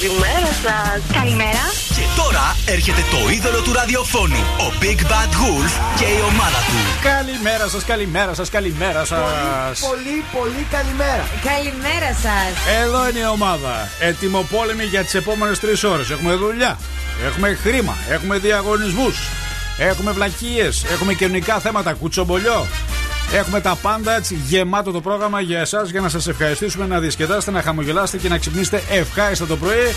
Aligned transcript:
Καλημέρα. 0.00 0.28
Καλημέρα 0.28 0.52
σας. 0.64 1.00
Καλημέρα. 1.12 1.64
Και 1.96 2.04
τώρα 2.16 2.56
έρχεται 2.66 3.02
το 3.10 3.30
είδωλο 3.30 3.60
του 3.62 3.72
ραδιοφώνου, 3.72 4.36
ο 4.36 4.72
Big 4.80 5.00
Bad 5.10 5.32
Wolf 5.40 5.72
και 5.98 6.04
η 6.04 6.20
ομάδα 6.30 6.60
του. 6.68 6.78
Καλημέρα 7.02 7.68
σας, 7.68 7.84
καλημέρα 7.84 8.34
σας, 8.34 8.48
καλημέρα 8.50 9.04
σας. 9.04 9.80
Πολύ, 9.90 10.24
πολύ 10.38 10.66
καλημέρα. 10.70 11.24
Καλημέρα 11.44 12.10
σας. 12.24 12.50
Εδώ 12.82 13.08
είναι 13.08 13.18
η 13.18 13.26
ομάδα. 13.32 13.88
Ετοιμοπόλεμη 14.00 14.84
για 14.84 15.02
τις 15.04 15.14
επόμενες 15.14 15.58
τρεις 15.58 15.84
ώρες. 15.84 16.10
Έχουμε 16.10 16.34
δουλειά, 16.34 16.78
έχουμε 17.26 17.58
χρήμα, 17.62 17.96
έχουμε 18.10 18.38
διαγωνισμούς, 18.38 19.16
έχουμε 19.78 20.12
βλακίες, 20.12 20.84
έχουμε 20.90 21.14
κοινωνικά 21.14 21.58
θέματα, 21.58 21.92
κουτσομπολιό. 21.92 22.66
Έχουμε 23.32 23.60
τα 23.60 23.78
πάντα 23.82 24.16
έτσι 24.16 24.34
γεμάτο 24.34 24.90
το 24.90 25.00
πρόγραμμα 25.00 25.40
για 25.40 25.60
εσάς 25.60 25.90
για 25.90 26.00
να 26.00 26.08
σας 26.08 26.28
ευχαριστήσουμε, 26.28 26.86
να 26.86 27.00
διασκεδάσετε, 27.00 27.50
να 27.50 27.62
χαμογελάσετε 27.62 28.18
και 28.18 28.28
να 28.28 28.38
ξυπνήσετε 28.38 28.82
ευχάριστα 28.90 29.46
το 29.46 29.56
πρωί. 29.56 29.94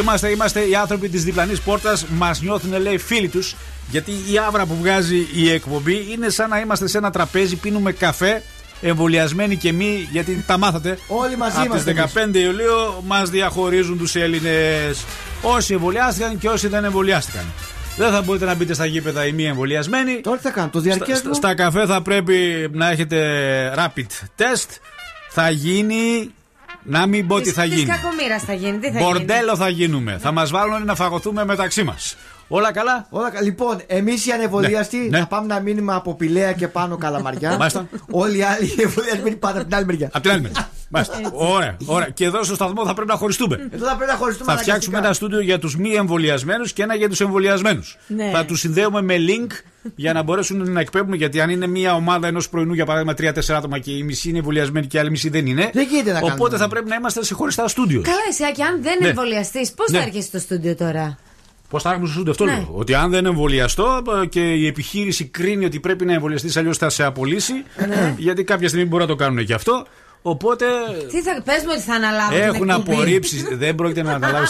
Είμαστε, 0.00 0.28
είμαστε 0.28 0.60
οι 0.60 0.74
άνθρωποι 0.74 1.08
της 1.08 1.24
διπλανής 1.24 1.60
πόρτας, 1.60 2.06
μας 2.06 2.40
νιώθουν 2.40 2.80
λέει 2.80 2.98
φίλοι 2.98 3.28
τους. 3.28 3.56
Γιατί 3.90 4.10
η 4.10 4.38
άβρα 4.46 4.66
που 4.66 4.76
βγάζει 4.80 5.26
η 5.34 5.50
εκπομπή 5.50 6.06
είναι 6.12 6.28
σαν 6.28 6.48
να 6.48 6.60
είμαστε 6.60 6.86
σε 6.86 6.98
ένα 6.98 7.10
τραπέζι, 7.10 7.56
πίνουμε 7.56 7.92
καφέ, 7.92 8.42
εμβολιασμένοι 8.80 9.56
και 9.56 9.68
εμείς, 9.68 10.08
γιατί 10.10 10.44
τα 10.46 10.58
μάθατε. 10.58 10.98
Όλοι 11.06 11.36
μαζί 11.36 11.56
Από 11.56 11.64
είμαστε 11.64 11.92
τι 11.92 12.00
15 12.34 12.38
Ιουλίου 12.38 13.02
μας 13.06 13.30
διαχωρίζουν 13.30 13.98
τους 13.98 14.14
Έλληνες. 14.14 15.04
Όσοι 15.42 15.72
εμβολιάστηκαν 15.74 16.38
και 16.38 16.48
όσοι 16.48 16.68
δεν 16.68 16.84
εμβολιάστηκαν. 16.84 17.44
Δεν 17.96 18.10
θα 18.12 18.22
μπορείτε 18.22 18.44
να 18.44 18.54
μπείτε 18.54 18.74
στα 18.74 18.84
γήπεδα 18.86 19.26
οι 19.26 19.32
μη 19.32 19.44
εμβολιασμένοι. 19.46 20.20
Τώρα 20.20 20.36
τι 20.36 20.42
θα 20.42 20.50
κάνω, 20.50 20.68
το 20.70 20.80
Στα, 20.80 20.94
διαρκεύω. 20.94 21.34
στα 21.34 21.54
καφέ 21.54 21.86
θα 21.86 22.02
πρέπει 22.02 22.68
να 22.72 22.88
έχετε 22.90 23.18
rapid 23.78 24.06
test. 24.38 24.68
Θα 25.30 25.50
γίνει. 25.50 26.30
Να 26.84 27.06
μην 27.06 27.26
πω 27.26 27.40
τι 27.40 27.50
θα 27.50 27.62
Της 27.62 27.74
γίνει. 27.74 27.86
κακομοίρας 27.90 28.42
θα 28.42 28.52
γίνει. 28.52 28.78
Τι 28.78 28.86
θα 28.86 28.98
γίνει; 28.98 29.02
Μπορντέλο 29.04 29.56
θα 29.56 29.68
γίνουμε. 29.68 30.18
Θα 30.20 30.32
μας 30.32 30.50
βάλουν 30.50 30.84
να 30.84 30.94
φαγωθούμε 30.94 31.44
μεταξύ 31.44 31.82
μας. 31.82 32.16
Όλα 32.54 32.72
καλά; 32.72 33.06
Όλα, 33.10 33.30
κα- 33.30 33.42
λοιπόν, 33.42 33.80
εμείς 33.86 34.26
οι 34.26 34.30
ανεμβολίαστοι 34.30 34.96
Ναι, 34.96 35.06
ναι. 35.08 35.18
θα 35.18 35.26
πάμε 35.26 35.46
να 35.46 35.60
μείνουμε 35.60 35.94
από 35.94 36.14
Πηλαία 36.14 36.52
και 36.52 36.68
πάνω 36.68 36.96
καλαμαριά. 36.96 37.56
Μάλιστα. 37.58 37.88
Όλοι 38.10 38.38
οι 38.38 38.42
άλλοι 38.42 38.66
οι 38.66 38.82
εμβολιασμένοι 38.82 39.36
πάτε 39.36 39.58
από 39.58 39.66
την 39.66 39.76
άλλη 39.76 39.84
μεριά. 39.86 40.10
Απ' 40.12 40.22
την 40.22 40.30
άλλη 40.30 40.40
μεριά. 40.40 40.68
Μάλιστα. 40.94 41.14
Ωραία, 41.32 41.76
ωραία. 41.86 42.08
Και 42.08 42.24
εδώ 42.24 42.42
στο 42.44 42.54
σταθμό 42.54 42.86
θα 42.86 42.94
πρέπει 42.94 43.08
να 43.10 43.16
χωριστούμε. 43.16 43.68
Εδώ 43.70 43.86
θα 43.86 43.96
πρέπει 43.96 44.10
να 44.10 44.16
χωριστούμε 44.16 44.52
Θα 44.52 44.58
φτιάξουμε 44.58 44.96
ένα 44.98 45.06
αναγκαστικά. 45.06 45.28
στούντιο 45.30 45.40
για 45.50 45.58
τους 45.58 45.76
μη 45.76 45.90
εμβολιασμένους 45.94 46.72
και 46.72 46.82
ένα 46.82 46.94
για 46.94 47.08
τους 47.08 47.20
εμβολιασμένους. 47.20 47.96
Ναι. 48.06 48.30
Θα 48.34 48.44
τους 48.44 48.60
συνδέουμε 48.60 49.02
με 49.02 49.14
link 49.18 49.50
για 49.94 50.12
να 50.12 50.22
μπορέσουν 50.22 50.70
να 50.72 50.80
εκπέμπουν. 50.80 51.14
Γιατί 51.14 51.40
αν 51.40 51.50
είναι 51.50 51.66
μια 51.66 51.94
ομάδα 51.94 52.26
ενός 52.26 52.48
πρωινού, 52.48 52.72
για 52.72 52.86
παράδειγμα, 52.86 53.14
3-4 53.14 53.54
άτομα 53.56 53.78
και 53.78 53.90
η 53.90 54.02
μισή 54.02 54.28
είναι 54.28 54.38
εμβολιασμένη 54.38 54.86
και 54.86 54.96
η 54.96 55.00
άλλη 55.00 55.10
μισή 55.10 55.28
δεν 55.28 55.46
είναι. 55.46 55.70
Δεν 55.72 55.86
γίνεται 55.90 56.12
να 56.12 56.18
Οπότε 56.18 56.36
κάνουμε. 56.38 56.58
θα 56.58 56.68
πρέπει 56.68 56.88
να 56.88 56.94
είμαστε 56.94 57.24
σε 57.24 57.34
χωριστά 57.34 57.68
στούντιος. 57.68 58.04
Καλά, 58.04 58.16
εσύ, 58.30 58.52
και 58.52 58.62
αν 58.62 58.82
δεν 58.82 58.96
Ναι. 59.00 59.08
εμβολιαστείς, 59.08 59.72
πώς 59.72 59.90
Ναι. 59.90 59.98
θα 59.98 60.04
έρχεσαι 60.04 60.26
στο 60.26 60.38
στούντιο 60.38 60.74
τώρα; 60.74 61.18
Πώς 61.72 61.82
θα 61.82 61.90
έχουμε 61.90 62.04
στο 62.06 62.14
στούντιο 62.14 62.32
αυτό 62.32 62.44
Ναι. 62.44 62.52
λέω. 62.52 62.68
Ότι 62.72 62.94
αν 62.94 63.10
δεν 63.10 63.26
εμβολιαστώ 63.26 64.02
ε, 64.22 64.26
και 64.26 64.40
η 64.52 64.66
επιχείρηση 64.66 65.24
κρίνει 65.24 65.64
ότι 65.64 65.80
πρέπει 65.80 66.04
να 66.04 66.12
εμβολιαστείς, 66.12 66.56
αλλιώς 66.56 66.78
θα 66.78 66.88
σε 66.90 67.04
απολύσει. 67.04 67.52
Ναι. 67.88 68.14
Γιατί 68.18 68.44
κάποια 68.44 68.68
στιγμή 68.68 68.86
μπορεί 68.86 69.02
να 69.02 69.08
το 69.08 69.14
κάνουν 69.14 69.44
και 69.44 69.54
αυτό. 69.54 69.86
Οπότε 70.22 70.64
Τι 71.10 71.22
θα 71.22 71.42
πες 71.44 71.62
μου 71.62 71.68
ότι 71.72 71.80
θα 71.80 71.94
αναλάβω. 71.94 72.30
την 72.30 72.40
έχουν 72.42 72.68
εκπομπή. 72.70 72.92
απορρίψει. 72.92 73.54
δεν 73.54 73.74
πρόκειται 73.74 74.02
να 74.02 74.12
αναλάβει 74.12 74.46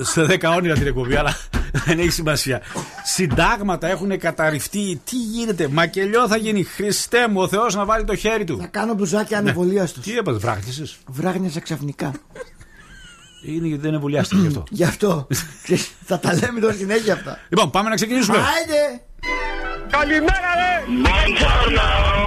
σε 0.00 0.26
10 0.40 0.54
όνειρα 0.56 0.74
την 0.74 0.86
εκπομπή, 0.86 1.14
αλλά 1.16 1.36
δεν 1.84 1.98
έχει 1.98 2.10
σημασία. 2.10 2.62
Συντάγματα 3.04 3.88
έχουν 3.88 4.18
καταρριφτεί. 4.18 5.00
Τι 5.04 5.16
γίνεται, 5.16 5.68
μακελιό 5.68 6.28
θα 6.28 6.36
γίνει. 6.36 6.62
Χριστέ 6.62 7.28
μου, 7.28 7.40
ο 7.40 7.48
Θεός 7.48 7.74
να 7.74 7.84
βάλει 7.84 8.04
το 8.04 8.14
χέρι 8.14 8.44
του. 8.44 8.58
Θα 8.60 8.66
κάνω 8.66 8.94
μπλουζάκι 8.94 9.34
ανεμβολίαστος. 9.34 10.04
Τι 10.04 10.16
έπαθε, 10.16 10.38
βράχτησε. 10.38 10.82
Βράγνιασα 11.06 11.60
ξαφνικά. 11.60 12.12
Είναι 13.42 13.66
γιατί 13.66 13.82
δεν 13.82 13.94
εμβολιάστηκε 13.94 14.40
γι' 14.40 14.46
αυτό. 14.46 14.64
Γι' 14.70 14.84
αυτό. 14.84 15.26
Ξέρεις, 15.62 15.90
θα 16.06 16.18
τα 16.18 16.34
λέμε 16.34 16.60
τώρα 16.60 16.74
συνέχεια 16.74 17.12
αυτά. 17.12 17.38
λοιπόν, 17.48 17.70
πάμε 17.70 17.88
να 17.88 17.94
ξεκινήσουμε. 17.94 18.36
Άιντε! 18.36 19.00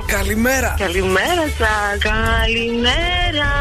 Καλημέρα. 0.06 0.76
Καλημέρα 0.78 1.48
σας. 1.58 1.98
Καλημέρα. 2.02 3.52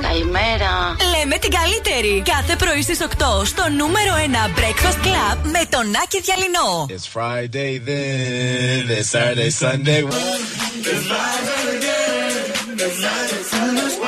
Καλημέρα. 0.00 0.96
Λέμε 1.16 1.36
την 1.38 1.50
καλύτερη. 1.50 2.22
Κάθε 2.24 2.56
πρωί 2.56 2.82
στις 2.82 3.00
8 3.00 3.44
στο 3.44 3.62
νούμερο 3.76 4.12
1 4.14 4.58
Breakfast 4.58 5.06
Club 5.06 5.38
με 5.42 5.62
τον 5.70 5.86
Άκη 6.02 6.20
Διαλυνό. 6.20 6.86
It's 6.88 7.08
Friday 7.16 7.72
then, 7.88 8.88
it's 8.98 9.08
Saturday, 9.12 9.50
Sunday. 9.50 10.00
I 14.02 14.07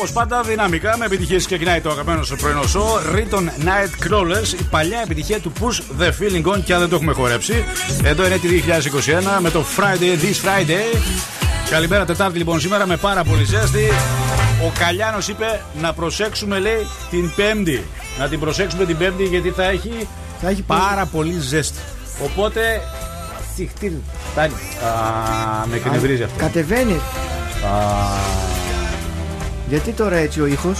Όπως 0.00 0.12
πάντα, 0.12 0.42
δυναμικά 0.42 0.96
με 0.98 1.04
επιτυχίες 1.04 1.46
ξεκινάει 1.46 1.80
το 1.80 1.90
αγαπημένο 1.90 2.22
σου 2.22 2.36
πρωινό 2.36 2.62
σοου. 2.62 2.84
Riton 3.14 3.64
Night 3.64 4.06
Crawlers, 4.08 4.60
η 4.60 4.62
παλιά 4.70 5.00
επιτυχία 5.00 5.40
του 5.40 5.52
Push 5.60 6.02
the 6.02 6.06
Feeling 6.06 6.54
On 6.54 6.62
και 6.64 6.74
αν 6.74 6.80
δεν 6.80 6.88
το 6.88 6.94
έχουμε 6.94 7.12
χορέψει. 7.12 7.64
Εδώ 8.04 8.26
είναι 8.26 8.38
τη 8.38 8.48
2021 9.36 9.40
με 9.40 9.50
το 9.50 9.64
Friday 9.76 10.22
This 10.22 10.46
Friday. 10.46 10.98
Καλημέρα 11.70 12.04
Τετάρτη 12.04 12.38
λοιπόν 12.38 12.60
σήμερα 12.60 12.86
με 12.86 12.96
πάρα 12.96 13.24
πολύ 13.24 13.44
ζέστη. 13.44 13.88
Ο 14.66 14.72
Καλιάνος 14.78 15.28
είπε 15.28 15.60
να 15.80 15.92
προσέξουμε 15.92 16.58
λέει 16.58 16.86
την 17.10 17.30
Πέμπτη. 17.36 17.84
Να 18.18 18.28
την 18.28 18.40
προσέξουμε 18.40 18.84
την 18.84 18.96
Πέμπτη 18.96 19.24
γιατί 19.24 19.50
θα 19.50 19.64
έχει, 19.64 20.08
Θα 20.40 20.48
έχει 20.48 20.62
πάρα 20.62 21.06
πολύ 21.06 21.38
ζέστη. 21.38 21.78
Οπότε 22.24 22.80
τσιχτήρ. 23.54 23.90
Φτάνει. 24.30 24.52
Α, 24.52 25.66
με 25.66 25.76
εκνευρίζει 25.76 26.22
αυτό. 26.22 26.38
Κατεβαίνει. 26.38 26.94
Α, 26.94 28.59
Γιατί 29.70 29.92
τώρα 29.92 30.16
έτσι 30.16 30.40
ο 30.40 30.46
ήχος; 30.46 30.78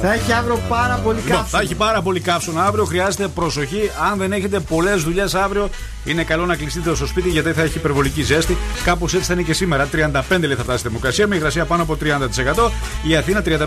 Θα 0.00 0.12
έχει 0.12 0.32
αύριο 0.32 0.60
πάρα 0.68 0.94
πολύ 1.04 1.16
Λοιπόν, 1.16 1.30
καύσιμο. 1.36 1.58
θα 1.58 1.60
έχει 1.60 1.74
πάρα 1.74 2.02
πολύ 2.02 2.20
καύσωνα 2.20 2.64
αύριο. 2.64 2.84
Χρειάζεται 2.84 3.28
προσοχή. 3.28 3.90
Αν 4.10 4.18
δεν 4.18 4.32
έχετε 4.32 4.60
πολλές 4.60 5.02
δουλειές 5.02 5.34
αύριο, 5.34 5.68
είναι 6.04 6.24
καλό 6.24 6.46
να 6.46 6.56
κλειστείτε 6.56 6.94
στο 6.94 7.06
σπίτι 7.06 7.28
γιατί 7.28 7.52
θα 7.52 7.62
έχει 7.62 7.76
υπερβολική 7.78 8.22
ζέστη. 8.22 8.56
Κάπως 8.84 9.14
έτσι 9.14 9.26
θα 9.26 9.32
είναι 9.32 9.42
και 9.42 9.52
σήμερα. 9.52 9.88
35 9.92 10.46
λέει 10.46 10.54
θα 10.54 10.62
φτάσει 10.62 10.78
η 10.78 10.82
θερμοκρασία 10.82 11.26
με 11.26 11.36
υγρασία 11.36 11.64
πάνω 11.64 11.82
από 11.82 11.96
30%. 12.02 12.70
Η 13.08 13.16
Αθήνα 13.16 13.42
37, 13.44 13.58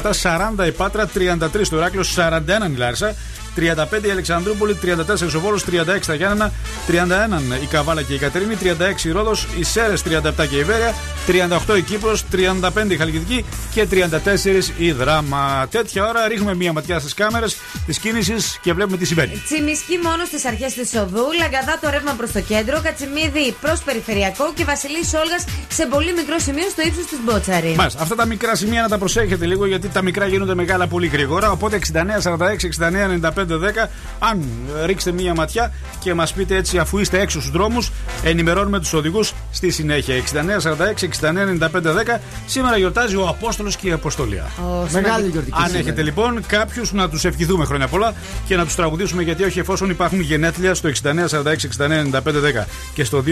40 0.62 0.68
η 0.68 0.71
Πάτρα, 0.71 1.06
33 1.06 1.68
το 1.69 1.77
Ηράκλειο, 1.77 2.04
41 2.15 2.71
η 2.74 2.77
Λάρισα. 2.77 3.15
35 3.57 4.07
η 4.07 4.09
Αλεξανδρούπολη, 4.09 4.77
34 4.81 5.36
ο 5.36 5.39
Βόλος, 5.39 5.63
36 5.65 6.06
τα 6.06 6.13
Γιάννενα, 6.13 6.51
31 6.88 7.62
η 7.62 7.65
Καβάλα 7.65 8.01
και 8.01 8.13
η 8.13 8.18
Κατερίνη, 8.18 8.56
36 8.56 9.06
η 9.06 9.12
Ρόδος, 9.12 9.48
οι 9.57 9.63
Σέρες 9.63 10.01
37 10.04 10.45
και 10.50 10.57
η 10.57 10.63
Βέρεια, 10.63 10.95
38 11.27 11.77
η 11.77 11.81
Κύπρος, 11.81 12.24
35 12.31 12.94
η 12.94 12.98
Χαλκιδική 12.98 13.45
και 13.74 13.86
34 13.86 14.74
η 14.77 14.92
Δράμα. 14.92 15.68
Τέτοια 15.71 16.07
ώρα 16.07 16.27
ρίχνουμε 16.27 16.56
μία 16.56 16.74
ματιά 16.74 17.00
στις 17.00 17.13
κάμερες 17.13 17.57
της 17.86 17.98
κίνησης 17.98 18.59
και 18.62 18.74
βλέπουμε 18.74 18.98
τι 18.98 19.06
συμβαίνει. 19.06 19.42
Τσιμισκή 19.45 20.00
μόνο 20.04 20.25
στις 20.25 20.45
αρχές 20.45 20.74
της 20.74 20.94
οδού, 20.95 21.25
Λαγκαδά 21.39 21.80
το 21.81 21.89
ρεύμα 21.89 22.13
προς 22.18 22.31
το 22.31 22.42
κέντρο, 22.42 22.81
Κατσιμίδη 22.83 23.56
προς 23.62 23.80
περιφερειακό 23.81 24.51
και 24.56 24.63
Βασιλής 24.63 25.13
Όλγας 25.13 25.45
σε 25.68 25.86
πολύ 25.86 26.13
μικρό 26.13 26.39
σημείο 26.39 26.69
στο 26.69 26.81
ύψος 26.81 27.06
της 27.06 27.19
Μπότσαρη. 27.24 27.74
Μάλιστα, 27.77 28.01
αυτά 28.01 28.15
τα 28.15 28.25
μικρά 28.25 28.56
σημεία 28.56 28.81
να 28.81 28.88
τα 28.88 28.98
προσέχετε 28.98 29.45
λίγο 29.45 29.65
γιατί 29.65 29.88
τα 29.88 30.01
μικρά 30.01 30.27
γίνονται 30.27 30.56
μεγάλα 30.56 30.88
πολύ 30.88 31.07
γρήγορα. 31.07 31.51
Οπότε 31.51 31.75
69, 31.75 32.21
46, 32.21 32.63
69, 32.63 33.07
95, 33.07 33.47
10. 33.56 33.90
Αν 34.20 34.46
ε, 34.82 34.86
ρίξετε 34.86 35.12
μία 35.12 35.34
ματιά 35.34 35.72
και 36.00 36.14
μας 36.14 36.34
πείτε 36.34 36.56
έτσι, 36.56 36.78
αφού 36.78 36.98
είστε 36.98 37.20
έξω 37.20 37.40
στους 37.40 37.52
δρόμους, 37.52 37.92
ενημερώνουμε 38.24 38.80
τους 38.80 38.94
οδηγούς 38.94 39.34
στη 39.52 39.70
συνέχεια. 39.70 40.16
69, 40.16 40.62
46, 40.62 41.04
69, 41.04 41.48
95, 41.48 41.94
10. 42.16 42.20
Σήμερα 42.46 42.78
γιορτάζει 42.78 43.16
ο 43.16 43.28
Απόστολος 43.28 43.76
και 43.76 43.88
η 43.88 43.92
Αποστολία. 43.92 44.46
Μεγάλη 44.92 45.28
γιορτική. 45.28 45.58
Αν 45.58 45.66
σήμερα. 45.66 45.80
έχετε 45.80 46.02
λοιπόν 46.02 46.46
κάποιους 46.48 46.94
να 46.94 47.10
τους 47.10 47.26
ευχηθούμε 47.26 47.66
χρόνια 47.66 47.88
πολλά 47.88 48.14
και 48.46 48.56
να 48.56 48.64
τους 48.66 48.76
τραγουδήσουμε 48.76 49.22
γιατί 49.22 49.44
όχι 49.44 49.60
εφόσον 49.60 49.90
υπάρχουν 49.90 50.20
γενέθλια 50.20 50.74
στο 50.74 50.90
69 51.04 51.08
46 51.08 51.56
69 51.78 52.12
95 52.12 52.22
10 52.22 52.66
και 52.94 53.04
στο 53.04 53.24
2310 53.28 53.32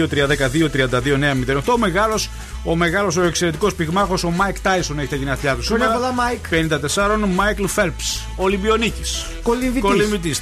232 0.72 0.96
908 1.46 1.60
ο 1.74 1.78
μεγάλος 1.78 2.28
ο, 2.64 2.76
μεγάλος, 2.76 3.16
ο 3.16 3.22
εξαιρετικός 3.22 3.74
πυγμάχος 3.74 4.24
ο 4.24 4.30
Μάικ 4.30 4.60
Τάισον 4.60 4.98
έχει 4.98 5.08
τα 5.08 5.16
γενέθλιά 5.16 5.54
του 5.54 5.62
Χρόνια 5.62 5.86
σήμερα. 5.86 6.00
πολλά, 6.00 6.12
Μάικ. 6.12 6.44
54 7.26 7.34
Μάικλ 7.34 7.64
Φελπς, 7.64 7.94
Ολυμπιονίκης. 8.36 9.26
Κολυμβητής. 9.42 9.82
Κολυμβητή. 10.10 10.40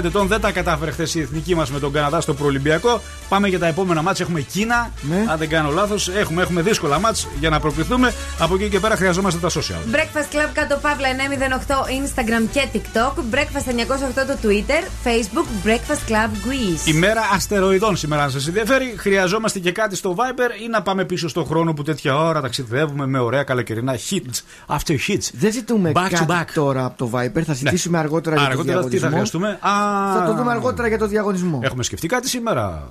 35 0.00 0.04
ετών 0.04 0.26
δεν 0.26 0.40
τα 0.40 0.52
κατάφερε 0.52 0.90
χθες 0.90 1.14
η 1.14 1.20
εθνική 1.20 1.54
μας 1.54 1.70
με 1.70 1.78
τον 1.78 1.92
Καναδά 1.92 2.20
στο 2.20 2.34
προολυμπιακό. 2.34 3.00
Πάμε 3.28 3.48
για 3.48 3.58
τα 3.58 3.66
επόμενα 3.66 4.02
μάτια. 4.02 4.24
Έχουμε 4.24 4.40
Κίνα. 4.40 4.90
Ναι. 5.02 5.24
Αν 5.28 5.38
δεν 5.38 5.48
κάνω 5.48 5.70
λάθος, 5.70 6.08
έχουμε, 6.08 6.42
έχουμε 6.42 6.62
δύσκολα 6.62 6.98
μάτια 6.98 7.28
για 7.38 7.50
να 7.50 7.60
προκριθούμε. 7.60 8.12
Από 8.38 8.54
εκεί 8.54 8.68
και 8.68 8.80
πέρα 8.80 8.96
χρειαζόμαστε 8.96 9.40
τα 9.40 9.48
social. 9.48 9.94
Breakfast 9.94 10.34
Club 10.34 10.48
κάτω 10.52 10.76
παύλα 10.76 11.08
908 11.08 11.74
Instagram 11.74 12.48
και 12.52 12.68
TikTok. 12.72 13.34
Breakfast 13.34 13.70
908 13.70 14.26
το 14.26 14.36
Twitter. 14.42 15.06
Facebook 15.06 15.66
Breakfast 15.68 16.10
Club 16.10 16.30
Greece. 16.30 16.86
Ημέρα 16.88 17.20
αστεροειδών 17.34 17.96
σήμερα, 17.96 18.22
αν 18.22 18.30
σας 18.30 18.46
ενδιαφέρει. 18.46 18.94
Χρειαζόμαστε 18.98 19.58
και 19.58 19.72
κάτι 19.72 19.96
στο 19.96 20.14
Viber 20.18 20.62
ή 20.64 20.68
να 20.68 20.82
πάμε 20.82 21.04
πίσω 21.04 21.28
στον 21.28 21.44
χρόνο 21.46 21.72
που 21.72 21.82
τέτοια 21.82 22.16
ώρα 22.18 22.40
ταξιδεύουμε 22.40 23.06
με 23.06 23.18
ωραία 23.18 23.42
καλοκαιρινά 23.42 23.94
hits 24.10 24.40
after 24.76 24.96
hits. 25.08 25.28
Δεν 25.32 25.52
ζητούμε 25.52 25.92
Back 25.94 26.06
to 26.06 26.08
κάτι 26.10 26.24
back. 26.28 26.44
τώρα 26.54 26.84
από 26.84 26.96
το 26.98 27.10
Viber. 27.14 27.42
Θα 27.44 27.54
ζητήσουμε 27.54 27.98
αργότερα 27.98 28.36
για 28.36 28.44
το 28.44 28.50
Αργότερα 28.50 28.84
τι 28.84 28.98
θα 29.04 29.08
διαγωνισμό. 29.08 29.38
χρειαστούμε. 29.40 29.48
Α, 29.48 30.14
Θα 30.18 30.24
το 30.26 30.34
δούμε 30.34 30.50
αργότερα 30.50 30.88
για 30.88 30.98
το 30.98 31.06
διαγωνισμό. 31.06 31.60
Έχουμε 31.62 31.82
σκεφτεί 31.82 32.06
κάτι 32.06 32.28
σήμερα. 32.28 32.88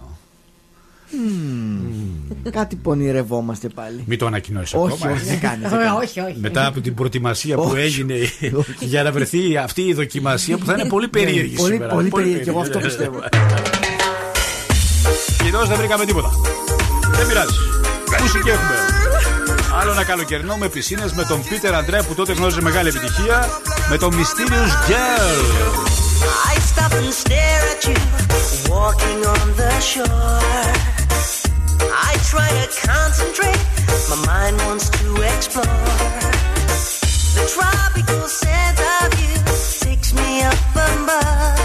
Κάτι 2.52 2.76
πονηρευόμαστε 2.76 3.68
πάλι. 3.70 4.04
Μην 4.08 4.18
το 4.18 4.26
ανακοινώσεις 4.26 4.74
Όχι, 4.74 4.94
ακόμα. 4.94 5.12
όχι, 5.12 5.26
δεν 5.26 5.40
κάνεις. 5.40 5.70
δεν 5.70 5.80
Ε, 5.80 5.84
κάνεις. 5.84 6.10
όχι, 6.10 6.20
όχι. 6.20 6.38
Μετά 6.40 6.66
από 6.66 6.82
την 6.82 6.94
προετοιμασία 6.94 7.56
που 7.56 7.62
Όχι. 7.72 7.80
έγινε 7.82 8.16
για 8.92 9.04
να 9.04 9.12
βρεθεί 9.12 9.58
αυτή 9.58 9.82
η 9.82 9.94
δοκιμασία 9.94 10.58
που 10.58 10.66
θα 10.66 10.74
είναι 10.74 10.86
πολύ 10.86 11.08
περίεργη 11.08 11.52
Ναι, 11.52 11.58
πολύ, 11.58 11.74
σήμερα. 11.74 11.94
πολύ 11.94 12.10
περίεργη. 12.10 12.50
Εγώ 12.50 12.60
αυτό 12.60 12.80
πιστεύω. 12.80 13.20
Κυρίως 15.44 15.68
δεν 15.68 15.78
βρήκαμε 15.78 16.06
τίποτα. 16.06 16.30
Δεν 17.12 17.28
πειράζει. 17.28 17.54
Μουσική 18.22 18.50
έχουμε. 18.50 18.76
Άλλο 19.82 19.92
ένα 19.92 20.04
καλοκαιρινό 20.04 20.56
με 20.58 20.68
πισίνες 20.70 21.14
με 21.14 21.24
τον 21.24 21.44
Πίτερ 21.50 21.74
Αντρέ 21.76 22.02
που 22.02 22.14
τότε 22.14 22.34
γνώριζε 22.34 22.62
μεγάλη 22.62 22.88
επιτυχία. 22.90 23.46
Με 23.90 23.98
τον 23.98 24.14
Mysterious 24.14 24.90
Girl. 24.90 25.93
I 26.26 26.58
stop 26.60 26.92
and 26.94 27.14
stare 27.14 27.62
at 27.72 27.86
you 27.88 27.96
walking 28.70 29.26
on 29.26 29.48
the 29.56 29.80
shore. 29.80 30.06
I 31.92 32.18
try 32.32 32.50
to 32.50 32.68
concentrate, 32.88 33.62
my 34.10 34.20
mind 34.26 34.58
wants 34.66 34.90
to 34.90 35.22
explore. 35.22 35.64
The 37.38 37.46
tropical 37.56 38.28
scent 38.28 38.80
of 39.02 39.10
you 39.22 39.36
takes 39.80 40.14
me 40.14 40.44
up 40.44 40.76
above. 40.76 41.63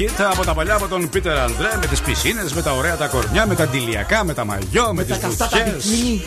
Hit 0.00 0.24
από 0.32 0.44
τα 0.44 0.54
παλιά 0.54 0.74
από 0.74 0.88
τον 0.88 1.10
Peter 1.14 1.46
Andre 1.46 1.78
με 1.80 1.86
τις 1.90 2.00
πισίνες, 2.00 2.52
με 2.52 2.62
τα 2.62 2.72
ωραία 2.72 2.96
τα 2.96 3.06
κορμιά, 3.06 3.46
με 3.46 3.54
τα 3.54 3.62
αντιλιακά, 3.62 4.24
με 4.24 4.34
τα 4.34 4.44
μαγιό, 4.44 4.94
με, 4.94 5.04
τις 5.04 5.18
καυτά 5.18 5.48
τα 5.48 5.56
βουτιέ. 5.56 5.74
μπικίνι. 5.74 6.22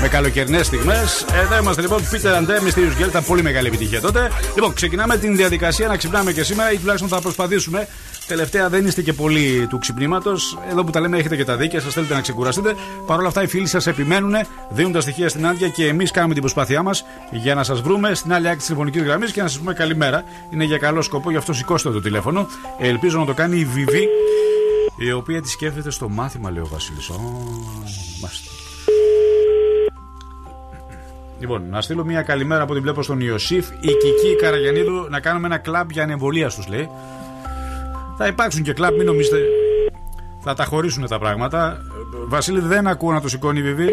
Με 0.00 0.08
καλοκαιρινές 0.08 0.66
στιγμές. 0.66 1.24
Εδώ 1.32 1.58
είμαστε 1.58 1.80
λοιπόν. 1.80 2.02
Peter 2.12 2.36
Andre, 2.36 2.68
Mysterious 2.68 3.02
Girl. 3.02 3.08
Ήταν 3.08 3.24
πολύ 3.24 3.42
μεγάλη 3.42 3.66
επιτυχία 3.66 4.00
τότε. 4.00 4.30
Λοιπόν, 4.54 4.72
ξεκινάμε 4.72 5.16
την 5.16 5.36
διαδικασία 5.36 5.88
να 5.88 5.96
ξυπνάμε 5.96 6.32
και 6.32 6.42
σήμερα 6.42 6.72
ή 6.72 6.76
τουλάχιστον 6.76 7.08
θα 7.08 7.20
προσπαθήσουμε. 7.20 7.88
Τελευταία 8.26 8.68
δεν 8.68 8.86
είστε 8.86 9.02
και 9.02 9.12
πολύ 9.12 9.66
του 9.68 9.78
ξυπνήματος. 9.78 10.58
Εδώ 10.70 10.84
που 10.84 10.90
τα 10.90 11.00
λέμε 11.00 11.18
έχετε 11.18 11.36
και 11.36 11.44
τα 11.44 11.56
δίκαια 11.56 11.80
σας, 11.80 11.92
θέλετε 11.92 12.14
να 12.14 12.20
ξεκουραστείτε. 12.20 12.74
Παρ' 13.06 13.18
όλα 13.18 13.28
αυτά 13.28 13.42
οι 13.42 13.46
φίλοι 13.46 13.66
σας 13.66 13.86
επιμένουν, 13.86 14.34
δίνουν 14.70 14.92
τα 14.92 15.00
στοιχεία 15.00 15.28
στην 15.28 15.46
άδεια 15.46 15.68
και 15.68 15.86
εμείς 15.86 16.10
κάνουμε 16.10 16.32
την 16.32 16.42
προσπάθειά 16.42 16.82
μας 16.82 17.04
για 17.30 17.54
να 17.54 17.62
σας 17.62 17.80
βρούμε 17.80 18.14
στην 18.14 18.32
άλλη 18.32 18.46
άκρη 18.46 18.56
της 18.56 18.66
τηλεφωνικής 18.66 19.02
γραμμής 19.02 19.32
και 19.32 19.42
να 19.42 19.48
σας 19.48 19.58
πούμε 19.58 19.72
καλημέρα. 19.72 20.24
Είναι 20.50 20.64
για 20.64 20.78
καλό 20.78 21.02
σκοπό, 21.02 21.30
γι' 21.30 21.36
αυτό 21.36 21.52
σηκώστε 21.52 21.90
το 21.90 22.00
τηλέφωνο. 22.00 22.46
Ελπίζω 22.78 23.18
να 23.18 23.24
το 23.24 23.34
κάνει 23.34 23.58
η 23.58 23.64
Βιβί, 23.64 24.08
η 24.96 25.12
οποία 25.12 25.42
τη 25.42 25.48
σκέφτεται 25.48 25.90
στο 25.90 26.08
μάθημα, 26.08 26.50
λέει 26.50 26.62
ο 26.62 26.68
Βασίλης. 26.72 27.10
Μάλιστα. 28.20 28.50
Λοιπόν, 31.40 31.68
να 31.70 31.80
στείλω 31.80 32.04
μια 32.04 32.22
καλημέρα 32.22 32.62
από 32.62 32.72
ό,τι 32.72 32.80
βλέπω 32.80 33.02
στον 33.02 33.20
Ιωσήφ. 33.20 33.68
Η 33.68 33.86
Κική 33.86 34.36
Καραγιανίδου 34.40 35.06
να 35.10 35.20
κάνουμε 35.20 35.46
ένα 35.46 35.58
κλαμπ 35.58 35.90
για 35.90 36.02
ανεμβολίας 36.02 36.54
τους, 36.54 36.66
λέει. 36.66 36.88
Θα 38.16 38.26
υπάρξουν 38.26 38.62
και 38.62 38.72
κλαμπ, 38.72 38.96
μην 38.96 39.06
νομίζετε. 39.06 39.38
Θα 40.40 40.54
τα 40.54 40.64
χωρίσουν 40.64 41.06
τα 41.06 41.18
πράγματα. 41.18 41.78
Βασίλη, 42.26 42.60
δεν 42.60 42.86
ακούω 42.86 43.12
να 43.12 43.20
το 43.20 43.28
σηκώνει 43.28 43.58
η 43.58 43.62
Βιβί. 43.62 43.90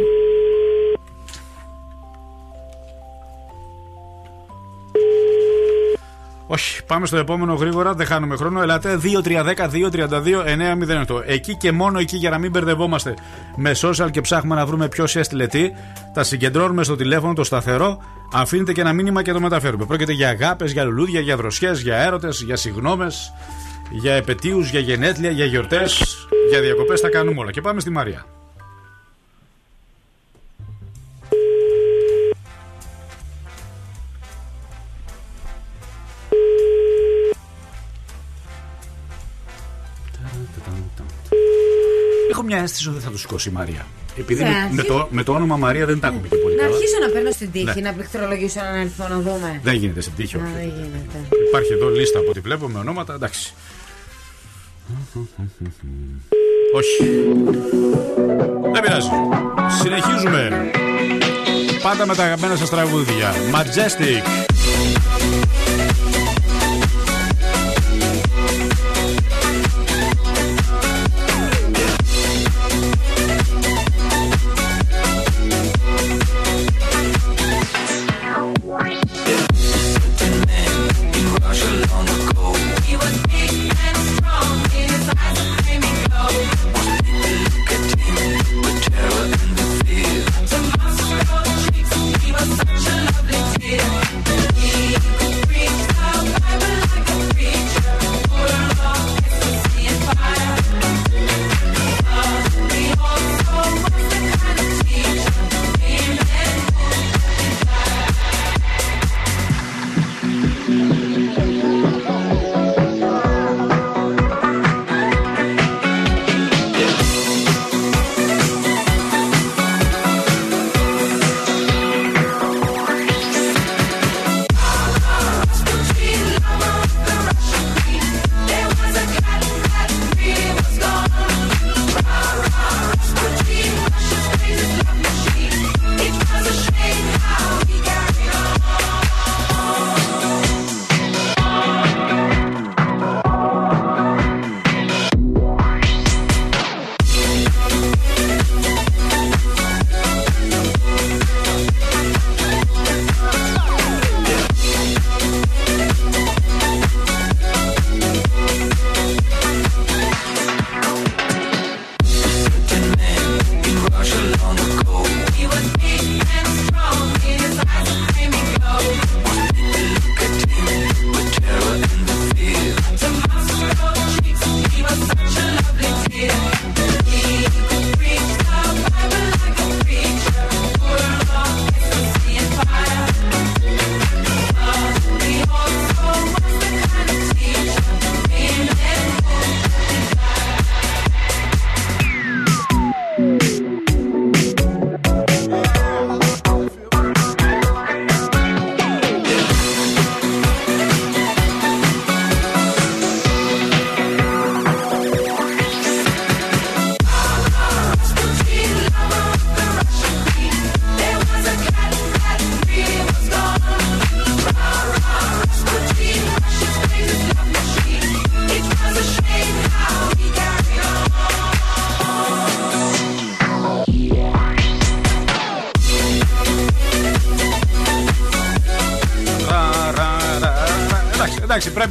Όχι, 6.56 6.84
πάμε 6.84 7.06
στο 7.06 7.18
επόμενο 7.18 7.54
γρήγορα, 7.54 7.94
δεν 7.94 8.06
χάνουμε 8.06 8.36
χρόνο. 8.36 8.62
Ελάτε 8.62 9.00
2-3-10-2-32-908. 9.04 11.22
Εκεί 11.26 11.56
και 11.56 11.72
μόνο 11.72 12.00
εκεί 12.00 12.18
για 12.18 12.30
να 12.30 12.38
μην 12.38 12.52
μπερδευόμαστε 12.52 13.14
με 13.56 13.76
social 13.82 14.08
και 14.12 14.22
ψάχνουμε 14.22 14.56
να 14.56 14.66
βρούμε 14.66 14.88
ποιος 14.88 15.16
έστειλε 15.16 15.48
τι. 15.48 15.72
Τα 16.14 16.24
συγκεντρώνουμε 16.24 16.84
στο 16.84 16.96
τηλέφωνο 16.96 17.34
το 17.34 17.44
σταθερό. 17.44 17.98
Αφήνετε 18.34 18.74
και 18.74 18.82
ένα 18.82 18.94
μήνυμα 18.94 19.22
και 19.22 19.32
το 19.32 19.40
μεταφέρουμε. 19.40 19.86
Πρόκειται 19.86 20.12
για 20.12 20.30
αγάπες, 20.30 20.72
για 20.72 20.84
λουλούδια, 20.84 21.20
για 21.20 21.36
δροσιές, 21.36 21.82
για 21.82 21.98
έρωτες, 21.98 22.42
για 22.42 22.56
συγνώμες, 22.56 23.34
για 23.90 24.14
επαιτίους, 24.14 24.70
για 24.70 24.80
γενέθλια, 24.80 25.30
για 25.30 25.46
γιορτές, 25.46 26.18
για 26.50 26.62
διακοπές. 26.62 27.02
Τα 27.02 27.10
κάνουμε 27.10 27.40
όλα. 27.40 27.52
Και 27.52 27.62
πάμε 27.62 27.80
στη 27.80 27.90
Μαρία. 27.90 28.26
Έχω 42.38 42.44
μια 42.44 42.58
αίσθηση 42.58 42.86
ότι 42.88 42.96
δεν 42.98 43.06
θα 43.06 43.12
το 43.12 43.18
σηκώσει 43.18 43.50
η 43.50 43.52
Μαρία. 43.52 43.86
Επειδή 44.18 44.44
Ναι, 44.44 44.50
με, 44.50 44.56
αρχή- 44.56 44.74
με 44.76 44.84
το, 44.84 45.08
με 45.12 45.24
το 45.24 45.34
όνομα 45.34 45.58
Μαρία 45.58 45.86
δεν 45.86 46.00
τα 46.00 46.08
έχουμε 46.08 46.28
και 46.28 46.36
πολύ 46.36 46.56
Να 46.56 46.62
καλά. 46.62 46.76
αρχίσω 46.76 46.98
να 47.06 47.10
παίρνω 47.14 47.32
στην 47.32 47.52
τύχη, 47.52 47.66
Ναι. 47.82 47.90
να 47.90 47.94
πληκτρολογήσω 47.94 48.60
έναν 48.60 48.74
αριθμό 48.80 49.08
να 49.08 49.20
δούμε. 49.20 49.60
Δεν 49.64 49.74
γίνεται 49.76 50.02
σε 50.02 50.10
τύχη. 50.16 50.36
Α, 50.36 50.40
όχι. 50.44 50.52
δεν 50.56 50.64
γίνεται. 50.64 51.18
Υπάρχει 51.48 51.74
εδώ 51.74 51.90
λίστα 51.90 52.20
από 52.20 52.30
ό,τι 52.30 52.40
βλέπω 52.40 52.68
με 52.68 52.80
ονόματα. 52.80 53.14
Εντάξει. 53.14 53.54
Όχι. 56.76 57.04
Δεν 58.74 58.82
πειράζει. 58.82 59.10
Συνεχίζουμε. 59.82 60.72
Πάντα 61.84 62.06
με 62.06 62.16
τα 62.16 62.24
αγαπημένα 62.24 62.56
σας 62.56 62.70
τραγούδια. 62.70 63.34
Majestic. 63.54 64.24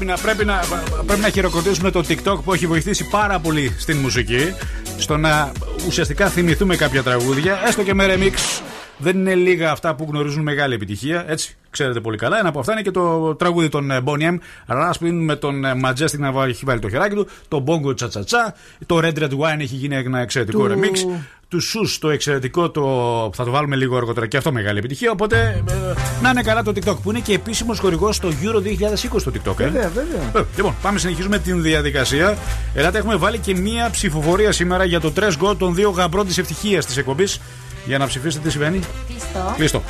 Πρέπει, 0.04 0.44
να, 0.44 0.62
πρέπει, 0.64 0.90
να, 0.96 1.02
πρέπει 1.06 1.20
να 1.20 1.28
χειροκροτήσουμε 1.28 1.90
το 1.90 2.04
TikTok 2.08 2.38
που 2.44 2.52
έχει 2.54 2.66
βοηθήσει 2.66 3.08
πάρα 3.08 3.38
πολύ 3.38 3.74
στην 3.78 3.96
μουσική. 3.96 4.54
Στο 4.98 5.16
να 5.16 5.52
ουσιαστικά 5.86 6.26
θυμηθούμε 6.28 6.76
κάποια 6.76 7.02
τραγούδια, 7.02 7.58
έστω 7.66 7.82
και 7.82 7.94
με 7.94 8.04
remix. 8.08 8.62
Δεν 8.98 9.16
είναι 9.18 9.34
λίγα 9.34 9.70
αυτά 9.70 9.94
που 9.94 10.06
γνωρίζουν 10.10 10.42
μεγάλη 10.42 10.74
επιτυχία. 10.74 11.24
Έτσι, 11.28 11.56
ξέρετε 11.70 12.00
πολύ 12.00 12.16
καλά. 12.16 12.38
Ένα 12.38 12.48
από 12.48 12.58
αυτά 12.58 12.72
είναι 12.72 12.82
και 12.82 12.90
το 12.90 13.34
τραγούδι 13.34 13.68
των 13.68 13.90
ε, 13.90 14.00
Bonnie 14.04 14.28
M. 14.30 14.36
Raspin 14.68 15.10
με 15.12 15.36
τον 15.36 15.64
ε, 15.64 15.72
Majestic 15.84 16.18
να 16.18 16.32
βάλει- 16.32 16.54
έχει 16.54 16.64
βάλει 16.64 16.80
το 16.80 16.88
χεράκι 16.88 17.14
του. 17.14 17.28
Το 17.48 17.64
Bongo 17.66 17.96
Τσατσατσά. 17.96 18.54
Το 18.86 18.98
Red 19.02 19.18
Red 19.18 19.30
Wine 19.38 19.58
έχει 19.60 19.74
γίνει 19.74 19.96
ένα 19.96 20.18
εξαιρετικό 20.20 20.66
Του- 20.68 20.80
remix. 20.80 21.20
Του 21.54 21.62
Sus 21.62 21.96
το 22.00 22.10
εξαιρετικό 22.10 22.70
το. 22.70 22.82
Θα 23.34 23.44
το 23.44 23.50
βάλουμε 23.50 23.76
λίγο 23.76 23.96
αργότερα 23.96 24.26
και 24.26 24.36
αυτό 24.36 24.52
μεγάλη 24.52 24.78
επιτυχία. 24.78 25.10
Οπότε 25.10 25.62
ε, 25.68 25.72
να 26.22 26.30
είναι 26.30 26.42
καλά 26.42 26.62
το 26.62 26.72
TikTok 26.74 26.96
που 27.02 27.10
είναι 27.10 27.18
και 27.18 27.34
επίσημος 27.34 27.78
χορηγός 27.78 28.16
στο 28.16 28.28
Euro 28.42 28.56
2020 29.16 29.22
το 29.24 29.32
TikTok. 29.34 29.60
Ε. 29.60 29.64
Βέβαια, 29.64 29.88
βέβαια. 29.88 30.30
Ε, 30.36 30.44
λοιπόν, 30.56 30.74
πάμε 30.82 30.98
συνεχίζουμε 30.98 31.38
την 31.38 31.62
διαδικασία. 31.62 32.36
Ελάτε, 32.74 32.98
έχουμε 32.98 33.16
βάλει 33.16 33.38
και 33.38 33.56
μία 33.56 33.90
ψηφοφορία 33.90 34.52
σήμερα 34.52 34.84
για 34.84 35.00
το 35.00 35.12
3 35.16 35.20
Go 35.22 35.56
των 35.58 35.74
δύο 35.74 35.90
γαμπρών 35.90 36.26
της 36.26 36.38
ευτυχίας 36.38 36.86
της 36.86 36.96
εκπομπής. 36.96 37.40
Για 37.86 37.98
να 37.98 38.06
ψηφίσετε 38.06 38.44
τι 38.44 38.50
συμβαίνει; 38.50 38.80
Κλειστό. 39.06 39.54
Κλειστό. 39.56 39.82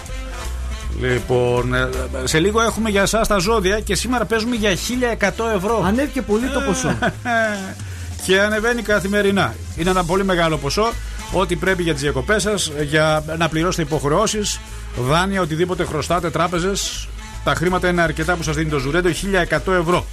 Λοιπόν, 1.01 1.75
ε, 1.75 1.89
σε 2.25 2.39
λίγο 2.39 2.61
έχουμε 2.61 2.91
για 2.91 3.03
εσάς 3.03 3.29
τα 3.29 3.39
ζώδια 3.39 3.81
και 3.81 3.95
σήμερα 3.95 4.25
παίζουμε 4.25 4.57
για 4.57 4.71
1100 4.71 5.45
ευρώ. 5.57 5.83
Ανέβηκε 5.85 6.23
πολύ 6.23 6.47
το 6.47 6.61
ποσό. 6.61 6.99
και 8.27 8.41
ανεβαίνει 8.41 8.83
καθημερινά. 8.83 9.55
Είναι 9.77 9.91
ένα 9.91 10.05
πολύ 10.05 10.25
μεγάλο 10.25 10.57
ποσό. 10.57 10.93
Ό,τι 11.37 11.57
πρέπει 11.57 11.83
για 11.83 11.93
τις 11.93 12.03
διακοπές 12.03 12.43
σας, 12.43 12.73
για 12.83 13.25
να 13.39 13.49
πληρώσετε 13.49 13.83
υποχρεώσεις, 13.83 14.61
δάνεια, 14.97 15.41
οτιδήποτε 15.41 15.85
χρωστάτε, 15.85 16.31
τράπεζες. 16.31 17.09
Τα 17.45 17.55
χρήματα 17.55 17.89
είναι 17.89 18.03
αρκετά 18.03 18.37
που 18.37 18.43
σας 18.43 18.57
δίνει 18.57 18.71
το 18.71 18.79
Ζουρέντο, 18.79 19.09
1100 19.09 19.73
ευρώ. 19.73 20.07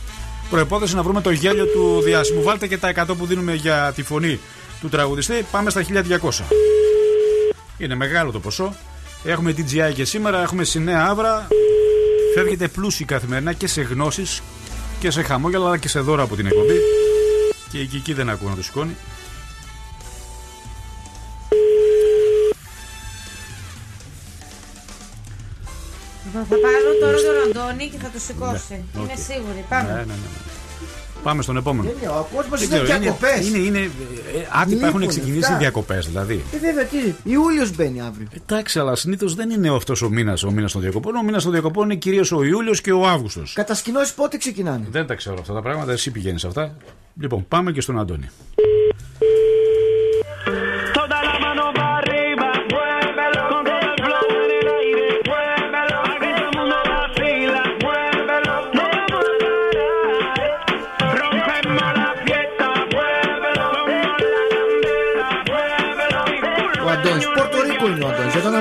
Προπόθεση 0.49 0.95
να 0.95 1.03
βρούμε 1.03 1.21
το 1.21 1.31
γέλιο 1.31 1.65
του 1.65 2.01
διάσημου. 2.03 2.43
Βάλτε 2.43 2.67
και 2.67 2.77
τα 2.77 2.87
100 2.87 3.15
που 3.17 3.25
δίνουμε 3.25 3.53
για 3.53 3.91
τη 3.95 4.03
φωνή 4.03 4.39
του 4.81 4.89
τραγουδιστή. 4.89 5.45
Πάμε 5.51 5.69
στα 5.69 5.81
1200. 5.81 6.43
Είναι 7.77 7.95
μεγάλο 7.95 8.31
το 8.31 8.39
ποσό. 8.39 8.75
Έχουμε 9.23 9.53
DJI 9.57 9.93
και 9.93 10.05
σήμερα, 10.05 10.41
έχουμε 10.41 10.63
στη 10.63 10.79
Νέα 10.79 11.05
Αύρα. 11.05 11.47
Φεύγετε 12.35 12.67
πλούσιοι 12.67 13.05
καθημερινά 13.05 13.53
και 13.53 13.67
σε 13.67 13.81
γνώσεις 13.81 14.41
και 14.99 15.11
σε 15.11 15.21
χαμόγελα 15.21 15.65
αλλά 15.65 15.77
και 15.77 15.87
σε 15.87 15.99
δώρα 15.99 16.23
από 16.23 16.35
την 16.35 16.45
εκπομπή. 16.45 16.79
Και 17.71 17.79
εκεί, 17.79 17.95
εκεί 17.95 18.13
δεν 18.13 18.29
ακούω 18.29 18.49
να 18.49 18.55
το 18.55 18.63
σηκώνει. 18.63 18.95
Θα 26.33 26.55
πάρω 26.65 26.89
τώρα 27.01 27.17
τον 27.27 27.37
Αντώνη 27.63 27.85
και 27.91 27.97
θα 28.03 28.09
το 28.13 28.19
σηκώσει. 28.27 28.63
Ναι, 28.93 29.01
Είμαι 29.01 29.11
οκ. 29.13 29.19
σίγουρη. 29.29 29.55
Ναι, 29.55 29.65
Πάμε. 29.69 29.89
ναι, 29.89 29.95
ναι, 29.99 30.03
ναι. 30.05 30.29
Πάμε 31.23 31.41
στον 31.41 31.57
επόμενο. 31.57 31.89
Τέλεια, 31.89 32.11
Ο 32.19 32.27
κόσμος 32.35 32.59
Δεν 32.59 32.69
είναι 32.69 32.83
ξέρω, 32.83 32.95
είναι, 32.97 33.03
διακοπές. 33.03 33.47
είναι, 33.47 33.57
είναι, 33.57 33.79
ε, 33.79 33.89
άτυπα 34.61 34.61
έχουν 34.61 34.75
Λείπουνε, 34.85 35.05
ξεκινήσει 35.05 35.39
αυτά. 35.43 35.55
οι 35.55 35.57
διακοπές 35.57 36.07
δηλαδή. 36.07 36.43
Ε, 36.53 36.57
βέβαια, 36.57 36.83
τι. 36.85 36.97
Ιούλιος 37.23 37.75
μπαίνει 37.75 38.01
αύριο. 38.01 38.27
Εντάξει, 38.37 38.79
αλλά 38.79 38.95
συνήθως 38.95 39.35
δεν 39.35 39.49
είναι 39.49 39.75
αυτός 39.75 40.01
ο 40.01 40.09
μήνας 40.09 40.43
ο 40.43 40.51
μήνας 40.51 40.71
των 40.71 40.81
διακοπών. 40.81 41.15
Ο 41.15 41.23
μήνας 41.23 41.43
των 41.43 41.51
διακοπών 41.51 41.83
είναι 41.83 41.95
κυρίως 41.95 42.31
ο 42.31 42.43
Ιούλιος 42.43 42.81
και 42.81 42.91
ο 42.91 43.07
Αύγουστος. 43.07 43.53
Κατασκηνώσεις 43.53 44.13
πότε 44.13 44.37
ξεκινάνε; 44.37 44.85
Δεν 44.91 45.05
τα 45.07 45.15
ξέρω 45.15 45.35
αυτά 45.39 45.53
τα 45.53 45.61
πράγματα, 45.61 45.91
εσύ 45.91 46.11
πηγαίνεις 46.11 46.45
αυτά. 46.45 46.75
Λοιπόν, 47.19 47.45
πάμε 47.47 47.71
και 47.71 47.81
στον 47.81 47.99
Αντώνη. 47.99 48.29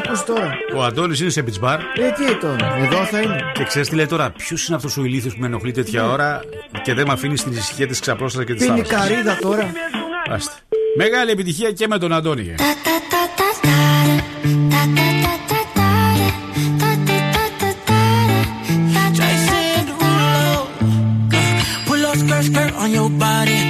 Αντώνη. 0.08 0.16
Δεν 0.16 0.24
τον 0.24 0.24
ακούς 0.24 0.24
τώρα. 0.24 0.54
Ο 0.76 0.84
Αντώνη 0.84 1.16
είναι 1.20 1.30
σε 1.30 1.44
beach 1.46 1.64
bar 1.64 1.78
Ε, 1.98 2.10
τι 2.10 2.34
τώρα. 2.40 2.76
Εδώ 2.76 3.04
θα 3.04 3.20
είναι. 3.20 3.40
και 3.54 3.64
ξέρει 3.64 3.86
τι 3.86 3.94
λέει 3.94 4.06
τώρα. 4.06 4.30
Ποιο 4.30 4.56
είναι 4.68 4.76
αυτό 4.76 5.00
ο 5.00 5.04
ηλίθιο 5.04 5.30
που 5.30 5.36
με 5.40 5.46
ενοχλεί 5.46 5.72
τέτοια 5.72 6.08
ώρα 6.10 6.40
και 6.82 6.94
δεν 6.94 7.06
με 7.06 7.12
αφήνει 7.12 7.36
στην 7.36 7.52
ησυχία 7.52 7.86
τη 7.86 8.00
ξαπλώστα 8.00 8.44
και 8.44 8.54
τη 8.54 8.64
Πίνει 8.64 8.82
θάλασσα. 8.82 9.08
καρύδα 9.08 9.38
τώρα. 9.40 9.72
Άστε. 10.30 10.52
Μεγάλη 10.96 11.30
επιτυχία 11.30 11.70
και 11.72 11.86
με 11.86 11.98
τον 11.98 12.12
Αντώνη. 12.12 12.54
Jason 19.18 19.86
Derulo. 19.88 20.66
Pull 21.86 22.04
up 22.04 22.16
skirt, 22.16 22.44
skirt 22.44 22.72
on 22.74 22.90
your 22.92 23.10
body. 23.10 23.69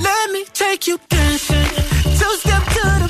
let 0.00 0.30
me 0.30 0.44
take 0.52 0.86
you 0.86 0.98
dancing. 1.08 1.68
Two 2.18 2.32
step 2.42 2.64
to 2.76 2.82
the 3.02 3.07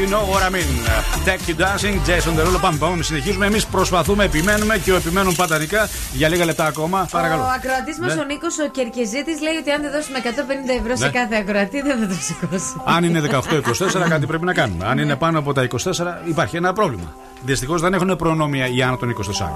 you 0.00 0.06
know 0.12 0.24
what 0.32 0.42
I 0.48 0.50
mean. 0.56 0.70
Take 1.28 1.42
you 1.48 1.54
dancing, 1.64 1.96
Jason 2.08 2.34
Derulo. 2.38 2.58
Πάμε, 2.60 2.78
πάμε, 2.78 3.02
συνεχίζουμε. 3.02 3.46
Εμείς 3.46 3.66
προσπαθούμε, 3.66 4.24
επιμένουμε 4.24 4.78
και 4.78 4.92
ο 4.92 4.96
επιμένουν 4.96 5.34
παταρικά 5.34 5.88
για 6.12 6.28
λίγα 6.28 6.44
λεπτά 6.44 6.64
ακόμα. 6.66 7.08
Παρακαλώ. 7.10 7.42
Ο 7.42 7.46
ακροατής 7.56 7.98
μας, 7.98 8.14
Ναι. 8.14 8.20
ο 8.20 8.24
Νίκος 8.24 8.58
ο 8.58 8.68
Κερκεζίτη, 8.70 9.42
λέει 9.42 9.56
ότι 9.60 9.70
αν 9.70 9.82
δεν 9.82 9.90
δώσουμε 9.92 10.18
150 10.18 10.72
ευρώ 10.80 10.96
σε 10.96 11.04
Ναι. 11.04 11.10
κάθε 11.10 11.36
ακροατή, 11.36 11.80
δεν 11.82 11.98
θα 12.00 12.06
το 12.06 12.14
σηκώσει. 12.20 12.74
Αν 12.84 13.04
είναι 13.04 13.20
18-24, 13.20 14.08
κάτι 14.14 14.26
πρέπει 14.26 14.44
να 14.44 14.52
κάνουμε. 14.54 14.86
Αν 14.86 14.98
είναι 14.98 15.16
πάνω 15.16 15.38
από 15.38 15.52
τα 15.52 15.62
24, 15.62 16.20
υπάρχει 16.24 16.56
ένα 16.56 16.72
πρόβλημα. 16.72 17.14
Δυστυχώς 17.44 17.80
δεν 17.80 17.94
έχουν 17.94 18.16
προνόμια 18.16 18.66
οι 18.68 18.82
άνω 18.82 18.96
των 18.96 19.08
24. 19.10 19.46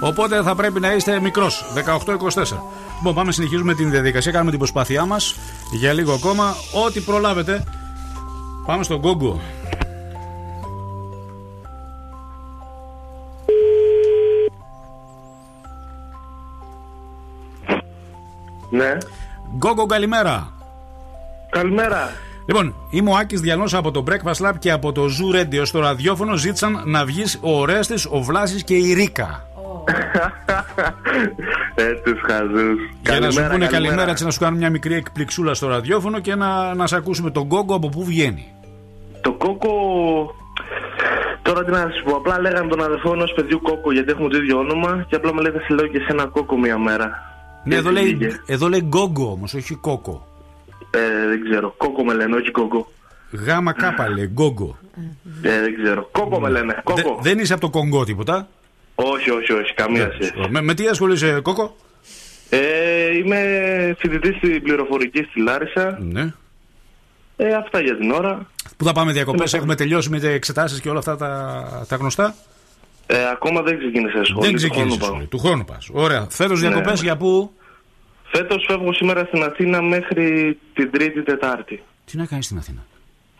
Οπότε 0.00 0.42
θα 0.42 0.54
πρέπει 0.54 0.80
να 0.80 0.92
είστε 0.92 1.20
μικρός, 1.20 1.64
18-24. 1.74 2.62
Λοιπόν, 2.96 3.14
πάμε, 3.14 3.32
συνεχίζουμε 3.32 3.74
την 3.74 3.90
διαδικασία. 3.90 4.32
Κάνουμε 4.32 4.50
την 4.50 4.58
προσπάθειά 4.58 5.04
μας 5.04 5.34
για 5.72 5.92
λίγο 5.92 6.12
ακόμα. 6.12 6.54
Ό,τι 6.86 7.00
προλάβετε. 7.00 7.64
Πάμε 8.66 8.82
στον 8.84 9.00
Google. 9.02 9.38
Ναι. 18.74 18.96
Γκόγκο, 19.56 19.86
καλημέρα. 19.86 20.52
Καλημέρα. 21.50 22.10
Λοιπόν, 22.46 22.74
είμαι 22.90 23.10
ο 23.10 23.16
Άκης 23.16 23.40
Διανός 23.40 23.74
από 23.74 23.90
το 23.90 24.04
Breakfast 24.08 24.46
Lab 24.46 24.52
και 24.58 24.70
από 24.70 24.92
το 24.92 25.04
Zoo 25.04 25.40
Radio 25.40 25.60
στο 25.62 25.80
ραδιόφωνο. 25.80 26.36
Ζήτησαν 26.36 26.82
να 26.84 27.04
βγεις 27.04 27.38
ο 27.42 27.60
Ορέστη, 27.60 27.94
ο 28.10 28.22
Βλάσης 28.22 28.64
και 28.64 28.74
η 28.74 28.92
Ρίκα. 28.92 29.28
Ε, 31.74 31.92
τους 32.04 32.20
χαζούς. 32.26 32.78
Για 33.02 33.20
να 33.20 33.30
σου 33.30 33.36
πούνε 33.36 33.48
καλημέρα, 33.48 33.70
καλημέρα. 33.70 34.10
έτσι 34.10 34.24
να 34.24 34.30
σου 34.30 34.40
κάνουν 34.40 34.58
μια 34.58 34.70
μικρή 34.70 34.94
εκπληξούλα 34.94 35.54
στο 35.54 35.68
ραδιόφωνο 35.68 36.20
και 36.20 36.34
να, 36.34 36.74
να 36.74 36.86
σε 36.86 36.96
ακούσουμε 36.96 37.30
τον 37.30 37.42
Γκόγκο 37.42 37.74
από 37.74 37.88
πού 37.88 38.04
βγαίνει. 38.04 38.52
Το 39.20 39.32
κόκο. 39.32 39.70
Τώρα 41.42 41.64
τι 41.64 41.70
να 41.70 41.78
σου 41.78 42.04
πω, 42.04 42.16
απλά 42.16 42.40
λέγανε 42.40 42.68
τον 42.68 42.82
αδερφό 42.82 43.12
ενός 43.12 43.32
παιδιού 43.32 43.60
κόκο 43.62 43.92
γιατί 43.92 44.10
έχουμε 44.10 44.28
το 44.28 44.36
ίδιο 44.36 44.58
όνομα 44.58 45.04
και 45.08 45.16
απλά 45.16 45.34
με 45.34 45.42
λέει 45.42 45.52
θα 45.52 45.60
σε 45.60 45.74
λέω 45.74 45.86
και 45.86 45.98
σε 45.98 46.06
ένα 46.08 46.26
κόκο 46.26 46.58
μία 46.58 46.78
μέρα. 46.78 47.33
Ναι, 47.64 47.74
εδώ 47.74 47.88
Έτσι 47.90 48.02
λέει, 48.02 48.14
βγήκε. 48.14 48.40
εδώ 48.46 48.68
λέει 48.68 48.80
Γκόγκο 48.80 49.30
όμως, 49.30 49.54
όχι 49.54 49.74
Κόκο. 49.74 50.26
Ε, 50.90 51.26
δεν 51.28 51.44
ξέρω. 51.44 51.74
Κόκο 51.76 52.04
με 52.04 52.14
λένε, 52.14 52.36
όχι 52.36 52.50
κόκο. 52.50 52.92
Γάμα 53.32 53.72
κάπα 53.72 54.08
λέει, 54.08 54.26
Γκόγκο. 54.26 54.78
Ε, 55.42 55.60
δεν 55.60 55.74
ξέρω. 55.82 56.08
Κόκο 56.12 56.40
με 56.40 56.48
λένε. 56.48 56.80
Κόκο. 56.84 57.18
Δε- 57.22 57.30
δεν 57.30 57.38
είσαι 57.38 57.52
από 57.52 57.62
το 57.62 57.70
Κονγκό 57.70 58.04
τίποτα; 58.04 58.48
Όχι, 58.94 59.30
όχι, 59.30 59.52
όχι. 59.52 59.74
Καμία 59.74 60.10
σχέση. 60.12 60.32
Με, 60.50 60.62
με 60.62 60.74
τι 60.74 60.86
ασχολείσαι, 60.86 61.40
Κόκο; 61.40 61.76
Ε, 62.48 63.16
είμαι 63.16 63.40
φοιτητής 63.98 64.36
στην 64.36 64.62
πληροφορική 64.62 65.22
στη 65.30 65.40
Λάρισα. 65.40 65.98
Ναι. 66.02 66.32
Ε, 67.36 67.54
αυτά 67.54 67.80
για 67.80 67.96
την 67.96 68.10
ώρα. 68.10 68.46
Πού 68.76 68.84
θα 68.84 68.92
πάμε 68.92 69.12
διακοπές, 69.12 69.52
Ναι. 69.52 69.58
έχουμε 69.58 69.74
τελειώσει 69.74 70.10
με 70.10 70.18
εξετάσεις 70.22 70.80
και 70.80 70.88
όλα 70.88 70.98
αυτά 70.98 71.16
τα, 71.16 71.84
τα 71.88 71.96
γνωστά; 71.96 72.34
Ε, 73.06 73.28
ακόμα 73.32 73.62
δεν 73.62 73.78
ξεκίνησα 73.78 74.24
σχολείο. 74.24 74.40
δεν 74.50 74.54
ξεκίνησε. 74.54 74.98
του 74.98 75.04
χρόνου 75.04 75.10
σχολείο, 75.10 75.26
Του 75.28 75.38
χρόνου 75.38 75.64
πας. 75.64 75.88
Ωραία. 75.92 76.26
Φέτος 76.30 76.62
Ναι. 76.62 76.68
διακοπές 76.68 77.02
για 77.02 77.16
πού; 77.16 77.50
Φέτος 78.32 78.64
φεύγω 78.68 78.92
σήμερα 78.92 79.24
στην 79.24 79.42
Αθήνα 79.42 79.82
μέχρι 79.82 80.58
την 80.74 80.90
Τρίτη 80.90 81.22
Τετάρτη. 81.22 81.82
Τι 82.04 82.16
να 82.16 82.26
κάνεις 82.26 82.44
στην 82.44 82.58
Αθήνα; 82.58 82.84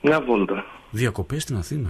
Μια 0.02 0.20
βόλτα. 0.26 0.64
Διακοπές 0.90 1.42
στην 1.42 1.56
Αθήνα. 1.56 1.88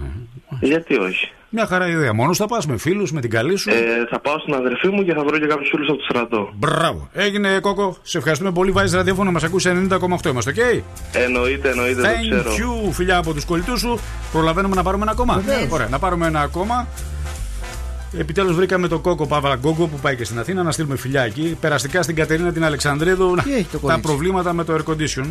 ε; 0.61 0.65
Γιατί 0.65 0.95
όχι; 0.97 1.31
Μια 1.49 1.65
χαρά 1.65 1.87
ιδέα. 1.87 2.13
Μόνος 2.13 2.37
θα 2.37 2.45
πας 2.45 2.65
με 2.67 2.77
φίλους, 2.77 3.11
με 3.11 3.21
την 3.21 3.29
καλή 3.29 3.55
σου; 3.55 3.69
Ε, 3.69 3.75
θα 4.09 4.19
πάω 4.19 4.39
στην 4.39 4.53
αδερφή 4.53 4.87
μου 4.87 5.03
και 5.03 5.13
θα 5.13 5.23
βρω 5.23 5.37
και 5.39 5.45
κάποιους 5.45 5.69
φίλους 5.69 5.87
από 5.89 5.97
το 5.97 6.03
στρατό. 6.09 6.49
Μπράβο. 6.55 7.09
Έγινε 7.13 7.59
Κόκο. 7.59 7.97
Σε 8.01 8.17
ευχαριστούμε 8.17 8.51
πολύ. 8.51 8.71
Βάζεις 8.71 8.93
ραδιόφωνο 8.93 9.31
να 9.31 9.39
μας 9.39 9.45
ακούσει 9.47 9.69
90,8. 9.69 10.29
Είμαστε, 10.29 10.49
οκ; 10.49 10.57
Εννοείται, 11.15 11.69
εννοείται, 11.69 12.01
το 12.01 12.07
Thank 12.07 12.41
ξέρω. 12.41 12.51
you, 12.87 12.91
φιλιά 12.91 13.17
από 13.17 13.33
τους 13.33 13.45
κολλητούς 13.45 13.79
σου. 13.79 13.99
Προλαβαίνουμε 14.31 14.75
να 14.75 14.83
πάρουμε 14.83 15.03
ένα 15.03 15.11
ακόμα. 15.11 15.37
Βεβαίως. 15.37 15.71
Ωραία, 15.71 15.87
να 15.87 15.99
πάρουμε 15.99 16.27
ένα 16.27 16.41
ακόμα. 16.41 16.87
Επιτέλους 18.17 18.55
βρήκαμε 18.55 18.87
τον 18.87 19.01
Κόκο 19.01 19.27
Παύλα 19.27 19.55
Γκόγκο 19.55 19.87
που 19.87 19.99
πάει 19.99 20.15
και 20.15 20.23
στην 20.23 20.39
Αθήνα 20.39 20.63
να 20.63 20.71
στείλουμε 20.71 20.95
φιλιά 20.97 21.21
εκεί. 21.21 21.57
Περαστικά 21.59 22.01
στην 22.03 22.15
Κατερίνα 22.15 22.51
την 22.51 22.63
Αλεξανδρίδου. 22.63 23.35
Τι 23.43 23.53
έχει 23.53 23.63
το 23.63 23.77
τα 23.77 23.79
κορίτσι; 23.79 24.01
προβλήματα 24.01 24.53
με 24.53 24.63
το 24.63 24.75
air 24.75 24.91
condition. 24.91 25.25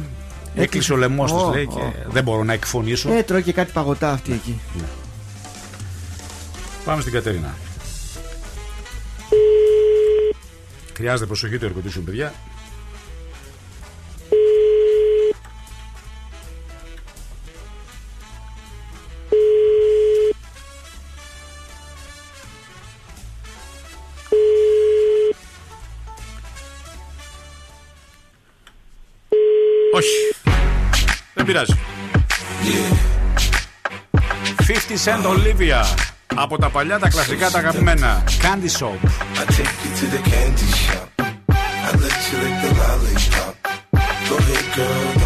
Έκλεισε 0.55 0.93
ο 0.93 0.97
λαιμός 0.97 1.33
τη, 1.33 1.39
Ω, 1.39 1.51
λέει, 1.55 1.65
ω. 1.71 1.75
και 1.75 1.81
δεν 2.09 2.23
μπορώ 2.23 2.45
να 2.45 2.53
εκφωνήσω. 2.53 3.13
Ε, 3.13 3.23
τρώει 3.23 3.43
και 3.43 3.53
κάτι 3.53 3.73
παγωτά 3.73 4.11
αυτή 4.11 4.33
εκεί. 4.33 4.61
Πάμε 6.85 7.01
στην 7.01 7.13
Κατερίνα. 7.13 7.55
Χρειάζεται 10.95 11.27
προσοχή 11.27 11.59
το 11.59 11.67
air 11.67 11.79
condition, 11.79 12.03
παιδιά. 12.05 12.33
Δεν 31.35 31.45
πειράζει. 31.45 31.75
50 34.67 34.97
Cent 35.05 35.27
Olivia. 35.27 35.85
Από 36.35 36.59
τα 36.59 36.69
παλιά 36.69 36.99
τα 36.99 37.09
κλασικά 37.09 37.51
τα 37.51 37.59
αγαπημένα. 37.59 38.25
Candy 38.27 38.81
Shop. 38.81 38.99
I 39.41 39.45
take 39.57 39.75
you 39.85 39.91
to 39.99 40.07
the 40.15 40.21
candy 40.31 40.71
shop. 40.85 41.09
I 41.87 41.91
let 42.03 42.19
you 42.29 42.37
lick 42.45 42.57
the 42.65 42.71
lollipop. 42.81 43.55
Go 44.29 44.37
ahead, 44.37 44.67
girl, 44.77 45.24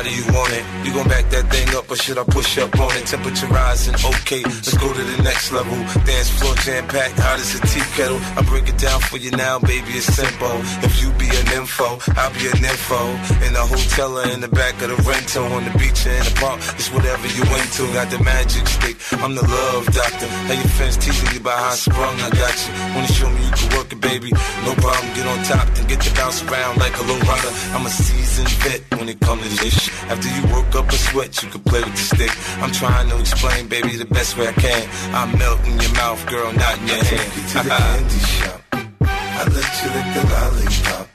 How 0.00 0.08
do 0.08 0.16
you 0.16 0.24
want 0.32 0.50
it? 0.56 0.64
You 0.82 0.94
gon' 0.94 1.08
back 1.08 1.28
that 1.28 1.52
thing 1.52 1.76
up 1.76 1.90
or 1.90 1.94
should 1.94 2.16
I 2.16 2.24
push 2.24 2.56
up 2.56 2.72
on 2.80 2.88
it? 2.96 3.04
Temperature 3.04 3.48
rising, 3.48 3.92
okay, 4.00 4.40
let's 4.48 4.72
go 4.72 4.88
to 4.90 5.02
the 5.12 5.22
next 5.22 5.52
level. 5.52 5.76
Dance 6.08 6.30
floor 6.40 6.54
jam 6.64 6.88
packed, 6.88 7.20
hot 7.20 7.36
as 7.36 7.52
a 7.52 7.60
tea 7.68 7.84
kettle. 7.92 8.16
I 8.32 8.40
break 8.48 8.66
it 8.66 8.78
down 8.78 8.98
for 9.12 9.18
you 9.18 9.30
now, 9.32 9.58
baby, 9.58 10.00
it's 10.00 10.08
simple. 10.08 10.56
If 10.80 11.04
you 11.04 11.12
be 11.20 11.28
an 11.28 11.52
info, 11.52 12.00
I'll 12.16 12.32
be 12.32 12.48
an 12.48 12.64
info. 12.64 13.12
In 13.44 13.52
the 13.52 13.60
hotel 13.60 14.16
or 14.16 14.24
in 14.24 14.40
the 14.40 14.48
back 14.48 14.80
of 14.80 14.88
the 14.88 14.96
rental, 15.04 15.44
on 15.52 15.68
the 15.68 15.74
beach 15.76 16.08
or 16.08 16.16
in 16.16 16.24
the 16.24 16.32
park, 16.40 16.64
it's 16.80 16.88
whatever 16.88 17.28
you 17.36 17.44
into. 17.60 17.84
Got 17.92 18.08
the 18.08 18.24
magic 18.24 18.64
stick, 18.72 18.96
I'm 19.22 19.34
the 19.34 19.44
love 19.44 19.84
doctor. 19.92 20.26
How 20.48 20.54
your 20.54 20.72
friends 20.80 20.96
teasing 20.96 21.28
you 21.34 21.40
about 21.40 21.58
how 21.58 21.70
I 21.70 21.74
sprung, 21.76 22.16
I 22.20 22.30
got 22.30 22.56
you. 22.64 22.72
Wanna 22.94 23.12
show 23.12 23.28
me 23.28 23.44
you 23.44 23.52
can 23.52 23.68
work 23.76 23.92
it, 23.92 24.00
baby? 24.00 24.30
No 24.64 24.72
problem, 24.80 25.12
get 25.12 25.26
on 25.26 25.44
top, 25.44 25.68
then 25.74 25.86
get 25.88 26.00
to 26.00 26.14
bounce 26.14 26.42
around 26.44 26.78
like 26.78 26.96
a 26.96 27.02
low 27.04 27.18
rider. 27.28 27.52
I'm 27.76 27.84
a 27.84 27.90
seasoned 27.90 28.48
vet 28.64 28.80
when 28.98 29.08
it 29.10 29.20
comes 29.20 29.42
to 29.42 29.48
this 29.62 29.76
shit. 29.76 29.94
After 30.10 30.28
you 30.28 30.42
work 30.54 30.74
up 30.74 30.88
a 30.88 30.96
sweat, 30.96 31.42
you 31.42 31.50
can 31.50 31.60
play 31.60 31.82
with 31.84 31.92
the 31.92 32.16
stick. 32.16 32.32
I'm 32.62 32.72
trying 32.72 33.10
to 33.10 33.20
explain, 33.20 33.68
baby, 33.68 33.96
the 33.96 34.06
best 34.06 34.38
way 34.38 34.48
I 34.48 34.52
can. 34.52 34.88
I 35.12 35.26
melt 35.36 35.60
in 35.68 35.78
your 35.78 35.92
mouth, 36.00 36.24
girl, 36.26 36.50
not 36.52 36.78
in 36.80 36.88
your 36.88 37.04
hand. 37.04 37.28
You 37.36 37.42
to 37.52 37.58
the 37.60 37.74
candy 37.76 38.20
shop. 38.24 38.60
I 38.72 39.42
let 39.52 39.70
you 39.80 39.88
lick 39.96 40.08
the 40.16 40.22
lollipop. 40.32 41.06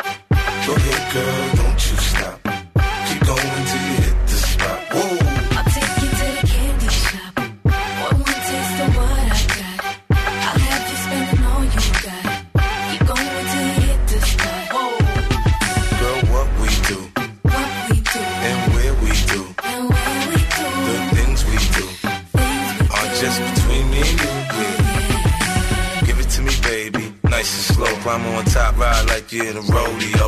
Go 0.67 0.73
ahead, 0.73 1.13
girl, 1.13 1.55
don't 1.57 1.81
you 1.89 2.04
slow. 27.75 27.93
Climb 28.01 28.25
on 28.27 28.45
top, 28.45 28.77
ride 28.77 29.05
like 29.07 29.31
you're 29.31 29.47
in 29.47 29.57
a 29.57 29.61
rodeo. 29.61 30.27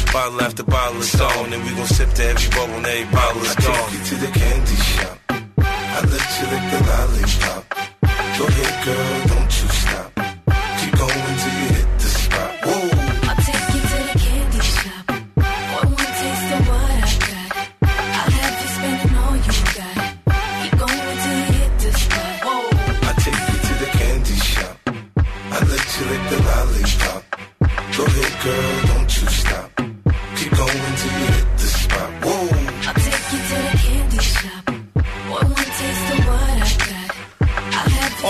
Bottle 0.13 0.41
after 0.41 0.63
bottle 0.63 0.99
is 0.99 1.21
on, 1.21 1.53
and 1.53 1.63
we 1.63 1.69
gon' 1.75 1.87
sip 1.87 2.09
to 2.13 2.23
every 2.23 2.49
bubble 2.51 2.75
and 2.75 2.85
every 2.85 3.11
bottle 3.13 3.41
is 3.41 3.55
gone. 3.55 3.71
I 3.71 3.77
gone. 3.77 3.89
take 3.89 3.99
you 3.99 4.03
to 4.09 4.15
the 4.25 4.31
candy 4.39 4.75
shop. 4.75 5.17
I 5.29 5.33
I 5.57 6.01
let 6.11 6.27
you 6.37 6.45
lick 6.51 6.65
the 6.71 6.79
lollipop. 6.89 7.63
Go 8.37 8.43
ahead, 8.47 8.75
girl, 8.85 9.13
don't 9.31 9.51
you 9.59 9.67
stop. 9.81 10.09
Keep 10.79 10.93
going 10.99 11.35
till 11.41 11.55
you 11.59 11.67
to 13.81 13.99
the 14.07 14.15
candy 14.23 14.61
shop. 14.75 15.03
Boy, 15.07 15.83
want 15.87 16.01
a 16.01 16.11
taste 16.19 16.49
of 16.55 16.61
what 16.69 16.91
I 16.91 17.15
got? 17.29 17.49
I'll 18.19 18.31
have 18.39 18.57
you 18.61 18.69
spend 18.75 18.99
all 19.21 19.35
you 19.47 19.55
got. 19.77 19.97
Keep 20.61 20.73
going 20.81 21.17
'til 21.21 21.35
you 21.37 21.45
hit 21.55 21.73
the 21.79 21.91
spot. 22.01 22.33
Whoa. 22.45 22.91
I'll 28.43 28.80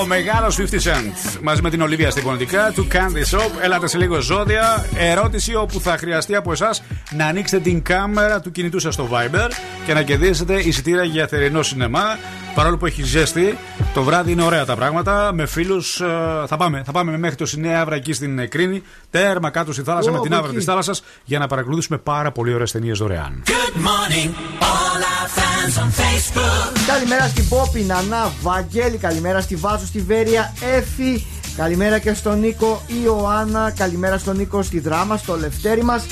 Ο 0.01 0.05
μεγάλος 0.05 0.57
50 0.57 0.61
Cent 0.61 1.39
μαζί 1.41 1.61
με 1.61 1.69
την 1.69 1.81
Ολίβια 1.81 2.09
στην 2.09 2.23
φωνητικά 2.23 2.71
του 2.75 2.87
Candy 2.91 3.37
Shop. 3.37 3.49
Έλατε 3.61 3.87
σε 3.87 3.97
λίγο 3.97 4.19
ζώδια. 4.19 4.85
Ερώτηση 4.95 5.55
όπου 5.55 5.79
θα 5.79 5.97
χρειαστεί 5.97 6.35
από 6.35 6.51
εσάς 6.51 6.83
να 7.11 7.25
ανοίξετε 7.25 7.61
την 7.61 7.81
κάμερα 7.81 8.41
του 8.41 8.51
κινητού 8.51 8.79
σας 8.79 8.93
στο 8.93 9.09
Viber 9.11 9.49
και 9.85 9.93
να 9.93 10.01
κερδίσετε 10.01 10.59
εισιτήρια 10.59 11.03
για 11.03 11.27
θερινό 11.27 11.63
σινεμά. 11.63 12.17
Παρόλο 12.55 12.77
που 12.77 12.85
έχει 12.85 13.03
ζέστη, 13.03 13.57
το 13.93 14.03
βράδυ 14.03 14.31
είναι 14.31 14.43
ωραία 14.43 14.65
τα 14.65 14.75
πράγματα. 14.75 15.31
Με 15.33 15.45
φίλους 15.45 16.01
θα 16.47 16.57
πάμε. 16.57 16.81
Θα 16.85 16.91
πάμε 16.91 17.17
μέχρι 17.17 17.35
το 17.35 17.45
Σινέα 17.45 17.81
Άβρα 17.81 17.95
εκεί 17.95 18.13
στην 18.13 18.49
Κρίνη. 18.49 18.81
Τέρμα 19.09 19.49
κάτω 19.49 19.73
στη 19.73 19.83
θάλασσα 19.83 20.09
Ω, 20.09 20.13
με 20.13 20.19
την 20.19 20.27
από 20.27 20.35
άβρα 20.35 20.47
εκεί. 20.47 20.57
της 20.57 20.65
θάλασσας 20.65 21.03
για 21.23 21.39
να 21.39 21.47
παρακολουθήσουμε 21.47 21.97
πάρα 21.97 22.31
πολύ 22.31 22.53
ωραίες 22.53 22.71
ταινίες 22.71 22.97
δωρεάν. 22.97 23.43
Good 23.45 23.77
morning, 23.77 24.29
all 24.59 25.01
our 25.13 25.27
fans 25.37 25.83
on 25.83 25.87
Facebook. 25.87 26.77
Καλημέρα 26.87 27.27
στην 27.27 27.49
Πόπη, 27.49 27.81
Νανά, 27.81 28.31
Βαγγέλη. 28.41 28.97
Καλημέρα 28.97 29.41
στη 29.41 29.55
Βάσο, 29.55 29.85
στη 29.85 29.99
Βέρεια, 29.99 30.53
Έφη. 30.75 31.25
Καλημέρα 31.57 31.99
και 31.99 32.13
στον 32.13 32.39
Νίκο 32.39 32.81
Ιωάννα. 33.03 33.73
Καλημέρα 33.77 34.17
στον 34.17 34.35
Νίκο 34.37 34.61
στη 34.61 34.79
Δράμα, 34.79 35.17
στο 35.17 35.37
Λευτέρη 35.37 35.83
μας. 35.83 36.05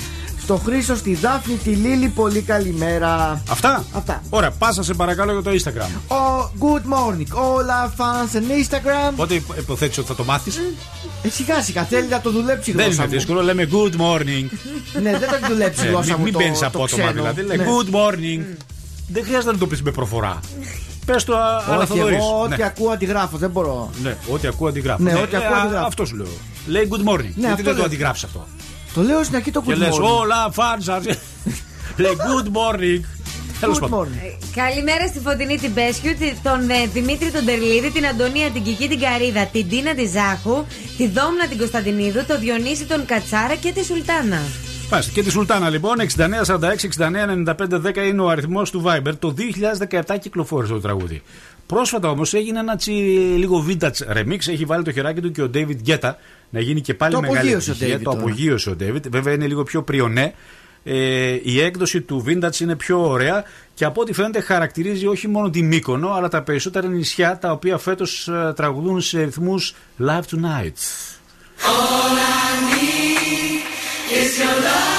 Στο 0.49 0.57
Χρήσο, 0.57 0.95
στη 0.95 1.15
Δάφνη, 1.15 1.55
τη 1.55 1.69
Λίλη. 1.69 2.07
Πολύ 2.07 2.41
καλημέρα. 2.41 3.43
Αυτά; 3.49 3.85
Αυτά. 3.93 4.23
Ωραία, 4.29 4.51
πάσα 4.51 4.83
σε 4.83 4.93
παρακαλώ 4.93 5.31
για 5.31 5.41
το 5.41 5.51
Instagram. 5.51 6.15
Ο 6.15 6.51
good 6.59 6.93
morning, 6.93 7.35
all 7.35 7.65
our 7.79 7.89
fans 7.97 8.35
on 8.37 8.41
Instagram. 8.63 9.13
Πότε 9.15 9.33
υποθέτεις 9.59 9.97
ότι 9.97 10.07
θα 10.07 10.15
το 10.15 10.23
μάθεις. 10.23 10.57
Ε, 11.23 11.29
σιγά 11.29 11.61
σιγά, 11.61 11.83
θέλει 11.83 12.07
να 12.07 12.21
το 12.21 12.31
δουλέψει 12.31 12.69
η 12.69 12.73
Δεν 12.73 12.83
γλώσσα 12.85 13.01
είναι 13.03 13.11
μου. 13.11 13.17
δύσκολο, 13.17 13.41
λέμε 13.41 13.67
good 13.71 14.01
morning. 14.01 14.45
ναι, 15.01 15.11
δεν 15.17 15.29
θα 15.29 15.35
τη 15.35 15.45
δουλέψει 15.51 15.83
η 15.83 15.87
Ε, 15.87 15.89
γλώσσα 15.89 16.05
μην- 16.07 16.15
μου. 16.17 16.23
Μην 16.23 16.33
το- 16.33 16.39
μπαίνεις 16.39 16.59
το 16.59 16.65
απότομα 16.65 16.87
ξένο. 17.03 17.11
δηλαδή. 17.11 17.41
Λέει 17.41 17.57
Ναι. 17.57 17.65
good 17.65 17.95
morning. 17.95 18.55
Δεν 19.07 19.23
χρειάζεται 19.23 19.51
να 19.51 19.57
το 19.57 19.67
πεις 19.67 19.81
με 19.81 19.91
προφορά. 19.91 20.39
Πες 21.05 21.23
το 21.23 21.35
α- 21.37 21.57
Όχι, 21.57 21.71
αναθοδωρείς. 21.71 22.17
εγώ 22.17 22.47
Ναι. 22.47 22.53
ό,τι 22.53 22.63
ακούω 22.63 22.89
αντιγράφω, 22.91 23.37
δεν 23.37 23.49
μπορώ. 23.49 23.89
Ναι, 24.03 24.15
ό,τι 24.31 24.47
ακούω 24.47 24.67
αντιγράφω. 24.67 25.03
Ναι, 25.03 25.13
ό,τι 25.13 25.35
ακούω 25.35 25.55
α, 25.55 25.61
αντιγράφω. 25.61 25.85
Αυτός 25.87 26.07
σου 26.07 26.15
λέω. 26.15 26.27
Λέει 26.67 26.87
good 26.91 27.09
morning. 27.09 27.31
Γιατί 27.35 27.45
αυτό 27.51 27.55
δεν 27.55 27.65
το 27.65 27.73
λέω. 27.73 27.85
αντιγράψεις 27.85 28.23
αυτό. 28.23 28.47
Το 28.93 29.01
λέω 29.01 29.23
στην 29.23 29.35
αρχή 29.35 29.51
το 29.51 29.61
Και 29.61 29.73
good 29.73 29.77
λες, 29.77 29.89
morning. 29.95 30.17
όλα 30.19 30.49
φάνσα. 30.51 31.01
Λέει 31.97 32.11
good 32.17 32.45
morning. 32.47 32.99
Τέλος 33.59 33.77
Good 33.77 33.81
πάντων. 33.81 34.07
morning. 34.07 34.37
Καλημέρα 34.55 35.07
στη 35.07 35.19
Φωτεινή 35.19 35.57
την 35.57 35.73
Πέσιου, 35.73 36.11
τη- 36.19 36.33
τον 36.43 36.69
ε, 36.69 36.87
Δημήτρη 36.93 37.31
τον 37.31 37.45
Τερλίδη, 37.45 37.91
την 37.91 38.05
Αντωνία 38.07 38.49
την 38.49 38.63
Κική 38.63 38.87
την 38.87 38.99
Καρίδα, 38.99 39.45
την 39.45 39.69
Τίνα 39.69 39.93
τη 39.95 40.05
Ζάχου, 40.05 40.65
τη 40.97 41.07
Δόμνα 41.07 41.47
την 41.47 41.57
Κωνσταντινίδου, 41.57 42.25
τον 42.27 42.39
Διονύση 42.39 42.85
τον 42.85 43.05
Κατσάρα 43.05 43.55
και 43.55 43.71
τη 43.71 43.83
Σουλτάνα. 43.85 44.41
Πάστε. 44.89 45.11
Και 45.11 45.23
τη 45.23 45.31
Σουλτάνα 45.31 45.69
λοιπόν, 45.69 45.95
6946-699510 45.99 47.97
είναι 48.07 48.21
ο 48.21 48.29
αριθμός 48.29 48.71
του 48.71 48.83
Viber. 48.85 49.13
Το 49.19 49.33
2017 50.07 50.17
κυκλοφόρησε 50.19 50.73
το 50.73 50.79
τραγούδι. 50.79 51.21
Πρόσφατα 51.65 52.09
όμως 52.09 52.33
έγινε 52.33 52.59
ένα 52.59 52.75
τσι, 52.75 52.91
λίγο 53.37 53.65
vintage 53.69 54.17
remix. 54.17 54.37
Έχει 54.47 54.65
βάλει 54.65 54.83
το 54.83 54.91
χεράκι 54.91 55.21
του 55.21 55.31
και 55.31 55.41
ο 55.41 55.49
David 55.53 55.77
Guetta 55.87 56.11
να 56.49 56.59
γίνει 56.59 56.81
και 56.81 56.93
πάλι 56.93 57.13
Το 57.13 57.21
μεγάλη 57.21 57.37
απογείωσε 57.37 57.69
ο 57.69 57.73
επιτυχία. 57.73 57.97
David 57.97 58.03
Το 58.03 58.09
τώρα. 58.11 58.21
απογείωσε 58.21 58.69
ο 58.69 58.75
David. 58.79 59.09
Βέβαια 59.09 59.33
είναι 59.33 59.47
λίγο 59.47 59.63
πιο 59.63 59.83
πριονέ. 59.83 60.33
Ε, 60.83 61.37
η 61.43 61.61
έκδοση 61.61 62.01
του 62.01 62.23
Vintage 62.27 62.59
είναι 62.59 62.75
πιο 62.75 63.09
ωραία 63.09 63.43
και 63.73 63.85
από 63.85 64.01
ό,τι 64.01 64.13
φαίνεται 64.13 64.41
χαρακτηρίζει 64.41 65.07
όχι 65.07 65.27
μόνο 65.27 65.49
τη 65.49 65.61
Μύκονο 65.61 66.11
αλλά 66.13 66.27
τα 66.27 66.41
περισσότερα 66.41 66.87
νησιά 66.87 67.37
τα 67.37 67.51
οποία 67.51 67.77
φέτος 67.77 68.27
ε, 68.27 68.53
τραγουδούν 68.55 69.01
σε 69.01 69.23
ρυθμούς 69.23 69.75
Live 69.99 70.35
Tonight. 70.35 70.77
All 71.65 72.17
I 72.17 72.51
need 72.71 73.61
is 74.21 74.39
your 74.39 74.63
love 74.65 74.98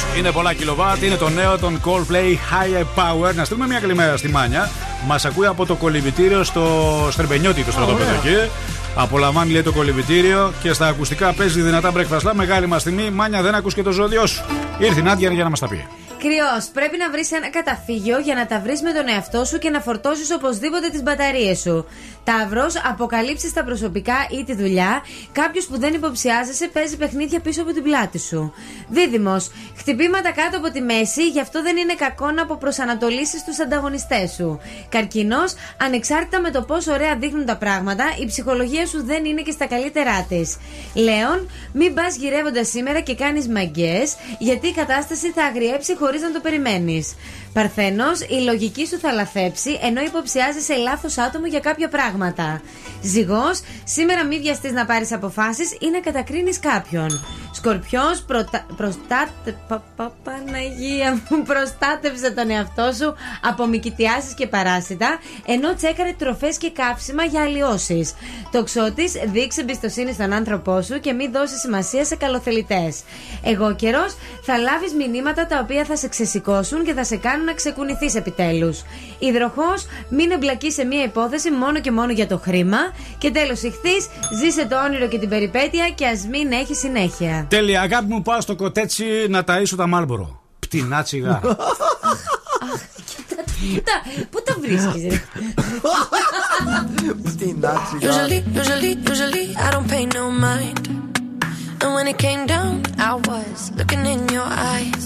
είναι 0.21 0.31
πολλά 0.31 0.53
κιλοβάτ, 0.53 1.03
είναι 1.03 1.15
το 1.15 1.29
νέο 1.29 1.57
των 1.57 1.81
Coldplay 1.85 2.31
Higher 2.51 2.85
Power. 2.95 3.35
Να 3.35 3.45
στείλουμε 3.45 3.67
μια 3.67 3.79
καλημέρα 3.79 4.17
στη 4.17 4.29
Μάνια. 4.29 4.69
Μας 5.07 5.25
ακούει 5.25 5.45
από 5.45 5.65
το 5.65 5.75
κολυμπητήριο 5.75 6.43
στο 6.43 7.07
Στερμπενιώτη, 7.11 7.63
το 7.63 7.71
στρατόπεδο 7.71 8.17
ωραία. 8.19 8.35
εκεί. 8.35 8.51
Απολαμβάνει 8.95 9.51
λέει 9.51 9.61
το 9.61 9.71
κολυμπητήριο 9.71 10.53
και 10.61 10.73
στα 10.73 10.87
ακουστικά 10.87 11.33
παίζει 11.33 11.61
δυνατά 11.61 11.91
breakfast. 11.95 12.29
Lab. 12.29 12.33
Μεγάλη 12.33 12.67
μας 12.67 12.83
τιμή. 12.83 13.09
Μάνια 13.09 13.41
δεν 13.41 13.55
ακούς 13.55 13.73
και 13.73 13.83
το 13.83 13.91
ζώδιο 13.91 14.25
σου. 14.25 14.43
Ήρθε 14.77 14.99
η 14.99 15.03
Νάντια 15.03 15.31
για 15.31 15.43
να 15.43 15.49
μας 15.49 15.59
τα 15.59 15.67
πει. 15.67 15.85
Κρυό, 16.23 16.51
πρέπει 16.73 16.97
να 16.97 17.09
βρεις 17.09 17.31
ένα 17.31 17.49
καταφύγιο 17.49 18.19
για 18.19 18.35
να 18.35 18.45
τα 18.45 18.59
βρεις 18.59 18.81
με 18.81 18.91
τον 18.91 19.07
εαυτό 19.07 19.45
σου 19.45 19.57
και 19.57 19.69
να 19.69 19.79
φορτώσεις 19.79 20.31
οπωσδήποτε 20.31 20.89
τις 20.89 21.03
μπαταρίες 21.03 21.59
σου. 21.59 21.85
Ταύρος, 22.23 22.73
αποκαλύψεις 22.85 23.53
τα 23.53 23.63
προσωπικά 23.63 24.27
ή 24.39 24.43
τη 24.43 24.55
δουλειά. 24.55 25.01
Κάποιος 25.31 25.65
που 25.65 25.79
δεν 25.79 25.93
υποψιάζεσαι 25.93 26.67
παίζει 26.67 26.97
παιχνίδια 26.97 27.39
πίσω 27.39 27.61
από 27.61 27.73
την 27.73 27.83
πλάτη 27.83 28.19
σου. 28.19 28.53
Δίδυμος, 28.89 29.51
χτυπήματα 29.77 30.31
κάτω 30.31 30.57
από 30.57 30.71
τη 30.71 30.81
μέση, 30.81 31.27
γι' 31.27 31.39
αυτό 31.39 31.61
δεν 31.61 31.77
είναι 31.77 31.93
κακό 31.93 32.31
να 32.31 32.41
αποπροσανατολίσεις 32.41 33.43
τους 33.43 33.59
ανταγωνιστές 33.59 34.31
σου. 34.31 34.59
Καρκινός, 34.89 35.53
ανεξάρτητα 35.81 36.39
με 36.41 36.51
το 36.51 36.61
πόσο 36.61 36.91
ωραία 36.91 37.15
δείχνουν 37.15 37.45
τα 37.45 37.57
πράγματα, 37.57 38.03
η 38.21 38.25
ψυχολογία 38.25 38.85
σου 38.85 39.05
δεν 39.05 39.25
είναι 39.25 39.41
και 39.41 39.51
στα 39.51 39.65
καλύτερά 39.65 40.25
της. 40.29 40.57
Λέων, 40.93 41.49
μην 41.73 41.93
πας 41.93 42.15
γυρεύοντας 42.15 42.67
σήμερα 42.67 42.99
και 42.99 43.15
κάνεις 43.15 43.47
μαγκές, 43.47 44.15
γιατί 44.39 44.67
η 44.67 44.73
κατάσταση 44.73 45.31
θα 45.31 45.43
αγριέψει 45.43 45.95
χωρίς 45.95 46.09
να 46.19 46.31
το 46.31 46.39
περιμένεις. 46.39 47.13
Παρθένος, 47.53 48.19
η 48.19 48.35
λογική 48.45 48.87
σου 48.87 48.99
θα 48.99 49.11
λαθέψει, 49.13 49.79
ενώ 49.81 50.01
υποψιάζεσαι 50.01 50.75
λάθος 50.75 51.17
άτομο 51.17 51.45
για 51.45 51.59
κάποια 51.59 51.87
πράγματα. 51.89 52.61
Ζυγός, 53.01 53.61
σήμερα 53.83 54.25
μην 54.25 54.41
βιαστείς 54.41 54.71
να 54.71 54.85
πάρεις 54.85 55.11
αποφάσεις 55.13 55.71
ή 55.79 55.89
να 55.91 55.99
κατακρίνεις 55.99 56.59
κάποιον. 56.59 57.23
Σκορπιός, 57.53 58.21
προτα... 58.27 58.65
προστάτε... 58.77 59.57
πα- 59.67 59.83
πα- 59.95 60.15
Παναγία 60.23 61.21
μου, 61.29 61.43
προστάτευσε 61.49 62.31
τον 62.31 62.49
εαυτό 62.49 62.91
σου 62.93 63.15
από 63.41 63.65
μικητιάσεις 63.65 64.33
και 64.33 64.47
παράσιτα, 64.47 65.19
ενώ 65.45 65.75
τσέκαρε 65.75 66.13
τροφές 66.17 66.57
και 66.57 66.71
καύσιμα 66.71 67.23
για 67.23 67.41
αλλοιώσεις. 67.41 68.13
Τοξότη, 68.51 69.03
δείξε 69.31 69.61
εμπιστοσύνη 69.61 70.13
στον 70.13 70.33
άνθρωπό 70.33 70.81
σου 70.81 70.99
και 70.99 71.13
μην 71.13 71.31
δώσει 71.31 71.57
σημασία 71.57 72.05
σε 72.05 72.15
καλοθελητές. 72.15 73.01
Εγώ 73.43 73.75
καιρός, 73.75 74.15
θα 74.43 74.57
λάβεις 74.57 74.93
μηνύματα 74.93 75.45
τα 75.47 75.59
οποία 75.59 75.85
θα 75.85 75.95
σε 75.95 76.07
ξεσηκώσουν 76.07 76.83
και 76.83 76.93
θα 76.93 77.03
σε 77.03 77.15
κάνουν 77.17 77.40
να 77.45 77.53
ξεκουνηθείς 77.53 78.15
επιτέλους. 78.15 78.81
Υδροχός, 79.19 79.85
μην 80.09 80.31
εμπλακείς 80.31 80.73
σε 80.73 80.83
μία 80.83 81.03
υπόθεση 81.03 81.51
μόνο 81.51 81.79
και 81.81 81.91
μόνο 81.91 82.11
για 82.11 82.27
το 82.27 82.37
χρήμα. 82.37 82.77
Και 83.17 83.31
τέλος, 83.31 83.61
ηχθείς, 83.61 84.07
ζήσε 84.39 84.65
το 84.65 84.83
όνειρο 84.83 85.07
και 85.07 85.19
την 85.19 85.29
περιπέτεια 85.29 85.89
και 85.89 86.05
ας 86.05 86.27
μην 86.31 86.51
έχει 86.51 86.75
συνέχεια. 86.75 87.45
Τέλεια, 87.49 87.81
αγάπη 87.81 88.13
μου, 88.13 88.21
πάω 88.21 88.41
στο 88.41 88.55
κοτέτσι 88.55 89.05
να 89.29 89.43
ταΐσω 89.47 89.75
τα 89.77 89.87
μάλμπορο. 89.87 90.41
Πτηνά 90.59 91.03
τσιγάρα. 91.03 91.39
Πού 93.61 93.81
τα, 93.83 94.25
πού 94.29 94.41
τα 94.43 94.55
βρίσκεις, 94.61 95.03
ρε; 95.09 95.21
Usually, 98.09 98.39
usually, 98.61 98.93
usually, 99.11 99.45
I 99.65 99.67
don't 99.73 99.87
pay 99.93 100.05
no 100.17 100.23
mind. 100.47 100.81
And 101.81 101.89
when 101.95 102.07
it 102.07 102.17
came 102.25 102.45
down, 102.53 102.73
I 103.09 103.11
was 103.29 103.71
looking 103.77 104.03
in 104.13 104.21
your 104.37 104.49
eyes. 104.73 105.05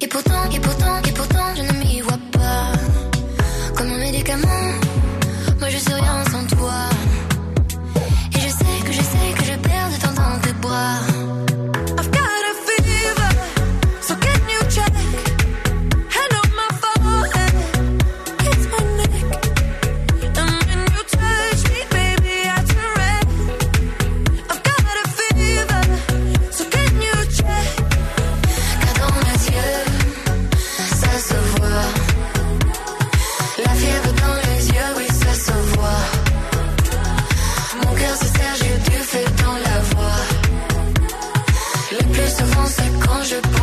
Et 0.00 0.08
pourtant, 0.08 0.44
et 0.52 0.60
pourtant, 0.60 0.98
et 1.08 1.12
pourtant, 1.12 1.54
je 1.56 1.62
ne 1.62 1.72
m'y 1.78 2.00
vois 2.00 2.18
pas. 2.32 2.72
Comme 3.76 3.90
un 3.92 3.98
médicament, 3.98 4.70
moi 5.58 5.68
je 5.68 5.78
suis 5.78 5.94
rien 5.94 6.24
sans 6.30 6.56
toi. 6.56 6.74
Et 8.34 8.40
je 8.40 8.48
sais 8.48 8.78
que 8.84 8.92
je 8.92 9.02
sais 9.02 9.28
que 9.38 9.44
je 9.44 9.56
perds 9.68 9.90
de 9.90 9.98
temps 10.04 10.22
en 10.22 10.38
tes 10.40 10.52
bras. 10.54 11.51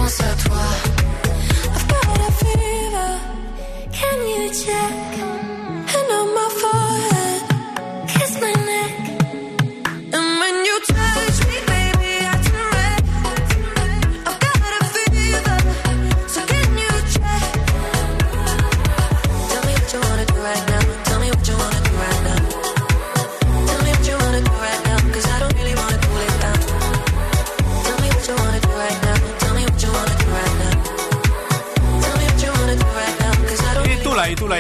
Pense 0.10 0.22
à 0.22 0.36
toi. 0.44 0.58
I've 1.76 1.88
got 1.88 2.18
a 2.18 2.32
fever. 2.32 3.20
Can 3.92 4.28
you 4.28 4.50
check? 4.50 5.29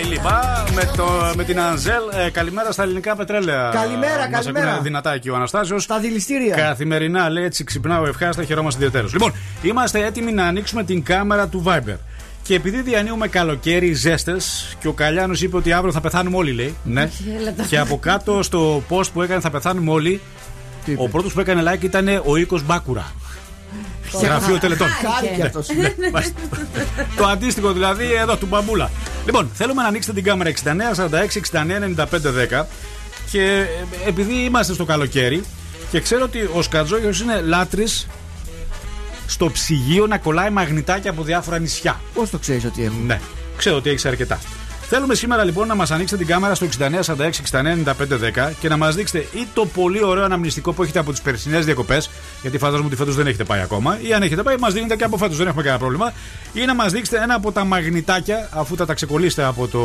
Τούλα, 0.01 0.05
η 0.05 0.05
Τούλα 0.05 0.05
η 0.05 0.05
Λιπά 0.05 0.63
με, 0.75 0.91
το, 0.95 1.33
με 1.35 1.43
την 1.43 1.59
Ανζέλ. 1.59 2.01
Ε, 2.25 2.29
καλημέρα 2.29 2.71
στα 2.71 2.83
ελληνικά 2.83 3.15
πετρέλαια. 3.15 3.69
Καλημέρα, 3.73 4.29
Μας 4.29 4.29
καλημέρα. 4.29 4.65
ακούνε 4.67 4.81
δυνατά 4.83 5.13
εκεί 5.13 5.29
ο 5.29 5.35
Αναστάσιος. 5.35 5.83
Στα 5.83 5.99
δηληστήρια. 5.99 6.55
Καθημερινά 6.55 7.29
λέει 7.29 7.43
έτσι 7.43 7.63
ξυπνάω 7.63 8.05
ευχάριστα, 8.05 8.43
χαιρόμαστε 8.43 8.79
ιδιαίτερως. 8.79 9.13
Λοιπόν, 9.13 9.33
είμαστε 9.61 10.05
έτοιμοι 10.05 10.31
να 10.31 10.45
ανοίξουμε 10.45 10.83
την 10.83 11.03
κάμερα 11.03 11.47
του 11.47 11.63
Viber. 11.67 11.97
Και 12.43 12.55
επειδή 12.55 12.81
διανύουμε 12.81 13.27
καλοκαίρι, 13.27 13.93
ζέστες, 13.93 14.75
και 14.79 14.87
ο 14.87 14.93
Καλιάνος 14.93 15.41
είπε 15.41 15.55
ότι 15.55 15.71
αύριο 15.71 15.91
θα 15.91 16.01
πεθάνουμε 16.01 16.37
όλοι, 16.37 16.51
λέει. 16.51 16.75
Ναι. 16.83 17.01
έλα 17.39 17.53
το. 17.53 17.63
και 17.63 17.77
από 17.77 17.97
κάτω 17.99 18.43
στο 18.43 18.83
post 18.89 19.11
που 19.13 19.21
έκανε 19.21 19.41
θα 19.41 19.49
πεθάνουμε 19.49 19.91
όλοι, 19.91 20.21
ο 20.95 21.09
πρώτος 21.09 21.33
που 21.33 21.39
έκανε 21.39 21.73
like 21.73 21.83
ήταν 21.83 22.21
ο 22.25 22.37
Οίκος 22.37 22.63
Μπάκουρα. 22.65 23.11
Γραφείο 24.21 24.57
τελετών. 24.57 24.87
Χάρηκε 24.87 25.43
αυτός. 25.43 25.67
Ναι, 25.67 25.93
μάλιστα. 26.13 26.39
το 27.17 27.25
αντίστοιχο 27.25 27.71
δηλαδή 27.71 28.13
εδώ 28.13 28.35
του 28.35 28.45
μπαμπούλα. 28.45 28.89
Λοιπόν, 29.29 29.49
θέλουμε 29.53 29.81
να 29.81 29.87
ανοίξετε 29.87 30.15
την 30.15 30.23
κάμερα 30.23 30.51
6946 30.51 30.63
699510 32.61 32.65
και 33.31 33.41
ε, 33.41 34.07
επειδή 34.07 34.33
είμαστε 34.33 34.73
στο 34.73 34.85
καλοκαίρι 34.85 35.43
και 35.91 35.99
ξέρω 36.01 36.23
ότι 36.23 36.49
ο 36.53 36.61
Σκατζόγιος 36.61 37.21
είναι 37.21 37.41
λάτρης 37.41 38.07
στο 39.25 39.51
ψυγείο 39.51 40.07
να 40.07 40.17
κολλάει 40.17 40.49
μαγνητάκια 40.49 41.11
από 41.11 41.23
διάφορα 41.23 41.59
νησιά. 41.59 42.01
Πώς 42.13 42.29
το 42.29 42.37
ξέρεις 42.37 42.65
ότι 42.65 42.83
έχω. 42.83 42.95
Ναι, 43.05 43.19
ξέρω 43.57 43.75
ότι 43.75 43.89
έχεις 43.89 44.05
αρκετά. 44.05 44.39
Θέλουμε 44.91 45.15
σήμερα 45.15 45.43
λοιπόν 45.43 45.67
να 45.67 45.75
μας 45.75 45.91
ανοίξετε 45.91 46.23
την 46.23 46.33
κάμερα 46.33 46.55
στο 46.55 46.67
6946 46.79 47.29
699510 47.51 48.51
και 48.59 48.69
να 48.69 48.77
μας 48.77 48.95
δείξετε 48.95 49.27
ή 49.39 49.47
το 49.53 49.65
πολύ 49.65 50.03
ωραίο 50.03 50.23
αναμνηστικό 50.23 50.73
που 50.73 50.83
έχετε 50.83 50.99
από 50.99 51.11
τις 51.11 51.21
περσινές 51.21 51.65
διακοπές, 51.65 52.09
γιατί 52.41 52.57
φαντάζομαι 52.57 52.87
ότι 52.87 52.95
φέτος 52.95 53.15
δεν 53.15 53.27
έχετε 53.27 53.43
πάει 53.43 53.61
ακόμα, 53.61 53.99
ή 54.01 54.13
αν 54.13 54.21
έχετε 54.21 54.43
πάει, 54.43 54.55
μας 54.57 54.73
δίνετε 54.73 54.95
και 54.95 55.03
από 55.03 55.17
φέτος, 55.17 55.37
δεν 55.37 55.47
έχουμε 55.47 55.61
κανένα 55.61 55.79
πρόβλημα, 55.79 56.13
ή 56.53 56.65
να 56.65 56.75
μας 56.75 56.91
δείξετε 56.91 57.23
ένα 57.23 57.33
από 57.33 57.51
τα 57.51 57.63
μαγνητάκια, 57.63 58.49
αφού 58.51 58.75
τα, 58.75 58.85
τα 58.85 58.93
ξεκολλήσετε 58.93 59.43
από 59.43 59.67
το 59.67 59.79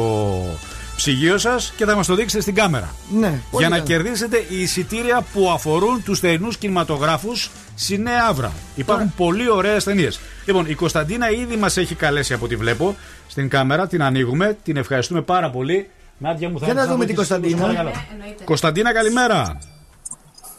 ψυγείο 0.96 1.38
σας 1.38 1.72
και 1.76 1.84
θα 1.84 1.94
μας 1.96 2.06
το 2.06 2.14
δείξετε 2.14 2.42
στην 2.42 2.54
κάμερα. 2.54 2.94
Ναι, 3.10 3.40
για 3.50 3.68
να 3.68 3.78
κερδίσετε 3.78 4.44
εισιτήρια 4.48 5.24
που 5.32 5.50
αφορούν 5.50 6.02
τους 6.02 6.20
θερινούς 6.20 6.56
κινηματογράφους 6.56 7.50
στη 7.74 7.98
Νέα 7.98 8.24
Αύρα. 8.28 8.52
Υπάρχουν 8.74 9.14
πολύ 9.16 9.50
ωραίες 9.50 9.84
ταινίες. 9.84 10.20
Λοιπόν, 10.44 10.66
η 10.66 10.74
Κωνσταντίνα 10.74 11.30
ήδη 11.30 11.56
μας 11.56 11.76
έχει 11.76 11.94
καλέσει 11.94 12.32
από 12.32 12.44
ό,τι 12.44 12.56
βλέπω 12.56 12.96
στην 13.28 13.48
κάμερα. 13.48 13.86
Την 13.86 14.02
ανοίγουμε. 14.02 14.56
Την 14.62 14.76
ευχαριστούμε 14.76 15.22
πάρα 15.22 15.50
πολύ. 15.50 15.90
Νάντια 16.18 16.50
μου, 16.50 16.58
θα 16.58 16.64
Για 16.64 16.74
να 16.74 16.80
θα 16.80 16.86
δούμε 16.86 17.04
βοηθήσεις 17.04 17.28
την 17.28 17.36
Κωνσταντίνα. 17.36 17.68
λίγο, 17.68 17.82
παρακαλώ. 17.82 18.44
Κωνσταντίνα, 18.44 18.92
καλημέρα. 18.92 19.58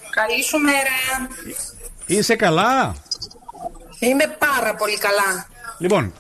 Καλή 0.10 0.44
σου 0.44 0.58
μέρα. 0.58 1.30
Είσαι 2.06 2.36
καλά; 2.36 2.96
Είμαι 4.00 4.36
πάρα 4.40 4.76
πολύ 4.76 4.98
καλά. 4.98 5.48
Λοιπόν, 5.78 6.14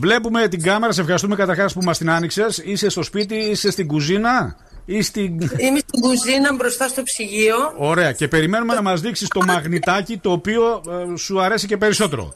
βλέπουμε 0.00 0.48
την 0.48 0.62
κάμερα. 0.62 0.92
Σε 0.92 1.00
ευχαριστούμε 1.00 1.36
καταρχάς 1.36 1.72
που 1.72 1.80
μας 1.82 1.98
την 1.98 2.10
άνοιξες. 2.10 2.58
Είσαι 2.64 2.88
στο 2.88 3.02
σπίτι, 3.02 3.34
είσαι 3.34 3.70
στην 3.70 3.86
κουζίνα. 3.86 4.56
Ή 4.84 5.02
στην... 5.02 5.24
Είμαι 5.40 5.78
στην 5.78 6.00
κουζίνα 6.00 6.54
μπροστά 6.54 6.88
στο 6.88 7.02
ψυγείο. 7.02 7.56
Ωραία, 7.76 8.12
και 8.12 8.28
περιμένουμε 8.28 8.74
να 8.74 8.82
μας 8.82 9.00
δείξεις 9.00 9.28
το 9.28 9.44
μαγνητάκι 9.44 10.16
το 10.18 10.30
οποίο 10.32 10.82
ε, 11.12 11.16
σου 11.16 11.40
αρέσει 11.40 11.66
και 11.66 11.76
περισσότερο. 11.76 12.34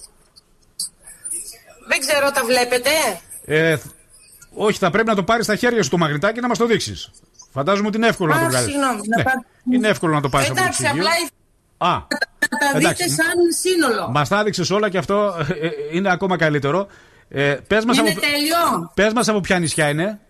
Δεν 1.88 1.98
ξέρω, 2.00 2.30
τα 2.30 2.44
βλέπετε; 2.44 2.90
Ε, 3.44 3.76
όχι, 4.54 4.78
θα 4.78 4.90
πρέπει 4.90 5.08
να 5.08 5.14
το 5.14 5.22
πάρεις 5.22 5.44
στα 5.44 5.56
χέρια 5.56 5.82
σου 5.82 5.90
το 5.90 5.96
μαγνητάκι 5.98 6.34
και 6.34 6.40
να 6.40 6.48
μας 6.48 6.58
το 6.58 6.66
δείξεις. 6.66 7.10
Φαντάζομαι 7.52 7.88
ότι 7.88 7.96
είναι 7.96 8.06
εύκολο 8.06 8.32
να 8.34 8.38
Α, 8.40 8.42
το 8.42 8.48
βγάλεις. 8.48 8.70
συγγνώμη, 8.72 9.00
να 9.16 9.22
πάρω- 9.22 9.44
είναι 9.72 9.88
εύκολο 9.88 10.14
να 10.14 10.20
το 10.20 10.28
πάρεις 10.28 10.48
από 10.48 10.56
το 10.56 10.62
Εντάξει, 10.62 10.82
ψυγείο. 10.82 11.02
απλά 11.02 11.90
Α, 11.92 11.98
να 11.98 12.72
τα 12.72 12.78
εντάξει. 12.78 13.02
δείτε 13.04 13.22
σαν 13.22 13.34
σύνολο. 13.60 14.10
μας 14.10 14.28
τα 14.28 14.40
έδειξε 14.40 14.72
όλα 14.74 14.88
και 14.88 14.98
αυτό 14.98 15.46
ε, 15.48 15.66
ε, 15.66 15.70
είναι 15.92 16.10
ακόμα 16.12 16.36
καλύτερο. 16.36 16.86
Ε, 17.28 17.54
πες 17.66 17.84
μας 17.84 17.96
Είναι 17.96 18.10
από, 18.10 18.20
τέλειο. 18.20 18.92
πες 18.94 19.12
μας 19.12 19.28
από 19.28 19.40
ποια 19.40 19.58
νησιά 19.58 19.88
είναι. 19.88 20.20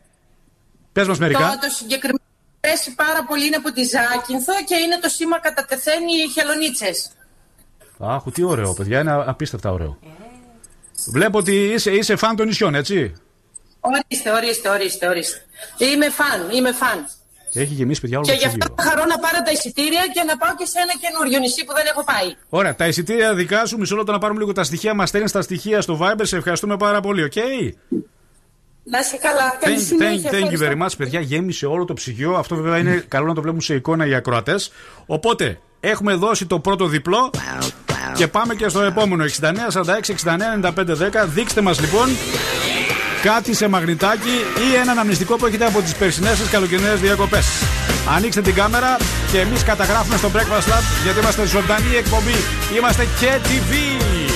Πες 0.92 1.06
μας 1.08 1.18
μερικά. 1.18 1.58
Το, 1.60 1.66
το 1.66 1.74
συγκεκριμένο 1.74 2.22
μου 2.52 2.60
αρέσει 2.60 2.94
πάρα 2.94 3.24
πολύ 3.24 3.46
είναι 3.46 3.56
από 3.56 3.72
τη 3.72 3.82
Ζάκυνθο 3.82 4.52
και 4.66 4.74
είναι 4.74 4.98
το 5.02 5.08
σήμα 5.08 5.38
κατά 5.38 5.64
τεθένει 5.64 6.12
χελονίτσες. 6.34 7.10
Αχ, 7.98 8.22
τι 8.32 8.42
ωραίο, 8.42 8.74
παιδιά, 8.74 9.00
είναι 9.00 9.12
απίστευτα 9.26 9.70
ωραίο. 9.72 9.98
Βλέπω 11.12 11.38
ότι 11.38 11.64
είσαι, 11.64 11.90
είσαι 11.90 12.16
φαν 12.16 12.36
των 12.36 12.46
νησιών, 12.46 12.74
έτσι; 12.74 13.14
Ορίστε, 13.80 14.30
ορίστε, 14.30 14.68
ορίστε, 14.68 15.08
ορίστε. 15.08 15.44
Είμαι 15.78 16.10
φαν, 16.10 16.50
είμαι 16.50 16.72
φαν. 16.72 17.08
Έχει 17.54 17.74
γεμίσει, 17.74 18.00
παιδιά, 18.00 18.18
όλο 18.18 18.26
Και 18.26 18.32
το 18.32 18.38
γι' 18.38 18.46
αυτό 18.46 18.58
ψυγείο. 18.58 18.74
θα 18.84 18.90
χαρώ 18.90 19.04
να 19.12 19.18
πάρω 19.18 19.38
τα 19.44 19.50
εισιτήρια 19.52 20.02
και 20.14 20.22
να 20.22 20.36
πάω 20.36 20.54
και 20.58 20.66
σε 20.66 20.78
ένα 20.84 20.92
καινούριο 21.02 21.38
νησί 21.38 21.64
που 21.64 21.72
δεν 21.78 21.86
έχω 21.92 22.04
πάει. 22.04 22.28
Ωραία, 22.48 22.74
τα 22.74 22.86
εισιτήρια 22.86 23.34
δικά 23.34 23.66
σου, 23.66 23.78
μισό 23.78 23.96
λεπτό 23.96 24.12
να 24.12 24.18
πάρουμε 24.18 24.40
λίγο 24.40 24.52
τα 24.52 24.64
στοιχεία. 24.64 24.94
Μας 24.94 25.08
στέλνεις 25.08 25.32
τα 25.32 25.42
στοιχεία 25.42 25.80
στο 25.80 25.98
Viber, 26.02 26.22
σε 26.22 26.36
ευχαριστούμε 26.36 26.76
πάρα 26.76 27.00
πολύ, 27.00 27.22
οκ; 27.22 27.36
Να 28.84 28.98
είσαι 28.98 29.16
καλά. 29.16 29.56
Καλή 29.60 29.76
Thank, 29.76 29.84
συνέχεια. 29.86 30.30
thank, 30.30 30.34
thank 30.34 30.36
you 30.38 30.52
ευχαριστώ. 30.52 30.66
very 30.66 30.86
much, 30.86 30.94
παιδιά. 30.96 31.20
Γέμισε 31.20 31.66
όλο 31.66 31.84
το 31.84 31.94
ψυγείο. 31.94 32.32
Αυτό 32.32 32.54
βέβαια 32.56 32.78
είναι 32.78 33.04
καλό 33.14 33.26
να 33.26 33.34
το 33.34 33.42
βλέπουν 33.42 33.60
σε 33.60 33.74
εικόνα 33.74 34.06
οι 34.06 34.14
ακροατές. 34.14 34.72
Οπότε, 35.06 35.58
έχουμε 35.80 36.14
δώσει 36.14 36.46
το 36.46 36.58
πρώτο 36.60 36.86
διπλό 36.86 37.30
και 38.14 38.28
πάμε 38.28 38.54
και 38.54 38.68
στο 38.68 38.80
επόμενο. 38.80 39.24
69, 39.24 39.52
46, 39.72 39.84
69, 40.62 40.62
95, 40.62 40.72
10. 41.22 41.26
Δείξτε 41.28 41.60
μας 41.60 41.80
λοιπόν 41.80 42.08
κάτι 43.24 43.54
σε 43.54 43.68
μαγνητάκι 43.68 44.28
ή 44.70 44.74
ένα 44.80 44.90
αναμνηστικό 44.92 45.36
που 45.36 45.46
έχετε 45.46 45.64
από 45.66 45.80
τις 45.82 45.94
περσινές 45.94 46.38
σας 46.38 46.50
καλοκαιρινές 46.50 47.00
διακοπές. 47.00 47.46
Ανοίξτε 48.16 48.40
την 48.40 48.54
κάμερα 48.54 48.96
και 49.32 49.38
εμείς 49.40 49.62
καταγράφουμε 49.62 50.16
στο 50.16 50.30
Breakfast 50.34 50.68
Lab 50.70 50.82
γιατί 51.02 51.18
είμαστε 51.18 51.46
ζωντανή 51.46 51.96
εκπομπή. 51.96 52.36
Είμαστε 52.76 53.08
και 53.20 53.38
TV. 53.44 54.33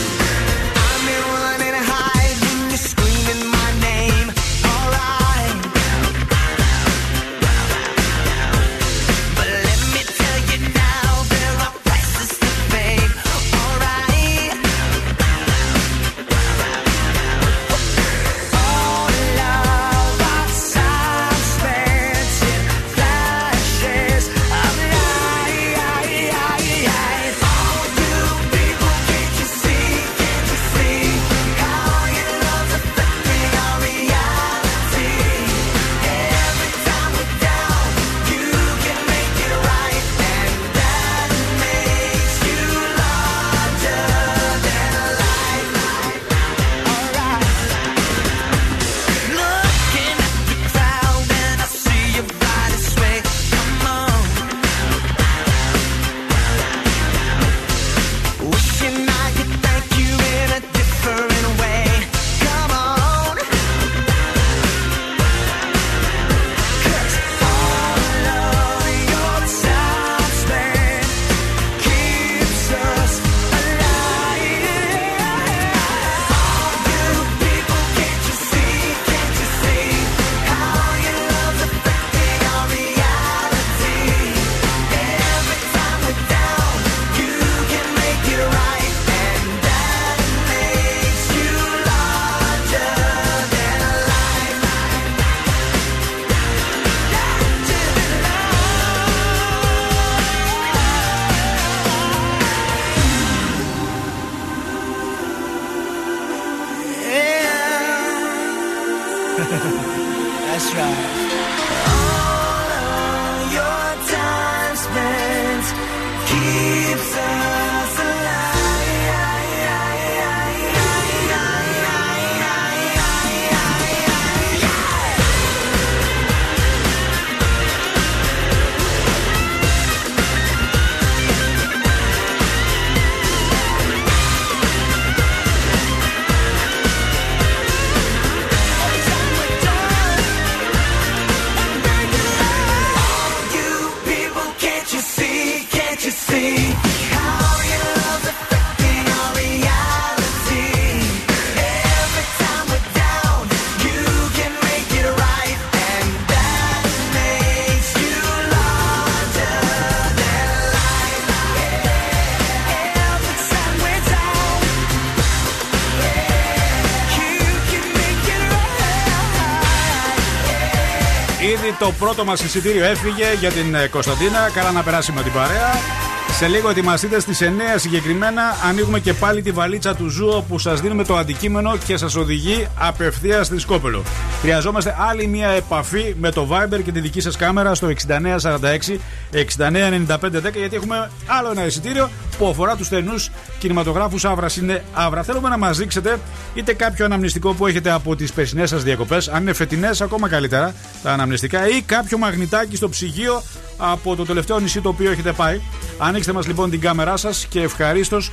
Πρώτο 172.19 172.33
μας 172.33 172.45
εισιτήριο 172.45 172.85
έφυγε 172.85 173.33
για 173.41 173.51
την 173.51 173.75
ε, 173.75 173.89
Κωνσταντίνα. 173.89 174.51
Καλά 174.55 174.73
να 174.73 174.83
περάσει 174.83 175.13
με 175.13 175.23
την 175.23 175.33
παρέα. 175.33 176.18
Σε 176.31 176.47
λίγο 176.47 176.71
ετοιμαστείτε 176.71 177.21
στις 177.21 177.41
9 177.43 177.45
συγκεκριμένα. 177.77 178.43
Ανοίγουμε 178.69 179.01
και 179.01 179.13
πάλι 179.15 179.43
τη 179.43 179.51
βαλίτσα 179.51 179.95
του 179.95 180.09
Zoo 180.09 180.29
όπου 180.29 180.59
σας 180.59 180.81
δίνουμε 180.81 181.05
το 181.05 181.17
αντικείμενο 181.17 181.77
και 181.87 181.97
σας 181.97 182.15
οδηγεί 182.17 182.67
απευθείας 182.79 183.47
στη 183.47 183.59
Σκόπελο. 183.59 184.03
Χρειαζόμαστε 184.41 184.97
άλλη 184.99 185.27
μια 185.27 185.49
επαφή 185.49 186.15
με 186.21 186.31
το 186.31 186.49
Viber 186.51 186.83
και 186.85 186.93
τη 186.93 187.01
δική 187.01 187.21
σας 187.21 187.37
κάμερα 187.37 187.75
στο 187.75 187.89
6946 187.89 188.99
699510 189.33 190.53
γιατί 190.55 190.77
έχουμε 190.77 191.11
άλλο 191.27 191.51
ένα 191.51 191.67
εισιτήριο 191.67 192.11
που 192.39 192.49
αφορά 192.49 192.77
τους 192.77 192.87
θερινούς 192.87 193.15
κινηματογράφους 193.59 194.25
Άβρας. 194.25 194.57
Νέα 194.57 194.85
Άβρα. 194.93 195.23
Θέλουμε 195.23 195.49
να 195.49 195.59
μας 195.59 195.79
δείξετε 195.79 196.19
είτε 196.55 196.73
κάποιο 196.73 197.05
αναμνηστικό 197.05 197.55
που 197.55 197.67
έχετε 197.67 197.91
από 197.91 198.17
τις 198.17 198.33
περσινές 198.33 198.69
σας 198.69 198.83
διακοπές, 198.83 199.29
αν 199.29 199.43
είναι 199.43 199.53
φετινές, 199.53 200.01
ακόμα 200.01 200.29
καλύτερα 200.29 200.75
τα 201.03 201.13
αναμνηστικά, 201.13 201.69
ή 201.69 201.83
κάποιο 201.83 202.19
μαγνητάκι 202.19 202.77
στο 202.77 202.89
ψυγείο 202.89 203.43
από 203.79 204.17
το 204.17 204.25
τελευταίο 204.25 204.59
νησί 204.59 204.81
το 204.81 204.89
οποίο 204.89 205.11
έχετε 205.11 205.33
πάει. 205.33 205.61
Ανοίξτε 205.99 206.33
μας 206.33 206.47
λοιπόν 206.47 206.71
την 206.71 206.81
κάμερά 206.81 207.17
σας 207.17 207.47
και 207.49 207.61
ευχαρίστως 207.61 208.31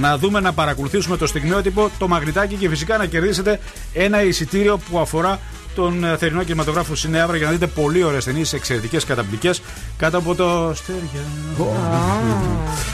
να 0.00 0.18
δούμε 0.18 0.40
να 0.40 0.52
παρακολουθήσουμε 0.52 1.16
το 1.16 1.26
στιγμιότυπο, 1.26 1.90
το 1.98 2.08
μαγνητάκι 2.08 2.54
και 2.54 2.68
φυσικά 2.68 2.96
να 2.96 3.06
κερδίσετε 3.06 3.60
ένα 3.92 4.22
εισιτήριο 4.22 4.78
που 4.90 4.98
αφορά 4.98 5.40
τον 5.74 6.04
ε, 6.04 6.16
θερινό 6.16 6.42
κινηματογράφο 6.42 6.94
Σινέαβρα 6.94 7.36
για 7.36 7.46
να 7.46 7.52
δείτε 7.52 7.66
πολύ 7.66 8.02
ωραίες 8.02 8.24
ταινίες, 8.24 8.52
εξαιρετικές 8.52 9.04
καταπληκτικές 9.04 9.62
κάτω 9.96 10.18
από 10.18 10.34
το 10.34 10.68
αστέρια. 10.68 11.20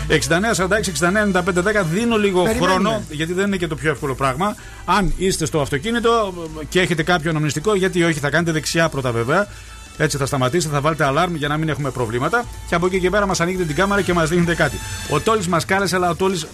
69, 0.08 0.12
46, 0.56 0.68
69, 1.32 1.42
95, 1.42 1.80
10. 1.80 1.84
Δίνω 1.92 2.16
λίγο 2.16 2.42
Περιμένουμε. 2.42 2.72
χρόνο 2.72 3.02
γιατί 3.10 3.32
δεν 3.32 3.46
είναι 3.46 3.56
και 3.56 3.66
το 3.66 3.74
πιο 3.74 3.90
εύκολο 3.90 4.14
πράγμα. 4.14 4.56
Αν 4.84 5.12
είστε 5.16 5.44
στο 5.44 5.60
αυτοκίνητο 5.60 6.34
και 6.68 6.80
έχετε 6.80 7.02
κάποιο 7.02 7.30
αναμνηστικό, 7.30 7.74
γιατί 7.74 8.02
όχι, 8.02 8.18
θα 8.18 8.30
κάνετε 8.30 8.52
δεξιά 8.52 8.88
πρώτα 8.88 9.12
βέβαια. 9.12 9.48
Έτσι 9.96 10.16
θα 10.16 10.26
σταματήσετε, 10.26 10.74
θα 10.74 10.80
βάλετε 10.80 11.04
αλάρμ 11.04 11.34
για 11.34 11.48
να 11.48 11.56
μην 11.56 11.68
έχουμε 11.68 11.90
προβλήματα. 11.90 12.44
Και 12.68 12.74
από 12.74 12.86
εκεί 12.86 13.00
και 13.00 13.10
πέρα 13.10 13.26
μας 13.26 13.40
ανοίγετε 13.40 13.64
την 13.64 13.74
κάμερα 13.74 14.02
και 14.02 14.12
μας 14.12 14.28
δίνετε 14.28 14.54
κάτι. 14.54 14.76
Ο 15.10 15.20
Τόλης 15.20 15.48
μας 15.48 15.64
κάλεσε, 15.64 15.96
αλλά 15.96 16.10
ο 16.10 16.14
Τόλης 16.14 16.46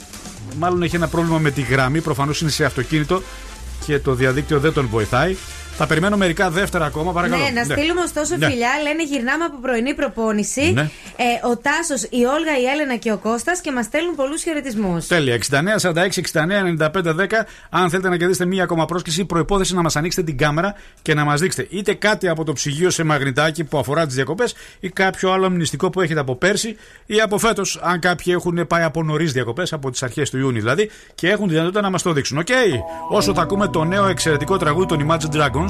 μάλλον 0.59 0.82
έχει 0.82 0.97
ένα 0.97 1.09
πρόβλημα 1.09 1.38
με 1.38 1.51
τη 1.51 1.61
γραμμή. 1.61 2.01
Προφανώς 2.01 2.41
είναι 2.41 2.51
σε 2.51 2.64
αυτοκίνητο 2.64 3.22
και 3.86 3.99
το 3.99 4.14
διαδίκτυο 4.14 4.59
δεν 4.59 4.72
τον 4.72 4.88
βοηθάει. 4.88 5.36
Θα 5.83 5.89
περιμένω 5.89 6.16
μερικά 6.16 6.51
δεύτερα 6.51 6.85
ακόμα, 6.85 7.12
παρακαλώ. 7.12 7.43
Ναι, 7.43 7.51
να 7.51 7.64
στείλουμε 7.64 8.01
ωστόσο 8.01 8.37
Ναι. 8.37 8.47
φιλιά. 8.47 8.68
Λένε 8.83 9.03
γυρνάμε 9.05 9.45
από 9.45 9.57
πρωινή 9.61 9.95
προπόνηση. 9.95 10.72
Ναι. 10.72 10.81
Ε, 11.16 11.24
ο 11.51 11.57
Τάσος, 11.57 12.03
η 12.03 12.24
Όλγα, 12.24 12.59
η 12.61 12.64
Έλενα 12.72 12.97
και 12.97 13.12
ο 13.12 13.16
Κώστας 13.18 13.61
και 13.61 13.72
μας 13.72 13.85
στέλνουν 13.85 14.14
πολλούς 14.14 14.43
χαιρετισμούς. 14.43 15.07
Τέλεια. 15.07 15.35
69, 15.35 15.78
46, 15.78 16.16
69, 16.16 16.64
95, 16.64 17.14
10. 17.14 17.47
Αν 17.70 17.91
θέλετε 17.91 18.09
να 18.09 18.16
κερδίσετε 18.16 18.45
μία 18.47 18.62
ακόμα 18.62 18.85
πρόσκληση, 18.85 19.24
προϋπόθεση 19.24 19.74
να 19.74 19.83
μας 19.83 19.97
ανοίξετε 19.97 20.26
την 20.26 20.39
κάμερα 20.39 20.74
και 21.03 21.14
να 21.14 21.24
μας 21.24 21.41
δείξετε 21.41 21.66
είτε 21.70 21.95
κάτι 21.95 22.28
από 22.28 22.45
το 22.45 22.53
ψυγείο 22.53 22.91
σε 22.91 23.05
μαγνητάκι 23.05 23.64
που 23.64 23.78
αφορά 23.78 24.07
τις 24.07 24.14
διακοπές 24.14 24.55
ή 24.81 24.89
κάποιο 24.89 25.33
άλλο 25.33 25.51
αναμνηστικό 25.51 25.90
που 25.91 26.01
έχετε 26.01 26.20
από 26.20 26.37
πέρσι 26.37 26.76
ή 27.07 27.20
από 27.20 27.39
φέτος. 27.39 27.81
Αν 27.83 28.01
κάποιοι 28.01 28.33
έχουν 28.37 28.66
πάει 28.66 28.83
από 28.83 29.03
νωρίς 29.03 29.33
διακοπές, 29.33 29.72
από 29.72 29.91
τις 29.91 30.03
αρχές 30.03 30.31
του 30.31 30.39
Ιούνιου 30.39 30.61
δηλαδή, 30.61 30.91
και 31.14 31.28
έχουν 31.28 31.45
τη 31.47 31.51
δυνατότητα 31.53 31.81
να 31.81 31.91
μας 31.91 32.03
το 32.03 32.12
δείξουν. 32.12 32.39
Οκ. 32.39 32.49
Όσο 33.11 33.35
θα 33.35 33.43
ακούμε 33.43 33.68
το 33.68 33.85
νέο 33.85 34.07
εξαιρετικό 34.07 34.57
τραγούδι 34.57 34.87
των 34.87 35.07
Imagine 35.09 35.37
Dragons, 35.37 35.69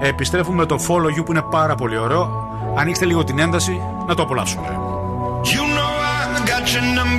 επιστρέφουμε 0.00 0.56
με 0.56 0.66
το 0.66 0.78
Follow 0.88 1.18
You 1.18 1.24
που 1.24 1.32
είναι 1.32 1.42
πάρα 1.42 1.74
πολύ 1.74 1.96
ωραίο. 1.96 2.48
Ανοίξτε 2.76 3.04
λίγο 3.04 3.24
την 3.24 3.38
ένταση 3.38 3.80
να 4.06 4.14
το 4.14 4.22
απολαύσουμε. 4.22 4.78
You 5.44 5.64
know 5.76 5.94
I 6.36 6.40
got 6.50 6.64
your 6.72 6.82
number, 6.82 7.04
number 7.04 7.13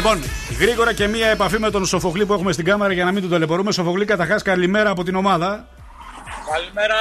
Λοιπόν, 0.00 0.18
γρήγορα 0.60 0.92
και 0.92 1.06
μία 1.06 1.26
επαφή 1.26 1.58
με 1.58 1.70
τον 1.70 1.86
Σοφοκλή 1.86 2.26
που 2.26 2.32
έχουμε 2.32 2.52
στην 2.52 2.64
κάμερα 2.64 2.92
για 2.92 3.04
να 3.04 3.12
μην 3.12 3.22
τον 3.22 3.30
ταλαιπωρούμε. 3.30 3.72
Σοφοκλή, 3.72 4.04
καταρχάς, 4.04 4.42
καλημέρα 4.42 4.90
από 4.90 5.02
την 5.04 5.14
ομάδα. 5.14 5.68
Καλημέρα. 6.52 6.94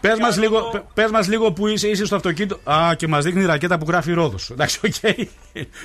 Πες 0.00 0.18
μας 0.18 0.36
λίγο, 0.38 0.60
πε- 0.60 0.82
πες 0.94 1.10
μας 1.10 1.28
λίγο 1.28 1.52
που 1.52 1.66
είσαι, 1.66 1.88
είσαι 1.88 2.04
στο 2.04 2.16
αυτοκίνητο. 2.16 2.60
Α, 2.64 2.94
και 2.94 3.08
μας 3.08 3.24
δείχνει 3.24 3.42
η 3.42 3.46
ρακέτα 3.46 3.78
που 3.78 3.84
γράφει 3.88 4.12
Ρόδος. 4.12 4.50
Εντάξει, 4.50 4.80
οκ. 4.84 4.94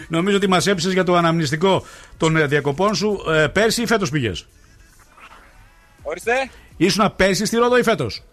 Νομίζω 0.07 0.37
ότι 0.37 0.47
μας 0.47 0.67
έπεισες 0.67 0.93
για 0.93 1.03
το 1.03 1.15
αναμνηστικό 1.15 1.85
των 2.17 2.37
ε, 2.37 2.45
διακοπών 2.45 2.95
σου. 2.95 3.23
Ε, 3.29 3.47
πέρσι 3.47 3.81
ή 3.81 3.85
φέτος 3.85 4.09
πήγες; 4.09 4.47
Ορίστε. 6.01 6.49
Ήσουν 6.77 7.13
πέρσι 7.15 7.45
στη 7.45 7.57
Ρόδο 7.57 7.77
ή 7.77 7.83
φέτος; 7.83 8.23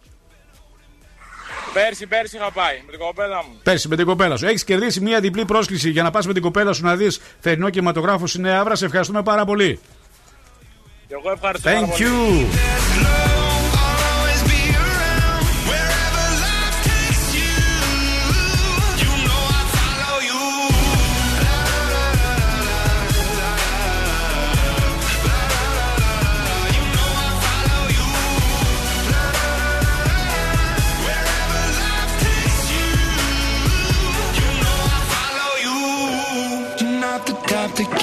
Πέρσι, 1.72 2.06
πέρσι 2.06 2.36
είχα 2.36 2.50
πάει 2.50 2.82
με 2.86 2.90
την 2.90 3.00
κοπέλα 3.00 3.36
μου. 3.36 3.60
Πέρσι 3.62 3.88
με 3.88 3.96
την 3.96 4.06
κοπέλα 4.06 4.36
σου. 4.36 4.46
Έχεις 4.46 4.64
κερδίσει 4.64 5.00
μία 5.00 5.20
διπλή 5.20 5.44
πρόσκληση 5.44 5.90
για 5.90 6.02
να 6.02 6.10
πας 6.10 6.26
με 6.26 6.32
την 6.32 6.42
κοπέλα 6.42 6.72
σου 6.72 6.84
να 6.84 6.96
δεις 6.96 7.20
θερινό 7.40 7.70
κινηματογράφο 7.70 8.26
στη 8.26 8.40
Νέα 8.40 8.60
Άβρα. 8.60 8.74
Σε 8.74 8.84
ευχαριστούμε 8.84 9.22
πάρα 9.22 9.44
πολύ. 9.44 9.78
Και 11.08 11.14
εγώ 11.18 11.30
ευχαριστώ 11.30 11.70
πάρα 11.70 11.86
Thank 11.86 11.90
πολύ. 11.90 12.04
you. 12.04 12.46
You're 12.46 13.29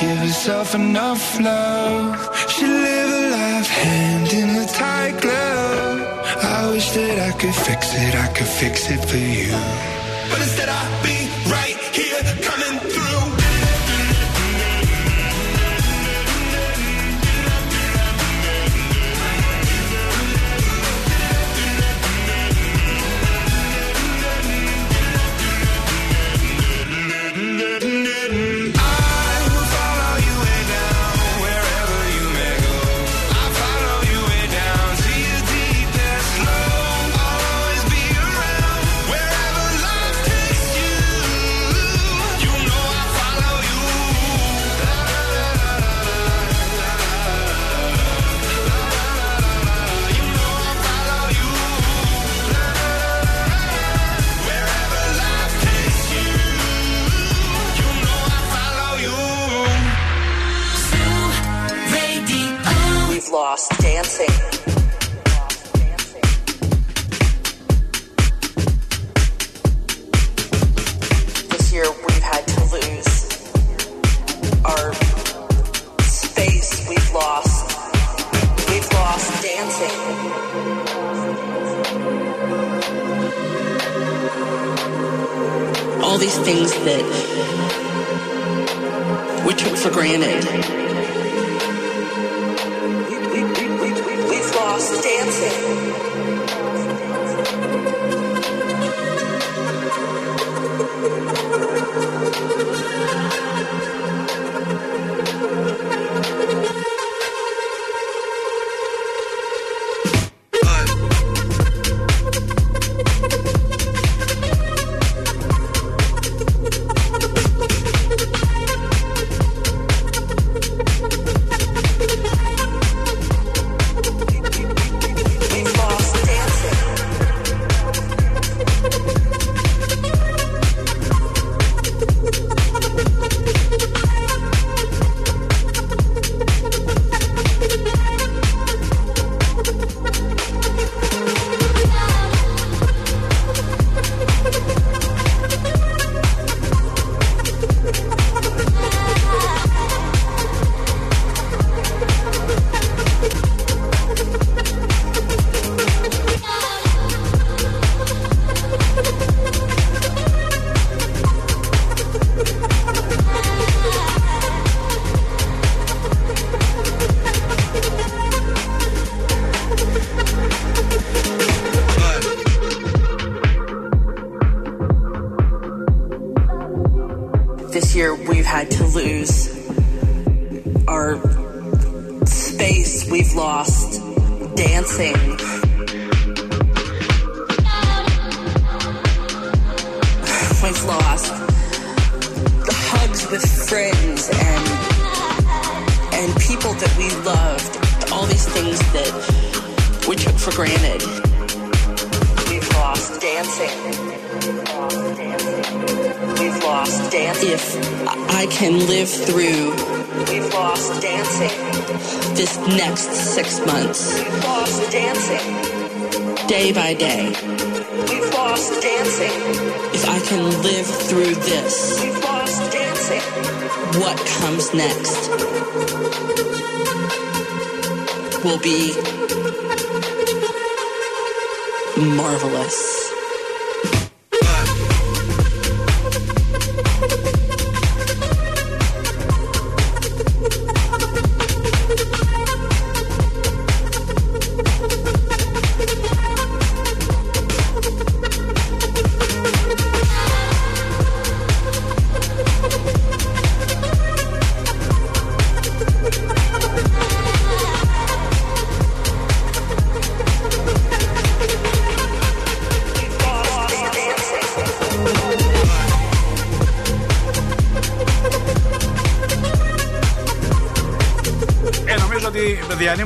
give 0.07 0.23
yourself 0.23 0.73
enough 0.75 1.39
love. 1.39 2.15
Should 2.53 2.75
live 2.87 3.11
a 3.19 3.23
life 3.37 3.69
hand 3.83 4.27
in 4.39 4.49
a 4.63 4.65
tight 4.81 5.15
glove. 5.23 5.99
I 6.57 6.69
wish 6.71 6.87
that 6.97 7.17
I 7.29 7.31
could 7.39 7.57
fix 7.67 7.81
it, 8.03 8.13
I 8.25 8.27
could 8.35 8.51
fix 8.61 8.75
it 8.89 9.01
for 9.09 9.21
you. 9.37 9.51
But 10.29 10.39
instead 10.45 10.69
I'll 10.69 11.03
be 11.03 11.17
right 11.55 11.66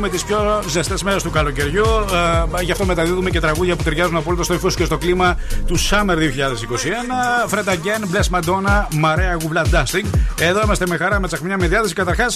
ότι 0.05 0.09
διανύουμε 0.09 0.09
τις 0.09 0.23
πιο 0.23 0.69
ζεστές 0.69 1.03
μέρες 1.03 1.23
του 1.23 1.29
καλοκαιριού. 1.29 1.85
Ε, 2.59 2.63
γι' 2.63 2.71
αυτό 2.71 2.85
μεταδίδουμε 2.85 3.29
και 3.29 3.39
τραγούδια 3.39 3.75
που 3.75 3.83
ταιριάζουν 3.83 4.15
απόλυτα 4.15 4.43
στο 4.43 4.53
ύφο 4.53 4.69
και 4.69 4.85
στο 4.85 4.97
κλίμα 4.97 5.37
του 5.67 5.79
Summer 5.79 6.15
2021. 6.15 7.49
Fred 7.53 7.69
Again, 7.69 8.01
Bless 8.13 8.39
Madonna, 8.39 8.87
Marea 9.03 9.37
Gubla 9.41 9.63
Dusting. 9.73 10.05
Εδώ 10.39 10.61
είμαστε 10.63 10.87
με 10.87 10.97
χαρά, 10.97 11.19
με 11.19 11.27
τσαχμιά, 11.27 11.57
με 11.57 11.67
διάθεση. 11.67 11.93
Καταρχάς, 11.93 12.35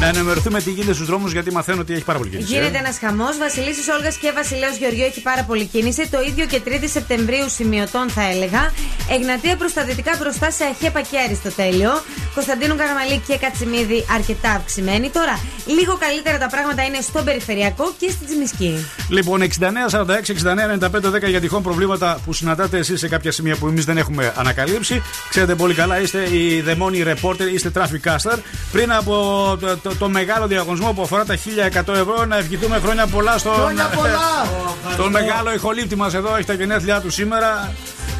να 0.00 0.06
ενημερωθούμε 0.06 0.60
τι 0.60 0.70
γίνεται 0.70 0.94
στους 0.94 1.06
δρόμους, 1.06 1.32
γιατί 1.32 1.52
μαθαίνω 1.52 1.80
ότι 1.80 1.92
έχει 1.92 2.04
πάρα 2.04 2.18
πολύ 2.18 2.30
κίνηση. 2.30 2.54
ε. 2.54 2.58
Γίνεται 2.58 2.78
ένας 2.78 2.98
χαμός. 2.98 3.38
Βασιλίση 3.38 3.90
Όλγας 3.90 4.16
και 4.16 4.32
Βασιλέο 4.34 4.70
Γεωργίου 4.78 5.04
έχει 5.04 5.22
πάρα 5.22 5.42
πολύ 5.42 5.64
κίνηση. 5.64 6.08
Το 6.10 6.20
ίδιο 6.28 6.46
και 6.46 6.60
3η 6.66 6.88
Σεπτεμβρίου 6.92 7.48
σημειωτών 7.48 8.08
θα 8.10 8.22
έλεγα. 8.30 8.72
Εγνατία 9.10 9.56
προς 9.56 9.72
τα 9.72 9.84
δυτικά 9.84 10.12
μπροστά 10.20 10.50
σε 10.50 10.64
Αχέπα 10.64 11.00
και 11.00 11.18
Αριστοτέλειο. 11.24 11.92
Κωνσταντίνου 12.34 12.76
Καραμαλή 12.76 13.22
και 13.26 13.36
Κατσιμίδη 13.36 14.04
αρκετά 14.14 14.50
αυξημένη. 14.50 15.08
Τώρα, 15.10 15.38
λίγο 15.66 15.96
καλύτερα 15.96 16.38
τα 16.38 16.48
πράγματα 16.48 16.82
είναι 16.84 17.00
στον 17.00 17.24
περιφερειακό 17.24 17.94
και 17.98 18.10
στη 18.10 18.24
Τζιμισκή. 18.24 18.86
Λοιπόν, 19.08 19.42
69-46-69-95-10 19.42 21.28
για 21.28 21.40
τυχόν 21.40 21.62
προβλήματα 21.62 22.18
που 22.24 22.32
συναντάτε 22.32 22.78
εσείς 22.78 22.98
σε 22.98 23.08
κάποια 23.08 23.32
σημεία 23.32 23.56
που 23.56 23.66
εμείς 23.66 23.84
δεν 23.84 23.96
έχουμε 23.96 24.32
ανακαλύψει. 24.36 25.02
Ξέρετε 25.28 25.54
πολύ 25.54 25.74
καλά, 25.74 26.00
είστε 26.00 26.36
οι 26.36 26.60
δαιμόνιοι 26.60 27.04
reporter, 27.06 27.52
είστε 27.52 27.70
traffic 27.74 28.10
caster. 28.10 28.38
Πριν 28.72 28.92
από 28.92 29.12
το, 29.60 29.76
το, 29.76 29.96
το 29.96 30.08
μεγάλο 30.08 30.46
διαγωνισμό 30.46 30.92
που 30.92 31.02
αφορά 31.02 31.24
τα 31.24 31.36
1100 31.36 31.88
ευρώ, 31.88 32.24
να 32.28 32.36
ευχηθούμε 32.36 32.78
χρόνια 32.78 33.06
πολλά 33.06 33.38
στον, 33.38 33.54
Χρόνια 33.54 33.86
πολλά! 33.94 34.48
τον 35.00 35.10
μεγάλο 35.10 35.52
ηχολήπτη 35.54 35.96
μας 35.96 36.14
εδώ. 36.14 36.36
Έχει 36.36 36.46
τα 36.46 36.54
γενέθλιά 36.54 37.00
του 37.00 37.10
σήμερα. 37.10 37.72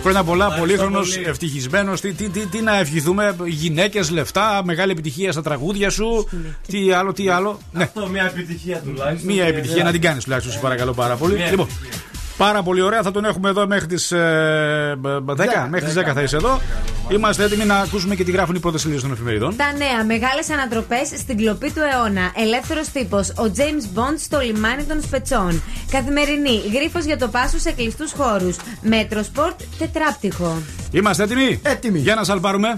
Χρόνια 0.05 0.25
πολλά, 0.25 0.51
πολύχρονος, 0.59 1.15
πολύ. 1.15 1.27
ευτυχισμένος. 1.27 2.01
Τι, 2.01 2.13
τι, 2.13 2.29
τι, 2.29 2.47
τι 2.47 2.61
να 2.61 2.79
ευχηθούμε, 2.79 3.37
γυναίκες, 3.47 4.11
λεφτά, 4.11 4.63
μεγάλη 4.65 4.93
επιτυχία 4.93 5.33
στα 5.33 5.43
τραγούδια 5.43 5.91
σου. 5.91 6.29
Τι 6.67 6.93
άλλο, 6.93 7.13
τι 7.13 7.29
άλλο. 7.29 7.59
Ναι. 7.73 7.83
Αυτό 7.83 8.07
μια 8.09 8.25
επιτυχία 8.25 8.79
τουλάχιστον. 8.81 9.33
Μία 9.33 9.45
Και 9.45 9.51
επιτυχία 9.51 9.75
δεν- 9.77 9.85
να 9.85 9.91
την 9.91 10.01
κάνεις 10.01 10.25
τουλάχιστον, 10.25 10.55
σε 10.55 10.61
παρακαλώ 10.61 10.93
πάρα 10.93 11.17
πολύ. 11.17 11.35
Μία 11.35 11.51
Λοιπόν, 11.51 11.69
πάρα 12.37 12.63
πολύ 12.63 12.81
ωραία. 12.81 13.03
Θα 13.03 13.11
τον 13.11 13.25
έχουμε 13.25 13.49
εδώ 13.49 13.67
μέχρι 13.67 13.87
τις 13.87 14.13
10. 14.13 15.69
Μέχρι 15.71 15.87
τις 15.87 15.95
10 15.95 16.13
θα 16.15 16.23
είσαι 16.23 16.37
εδώ. 16.37 16.61
Είμαστε 17.09 17.45
έτοιμοι 17.45 17.65
να 17.65 17.77
ακούσουμε 17.77 18.15
και 18.15 18.25
τι 18.25 18.31
γράφουν 18.31 18.55
οι 18.55 18.59
πρώτες 18.59 18.81
σελίδες 18.81 19.03
των 19.03 19.13
εφημερίδων. 19.13 19.57
Τα 19.57 19.73
νέα 19.77 20.05
μεγάλες 20.05 20.51
ανατροπές 20.51 21.09
στην 21.19 21.37
κλοπή 21.37 21.71
του 21.71 21.81
αιώνα. 21.93 22.33
Ελεύθερος 22.37 22.89
τύπος. 22.89 23.29
Ο 23.29 23.53
James 23.57 23.99
Bond 23.99 24.15
στο 24.19 24.41
λιμάνι 24.41 24.83
των 24.83 25.03
Σπετσών. 25.03 25.63
Καθημερινή. 25.91 26.63
Γρίφος 26.73 26.99
για 26.99 27.19
το 27.19 27.29
πάσο 27.29 27.59
σε 27.59 27.73
κλειστούς 27.73 28.13
χώρους. 28.13 28.57
Metrosport 28.83 29.61
τετράπτυχο. 29.79 30.63
Είμαστε 30.91 31.23
έτοιμοι; 31.23 31.61
Έτοιμοι. 31.63 31.99
Για 31.99 32.15
να 32.15 32.25
σαλπάρουμε. 32.25 32.75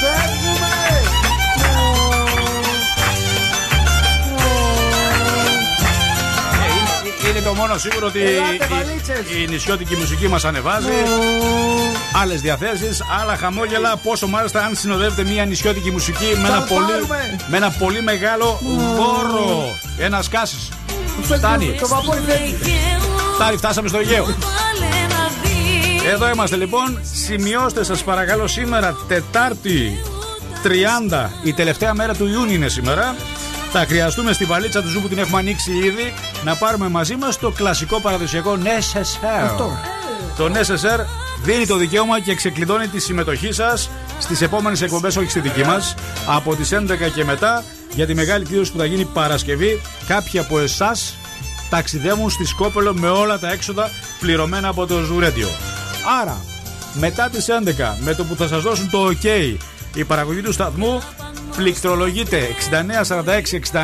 Φεύγουμε! 0.00 0.39
Είναι 7.40 7.48
Είναι 7.48 7.58
το 7.58 7.64
μόνο 7.66 7.78
σίγουρο 7.78 8.06
ότι 8.06 8.20
Ελάτε, 8.20 8.54
η, 8.54 8.66
βαλίτσες. 8.68 9.18
η 9.42 9.46
νησιώτικη 9.50 9.96
μουσική 9.96 10.28
μας 10.28 10.44
ανεβάζει. 10.44 10.88
Άλλες 12.22 12.40
διαθέσεις, 12.40 13.02
άλλα 13.20 13.36
χαμόγελα. 13.36 13.96
Πόσο 13.96 14.26
μάλιστα 14.26 14.64
αν 14.64 14.74
συνοδεύεται 14.74 15.30
μια 15.30 15.44
νησιώτικη 15.44 15.90
μουσική 15.90 16.24
με 16.42 16.48
ένα, 16.48 16.60
πολύ, 16.62 16.80
Σαλπάρουμε. 16.90 17.36
με 17.48 17.56
ένα 17.56 17.70
πολύ 17.70 18.02
μεγάλο 18.02 18.60
δώρο. 18.96 19.78
Ένας 19.98 20.28
κάσης. 20.28 20.68
Φτάνει. 21.22 21.76
Το 21.80 21.88
παππού 21.88 22.12
φεύγει. 22.12 22.78
Φτάνει, 23.34 23.56
φτάσαμε 23.56 23.88
στο 23.88 23.98
Αιγαίο. 23.98 24.26
Εδώ 26.12 26.30
είμαστε 26.30 26.56
λοιπόν. 26.56 27.00
Σημειώστε 27.26 27.84
σας 27.84 28.02
παρακαλώ 28.02 28.46
σήμερα 28.46 28.96
Τετάρτη 29.08 30.04
30, 31.12 31.30
η 31.42 31.52
τελευταία 31.52 31.94
μέρα 31.94 32.14
του 32.14 32.26
Ιούνιου 32.26 32.54
είναι 32.54 32.68
σήμερα. 32.68 33.14
Θα 33.72 33.86
χρειαστούμε 33.86 34.32
στη 34.32 34.44
βαλίτσα 34.44 34.82
του 34.82 34.88
Zoo 34.88 35.00
που 35.00 35.08
την 35.08 35.18
έχουμε 35.18 35.38
ανοίξει 35.38 35.72
ήδη 35.72 36.14
να 36.44 36.56
πάρουμε 36.56 36.88
μαζί 36.88 37.16
μας 37.16 37.38
το 37.38 37.50
κλασικό 37.50 38.00
παραδοσιακό 38.00 38.58
νεσεσέρ. 38.62 39.44
Αυτό. 39.44 39.78
Το 40.36 40.44
νεσεσέρ 40.44 41.04
δίνει 41.42 41.66
το 41.66 41.76
δικαίωμα 41.76 42.20
και 42.20 42.34
ξεκλειδώνει 42.34 42.88
τη 42.88 43.00
συμμετοχή 43.00 43.52
σας 43.52 43.90
στις 44.18 44.40
επόμενες 44.40 44.82
εκπομπές, 44.82 45.16
όχι 45.16 45.30
στη 45.30 45.40
δική 45.40 45.64
μας, 45.64 45.94
από 46.26 46.54
τις 46.54 46.72
11 46.72 47.08
και 47.14 47.24
μετά 47.24 47.64
για 47.94 48.06
τη 48.06 48.14
μεγάλη 48.14 48.44
κλήρωση 48.44 48.72
που 48.72 48.78
θα 48.78 48.84
γίνει 48.84 49.04
Παρασκευή. 49.04 49.80
Κάποιοι 50.06 50.38
από 50.38 50.58
εσάς 50.58 51.16
ταξιδεύουν 51.70 52.30
στη 52.30 52.44
Σκόπελο 52.44 52.94
με 52.94 53.08
όλα 53.08 53.38
τα 53.38 53.52
έξοδα 53.52 53.90
πληρωμένα 54.20 54.68
από 54.68 54.86
το 54.86 55.00
Ζουρέντιο. 55.00 55.48
Άρα, 56.20 56.40
μετά 56.94 57.28
τις 57.28 57.48
11, 57.48 57.96
με 58.00 58.14
το 58.14 58.24
που 58.24 58.36
θα 58.36 58.48
σας 58.48 58.62
δώσουν 58.62 58.90
το 58.90 59.06
OK 59.06 59.56
η 59.94 60.04
παραγωγή 60.04 60.40
του 60.40 60.52
σταθμού, 60.52 61.02
πληκτρολογείτε. 61.62 62.38
6946 62.70 63.58
69 63.72 63.80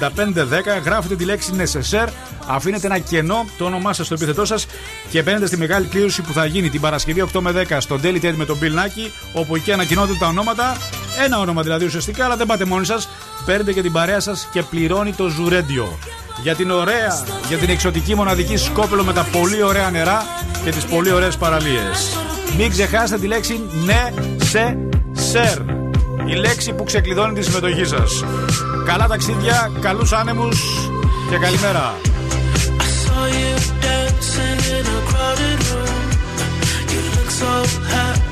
95 0.00 0.78
10, 0.78 0.82
γράφετε 0.84 1.16
τη 1.16 1.24
λέξη 1.24 1.52
Necessaire, 1.56 2.08
αφήνετε 2.46 2.86
ένα 2.86 2.98
κενό, 2.98 3.46
το 3.58 3.64
όνομά 3.64 3.92
σας 3.92 4.06
στο 4.06 4.14
επίθετό 4.14 4.44
σας 4.44 4.66
και 5.10 5.22
μπαίνετε 5.22 5.46
στη 5.46 5.56
μεγάλη 5.56 5.86
κλήρωση 5.86 6.22
που 6.22 6.32
θα 6.32 6.44
γίνει 6.44 6.70
την 6.70 6.80
Παρασκευή 6.80 7.24
8 7.32 7.40
με 7.40 7.66
10 7.68 7.76
στο 7.78 7.98
Daily 8.02 8.24
Ted 8.24 8.32
με 8.36 8.44
τον 8.44 8.58
Bill 8.62 8.64
Naki, 8.64 9.10
όπου 9.32 9.56
εκεί 9.56 9.72
ανακοινώνται 9.72 10.12
τα 10.18 10.26
ονόματα, 10.26 10.76
ένα 11.24 11.38
όνομα 11.38 11.62
δηλαδή 11.62 11.84
ουσιαστικά, 11.84 12.24
αλλά 12.24 12.36
δεν 12.36 12.46
πάτε 12.46 12.64
μόνοι 12.64 12.86
σας, 12.86 13.08
παίρνετε 13.44 13.72
και 13.72 13.82
την 13.82 13.92
παρέα 13.92 14.20
σας 14.20 14.48
και 14.52 14.62
πληρώνει 14.62 15.12
το 15.12 15.28
Ζουρέντιο 15.28 15.98
για 16.42 16.54
την 16.54 16.70
ωραία, 16.70 17.24
για 17.48 17.56
την 17.56 17.70
εξωτική 17.70 18.14
μοναδική 18.14 18.56
Σκόπελο 18.56 19.04
με 19.04 19.12
τα 19.12 19.26
πολύ 19.32 19.62
ωραία 19.62 19.90
νερά 19.90 20.22
και 20.64 20.70
τις 20.70 20.84
πολύ 20.84 21.12
ωραίες 21.12 21.36
παραλίες. 21.36 22.16
Μην 22.56 22.70
ξεχάσετε 22.70 23.20
τη 23.20 23.26
λέξη 23.26 23.60
ναι 23.84 24.12
σε 24.36 24.78
σερ. 25.12 25.87
Η 26.28 26.34
λέξη 26.34 26.72
που 26.72 26.84
ξεκλειδώνει 26.84 27.34
τη 27.34 27.44
συμμετοχή 27.44 27.84
σας. 27.84 28.24
Καλά 28.86 29.06
ταξίδια, 29.06 29.70
καλούς 29.80 30.12
άνεμους 30.12 30.60
και 31.30 31.36
καλημέρα. 31.36 31.94
saw 33.04 33.24
you 33.40 33.54
dancing 33.84 34.60
in 34.76 34.84
a 34.96 35.00
crowded 35.10 35.60
room. 35.70 36.04
You 36.92 37.00
look 37.14 37.30
so 37.42 37.52
happy 37.94 38.28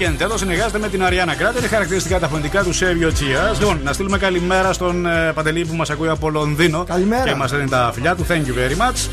ο 0.00 0.02
Weekend 0.02 0.20
εδώ 0.20 0.36
συνεργάζεται 0.36 0.78
με 0.78 0.88
την 0.88 1.04
Αριάννα 1.04 1.34
Κράτη. 1.34 1.58
Είναι 1.58 1.66
χαρακτηριστικά 1.66 2.18
τα 2.18 2.28
φωνητικά 2.28 2.62
του 2.62 2.72
Σέβιο 2.72 3.12
Τσία. 3.12 3.50
Λοιπόν, 3.58 3.80
να 3.84 3.92
στείλουμε 3.92 4.18
καλημέρα 4.18 4.72
στον 4.72 5.06
ε, 5.06 5.32
Παντελή 5.32 5.64
που 5.64 5.74
μας 5.74 5.90
ακούει 5.90 6.08
από 6.08 6.30
Λονδίνο. 6.30 6.84
Καλημέρα. 6.84 7.24
Και 7.24 7.34
μας 7.34 7.52
έδινε 7.52 7.68
τα 7.68 7.90
φιλιά 7.94 8.16
του. 8.16 8.26
Thank 8.28 8.32
you 8.32 8.54
very 8.54 8.76
much. 8.80 9.08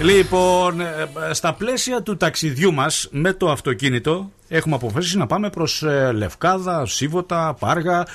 Λοιπόν, 0.00 0.80
ε, 0.80 0.84
ε, 1.30 1.34
στα 1.34 1.52
πλαίσια 1.52 2.02
του 2.02 2.16
ταξιδιού 2.16 2.72
μας 2.72 3.08
με 3.10 3.32
το 3.32 3.50
αυτοκίνητο, 3.50 4.30
έχουμε 4.48 4.74
αποφασίσει 4.74 5.18
να 5.18 5.26
πάμε 5.26 5.50
προς 5.50 5.84
Λευκάδα, 6.12 6.86
Σίβωτα, 6.86 7.56
Πάργα. 7.58 8.06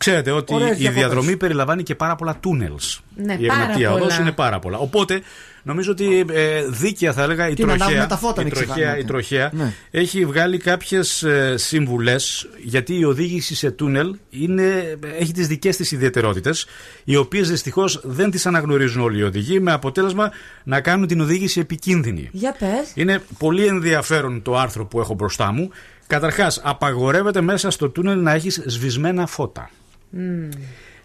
Ξέρετε 0.00 0.30
ότι 0.30 0.54
Ωραίες 0.54 0.70
η 0.70 0.74
διακοπές. 0.74 1.02
διαδρομή 1.02 1.36
περιλαμβάνει 1.36 1.82
και 1.82 1.94
πάρα 1.94 2.16
πολλά 2.16 2.36
τούνελς. 2.40 3.00
Ναι, 3.16 3.36
η 3.38 3.46
πάρα 3.46 3.62
Εγνατία 3.62 3.90
πολλά. 3.90 4.02
οδός 4.04 4.18
είναι 4.18 4.32
πάρα 4.32 4.58
πολλά. 4.58 4.78
Οπότε 4.78 5.20
νομίζω 5.62 5.90
ότι 5.92 6.24
ε, 6.32 6.62
δίκαια 6.68 7.12
θα 7.12 7.22
έλεγα 7.22 7.48
η 7.48 7.54
Τι 7.54 7.64
να 7.64 7.72
ανάβουμε 7.72 7.96
τροχέα, 7.96 8.06
τα 8.08 8.16
φώτα, 8.16 8.40
η 8.40 8.44
μην 8.44 8.52
τροχέα, 8.54 8.74
ξεχνάτε. 8.74 9.00
η 9.00 9.04
τροχέα 9.04 9.50
Ναι. 9.52 9.72
έχει 9.90 10.24
βγάλει 10.24 10.58
κάποιες 10.58 11.22
ε, 11.22 11.54
συμβουλές 11.56 12.48
γιατί 12.64 12.98
η 12.98 13.04
οδήγηση 13.04 13.54
σε 13.54 13.70
τούνελ 13.70 14.14
είναι, 14.30 14.98
έχει 15.18 15.32
τις 15.32 15.46
δικές 15.46 15.76
της 15.76 15.92
ιδιαιτερότητες 15.92 16.66
οι 17.04 17.16
οποίες 17.16 17.48
δυστυχώς 17.50 18.00
δεν 18.04 18.30
τις 18.30 18.46
αναγνωρίζουν 18.46 19.02
όλοι 19.02 19.18
οι 19.18 19.22
οδηγοί 19.22 19.60
με 19.60 19.72
αποτέλεσμα 19.72 20.30
να 20.64 20.80
κάνουν 20.80 21.06
την 21.06 21.20
οδήγηση 21.20 21.60
επικίνδυνη. 21.60 22.28
Για 22.32 22.56
πες. 22.58 22.92
Είναι 22.94 23.22
πολύ 23.38 23.66
ενδιαφέρον 23.66 24.42
το 24.42 24.56
άρθρο 24.58 24.86
που 24.86 25.00
έχω 25.00 25.14
μπροστά 25.14 25.52
μου. 25.52 25.70
Καταρχάς, 26.06 26.60
απαγορεύεται 26.64 27.40
μέσα 27.40 27.70
στο 27.70 27.88
τούνελ 27.88 28.18
να 28.22 28.32
έχεις 28.32 28.62
σβησμένα 28.66 29.26
φώτα. 29.26 29.70
Μμμ. 30.10 30.48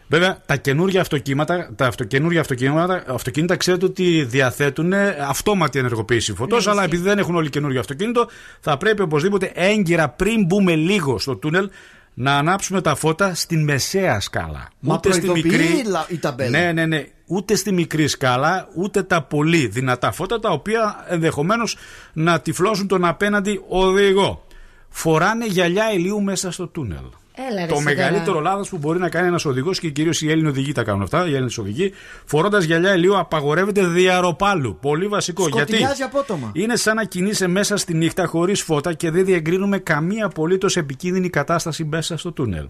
Βέβαια, 0.07 0.41
τα 0.45 0.55
καινούργια 0.55 1.01
αυτοκίνητα, 1.01 1.71
τα 1.75 1.85
αυτοκαινούργια 1.87 2.41
αυτοκίνητα, 2.41 3.03
αυτοκίνητα 3.07 3.55
ξέρετε 3.55 3.85
ότι 3.85 4.23
διαθέτουν 4.23 4.93
αυτόματη 5.27 5.79
ενεργοποίηση 5.79 6.33
φωτός, 6.33 6.67
αλλά 6.67 6.83
επειδή 6.83 7.03
δεν 7.03 7.17
έχουν 7.17 7.35
όλοι 7.35 7.49
καινούργιο 7.49 7.79
αυτοκίνητο, 7.79 8.27
θα 8.59 8.77
πρέπει 8.77 9.01
οπωσδήποτε 9.01 9.51
έγκυρα 9.55 10.09
πριν 10.09 10.45
μπούμε 10.45 10.75
λίγο 10.75 11.19
στο 11.19 11.35
τούνελ 11.35 11.69
να 12.13 12.37
ανάψουμε 12.37 12.81
τα 12.81 12.95
φώτα 12.95 13.35
στην 13.35 13.63
μεσαία 13.63 14.19
σκάλα. 14.19 14.69
Μα 14.79 14.99
προειδοποιεί 14.99 15.83
λα- 15.85 16.05
η 16.09 16.17
ταμπέλα. 16.17 16.59
Ναι, 16.59 16.71
ναι, 16.71 16.85
ναι. 16.85 17.05
Ούτε 17.25 17.55
στη 17.55 17.71
μικρή 17.71 18.07
σκάλα, 18.07 18.67
ούτε 18.75 19.03
τα 19.03 19.21
πολύ 19.23 19.67
δυνατά 19.67 20.11
φώτα, 20.11 20.39
τα 20.39 20.49
οποία 20.49 21.05
ενδεχομένως 21.09 21.77
να 22.13 22.39
τυφλώσουν 22.39 22.87
τον 22.87 23.05
απέναντι 23.05 23.61
οδηγό. 23.67 24.45
Φοράνε 24.89 25.45
γυαλιά 25.45 25.91
ηλίου 25.91 26.21
μέσα 26.21 26.51
στο 26.51 26.67
τούνελ. 26.67 27.05
Έλα, 27.51 27.61
ρε, 27.61 27.67
Το 27.67 27.73
εσύ 27.75 27.83
μεγαλύτερο 27.83 28.25
τώρα. 28.37 28.41
λάθος 28.41 28.69
που 28.69 28.77
μπορεί 28.77 28.99
να 28.99 29.09
κάνει 29.09 29.27
ένας 29.27 29.45
οδηγός 29.45 29.79
και 29.79 29.89
κυρίως 29.89 30.21
οι 30.21 30.29
Έλληνες 30.31 30.51
οδηγοί 30.51 30.71
τα 30.71 30.83
κάνουν 30.83 31.01
αυτά, 31.01 31.27
οι 31.27 31.31
Έλληνες 31.33 31.57
οδηγοί, 31.57 31.91
φορώντας 32.25 32.63
γυαλιά 32.63 32.93
ηλίου 32.95 33.17
απαγορεύεται 33.17 33.85
διαρροπάλου. 33.87 34.77
Πολύ 34.81 35.07
βασικό. 35.07 35.43
Σκοτεινιάζει 35.43 35.85
Γιατί 35.85 36.03
απότομα. 36.03 36.51
είναι 36.53 36.75
σαν 36.75 36.95
να 36.95 37.03
κινείσαι 37.03 37.47
μέσα 37.47 37.77
στη 37.77 37.93
νύχτα 37.93 38.25
χωρίς 38.25 38.61
φώτα 38.61 38.93
και 38.93 39.11
δεν 39.11 39.25
διεγκρίνουμε 39.25 39.77
καμία 39.77 40.25
απολύτως 40.25 40.77
επικίνδυνη 40.77 41.29
κατάσταση 41.29 41.83
μέσα 41.83 42.17
στο 42.17 42.31
τούνελ. 42.31 42.67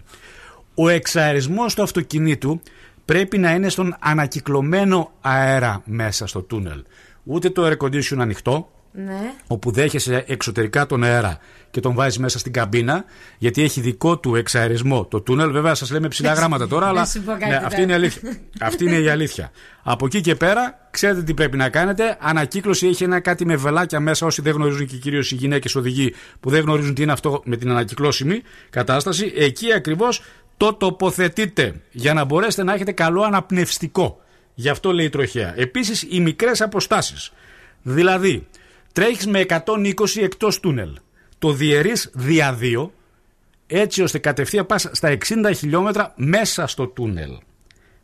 Ο 0.74 0.88
εξαερισμός 0.88 1.74
του 1.74 1.82
αυτοκινήτου 1.82 2.60
πρέπει 3.04 3.38
να 3.38 3.50
είναι 3.54 3.68
στον 3.68 3.96
ανακυκλωμένο 4.00 5.10
αέρα 5.20 5.82
μέσα 5.84 6.26
στο 6.26 6.42
τούνελ. 6.42 6.82
Ούτε 7.24 7.50
το 7.50 7.66
air 7.66 7.76
condition 7.84 8.16
ανοιχτό, 8.18 8.70
Ναι. 9.04 9.32
όπου 9.46 9.70
δέχεσαι 9.70 10.24
εξωτερικά 10.26 10.86
τον 10.86 11.02
αέρα 11.02 11.38
και 11.70 11.80
τον 11.80 11.94
βάζεις 11.94 12.18
μέσα 12.18 12.38
στην 12.38 12.52
καμπίνα, 12.52 13.04
γιατί 13.38 13.62
έχει 13.62 13.80
δικό 13.80 14.18
του 14.18 14.34
εξαερισμό 14.34 15.04
το 15.04 15.20
τούνελ. 15.20 15.50
Βέβαια, 15.50 15.74
σας 15.74 15.90
λέμε 15.90 16.08
ψηλά 16.08 16.32
γράμματα 16.32 16.68
τώρα, 16.68 16.84
Να 16.84 16.90
αλλά 16.90 17.04
σου 17.06 17.22
πω 17.22 17.32
κάτι 17.32 17.44
ναι, 17.44 17.54
τώρα. 17.54 17.66
αυτή, 17.66 17.82
είναι 17.82 17.92
η 17.92 17.94
αλήθεια. 17.94 18.36
αυτή 18.60 18.84
είναι 18.84 18.96
η 18.96 19.08
αλήθεια. 19.08 19.50
Από 19.82 20.06
εκεί 20.06 20.20
και 20.20 20.34
πέρα, 20.34 20.88
ξέρετε 20.90 21.22
τι 21.22 21.34
πρέπει 21.34 21.56
να 21.56 21.68
κάνετε. 21.68 22.16
Ανακύκλωση 22.20 22.86
έχει 22.86 23.04
ένα 23.04 23.20
κάτι 23.20 23.46
με 23.46 23.56
βελάκια 23.56 24.00
μέσα, 24.00 24.26
όσοι 24.26 24.42
δεν 24.42 24.52
γνωρίζουν 24.54 24.86
και 24.86 24.96
κυρίως 24.96 25.30
οι 25.30 25.34
γυναίκες 25.34 25.74
οδηγοί 25.74 26.14
που 26.40 26.50
δεν 26.50 26.62
γνωρίζουν 26.62 26.94
τι 26.94 27.02
είναι 27.02 27.12
αυτό 27.12 27.42
με 27.44 27.56
την 27.56 27.70
ανακυκλώσιμη 27.70 28.42
κατάσταση. 28.70 29.32
Εκεί 29.36 29.72
ακριβώς 29.72 30.22
το 30.56 30.74
τοποθετείτε 30.74 31.80
για 31.90 32.14
να 32.14 32.24
μπορέσετε 32.24 32.62
να 32.62 32.74
έχετε 32.74 32.92
καλό 32.92 33.22
αναπνευστικό. 33.22 34.20
Γι' 34.54 34.68
αυτό 34.68 34.92
λέει 34.92 35.06
η 35.06 35.08
τροχέα. 35.08 35.52
Επίσης, 35.56 36.06
οι 36.10 36.20
μικρές 36.20 36.60
αποστάσεις. 36.60 37.32
Δηλαδή, 37.82 38.46
τρέχεις 38.96 39.26
με 39.26 39.40
120 39.40 40.22
εκτός 40.22 40.60
τούνελ. 40.60 40.98
Το 41.38 41.52
διαιρείς 41.52 42.10
δια 42.14 42.58
2, 42.60 42.90
έτσι 43.66 44.02
ώστε 44.02 44.18
κατευθείαν 44.18 44.66
πας 44.66 44.88
στα 44.92 45.08
60 45.08 45.52
χιλιόμετρα 45.56 46.12
μέσα 46.16 46.66
στο 46.66 46.86
τούνελ. 46.86 47.30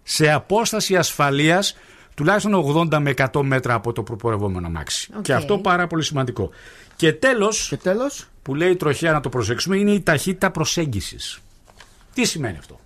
Σε 0.02 0.30
απόσταση 0.30 0.96
ασφαλείας 0.96 1.76
τουλάχιστον 2.14 2.54
80 2.92 2.98
με 2.98 3.10
100 3.10 3.42
μέτρα 3.42 3.74
από 3.74 3.92
το 3.92 4.02
προπορευόμενο 4.02 4.66
αμάξι. 4.66 5.10
Οκ. 5.16 5.22
Και 5.22 5.34
αυτό 5.34 5.58
πάρα 5.58 5.86
πολύ 5.86 6.02
σημαντικό. 6.02 6.50
Και 6.96 7.12
τέλος, 7.12 7.66
και 7.68 7.76
τέλος, 7.76 8.28
που 8.42 8.54
λέει 8.54 8.70
η 8.70 8.76
τροχέα 8.76 9.12
να 9.12 9.20
το 9.20 9.28
προσέξουμε, 9.28 9.76
είναι 9.76 9.92
η 9.92 10.00
ταχύτητα 10.00 10.50
προσέγγισης. 10.50 11.38
Τι 12.14 12.24
σημαίνει 12.24 12.58
αυτό; 12.58 12.80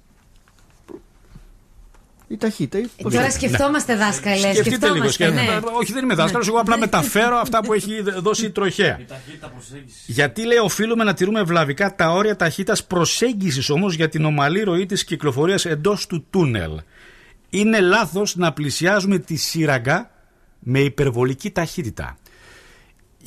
Η 2.29 2.37
ταχύτητα. 2.37 2.79
ή 2.79 3.03
πώς 3.03 3.13
Τώρα 3.13 3.27
λέτε. 3.27 3.39
σκεφτόμαστε 3.39 3.97
δάσκαλε. 3.97 4.37
Σκεφτείτε 4.37 4.91
λίγο. 4.91 5.09
σκεφτόμαστε, 5.09 5.13
σκεφτείτε. 5.13 5.43
ναι. 5.71 5.77
Όχι, 5.81 5.93
δεν 5.93 6.05
είμαι 6.05 6.15
δάσκαλος. 6.15 6.49
Εγώ 6.49 6.59
απλά 6.59 6.79
μεταφέρω 6.79 7.37
αυτά 7.37 7.61
που 7.61 7.73
έχει 7.73 8.03
δώσει 8.19 8.45
η 8.45 8.51
τροχέα. 8.51 8.99
Γιατί 10.07 10.45
λέει 10.45 10.59
οφείλουμε 10.59 11.05
να 11.05 11.15
τηρούμε 11.15 11.41
ευλαβικά 11.41 11.95
τα 11.95 12.11
όρια 12.11 12.37
ταχύτητας 12.37 12.85
προσέγγισης 12.85 13.71
όμως 13.71 13.95
για 13.95 14.09
την 14.09 14.25
ομαλή 14.25 14.63
ροή 14.63 14.87
της 14.87 15.05
κυκλοφορίας 15.05 15.65
εντός 15.65 16.07
του 16.07 16.27
τούνελ. 16.31 16.71
Είναι 17.51 17.81
λάθος 17.81 18.37
να 18.37 18.53
πλησιάζουμε 18.53 19.19
τη 19.19 19.37
σύραγγα 19.37 20.11
με 20.59 20.81
υπερβολική 20.81 21.51
ταχύτητα. 21.51 22.17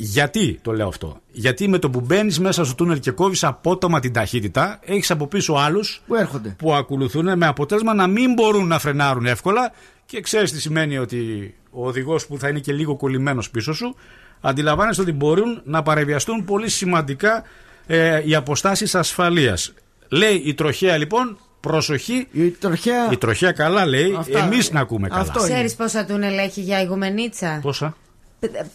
Γιατί 0.02 0.60
το 0.62 0.72
λέω 0.72 0.88
αυτό; 0.88 1.20
Γιατί 1.32 1.68
με 1.68 1.78
το 1.78 1.90
που 1.90 2.02
μπαίνεις 2.02 2.40
μέσα 2.40 2.66
στο 2.66 2.76
τούνελ 2.76 3.00
και 3.00 3.12
κόβεις 3.12 3.44
απότομα 3.44 4.00
την 4.00 4.14
ταχύτητα, 4.14 4.80
έχεις 4.82 5.12
από 5.12 5.28
πίσω 5.28 5.54
άλλους 5.54 6.02
που 6.08 6.16
έρχονται. 6.16 6.56
Που 6.58 6.74
ακολουθούν 6.74 7.38
με 7.38 7.48
αποτέλεσμα 7.48 7.94
να 7.94 8.08
μην 8.08 8.34
μπορούν 8.34 8.68
να 8.68 8.80
φρενάρουν 8.80 9.26
εύκολα 9.26 9.72
και 10.06 10.22
ξέρεις 10.22 10.52
τι 10.52 10.62
σημαίνει 10.62 10.98
ότι 10.98 11.54
ο 11.72 11.88
οδηγός 11.88 12.28
που 12.28 12.38
θα 12.38 12.48
είναι 12.50 12.60
και 12.60 12.74
λίγο 12.74 12.96
κολλημένος 12.96 13.50
πίσω 13.50 13.74
σου, 13.74 13.96
αντιλαμβάνεσαι 14.42 15.02
ότι 15.02 15.12
μπορούν 15.12 15.62
να 15.64 15.84
παρεμβιαστούν 15.84 16.46
πολύ 16.46 16.70
σημαντικά 16.70 17.44
ε, 17.88 18.22
οι 18.26 18.36
αποστάσεις 18.36 18.96
ασφαλείας. 18.96 19.74
Λέει 20.10 20.42
η 20.46 20.54
τροχέα 20.54 20.98
λοιπόν, 20.98 21.38
προσοχή. 21.60 22.28
Η 22.32 22.50
τροχέα, 22.50 23.12
η 23.12 23.18
τροχέα 23.18 23.52
καλά 23.52 23.86
λέει, 23.86 24.16
Αυτά. 24.18 24.40
εμείς 24.40 24.72
να 24.72 24.80
ακούμε 24.80 25.08
καλά. 25.08 25.34
Ξέρεις 25.36 25.76
πόσα 25.76 26.06
τούνελ 26.06 26.38
έχει 26.38 26.62
για 26.62 26.82
ηγουμενίτσα; 26.82 27.60
Πόσα; 27.62 27.96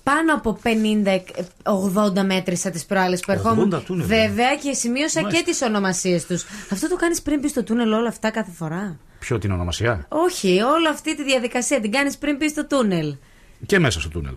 Πάνω 0.02 0.34
από 0.34 0.58
50-80 2.14 2.24
μέτρησα 2.24 2.70
τις 2.70 2.84
προάλλες 2.84 3.20
που 3.20 3.32
80 3.32 3.34
ερχόμουν. 3.34 3.82
τούνελ, 3.86 4.06
Βέβαια 4.06 4.54
και 4.62 4.72
σημείωσα 4.72 5.20
Μάλιστα. 5.20 5.44
και 5.44 5.50
τις 5.50 5.62
ονομασίες 5.62 6.26
τους. 6.26 6.44
Αυτό 6.72 6.88
το 6.88 6.96
κάνεις 6.96 7.22
πριν 7.22 7.40
πεις 7.40 7.50
στο 7.50 7.62
τούνελ 7.64 7.92
όλα 7.92 8.08
αυτά 8.08 8.30
κάθε 8.30 8.50
φορά; 8.56 8.96
Ποιο 9.18 9.38
την 9.38 9.52
ονομασία; 9.52 10.06
Όχι, 10.08 10.60
όλη 10.60 10.88
αυτή 10.88 11.16
τη 11.16 11.24
διαδικασία 11.24 11.80
την 11.80 11.90
κάνεις 11.90 12.16
πριν 12.18 12.38
πεις 12.38 12.50
στο 12.50 12.66
τούνελ. 12.66 13.14
Και 13.66 13.78
μέσα 13.78 14.00
στο 14.00 14.08
τούνελ. 14.08 14.34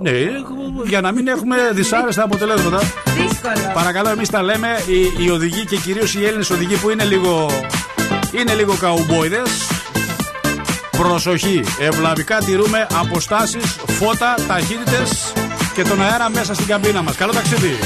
Ναι, 0.00 0.10
για 0.86 1.00
να 1.00 1.12
μην 1.12 1.26
έχουμε 1.28 1.56
δυσάρεστα 1.72 2.22
αποτελέσματα. 2.22 2.78
Δύσκολο. 2.78 3.72
Παρακαλώ, 3.74 4.08
εμείς 4.08 4.28
τα 4.30 4.42
λέμε 4.42 4.68
οι, 5.18 5.24
οι 5.24 5.30
οδηγοί 5.30 5.64
και 5.64 5.76
κυρίως 5.76 6.14
οι 6.14 6.24
Έλληνες 6.24 6.50
οδηγοί 6.50 6.76
που 6.76 6.90
είναι 6.90 7.04
λίγο, 7.04 7.50
είναι 8.40 8.54
λίγο 8.54 8.74
καουμπόιδε. 8.76 9.42
Προσοχή, 11.02 11.60
ευλαβικά 11.78 12.38
τηρούμε 12.38 12.86
αποστάσεις, 12.92 13.76
φώτα, 13.86 14.34
ταχύτητες 14.48 15.32
και 15.74 15.82
τον 15.82 16.02
αέρα 16.02 16.30
μέσα 16.30 16.54
στην 16.54 16.66
καμπίνα 16.66 17.02
μας. 17.02 17.16
Καλό 17.16 17.32
ταξίδι! 17.32 17.78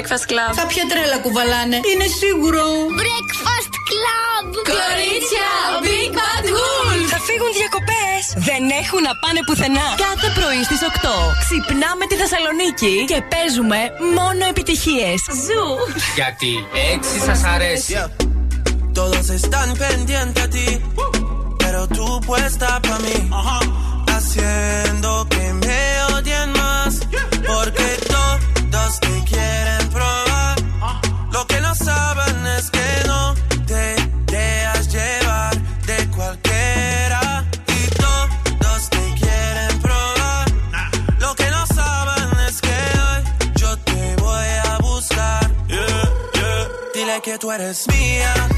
Breakfast 0.00 0.26
Club. 0.32 0.52
Κάποια 0.62 0.84
τρέλα 0.90 1.18
κουβαλάνε. 1.24 1.78
Είναι 1.90 2.08
σίγουρο. 2.22 2.64
Breakfast 3.02 3.72
Club! 3.90 4.44
Κορίτσια, 4.72 5.50
Big 5.86 6.12
Bad 6.18 6.46
Wolf. 6.56 7.06
Θα 7.14 7.20
φύγουν 7.28 7.50
διακοπές. 7.60 8.22
Δεν 8.48 8.62
έχουν 8.82 9.00
να 9.08 9.12
πάνε 9.22 9.40
πουθενά. 9.46 9.88
Κάθε 10.06 10.28
πρωί 10.38 10.60
στις 10.68 10.80
8 10.90 10.92
ξυπνάμε 11.42 12.04
τη 12.10 12.14
Θεσσαλονίκη 12.22 12.94
και 13.10 13.18
παίζουμε 13.32 13.78
μόνο 14.18 14.42
επιτυχίες. 14.52 15.18
Zoo! 15.46 15.66
Γιατί 16.18 16.52
έτσι 16.92 17.14
σας 17.26 17.40
αρέσει. 17.54 17.92
Todos 19.00 19.26
están 19.40 19.68
pendientes 19.82 20.42
a 20.46 20.48
ti, 20.54 20.68
pero 21.62 21.80
tú 21.96 22.04
puesta 22.28 22.68
pa' 22.86 23.00
mí, 23.04 23.18
haciendo 24.14 25.10
tú 47.50 47.54
eres 47.54 47.86
mía, 47.88 48.49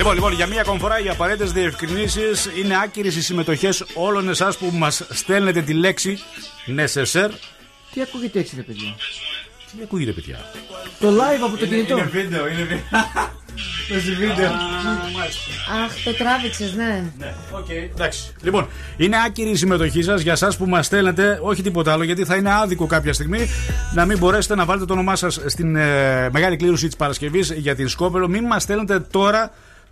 Λοιπόν, 0.00 0.14
λοιπόν, 0.14 0.32
για 0.32 0.46
μία 0.46 0.60
ακόμη 0.60 0.78
φορά 0.78 1.00
οι 1.00 1.08
απαραίτητες 1.08 1.52
διευκρινήσεις 1.52 2.50
είναι 2.58 2.74
άκυρες 2.82 3.16
οι 3.16 3.22
συμμετοχές 3.22 3.84
όλων 3.94 4.28
εσάς 4.28 4.56
που 4.56 4.70
μας 4.72 5.02
στέλνετε 5.10 5.62
τη 5.62 5.72
λέξη 5.72 6.18
necessaire. 6.66 7.30
Τι 7.92 8.00
ακούγεται 8.02 8.38
έτσι, 8.38 8.56
ρε 8.56 8.62
παιδιά; 8.62 8.94
Τι 9.76 9.82
ακούγεται, 9.82 10.12
παιδιά; 10.12 10.38
Το 11.00 11.08
live 11.08 11.44
από 11.46 11.56
το 11.56 11.66
κινητό. 11.66 11.96
Είναι 11.96 12.06
βίντεο, 12.06 12.48
είναι 12.48 12.62
βίντεο. 12.62 12.82
Παίζει 13.88 14.14
βίντεο. 14.14 14.50
Αχ, 15.84 15.92
το 16.04 16.14
τράβηξε, 16.14 16.72
ναι. 16.76 17.12
Εντάξει. 17.94 18.32
Λοιπόν, 18.42 18.68
είναι 18.96 19.16
άκυρη 19.26 19.50
η 19.50 19.56
συμμετοχή 19.56 20.02
σας 20.02 20.20
για 20.20 20.32
εσάς 20.32 20.56
που 20.56 20.66
μας 20.66 20.86
στέλνετε, 20.86 21.38
όχι 21.42 21.62
τίποτα 21.62 21.92
άλλο, 21.92 22.02
γιατί 22.02 22.24
θα 22.24 22.36
είναι 22.36 22.54
άδικο 22.54 22.86
κάποια 22.86 23.12
στιγμή 23.12 23.48
να 23.94 24.04
μην 24.04 24.18
μπορέσετε 24.18 24.54
να 24.54 24.64
βάλετε 24.64 24.86
το 24.86 24.92
όνομά 24.92 25.16
σας 25.16 25.40
στην 25.46 25.76
ε, 25.76 26.30
μεγάλη 26.30 26.56
κλήρωση 26.56 26.86
της 26.86 26.96
Παρασκευής 26.96 27.52
για 27.52 27.74
την 27.74 27.88
Σκόπελο. 27.88 28.28
Μην 28.28 28.44
μας 28.44 28.62
στέλνετε 28.62 29.00
τώρα 29.00 29.50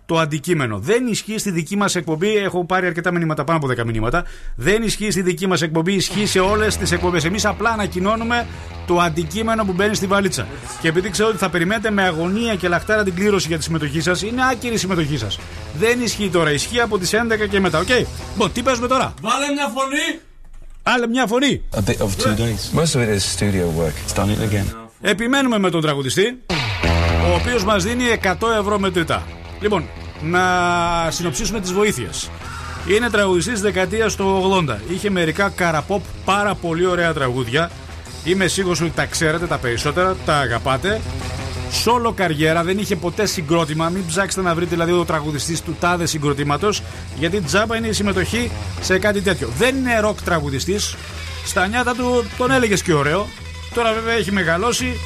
το 0.09 0.19
αντικείμενο. 0.19 0.79
Δεν 0.79 1.07
ισχύει 1.07 1.37
στη 1.37 1.51
δική 1.51 1.75
μας 1.75 1.95
εκπομπή. 1.95 2.37
Έχω 2.37 2.65
πάρει 2.65 2.85
αρκετά 2.85 3.11
μηνύματα, 3.11 3.43
πάνω 3.43 3.57
από 3.57 3.67
10 3.67 3.85
μηνύματα. 3.85 4.23
Δεν 4.55 4.83
ισχύει 4.83 5.11
στη 5.11 5.21
δική 5.21 5.47
μας 5.47 5.61
εκπομπή, 5.61 5.93
ισχύει 5.93 6.25
σε 6.25 6.39
όλες 6.39 6.77
τις 6.77 6.91
εκπομπές. 6.91 7.25
Εμείς 7.25 7.45
απλά 7.45 7.69
ανακοινώνουμε 7.69 8.47
το 8.87 8.99
αντικείμενο 8.99 9.65
που 9.65 9.73
μπαίνει 9.73 9.95
στη 9.95 10.05
βαλίτσα. 10.05 10.47
Και 10.81 10.87
επειδή 10.87 11.09
ξέρω 11.09 11.29
ότι 11.29 11.37
θα 11.37 11.49
περιμένετε 11.49 11.89
με 11.89 12.03
αγωνία 12.03 12.55
και 12.55 12.67
λαχτάρα 12.67 13.03
την 13.03 13.15
κλήρωση 13.15 13.47
για 13.47 13.57
τη 13.57 13.63
συμμετοχή 13.63 14.01
σας, 14.01 14.21
είναι 14.21 14.41
άκυρη 14.51 14.73
η 14.73 14.77
συμμετοχή 14.77 15.17
σας. 15.17 15.39
Δεν 15.77 16.01
ισχύει 16.01 16.29
τώρα. 16.29 16.51
Ισχύει 16.51 16.79
από 16.79 16.97
τις 16.97 17.13
11 17.13 17.47
και 17.49 17.59
μετά. 17.59 17.79
Οκ. 17.79 17.89
Λοιπόν, 18.31 18.51
τι 18.53 18.61
παίζουμε 18.61 18.87
τώρα; 18.87 19.13
Βάλε 19.21 19.53
μια 19.53 19.67
φωνή. 19.75 20.19
Άλλη 20.83 21.07
μια 21.07 21.27
φωνή. 21.27 21.61
A 21.75 21.89
bit 21.89 21.97
of 21.97 22.09
two 22.23 22.35
days. 22.43 22.79
Most 22.79 22.95
of 22.95 23.01
it 23.01 23.09
is 23.17 23.23
studio 23.37 23.65
work. 23.79 23.95
It's 24.05 24.13
done 24.19 24.29
it 24.29 24.53
again. 24.53 24.65
Επιμένουμε 25.01 25.59
με 25.59 25.69
τον 25.69 25.81
τραγουδιστή, 25.81 26.39
ο 27.31 27.33
οποίος 27.39 27.63
μας 27.63 27.83
δίνει 27.83 28.03
100 28.23 28.35
ευρώ 28.59 28.79
μετρητά. 28.79 29.23
Λοιπόν, 29.61 29.89
να 30.21 30.41
συνοψίσουμε 31.11 31.59
τις 31.59 31.73
βοήθειες. 31.73 32.29
Είναι 32.87 33.09
τραγουδιστής 33.09 33.53
της 33.53 33.61
δεκαετίας 33.61 34.15
του 34.15 34.51
80. 34.67 34.77
Είχε 34.89 35.09
μερικά 35.09 35.49
καραπόπ 35.49 36.03
πάρα 36.25 36.55
πολύ 36.55 36.85
ωραία 36.85 37.13
τραγούδια. 37.13 37.71
Είμαι 38.23 38.47
σίγουρος 38.47 38.81
ότι 38.81 38.91
τα 38.95 39.05
ξέρετε 39.05 39.45
τα 39.47 39.57
περισσότερα, 39.57 40.15
τα 40.25 40.37
αγαπάτε. 40.37 41.01
Σόλο 41.71 42.11
καριέρα, 42.11 42.63
δεν 42.63 42.77
είχε 42.77 42.95
ποτέ 42.95 43.25
συγκρότημα. 43.25 43.89
Μην 43.89 44.05
ψάξετε 44.05 44.41
να 44.41 44.55
βρείτε 44.55 44.69
δηλαδή 44.69 44.91
ο 44.91 45.05
τραγουδιστής 45.05 45.61
του 45.61 45.75
τάδε 45.79 46.05
συγκροτήματος, 46.05 46.83
γιατί 47.19 47.41
τζάμπα 47.41 47.77
είναι 47.77 47.87
η 47.87 47.93
συμμετοχή 47.93 48.51
σε 48.81 48.99
κάτι 48.99 49.21
τέτοιο. 49.21 49.49
Δεν 49.57 49.75
είναι 49.75 49.99
ροκ 49.99 50.21
τραγουδιστής. 50.21 50.95
Στα 51.45 51.67
νιάτα 51.67 51.95
του 51.95 52.25
τον 52.37 52.51
έλεγες 52.51 52.81
και 52.81 52.93
ωραίο. 52.93 53.27
Τώρα 53.73 53.93
βέβαια 53.93 54.13
έχει 54.13 54.31
μεγαλώσει. 54.31 54.99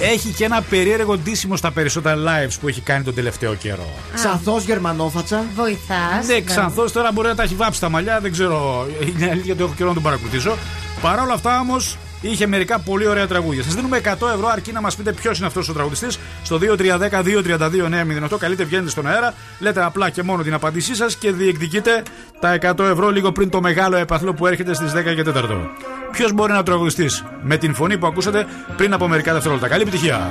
Έχει 0.00 0.28
και 0.28 0.44
ένα 0.44 0.62
περίεργο 0.62 1.18
ντύσιμο 1.18 1.56
στα 1.56 1.70
περισσότερα 1.70 2.16
lives 2.16 2.56
που 2.60 2.68
έχει 2.68 2.80
κάνει 2.80 3.04
τον 3.04 3.14
τελευταίο 3.14 3.54
καιρό. 3.54 3.88
Ξανθός 4.14 4.64
Γερμανόφατσα. 4.64 5.44
Βοηθάς. 5.54 6.26
Ναι, 6.26 6.40
ξανθός 6.40 6.92
τώρα 6.92 7.12
μπορεί 7.12 7.28
να 7.28 7.34
τα 7.34 7.42
έχει 7.42 7.54
βάψει 7.54 7.80
τα 7.80 7.88
μαλλιά, 7.88 8.20
δεν 8.20 8.32
ξέρω. 8.32 8.86
Είναι 9.00 9.30
αλήθεια 9.30 9.52
ότι 9.52 9.62
έχω 9.62 9.72
καιρό 9.76 9.88
να 9.88 9.94
τον 9.94 10.02
παρακολουθήσω. 10.02 10.56
Παρ' 11.00 11.20
όλα 11.20 11.32
αυτά 11.32 11.60
όμως 11.60 11.96
είχε 12.20 12.46
μερικά 12.46 12.78
πολύ 12.78 13.06
ωραία 13.06 13.26
τραγούδια. 13.26 13.62
Σας 13.62 13.74
δίνουμε 13.74 14.00
100 14.04 14.08
ευρώ 14.34 14.48
αρκεί 14.48 14.72
να 14.72 14.80
μας 14.80 14.96
πείτε 14.96 15.12
ποιος 15.12 15.38
είναι 15.38 15.46
αυτός 15.46 15.68
ο 15.68 15.72
τραγουδιστής. 15.72 16.18
Στο 16.42 16.58
2310-232-908 18.32 18.38
καλείτε, 18.38 18.64
βγαίνετε 18.64 18.90
στον 18.90 19.06
αέρα, 19.06 19.34
λέτε 19.58 19.84
απλά 19.84 20.10
και 20.10 20.22
μόνο 20.22 20.42
την 20.42 20.54
απάντησή 20.54 20.94
σας 20.94 21.16
και 21.16 21.32
διεκδικείτε 21.32 22.02
τα 22.40 22.58
100 22.60 22.84
ευρώ 22.84 23.10
λίγο 23.10 23.32
πριν 23.32 23.50
το 23.50 23.60
μεγάλο 23.60 23.96
επαθλό 23.96 24.34
που 24.34 24.46
έρχεται 24.46 24.74
στις 24.74 24.92
10 24.92 25.14
και 25.14 25.22
4. 25.22 25.68
Ποιος 26.12 26.32
μπορεί 26.32 26.52
να 26.52 26.62
τραγουδιστεί 26.62 27.06
με 27.42 27.56
την 27.56 27.74
φωνή 27.74 27.98
που 27.98 28.06
ακούσατε 28.06 28.46
πριν 28.76 28.92
από 28.92 29.08
μερικά 29.08 29.32
δευτερόλεπτα. 29.32 29.68
Καλή 29.68 29.82
επιτυχία. 29.82 30.30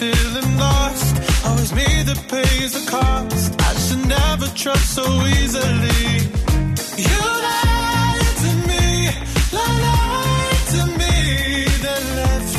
Feeling 0.00 0.56
lost. 0.56 1.14
Always 1.46 1.72
me 1.74 1.88
that 2.08 2.20
pays 2.32 2.72
the 2.72 2.84
cost. 2.90 3.50
I 3.68 3.72
should 3.84 4.04
never 4.18 4.46
trust 4.62 4.86
so 4.98 5.04
easily. 5.38 6.04
You 7.08 7.20
lied 7.48 8.34
to 8.44 8.50
me, 8.70 8.86
lied 9.60 10.64
to 10.74 10.82
me, 11.00 11.14
then 11.84 12.04
left 12.20 12.56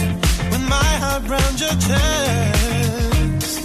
with 0.51 0.65
my 0.76 0.91
heart 1.03 1.23
round 1.34 1.55
your 1.65 1.76
chest. 1.88 3.57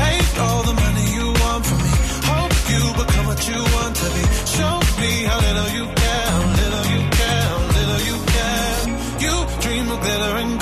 Take 0.00 0.32
all 0.44 0.62
the 0.68 0.76
money 0.84 1.06
you 1.18 1.26
want 1.42 1.62
from 1.68 1.80
me. 1.86 1.94
Hope 2.32 2.56
you 2.72 2.82
become 3.00 3.26
what 3.30 3.42
you 3.50 3.60
want 3.76 3.94
to 4.02 4.08
be. 4.16 4.24
Show 4.56 4.74
me 5.02 5.12
how 5.28 5.38
little 5.48 5.70
you 5.78 5.84
care, 6.02 6.30
little 6.60 6.86
you 6.94 7.02
care, 7.20 7.48
little 7.78 8.02
you 8.10 8.16
care. 8.34 8.78
You 9.24 9.34
dream 9.64 9.86
of 9.94 9.98
glitter 10.04 10.34
and 10.42 10.50
gold. 10.50 10.55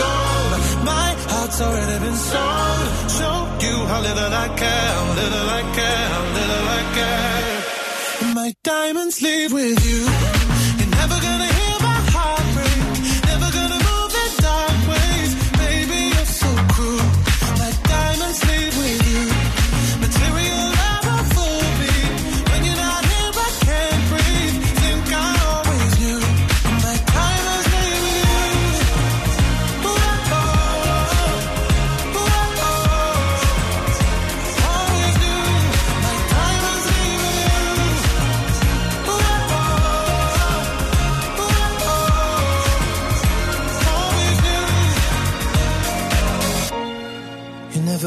My 1.56 1.60
heart's 1.60 1.76
already 1.76 2.04
been 2.04 2.16
sold. 2.16 3.10
Show 3.10 3.66
you 3.66 3.86
how 3.86 4.00
little 4.00 4.34
I 4.34 4.48
care, 4.58 4.90
how 4.98 5.14
little 5.14 5.50
I 5.50 5.62
care, 5.76 6.08
how 6.14 6.24
little 6.38 6.68
I 6.68 6.82
care. 6.96 8.34
My 8.34 8.54
diamonds 8.64 9.22
leave 9.22 9.52
with 9.52 9.86
you. 9.86 10.43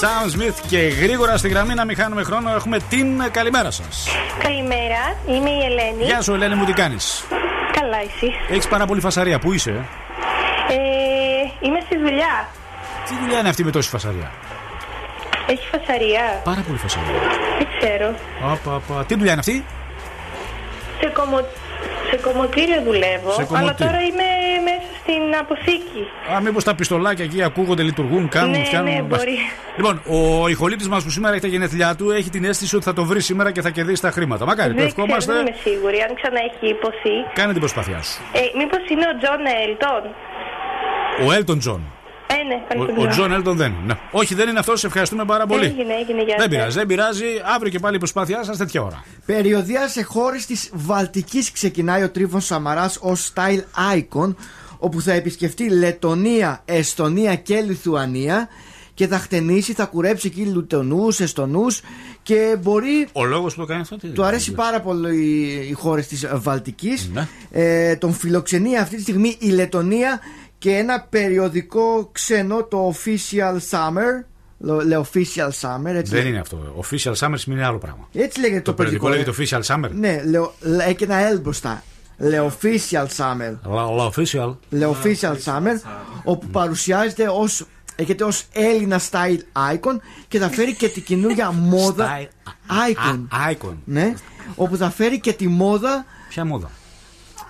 Sam 0.00 0.26
Smith 0.36 0.54
και 0.68 0.78
γρήγορα 0.78 1.36
στη 1.36 1.48
γραμμή 1.48 1.74
να 1.74 1.84
μην 1.84 1.96
χάνουμε 1.96 2.22
χρόνο 2.22 2.50
έχουμε 2.54 2.78
την 2.88 3.22
καλημέρα 3.30 3.70
σας. 3.70 4.08
Καλημέρα, 4.42 5.16
είμαι 5.26 5.50
η 5.50 5.64
Ελένη. 5.64 6.04
Γεια 6.04 6.20
σου, 6.22 6.32
Ελένη, 6.34 6.54
μου 6.54 6.64
τι 6.64 6.72
κάνεις; 6.72 7.24
Καλά, 7.80 7.96
εσύ. 8.00 8.32
Έχεις 8.50 8.68
πάρα 8.68 8.86
πολύ 8.86 9.00
φασαρία. 9.00 9.38
Πού 9.38 9.52
είσαι, 9.52 9.70
ε; 9.70 10.74
Ε, 10.74 10.78
είμαι 11.60 11.78
στη 11.84 11.96
δουλειά. 11.98 12.48
Τι 13.08 13.14
δουλειά 13.22 13.38
είναι 13.38 13.48
αυτή 13.48 13.64
με 13.64 13.70
τόση 13.70 13.88
φασαρία; 13.88 14.30
Έχει 15.46 15.68
φασαρία. 15.70 16.40
Πάρα 16.44 16.60
πολύ 16.66 16.78
φασαρία. 16.78 17.18
Δεν 17.58 17.66
ξέρω. 17.78 18.14
Απα, 18.52 18.74
απα. 18.74 19.04
Τι 19.04 19.14
δουλειά 19.14 19.30
είναι 19.32 19.40
αυτή; 19.40 19.64
Σε, 21.00 21.08
κομμω... 21.08 21.38
σε 22.10 22.16
κομμωτήριο 22.16 22.82
δουλεύω. 22.82 23.30
Σε 23.32 23.40
Αλλά 23.40 23.46
κομμωτήριο. 23.46 23.86
τώρα 23.86 24.00
είμαι 24.00 24.24
μέσα 24.24 24.39
στην 25.02 25.22
αποθήκη. 25.40 26.02
Α, 26.36 26.40
μήπως 26.40 26.64
τα 26.64 26.74
πιστολάκια 26.74 27.24
εκεί 27.24 27.42
ακούγονται, 27.42 27.82
λειτουργούν, 27.82 28.28
κάνουν, 28.28 28.50
ναι, 28.50 28.64
φτιάχνουν. 28.64 28.94
ναι, 28.94 29.02
μπορεί. 29.02 29.36
Λοιπόν, 29.76 30.02
ο 30.06 30.48
ηχολήπτης 30.48 30.88
μας 30.88 31.04
που 31.04 31.10
σήμερα 31.10 31.32
έχει 31.32 31.42
τα 31.42 31.48
γενέθλιά 31.48 31.94
του 31.94 32.10
έχει 32.10 32.30
την 32.30 32.44
αίσθηση 32.44 32.76
ότι 32.76 32.84
θα 32.84 32.92
το 32.92 33.04
βρει 33.04 33.20
σήμερα 33.20 33.50
και 33.50 33.60
θα 33.62 33.70
κερδίσει 33.70 34.02
τα 34.02 34.10
χρήματα. 34.10 34.44
Μακάρι, 34.46 34.70
το 34.74 34.76
δεν 34.80 34.86
ξέρω, 34.86 35.02
ευχόμαστε. 35.02 35.32
δεν 35.32 35.46
είμαι 35.46 35.56
σίγουρη 35.62 35.98
αν 36.08 36.14
ξαναέχει 36.14 36.70
ειπωθεί. 36.72 37.14
Κάνε 37.34 37.50
την 37.52 37.60
προσπάθειά 37.60 38.02
σου. 38.02 38.20
Ε, 38.32 38.40
Μήπως 38.58 38.78
είναι 38.90 39.04
ο 39.14 39.18
Τζον 39.18 39.40
Έλτον; 39.66 40.02
Ο 41.26 41.32
Έλτον 41.32 41.58
Τζον. 41.58 41.82
Ε, 42.32 42.42
ναι, 42.42 42.54
Ο, 42.54 42.60
ευχαριστώ. 42.84 43.02
ο 43.02 43.06
Τζον 43.06 43.32
Έλτον 43.32 43.56
δεν. 43.56 43.66
είναι. 43.66 43.80
Ναι. 43.86 43.94
Όχι, 44.10 44.34
δεν 44.34 44.48
είναι 44.48 44.58
αυτός. 44.58 44.80
Σε 44.80 44.86
ευχαριστούμε 44.86 45.24
πάρα 45.24 45.46
πολύ. 45.46 45.64
Έγινε, 45.64 45.94
έγινε, 45.94 46.22
γεια 46.22 46.34
Δεν 46.38 46.38
σας. 46.38 46.48
πειράζει, 46.48 46.78
δεν 46.78 46.86
πειράζει. 46.86 47.24
Αύριο 47.54 47.70
και 47.70 47.78
πάλι 47.78 47.94
η 47.96 47.98
προσπάθειά 47.98 48.42
σας 48.44 48.56
τέτοια 48.56 48.82
ώρα. 48.82 49.04
Περιοδεία 49.26 49.88
σε 49.88 50.02
χώρες 50.02 50.46
της 50.46 50.70
Βαλτικής 50.72 51.52
ξεκινάει 51.52 52.02
ο 52.02 52.10
Τρίφων 52.10 52.40
Σαμαράς 52.40 52.98
ως 53.00 53.32
style 53.34 53.62
icon, 53.96 54.34
όπου 54.80 55.00
θα 55.00 55.12
επισκεφτεί 55.12 55.68
Λετωνία, 55.70 56.62
Εστονία 56.64 57.34
και 57.34 57.60
Λιθουανία 57.60 58.48
και 58.94 59.06
θα 59.06 59.18
χτενίσει, 59.18 59.72
θα 59.72 59.84
κουρέψει 59.84 60.26
εκεί 60.26 60.42
Λουτονού, 60.46 61.06
Εστονούς 61.18 61.80
και 62.22 62.56
μπορεί. 62.62 63.08
Ο 63.12 63.24
λόγος 63.24 63.54
που 63.54 63.60
το 63.60 63.66
κάνει 63.66 63.80
αυτό 63.80 63.96
τι 63.96 64.08
Του 64.08 64.24
αρέσει 64.24 64.52
πάρα 64.52 64.80
πολύ 64.80 65.16
οι, 65.16 65.68
οι 65.68 65.72
χώρες 65.72 66.06
της 66.06 66.26
Βαλτικής. 66.34 67.10
Ναι. 67.12 67.28
Ε, 67.50 67.96
τον 67.96 68.12
φιλοξενεί 68.12 68.78
αυτή 68.78 68.96
τη 68.96 69.02
στιγμή 69.02 69.36
η 69.38 69.48
Λετωνία 69.48 70.20
και 70.58 70.70
ένα 70.76 71.06
περιοδικό 71.10 72.08
ξένο, 72.12 72.64
το 72.64 72.94
Official 72.94 73.56
Summer. 73.70 74.24
Λε- 74.58 74.84
Λέει 74.84 75.04
Official 75.12 75.48
Summer, 75.60 75.94
έτσι. 75.94 76.14
Δεν 76.14 76.26
είναι 76.26 76.38
αυτό. 76.38 76.84
Official 76.90 77.12
Summer 77.14 77.32
σημαίνει 77.34 77.62
άλλο 77.62 77.78
πράγμα. 77.78 78.08
Έτσι 78.12 78.40
λέγεται 78.40 78.60
το, 78.60 78.70
Το 78.70 78.76
περιοδικό 78.76 79.06
περιοδικό. 79.08 79.38
λέγεται 79.38 79.60
Official 79.66 79.74
Summer. 79.74 79.90
Ναι, 79.94 80.22
λέω, 80.24 80.54
λέ- 80.60 80.86
έχει 80.86 80.94
και 80.94 81.04
ένα 81.04 81.32
L 81.36 81.40
μπροστά. 81.42 81.82
Le 82.22 82.50
Official 82.50 83.06
Summer. 83.16 83.54
Αλλά 83.66 83.82
αλλά 83.82 84.10
official. 84.14 84.56
Le 84.72 84.90
Official 84.92 85.34
Summer, 85.44 85.80
όπου 86.24 86.46
παρουσιάζεται 86.46 87.28
ως 87.28 87.64
Έχετε 87.96 88.24
ως 88.24 88.44
Έλληνα 88.52 89.00
style 89.10 89.38
icon 89.74 89.96
και 90.28 90.38
θα 90.38 90.48
φέρει 90.48 90.74
και 90.74 90.88
την 90.88 91.02
καινούργια 91.02 91.50
μόδα 91.70 92.18
icon. 92.68 93.18
Icon. 93.52 93.74
Ναι, 93.84 94.14
όπου 94.56 94.76
θα 94.76 94.90
φέρει 94.90 95.20
και 95.20 95.32
τη 95.32 95.48
μόδα 95.48 96.04
Ποια 96.28 96.44
μόδα; 96.44 96.70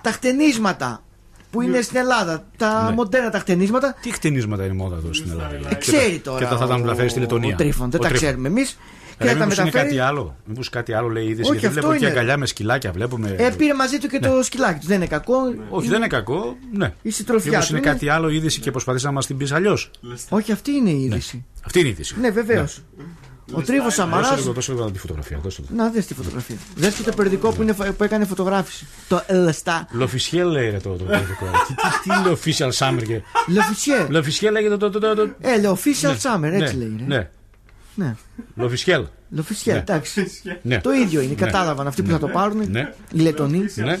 τα 0.01 0.11
χτενίσματα 0.11 1.03
που 1.51 1.61
είναι 1.61 1.81
στην 1.81 1.97
Ελλάδα. 1.97 2.43
Τα 2.57 2.83
Ναι. 2.89 2.95
μοντέρνα 2.95 3.29
τα 3.29 3.39
χτενίσματα. 3.39 3.95
Τι 4.01 4.11
χτενίσματα 4.11 4.63
είναι 4.65 4.73
μόδα 4.73 4.95
εδώ 4.95 5.13
στην 5.13 5.31
Ελλάδα. 5.31 5.55
Ε, 5.69 5.75
ξέρει 5.75 6.11
και 6.11 6.15
τα- 6.17 6.21
τώρα. 6.31 6.39
Και 6.39 6.45
τα 6.51 6.57
θα 6.57 6.67
τα 6.67 6.77
μεταφέρει 6.77 7.09
στη 7.09 7.19
Λετωνία. 7.19 7.53
Ο 7.53 7.57
Τρίφων, 7.57 7.89
δεν 7.91 7.99
Ο 7.99 8.03
τα 8.03 8.09
Τρίφων. 8.09 8.27
ξέρουμε 8.27 8.47
εμείς. 8.47 8.77
Και 9.21 9.27
Ρε, 9.27 9.33
τα 9.33 9.39
μήπως 9.39 9.55
είναι 9.55 9.65
μεταφέρει. 9.65 9.87
κάτι 9.89 9.99
άλλο. 9.99 10.35
Μήπως 10.45 10.69
κάτι 10.69 10.93
άλλο 10.93 11.07
λέει 11.07 11.23
η 11.23 11.29
είδηση. 11.29 11.49
Όχι, 11.49 11.59
γιατί 11.59 11.65
αυτό 11.67 11.79
βλέπω 11.87 11.99
και 11.99 12.05
είναι. 12.05 12.13
αγκαλιά 12.13 12.37
με 12.37 12.45
σκυλάκια. 12.45 12.91
Βλέπουμε. 12.91 13.35
Ε, 13.37 13.49
πήρε 13.49 13.73
μαζί 13.73 13.97
του 13.97 14.07
και 14.07 14.19
Ναι. 14.21 14.27
το 14.27 14.43
σκυλάκι 14.43 14.79
του. 14.79 14.87
Δεν 14.87 14.95
είναι 14.97 15.07
κακό. 15.07 15.35
Όχι, 15.69 15.87
δεν 15.87 15.97
είναι 15.97 16.07
κακό. 16.07 16.57
Ναι. 16.73 16.93
Η 17.01 17.09
συντροφιά 17.09 17.51
Μήπως 17.51 17.65
του 17.67 17.71
είναι 17.75 17.81
είναι- 17.81 17.91
κάτι 17.93 18.09
άλλο 18.09 18.29
η 18.29 18.35
είδηση 18.35 18.59
και 18.59 18.71
προσπαθείς 18.71 19.03
να 19.03 19.11
μας 19.11 19.25
την 19.25 19.37
πεις 19.37 19.51
αλλιώς. 19.51 19.91
Όχι, 20.29 20.51
αυτή 20.51 20.71
είναι 20.71 20.89
η 20.89 21.03
είδηση. 21.03 21.45
Αυτή 21.65 21.79
είναι 21.79 21.87
η 21.87 21.91
είδηση. 21.91 22.15
Ναι, 22.19 22.29
βεβαίως. 22.29 22.81
Ο 23.53 23.61
Τρίβος 23.61 23.93
Σαμαρά. 23.93 24.27
Δώσε 24.27 24.39
λίγο, 24.41 24.53
δώσε 24.53 24.71
λίγο 24.73 24.91
τη 24.91 24.99
φωτογραφία. 24.99 25.39
Δώσε 25.43 25.61
λίγο. 25.69 25.83
Να 25.83 25.89
δες 25.89 26.05
τη 26.05 26.13
φωτογραφία. 26.13 26.55
Δες 26.75 26.93
και 26.93 27.03
το 27.03 27.11
περιοδικό 27.15 27.51
που, 27.51 27.61
είναι, 27.61 27.73
που 27.97 28.03
έκανε 28.03 28.25
φωτογράφηση. 28.25 28.87
Το 29.07 29.23
Ελστά. 29.27 29.87
L'officiel 29.99 30.43
λέει 30.45 30.69
ρε, 30.69 30.77
το 30.77 30.89
το 30.89 31.03
περιοδικό. 31.03 31.45
Τι- 31.67 31.73
τι- 31.73 31.81
Τι 32.03 32.09
είναι 32.19 32.37
official 32.43 32.71
summer 32.77 33.03
και. 33.07 33.21
L'officiel. 33.47 34.15
L'officiel 34.15 34.51
λέγεται 34.51 34.77
το. 34.77 34.89
το- 34.89 34.99
το- 34.99 35.15
το- 35.15 35.29
Ε, 35.39 35.61
le 35.63 35.69
official 35.69 36.01
Ναι, 36.01 36.17
summer, 36.21 36.61
έτσι 36.61 36.77
ναι, 36.77 36.83
λέει. 36.83 36.95
ρε. 36.99 37.05
Ναι. 37.15 37.29
Ναι. 37.95 38.15
L'officiel. 38.57 39.03
L'officiel, 39.37 39.71
Ναι. 39.73 39.77
εντάξει. 39.77 40.25
Ναι. 40.61 40.77
Το 40.81 40.91
ίδιο 40.91 41.21
είναι, 41.21 41.29
Ναι. 41.39 41.45
κατάλαβαν 41.45 41.87
αυτοί 41.87 42.01
που 42.01 42.07
Ναι. 42.07 42.13
θα 42.13 42.19
το 42.19 42.27
πάρουν. 42.27 42.63
Ναι. 42.71 42.93
Οι 43.13 43.19
Λετονοί. 43.19 43.65
Ναι. 43.75 43.97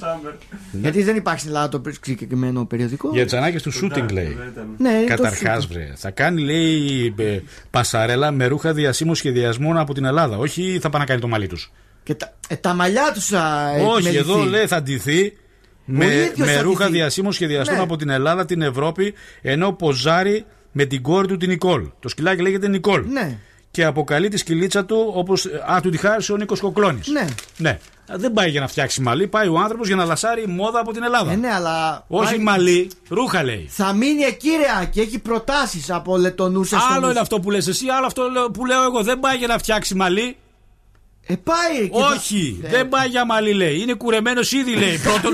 Γιατί 0.71 1.03
δεν 1.03 1.15
υπάρχει 1.15 1.39
στην 1.39 1.51
Ελλάδα 1.55 1.69
το 1.81 1.81
συγκεκριμένο 2.01 2.65
περιοδικό. 2.65 3.09
Για 3.13 3.23
τις 3.23 3.33
ανάγκες 3.33 3.61
του 3.61 3.71
shooting 3.73 4.11
λέει. 4.11 4.37
Ναι, 4.77 4.89
είναι 4.89 5.01
το 5.01 5.07
Καταρχάς, 5.07 5.63
shooting. 5.65 5.69
βρε. 5.71 5.93
Θα 5.95 6.11
κάνει, 6.11 6.41
λέει, 6.41 7.13
ε, 7.17 7.39
πασαρέλα 7.69 8.31
με 8.31 8.45
ρούχα 8.45 8.73
διασύμου 8.73 9.15
σχεδιασμών 9.15 9.77
από 9.77 9.93
την 9.93 10.05
Ελλάδα. 10.05 10.37
Όχι 10.37 10.77
θα 10.81 10.89
πάνε 10.89 11.03
να 11.03 11.09
κάνει 11.09 11.21
το 11.21 11.27
μαλλί 11.27 11.47
τους. 11.47 11.71
Και 12.03 12.15
τα, 12.15 12.33
ε, 12.47 12.55
τα 12.55 12.73
μαλλιά 12.73 13.11
τους 13.13 13.25
θα 13.25 13.69
Όχι, 13.87 14.07
επιμεληθεί. 14.07 14.17
εδώ 14.17 14.43
λέει 14.43 14.67
θα 14.67 14.81
ντυθεί 14.81 15.37
με, 15.85 16.05
ίδιος 16.05 16.47
με 16.47 16.53
θα 16.53 16.61
ρούχα 16.61 16.83
ντυθεί. 16.85 16.97
διασύμου 16.97 17.31
σχεδιαστών 17.31 17.75
Ναι. 17.75 17.81
από 17.81 17.95
την 17.95 18.09
Ελλάδα, 18.09 18.45
την 18.45 18.61
Ευρώπη, 18.61 19.13
ενώ 19.41 19.71
ποζάρει 19.73 20.45
με 20.71 20.85
την 20.85 21.01
κόρη 21.01 21.27
του 21.27 21.37
την 21.37 21.49
Νικόλ. 21.49 21.87
Το 21.99 22.09
σκυλάκι 22.09 22.41
λέγεται 22.41 22.67
Νικόλ. 22.67 23.03
Ναι. 23.11 23.37
Και 23.71 23.83
αποκαλεί 23.85 24.27
τη 24.29 24.37
σκυλίτσα 24.37 24.85
του 24.85 25.11
όπως. 25.15 25.45
Α, 25.71 25.79
του 25.81 25.89
τη 25.89 25.97
χάρισε 25.97 26.33
ο 26.33 26.37
Νίκος 26.37 26.59
Κοκλώνης. 26.59 27.07
Ναι. 27.07 27.25
ναι. 27.57 27.79
Δεν 28.15 28.33
πάει 28.33 28.49
για 28.49 28.59
να 28.61 28.67
φτιάξει 28.67 29.01
μαλλί, 29.01 29.27
πάει 29.27 29.47
ο 29.47 29.59
άνθρωπος 29.59 29.87
για 29.87 29.95
να 29.95 30.05
λασάρει 30.05 30.47
μόδα 30.47 30.79
από 30.79 30.91
την 30.93 31.03
Ελλάδα. 31.03 31.31
Ε, 31.31 31.35
ναι, 31.35 31.53
αλλά. 31.53 32.05
Όχι 32.07 32.25
πάει- 32.35 32.39
μαλλί, 32.43 32.91
ρούχα 33.09 33.43
λέει. 33.43 33.67
Θα 33.69 33.93
μείνει 33.93 34.23
εκεί, 34.23 34.49
ρε, 34.49 34.85
και 34.85 35.01
έχει 35.01 35.19
προτάσεις 35.19 35.89
από 35.89 36.17
Λετονού 36.17 36.61
Άλλο 36.95 37.09
είναι 37.09 37.19
αυτό 37.19 37.39
που 37.39 37.51
λες 37.51 37.67
εσύ, 37.67 37.85
άλλο 37.97 38.05
αυτό 38.05 38.29
λέω- 38.29 38.51
που 38.51 38.65
λέω 38.65 38.83
εγώ. 38.83 39.03
Δεν 39.03 39.19
πάει 39.19 39.37
για 39.37 39.47
να 39.47 39.57
φτιάξει 39.57 39.95
μαλλί. 39.95 40.35
Ε, 41.25 41.35
πάει. 41.35 41.89
και 41.89 41.97
Όχι, 42.15 42.59
θα- 42.63 42.69
δεν 42.69 42.89
πάει 42.89 43.07
για 43.07 43.25
μαλλί 43.25 43.53
λέει. 43.53 43.79
Είναι 43.81 43.93
κουρεμένος 43.93 44.51
ήδη 44.51 44.75
λέει. 44.75 44.97
Πρώτον. 45.03 45.33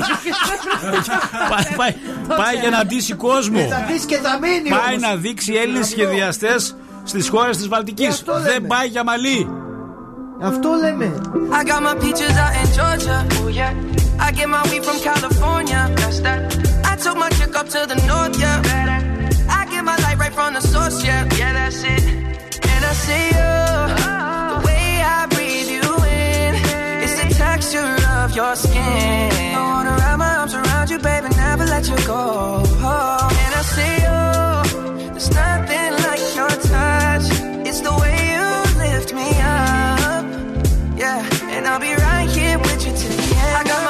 πάει, 1.50 1.76
πάει, 1.78 1.96
πάει 2.38 2.56
για 2.60 2.70
να 2.70 2.86
ντύσει 2.86 3.14
κόσμο. 3.14 3.58
Ε, 3.62 3.68
θα 3.68 3.86
δεις 3.92 4.06
και 4.06 4.18
θα 4.18 4.40
μείνει. 4.42 4.70
Πάει 4.70 4.80
όμως. 4.96 5.02
να 5.02 5.16
δείξει 5.16 5.54
Έλληνες 5.54 5.88
σχεδιαστές 5.88 6.76
στις 7.08 7.30
χώρες 7.30 7.58
της 7.58 7.68
Βαλτικής. 7.68 8.24
Δεν 8.44 8.68
πάει 8.68 8.88
για 8.88 9.04
μαλί. 9.04 9.48
Αυτό 10.42 10.70
λέμε. 10.82 11.12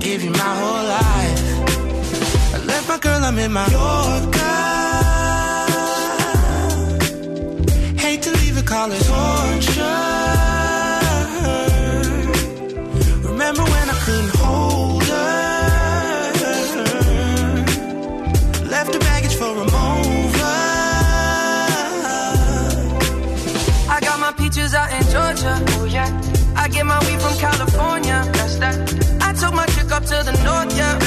Give 0.00 0.22
you 0.24 0.30
my 0.30 0.38
whole 0.60 0.84
life. 0.98 1.40
I 2.54 2.58
left 2.64 2.88
my 2.88 2.98
girl, 2.98 3.22
I'm 3.22 3.38
in 3.38 3.52
my 3.52 3.66
Yorker. 3.68 4.38
Hate 8.00 8.22
to 8.22 8.30
leave 8.40 8.56
it, 8.56 8.66
call 8.66 8.90
it 8.90 9.02
torture. 9.04 10.00
Remember 13.28 13.62
when 13.62 13.90
I 13.94 13.96
couldn't 14.04 14.34
hold 14.36 15.04
her? 15.04 15.18
Left 18.74 18.92
the 18.92 18.98
baggage 19.00 19.34
for 19.34 19.52
a 19.64 19.66
mover. 19.74 20.60
I 23.94 24.00
got 24.00 24.18
my 24.18 24.32
peaches 24.32 24.74
out 24.74 24.90
in 24.92 25.02
Georgia. 25.14 25.62
Oh 25.78 25.84
yeah. 25.84 26.08
I 26.56 26.68
get 26.68 26.84
my 26.86 26.98
weed 27.06 27.20
from 27.20 27.36
California. 27.38 28.39
Up 30.00 30.06
to 30.06 30.30
the 30.30 30.36
north. 30.44 30.76
Yeah. 30.76 30.98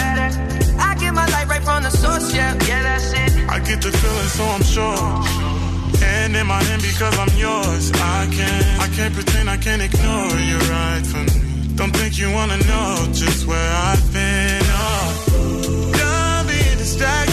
I 0.80 0.96
get 0.96 1.14
my 1.14 1.26
light 1.28 1.48
right 1.48 1.64
from 1.64 1.84
the 1.84 1.90
source. 1.90 2.34
Yeah, 2.34 2.54
yeah, 2.68 2.84
that's 2.84 3.14
it. 3.14 3.50
I 3.50 3.60
get 3.60 3.82
the 3.82 3.92
feeling, 3.92 4.32
so 4.38 4.44
I'm 4.46 4.64
sure. 4.64 4.98
Hand 6.04 6.36
in 6.36 6.48
my 6.48 6.62
hand 6.64 6.82
because 6.82 7.18
I'm 7.18 7.34
yours. 7.38 7.92
I 7.94 8.28
can't, 8.32 8.82
I 8.82 8.88
can't 8.96 9.14
pretend, 9.14 9.50
I 9.50 9.58
can't 9.58 9.82
ignore 9.82 10.36
you 10.50 10.58
right 10.74 11.04
from 11.06 11.26
me. 11.26 11.76
Don't 11.76 11.94
think 11.96 12.18
you 12.20 12.32
wanna 12.32 12.58
know 12.70 13.08
just 13.14 13.48
where 13.48 13.72
I've 13.90 14.06
been. 14.14 14.62
Oh, 14.84 15.92
done 15.98 16.48
being 16.48 16.78
distracted. 16.78 17.33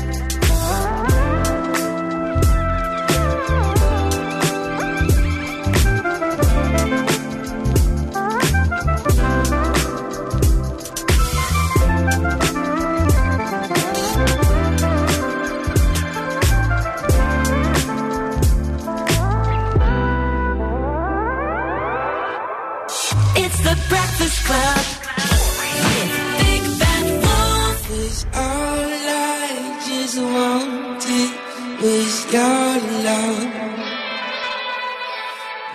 Your 32.31 32.79
love. 33.07 33.43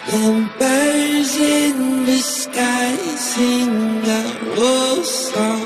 And 0.08 0.48
birds 0.58 1.36
in 1.36 2.06
the 2.06 2.18
sky 2.18 2.96
sing 3.16 4.02
a 4.06 4.22
old 4.58 5.04
song. 5.04 5.65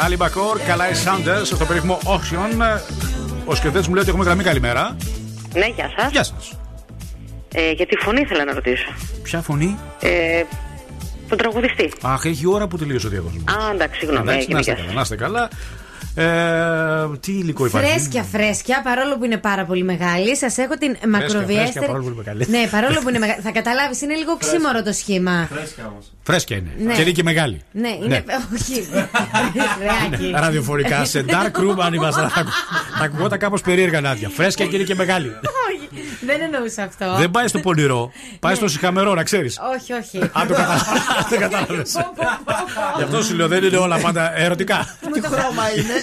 Summer, 0.00 0.06
Ali 0.06 0.16
Bakor, 0.16 0.60
Καλάι 0.66 0.90
Sanders 1.04 1.44
στο 1.44 1.64
περίφημο 1.64 1.98
Ocean. 2.04 2.78
Ο 3.44 3.54
σκεφτέτη 3.54 3.88
μου 3.88 3.92
λέει 3.94 4.02
ότι 4.02 4.08
έχουμε 4.10 4.24
γραμμή 4.24 4.42
καλημέρα. 4.42 4.96
Ναι, 5.54 5.66
γεια 5.66 5.90
σας. 5.96 6.10
Γεια 6.10 6.24
σας. 6.24 6.58
Ε, 7.54 7.70
για 7.70 7.86
τη 7.86 7.96
φωνή 7.96 8.20
ήθελα 8.20 8.44
να 8.44 8.54
ρωτήσω. 8.54 8.92
Ποια 9.22 9.40
φωνή; 9.40 9.78
Ε, 10.00 10.42
τον 11.28 11.38
τραγουδιστή. 11.38 11.92
Αχ, 12.02 12.24
έχει 12.24 12.48
ώρα 12.48 12.66
που 12.66 12.78
τελείωσε 12.78 13.06
ο 13.06 13.10
διαγωνισμός. 13.10 13.54
Α, 13.54 13.70
εντάξει, 13.72 13.98
συγγνώμη. 13.98 14.22
Εντάξει, 14.22 14.40
έγινε, 14.40 14.54
να 14.54 14.60
είστε 14.60 14.72
γεια 14.72 14.82
καλά. 14.82 14.94
Να 14.94 15.00
είστε 15.00 15.16
καλά. 15.16 15.48
Ε, 16.14 16.24
τι 17.20 17.32
υλικό 17.32 17.66
υπάρχει; 17.66 17.90
Φρέσκια, 17.90 18.22
φρέσκια, 18.22 18.80
παρόλο 18.84 19.18
που 19.18 19.24
είναι 19.24 19.36
πάρα 19.36 19.64
πολύ 19.64 19.82
μεγάλη. 19.84 20.36
Σας 20.36 20.58
έχω 20.58 20.74
την 20.78 20.88
φρέσκια, 20.96 21.08
μακροβιέστερη. 21.08 21.86
παρόλο 21.86 22.02
που 22.04 22.08
είναι 22.10 22.22
μεγάλη. 22.24 22.46
Ναι, 22.48 22.68
παρόλο 22.70 23.00
που 23.02 23.08
είναι 23.08 23.18
μεγάλη. 23.18 23.40
Θα 23.42 23.50
καταλάβεις, 23.50 24.00
είναι 24.02 24.14
λίγο 24.14 24.36
ξύμορο 24.36 24.82
το 24.82 24.92
σχήμα. 24.92 25.48
Φρέσκια 26.22 26.56
είναι. 26.56 26.70
Ναι. 26.78 26.94
Και 26.94 27.00
είναι 27.00 27.10
και 27.10 27.22
μεγάλη. 27.22 27.62
Ναι, 27.72 27.88
είναι. 28.04 28.24
Όχι. 28.54 28.88
Ρεάκι. 30.10 30.30
Ραδιοφορικά 30.34 31.04
σε 31.04 31.24
dark 31.28 31.60
room 31.60 31.76
αν 31.80 31.92
ήμασταν. 31.92 32.28
θα 32.30 32.40
ακου- 32.40 32.52
Θα 32.98 33.04
ακουγόταν 33.04 33.38
κάπως 33.38 33.60
περίεργα 33.60 34.00
Νάντια. 34.00 34.28
Φρέσκια 34.28 34.66
και 34.66 34.76
είναι 34.76 34.84
και 34.84 34.94
μεγάλη. 34.94 35.26
Όχι, 35.28 35.88
δεν 36.26 36.40
εννοούσα 36.40 36.82
αυτό. 36.82 37.14
Δεν 37.18 37.30
πάει 37.30 37.46
στο 37.48 37.58
πονηρό, 37.58 38.12
πάει 38.40 38.54
στο 38.54 38.68
σιχαμερό, 38.68 39.14
να 39.14 39.22
ξέρεις. 39.22 39.58
Όχι, 39.76 39.92
όχι. 39.92 40.30
Αν 40.32 40.46
το 40.48 40.54
κατάλαβες. 41.44 41.96
Γι' 42.96 43.02
αυτό 43.02 43.22
σου 43.22 43.34
λέω 43.34 43.48
δεν 43.48 43.64
είναι 43.64 43.76
όλα 43.76 43.98
πάντα 43.98 44.38
ερωτικά. 44.38 44.96
Τι 45.12 45.20
χρώμα 45.20 45.62
είναι. 45.76 45.94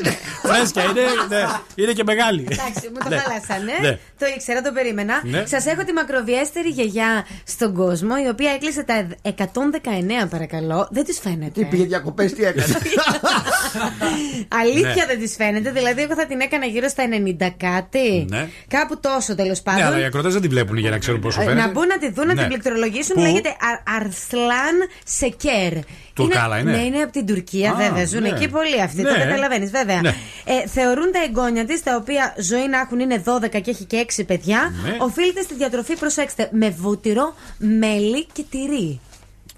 Φρέσκια 0.43 0.83
είναι, 0.83 1.01
ναι, 1.29 1.45
είναι 1.75 1.91
και 1.91 2.03
μεγάλη. 2.03 2.47
Εντάξει, 2.51 2.89
μου 2.93 2.99
το 3.03 3.09
Ναι. 3.09 3.17
χάλασανε. 3.17 3.71
Ναι. 3.81 3.91
Το 4.19 4.25
ήξερα, 4.35 4.61
το 4.61 4.71
περίμενα. 4.71 5.21
Ναι. 5.23 5.43
Σας 5.45 5.65
έχω 5.65 5.83
τη 5.83 5.93
μακροβιέστερη 5.93 6.69
γιαγιά 6.69 7.25
στον 7.43 7.73
κόσμο, 7.73 8.15
η 8.25 8.29
οποία 8.29 8.51
έκλεισε 8.51 8.83
τα 8.83 9.07
119, 9.21 10.27
παρακαλώ. 10.29 10.87
Δεν 10.91 11.03
της 11.05 11.19
φαίνεται. 11.19 11.51
Τι 11.61 11.65
πήγε 11.65 11.83
διακοπές, 11.85 12.33
τι 12.33 12.43
έκανε. 12.43 12.65
Αλήθεια 14.61 14.93
Ναι. 14.95 15.05
δεν 15.07 15.19
της 15.19 15.35
φαίνεται. 15.35 15.71
Δηλαδή, 15.71 16.01
εγώ 16.01 16.13
θα 16.15 16.25
την 16.25 16.39
έκανα 16.39 16.65
γύρω 16.65 16.87
στα 16.87 17.03
90 17.07 17.49
κάτι. 17.57 18.25
Ναι. 18.29 18.47
Κάπου 18.67 18.99
τόσο 18.99 19.35
τέλος 19.35 19.57
Ναι, 19.57 19.63
πάντων. 19.73 19.83
αλλά 19.87 19.99
οι 19.99 20.03
ακροτέ 20.03 20.29
δεν 20.29 20.41
τη 20.41 20.47
βλέπουν 20.47 20.77
για 20.77 20.89
να 20.89 20.97
ξέρουν 20.97 21.19
πόσο 21.21 21.41
Ε, 21.41 21.43
φαίνεται. 21.43 21.65
Να 21.65 21.71
μπουν 21.71 21.87
να 21.87 21.97
τη 21.97 22.11
δουν, 22.11 22.27
να 22.27 22.33
Ναι. 22.33 22.39
την 22.39 22.47
πληκτρολογήσουν. 22.49 23.15
Πού; 23.15 23.21
Λέγεται 23.21 23.49
Α- 23.49 23.95
Αρσλάν 23.95 24.75
Σεκέρ. 25.05 25.73
Τουρκάλα 26.23 26.57
είναι; 26.57 26.71
Ναι, 26.71 26.77
είναι 26.77 26.97
από 27.01 27.11
την 27.11 27.25
Τουρκία, 27.25 27.71
Α, 27.71 27.75
βέβαια. 27.75 28.05
Ζουν 28.05 28.21
ναι. 28.21 28.29
εκεί 28.29 28.47
πολλοί 28.47 28.81
αυτοί. 28.81 29.01
Ναι. 29.01 29.09
Το 29.09 29.15
καταλαβαίνεις, 29.17 29.71
βέβαια. 29.71 30.01
Ναι. 30.01 30.13
Ε, 30.45 30.67
θεωρούν 30.67 31.11
τα 31.11 31.19
εγγόνια 31.27 31.65
της, 31.65 31.83
τα 31.83 31.95
οποία 31.95 32.35
ζωή 32.39 32.67
να 32.67 32.79
έχουν 32.79 32.99
είναι 32.99 33.23
12 33.25 33.49
και 33.49 33.69
έχει 33.69 33.83
και 33.83 34.05
6 34.17 34.23
παιδιά. 34.27 34.73
Ναι. 34.83 34.97
Οφείλεται 34.99 35.41
στη 35.41 35.53
διατροφή, 35.53 35.95
προσέξτε, 35.95 36.49
με 36.51 36.69
βούτυρο, 36.69 37.35
μέλι 37.57 38.25
και 38.33 38.43
τυρί. 38.49 38.99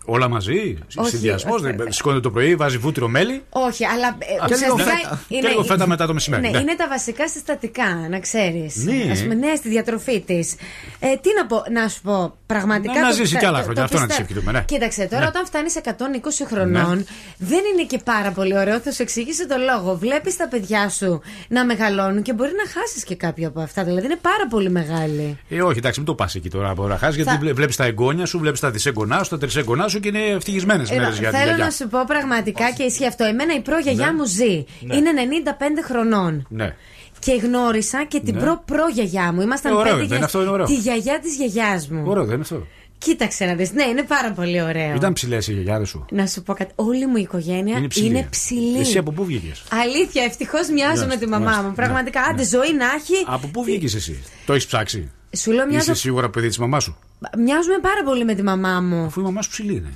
Όλα 0.10 0.28
μαζί. 0.28 0.78
Όχι. 0.96 1.10
Συνδυασμός. 1.10 1.62
Σηκώνεται 1.90 2.22
το 2.22 2.32
πρωί, 2.32 2.56
βάζει 2.56 2.78
βούτυρο 2.78 3.08
μέλι. 3.08 3.44
Όχι, 3.50 3.86
αλλά. 3.86 4.08
ε, 4.08 4.44
Α, 4.44 4.46
και 4.48 4.56
λίγο 4.56 4.74
ουσιαστικά 4.74 4.98
φέτα. 5.10 5.22
Και 5.42 5.48
λίγο 5.48 5.64
φέτα 5.64 5.88
μετά 5.88 6.08
το 6.08 6.14
μεσημέρι, 6.14 6.42
Ναι, 6.42 6.50
ναι. 6.50 6.58
είναι 6.60 6.76
τα 6.76 6.88
βασικά 6.88 7.28
συστατικά, 7.30 8.08
να 8.10 8.20
ξέρεις. 8.20 8.76
Ναι. 8.76 9.12
Ας 9.12 9.22
πούμε, 9.22 9.34
ναι, 9.34 9.56
στη 9.56 9.70
διατροφή 9.70 10.20
της. 10.22 10.54
Ε, 11.00 11.08
τι 11.22 11.30
να 11.38 11.46
πω, 11.46 11.64
να 11.72 11.88
σου 11.88 12.02
πω, 12.02 12.34
πραγματικά. 12.46 12.94
Να- 12.94 13.02
να 13.02 13.08
το- 13.10 13.16
ζήσει 13.16 13.34
το- 13.34 13.40
κι 13.40 13.46
άλλα 13.46 13.58
το- 13.58 13.64
χρόνια, 13.64 13.82
το 13.82 13.84
αυτό 13.84 14.00
να 14.00 14.06
πιστεύω. 14.06 14.28
της 14.28 14.36
ευχηθούμε, 14.36 14.60
ναι. 14.60 14.66
Κοίταξε, 14.66 15.06
τώρα 15.12 15.22
Ναι. 15.22 15.28
όταν 15.28 15.46
φτάνεις 15.46 15.76
120 15.76 16.46
χρονών, 16.46 17.06
δεν 17.38 17.62
είναι 17.74 17.84
και 17.88 18.00
πάρα 18.04 18.32
πολύ 18.32 18.58
ωραίο. 18.58 18.80
Θα 18.80 18.92
σου 18.92 19.02
εξηγήσω 19.02 19.48
το 19.48 19.56
λόγο. 19.74 19.98
Βλέπεις 19.98 20.36
τα 20.38 20.48
παιδιά 20.48 20.90
σου 20.90 21.22
να 21.48 21.66
μεγαλώνουν 21.66 22.22
και 22.22 22.34
μπορεί 22.34 22.52
να 22.64 22.82
χάσεις 22.82 23.04
και 23.04 23.16
κάποιο 23.16 23.48
από 23.48 23.62
αυτά. 23.62 23.84
Δηλαδή 23.84 24.06
είναι 24.06 24.20
πάρα 24.22 24.48
πολύ 24.50 24.70
μεγάλη. 24.70 25.38
Ε, 25.50 25.62
όχι, 25.62 25.78
εντάξει, 25.78 26.00
μην 26.00 26.08
το 26.08 26.16
πας 26.16 26.36
εκεί 26.36 26.50
τώρα 26.50 26.70
από 26.70 26.88
να 26.88 26.98
χάσεις, 26.98 27.16
γιατί 27.16 27.46
Θα- 27.46 27.54
βλέπεις 27.54 27.76
τα 27.76 27.86
εγγόνια 27.86 28.26
σου, 28.26 28.40
βλέπεις 28.40 28.60
τα 28.60 28.72
δισέγγονά 28.72 29.24
σου, 29.24 29.30
τα 29.30 29.38
τρισέγγονά 29.38 29.88
σου 29.88 29.99
και 30.00 30.08
είναι 30.08 30.26
ευτυχισμένες 30.26 30.90
Εδώ, 30.92 31.00
μέρες 31.02 31.20
για 31.20 31.30
την 31.30 31.38
θέλω 31.38 31.48
γιαγιά. 31.50 31.66
να 31.66 31.72
σου 31.72 31.88
πω 31.88 32.00
πραγματικά 32.08 32.72
και 32.72 32.84
ισχύει 32.84 33.06
αυτό. 33.08 33.24
Εμένα 33.24 33.54
η 33.54 33.60
προγιαγιά 33.62 34.06
Ναι. 34.06 34.14
μου 34.14 34.26
ζει. 34.26 34.66
Ναι. 34.82 34.96
Είναι 34.96 35.10
95 35.14 35.82
χρονών. 35.84 36.46
Ναι. 36.50 36.76
Και 37.20 37.34
γνώρισα 37.34 38.06
και 38.08 38.20
την 38.20 38.34
Ναι. 38.36 38.42
προ-προγιαγιά 38.42 39.32
μου. 39.34 39.42
Ήμασταν 39.42 39.72
Ε, 39.72 39.76
ωραίο, 39.76 39.94
πέντε 39.94 40.06
δεν 40.08 40.16
είναι 40.16 40.26
αυτό, 40.26 40.42
είναι 40.42 40.50
ωραίο. 40.50 40.66
Τη 40.66 40.74
γιαγιά 40.76 41.20
της 41.20 41.36
γιαγιάς 41.36 41.88
μου. 41.90 42.04
Ωραίο, 42.06 42.24
δεν 42.24 42.34
είναι 42.34 42.42
αυτό. 42.42 42.68
Κοίταξε 42.98 43.46
να 43.46 43.54
δεις. 43.56 43.72
Ναι, 43.72 43.84
είναι 43.84 44.04
πάρα 44.04 44.32
πολύ 44.32 44.62
ωραίο. 44.62 44.96
Ήταν 44.96 45.14
ψηλές 45.14 45.48
οι 45.48 45.54
γιαγιάδες 45.54 45.90
σου. 45.90 46.06
Να 46.12 46.28
σου 46.28 46.44
πω 46.44 46.54
κάτι. 46.54 46.72
Όλη 46.76 47.06
μου 47.08 47.16
η 47.18 47.22
οικογένεια 47.22 47.78
Είναι 47.78 47.88
ψηλή. 47.88 48.08
είναι 48.08 48.28
ψηλή. 48.30 48.80
Εσύ 48.80 48.98
από 48.98 49.12
πού 49.12 49.26
βγήκες; 49.26 49.64
Αλήθεια, 49.84 50.24
ευτυχώς 50.24 50.70
μοιάζω 50.70 50.88
Μάλιστα, 50.88 51.08
με 51.08 51.16
τη 51.18 51.28
μαμά 51.28 51.44
μάλιστα. 51.46 51.64
μου. 51.68 51.74
Πραγματικά, 51.76 52.22
άντε 52.22 52.42
Ναι. 52.42 52.48
ζωή 52.48 52.74
να 52.78 52.86
έχει. 52.86 53.24
Από 53.28 53.48
πού 53.48 53.64
βγήκες 53.64 53.96
εσύ; 53.96 54.24
Το 54.46 54.54
έχεις 54.54 54.66
ψάξει; 54.66 55.12
Σου 55.38 55.52
λέω 55.52 55.66
μοιάζω... 55.66 55.92
Είσαι 55.92 55.94
σίγουρα 56.02 56.30
παιδί 56.30 56.48
της 56.48 56.58
μαμάς 56.58 56.84
σου; 56.84 56.98
μοιάζουμε 57.38 57.78
πάρα 57.82 58.04
πολύ 58.06 58.26
με 58.26 58.34
τη 58.34 58.44
μαμά 58.44 58.82
μου. 58.82 59.06
Αφού 59.06 59.20
η 59.20 59.24
μαμά 59.24 59.42
σου 59.42 59.50
ψηλή 59.50 59.74
είναι. 59.76 59.94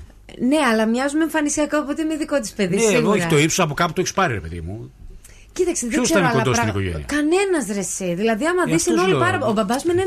Ναι, 0.48 0.58
αλλά 0.72 0.86
μοιάζουμε 0.88 1.24
εμφανισιακά, 1.24 1.80
οπότε 1.80 2.02
είμαι 2.02 2.16
δικό 2.16 2.40
της 2.40 2.52
παιδί. 2.52 2.76
Ναι, 2.76 2.82
σίγουρα. 2.82 2.98
εδώ 2.98 3.14
έχει 3.14 3.28
το 3.28 3.38
ύψος 3.38 3.60
από 3.66 3.74
κάπου 3.74 3.94
το 3.94 4.02
έχεις 4.02 4.14
πάρει, 4.14 4.34
ρε 4.34 4.40
παιδί 4.40 4.62
μου. 4.62 4.92
Κοίταξε, 5.54 5.82
δεν 5.86 5.90
Ποιος 5.96 6.04
ξέρω 6.04 6.20
ήταν 6.20 6.32
άλλα 6.32 6.40
κοντός 6.44 6.58
στην 6.58 6.72
πράγματα. 6.72 6.90
οικογένεια; 7.00 7.16
Κανένας 7.16 7.66
ρε 7.74 7.80
εσύ. 7.80 8.14
Δηλαδή, 8.14 8.46
άμα 8.46 8.62
Ε, 8.62 8.72
δεις 8.72 8.76
αυτός 8.76 8.88
είναι 8.88 8.98
σου 8.98 9.04
όλοι 9.04 9.14
λέω. 9.14 9.20
πάρα. 9.32 9.46
Ο 9.46 9.52
μπαμπάς 9.54 9.84
μου 9.84 9.92
είναι 9.92 10.04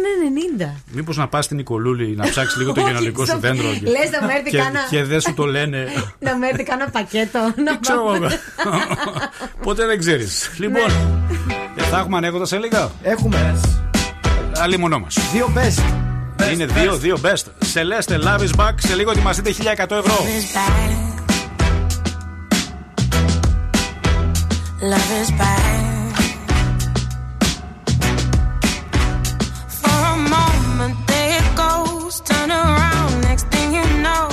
90. 0.69 0.83
Μήπως 0.93 1.17
να 1.17 1.29
πας 1.29 1.45
στην 1.45 1.57
Νικολούλη 1.57 2.15
να 2.17 2.29
ψάξεις 2.29 2.59
λίγο 2.59 2.73
το 2.73 2.81
Όχι, 2.81 2.91
γενολικό 2.91 3.21
σου 3.25 3.31
στο- 3.31 3.39
δέντρο. 3.39 3.69
Λες 3.95 4.11
να 4.11 4.23
μου 4.23 4.29
έρθει 4.37 4.51
και, 4.51 4.57
κάνα- 4.57 4.87
και 4.91 5.03
δεν 5.05 5.21
σου 5.21 5.35
το 5.35 5.45
λένε. 5.47 5.87
να 6.27 6.37
με 6.37 6.47
έρθει 6.49 6.63
κάνα 6.63 6.89
πακέτο. 6.91 7.39
να 7.65 7.77
Ξέρω 7.77 8.03
πάμε. 8.05 8.17
εγώ. 8.17 8.29
Ποτέ 9.63 9.87
δεν 9.87 9.99
ξέρεις. 9.99 10.51
Λοιπόν, 10.59 10.83
Ναι. 10.87 11.83
ε, 11.83 11.87
θα 11.87 11.99
έχουμε 11.99 12.17
ανέκδοτα 12.17 12.45
σε 12.45 12.59
λίγα. 12.59 12.91
Έχουμε. 13.03 13.61
Άλλη 14.63 14.79
μονό 14.79 14.99
μα. 14.99 15.07
Δύο 15.33 15.53
best. 15.55 15.83
Είναι 16.53 16.65
δύο, 16.67 16.97
δύο 16.97 17.19
best. 17.23 17.45
Celeste 17.75 18.13
Love 18.13 18.41
is 18.41 18.61
back. 18.61 18.75
Σε 18.77 18.95
λίγο 18.95 19.11
ετοιμαστείτε 19.11 19.51
1100 19.51 19.91
ευρώ. 19.91 20.17
Love 24.93 25.13
is 25.23 25.31
bad. 25.41 25.75
For 29.81 30.01
a 30.15 30.17
moment, 30.35 30.97
there 31.11 31.31
it 31.41 31.49
goes. 31.63 32.15
Turn 32.31 32.51
around, 32.63 33.13
next 33.29 33.47
thing 33.53 33.69
you 33.79 33.87
know, 34.05 34.25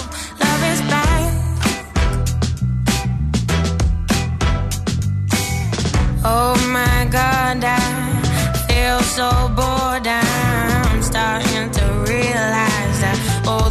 love 0.43 0.63
is 0.73 0.81
back. 0.93 1.31
Oh 6.35 6.53
my 6.77 6.99
God, 7.17 7.57
I 7.79 7.83
feel 8.67 8.99
so 9.17 9.29
bored. 9.57 9.82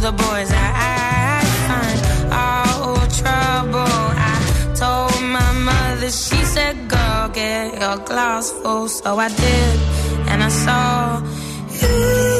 The 0.03 0.11
boys 0.11 0.49
that 0.49 0.73
I 0.75 1.39
find 1.69 1.99
all 2.33 2.95
trouble. 3.21 4.01
I 4.31 4.35
told 4.75 5.15
my 5.31 5.51
mother, 5.69 6.11
she 6.11 6.43
said, 6.43 6.89
go 6.89 7.29
get 7.33 7.79
your 7.79 7.97
glass 8.03 8.51
full. 8.51 8.89
So 8.89 9.17
I 9.17 9.29
did, 9.29 9.79
and 10.27 10.43
I 10.43 10.49
saw 10.49 11.21
you. 11.79 12.32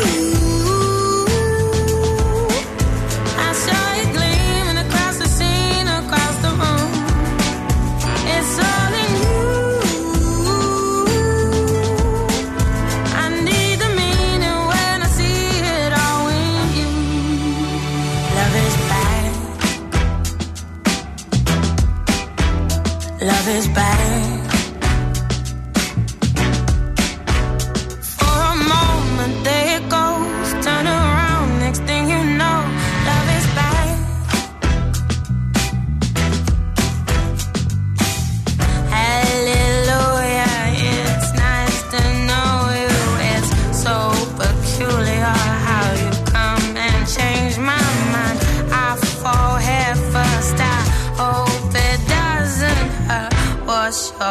Love 23.45 23.57
is 23.57 23.67
bad. 23.67 24.02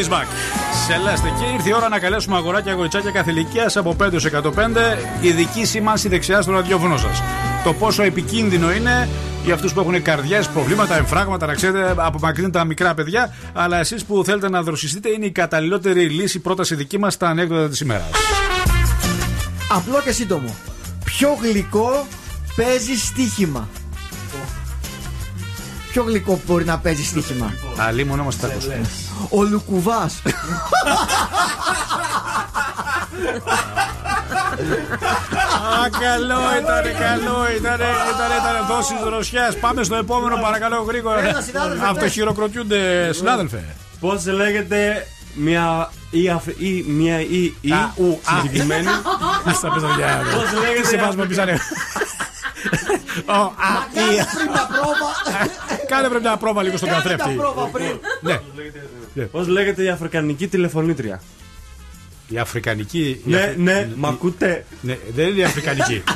Love 0.00 0.06
is 0.06 0.12
back. 0.12 0.26
Σελέστε 0.86 1.28
και 1.38 1.44
ήρθε 1.52 1.68
η 1.68 1.72
ώρα 1.72 1.88
να 1.88 1.98
καλέσουμε 1.98 2.36
αγοράκια 2.36 2.72
αγοριτσάκια 2.72 3.10
κάθε 3.10 3.30
ηλικία 3.30 3.70
από 3.74 3.96
5 4.00 4.12
έως 4.12 4.26
105. 4.26 4.58
Ειδική 5.20 5.64
σήμανση 5.64 6.08
δεξιά 6.08 6.42
στο 6.42 6.52
ραδιόφωνο 6.52 6.96
σας. 6.96 7.22
Το 7.64 7.72
πόσο 7.74 8.02
επικίνδυνο 8.02 8.72
είναι 8.72 9.08
για 9.44 9.54
αυτούς 9.54 9.72
που 9.72 9.80
έχουν 9.80 10.02
καρδιές, 10.02 10.48
προβλήματα, 10.48 10.96
εμφράγματα, 10.96 11.46
να 11.46 11.54
ξέρετε, 11.54 11.94
απομακρύνουν 11.96 12.50
τα 12.50 12.64
μικρά 12.64 12.94
παιδιά. 12.94 13.34
Αλλά 13.52 13.78
εσείς 13.78 14.04
που 14.04 14.22
θέλετε 14.24 14.48
να 14.48 14.62
δροσιστείτε 14.62 15.08
είναι 15.08 15.26
η 15.26 15.30
καταλληλότερη 15.30 16.08
λύση 16.08 16.38
πρόταση 16.38 16.74
δική 16.74 16.98
μας 16.98 17.14
στα 17.14 17.28
ανέκδοτα 17.28 17.68
της 17.68 17.80
ημέρας. 17.80 18.08
Απλό 19.72 20.00
και 20.04 20.12
σύντομο. 20.12 20.54
Πιο 21.04 21.38
γλυκό 21.42 22.06
παίζει 22.56 22.96
στοίχημα; 22.96 23.68
Πιο 25.90 26.02
γλυκό 26.02 26.40
μπορεί 26.46 26.64
να 26.64 26.78
παίζει 26.78 27.04
στοίχημα; 27.04 27.54
Αλλή 27.76 28.04
μόνο 28.04 28.22
μα 28.22 28.30
τα 28.40 28.46
ακούσουμε. 28.46 28.80
Ο 29.28 29.42
Λουκουβάς. 29.42 30.22
Α, 35.82 35.88
καλό 36.00 36.40
ήταν, 36.60 36.82
καλό 36.98 37.36
ήταν. 37.56 37.74
Ήταν, 37.74 38.30
ήταν 38.40 38.66
δόση 38.68 38.94
δροσιά. 39.04 39.54
Πάμε 39.60 39.82
στο 39.82 39.94
επόμενο, 39.94 40.36
παρακαλώ, 40.42 40.82
γρήγορα. 40.88 41.20
Έλα, 41.28 41.40
συνάδελφε, 41.40 41.86
Αυτοχειροκροτιούνται, 41.86 43.12
συνάδελφε. 43.12 43.64
Πώς 44.00 44.26
λέγεται 44.26 45.06
μια 45.34 45.90
ή, 46.10 46.28
αφ- 46.28 46.60
ή 46.60 46.84
μια 46.88 47.20
ή, 47.20 47.54
ή 47.60 47.72
Α, 47.72 47.92
ου, 47.96 48.20
α. 48.24 48.40
συγκεκριμένη. 48.40 48.86
Στα 49.58 49.68
παιδιά. 49.72 50.20
Πώς 50.34 50.60
λέγεται; 50.60 50.86
Σε 50.88 50.96
βάζουμε 50.96 51.26
πισάνε. 51.26 51.58
Ω, 53.26 53.32
α, 53.32 53.42
ή. 53.92 54.24
Πριν 54.34 54.52
τα 54.52 54.68
πρόβα. 54.72 55.44
Κάνε 55.88 56.08
πρέπει 56.08 56.22
μια 56.24 56.36
πρόβα 56.36 56.62
λίγο 56.62 56.76
στον 56.76 56.88
Κάνε 56.88 57.02
τα 57.02 57.08
καθρέφτη. 57.08 57.36
πρόβα 57.38 57.62
πριν. 57.66 57.98
Ναι. 58.20 58.40
Πώς 59.30 59.46
λέγεται 59.48 59.82
η 59.82 59.88
Αφρικανική 59.88 60.48
τηλεφωνήτρια; 60.48 61.22
Η 62.28 62.38
Αφρικανική. 62.38 63.08
η 63.08 63.30
Ναι, 63.30 63.36
Αφρι- 63.38 63.58
ναι, 63.58 63.88
μ' 63.96 64.06
ακούτε; 64.06 64.64
Ναι, 64.80 64.98
δεν 65.14 65.28
είναι 65.28 65.38
η 65.40 65.44
Αφρικανική. 65.44 66.02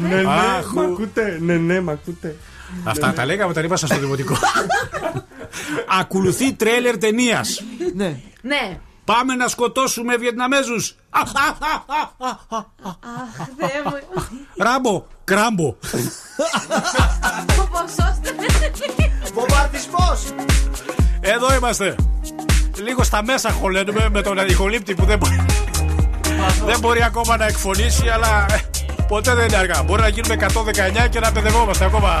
Ναι, 0.00 0.16
ναι, 0.22 0.22
Αχ, 0.28 0.72
μ' 0.72 0.78
ακούτε; 0.78 1.38
Ναι, 1.40 1.56
ναι, 1.56 1.80
μ' 1.80 1.90
ακούτε. 1.90 2.36
Αυτά 2.84 3.12
τα 3.12 3.26
λέγαμε 3.26 3.50
όταν 3.50 3.64
ήμασταν 3.64 3.88
στο 3.88 3.98
δημοτικό. 3.98 4.36
Ακολουθεί 6.00 6.52
τρέλερ 6.52 6.98
ταινίας. 6.98 7.62
Ναι. 7.94 8.20
Ναι. 8.42 8.78
Πάμε 9.08 9.34
να 9.34 9.48
σκοτώσουμε 9.48 10.16
Βιετναμέζους. 10.16 10.94
Αχ, 11.10 11.30
Θεέ 13.58 13.82
μου. 13.84 13.92
Ράμπο, 14.56 15.04
κράμπο. 15.24 15.76
Ποσόστε. 17.70 18.34
Βομβαρδισμός. 19.34 20.24
Εδώ 21.20 21.54
είμαστε. 21.54 21.94
Λίγο 22.76 23.02
στα 23.02 23.24
μέσα 23.24 23.50
χωλένουμε 23.50 24.08
με 24.12 24.22
τον 24.22 24.38
αντιχολύπτη 24.38 24.94
που 24.94 25.04
δεν 25.04 25.18
μπορεί, 25.18 25.46
δεν 26.66 26.78
μπορεί 26.78 27.02
ακόμα 27.02 27.36
να 27.36 27.44
εκφωνήσει, 27.44 28.08
αλλά 28.08 28.46
ε, 28.50 28.60
ποτέ 29.08 29.34
δεν 29.34 29.46
είναι 29.46 29.56
αργά. 29.56 29.82
Μπορεί 29.82 30.00
να 30.00 30.08
γίνουμε 30.08 30.46
119 31.04 31.08
και 31.10 31.20
να 31.20 31.32
παιδευόμαστε 31.32 31.84
ακόμα. 31.84 32.20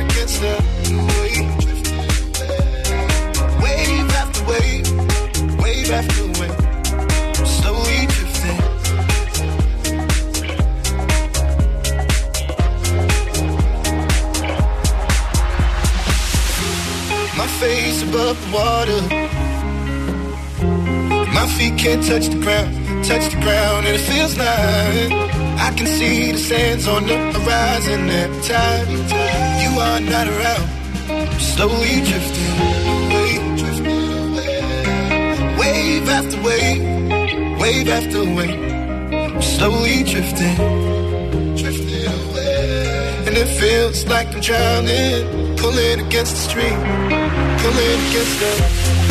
against 0.00 0.40
the 0.40 0.54
wave. 1.18 1.48
Wave 3.62 4.10
after 4.20 4.42
wave, 4.50 4.86
wave 5.60 5.90
after 5.90 6.24
wave, 6.38 6.60
slowly 7.46 8.06
drifting. 8.06 8.58
My 17.36 17.48
face 17.60 18.02
above 18.02 18.36
the 18.44 18.50
water. 18.52 19.02
My 21.32 21.46
feet 21.56 21.78
can't 21.78 22.04
touch 22.04 22.26
the 22.28 22.38
ground, 22.40 22.77
touch 23.04 23.30
the 23.32 23.40
ground, 23.40 23.86
and 23.86 23.96
it 23.96 24.00
feels 24.00 24.36
like 24.36 25.12
I 25.66 25.72
can 25.76 25.86
see 25.86 26.32
the 26.32 26.38
sands 26.38 26.86
on 26.88 27.06
the 27.06 27.16
horizon 27.16 28.08
every 28.10 28.42
time 28.42 28.88
you 29.62 29.70
are 29.78 30.00
not 30.00 30.26
around. 30.28 30.66
Slowly 31.40 31.96
drifting 32.08 32.54
away, 32.66 33.56
drifting 33.60 34.02
away. 34.28 35.56
Wave 35.58 36.08
after 36.08 36.38
wave, 36.42 37.60
wave 37.60 37.88
after 37.88 38.22
wave. 38.36 38.60
I'm 39.12 39.42
Slowly 39.42 40.02
drifting, 40.04 40.56
drifting 41.56 42.06
away. 42.06 43.24
And 43.26 43.36
it 43.36 43.48
feels 43.60 44.06
like 44.06 44.28
I'm 44.34 44.40
drowning, 44.40 45.56
pulling 45.56 46.06
against 46.06 46.32
the 46.36 46.42
stream, 46.48 46.78
pulling 47.62 48.00
against 48.08 48.40
the. 48.40 49.07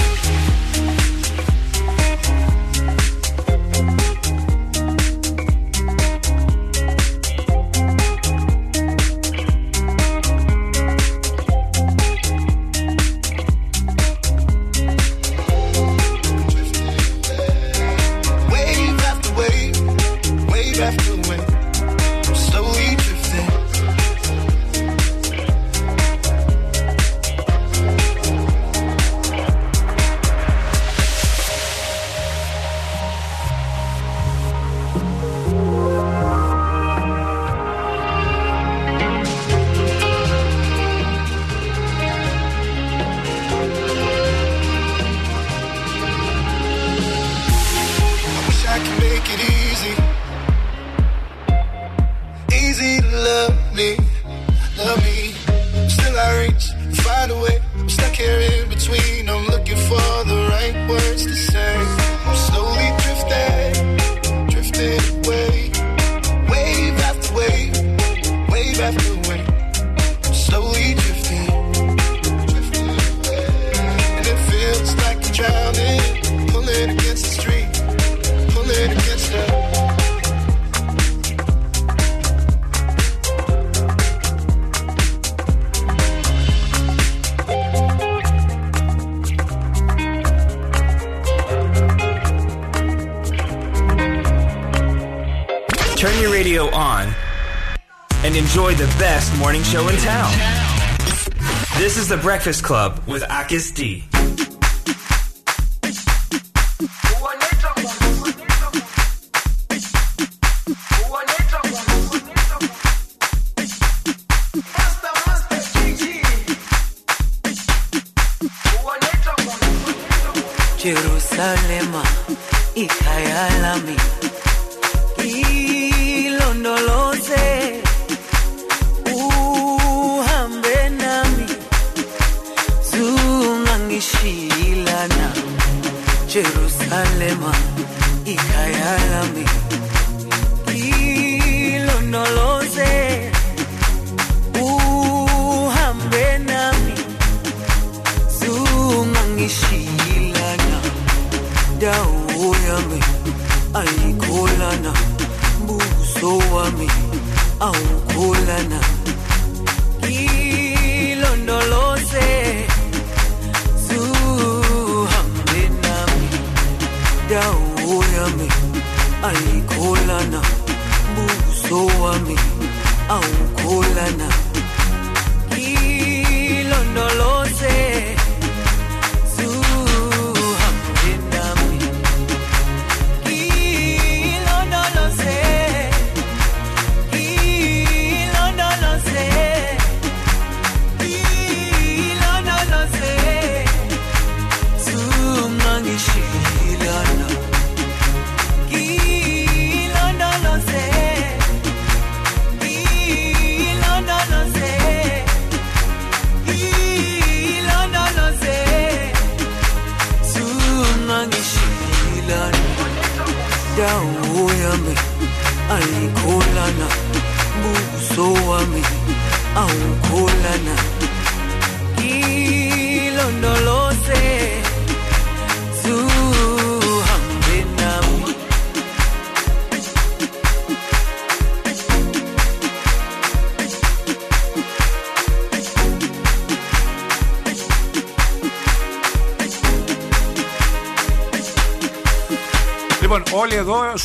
Breakfast 102.38 102.64
Club 102.64 102.99
with 103.07 103.23
Akis 103.23 103.73
D. 103.73 104.16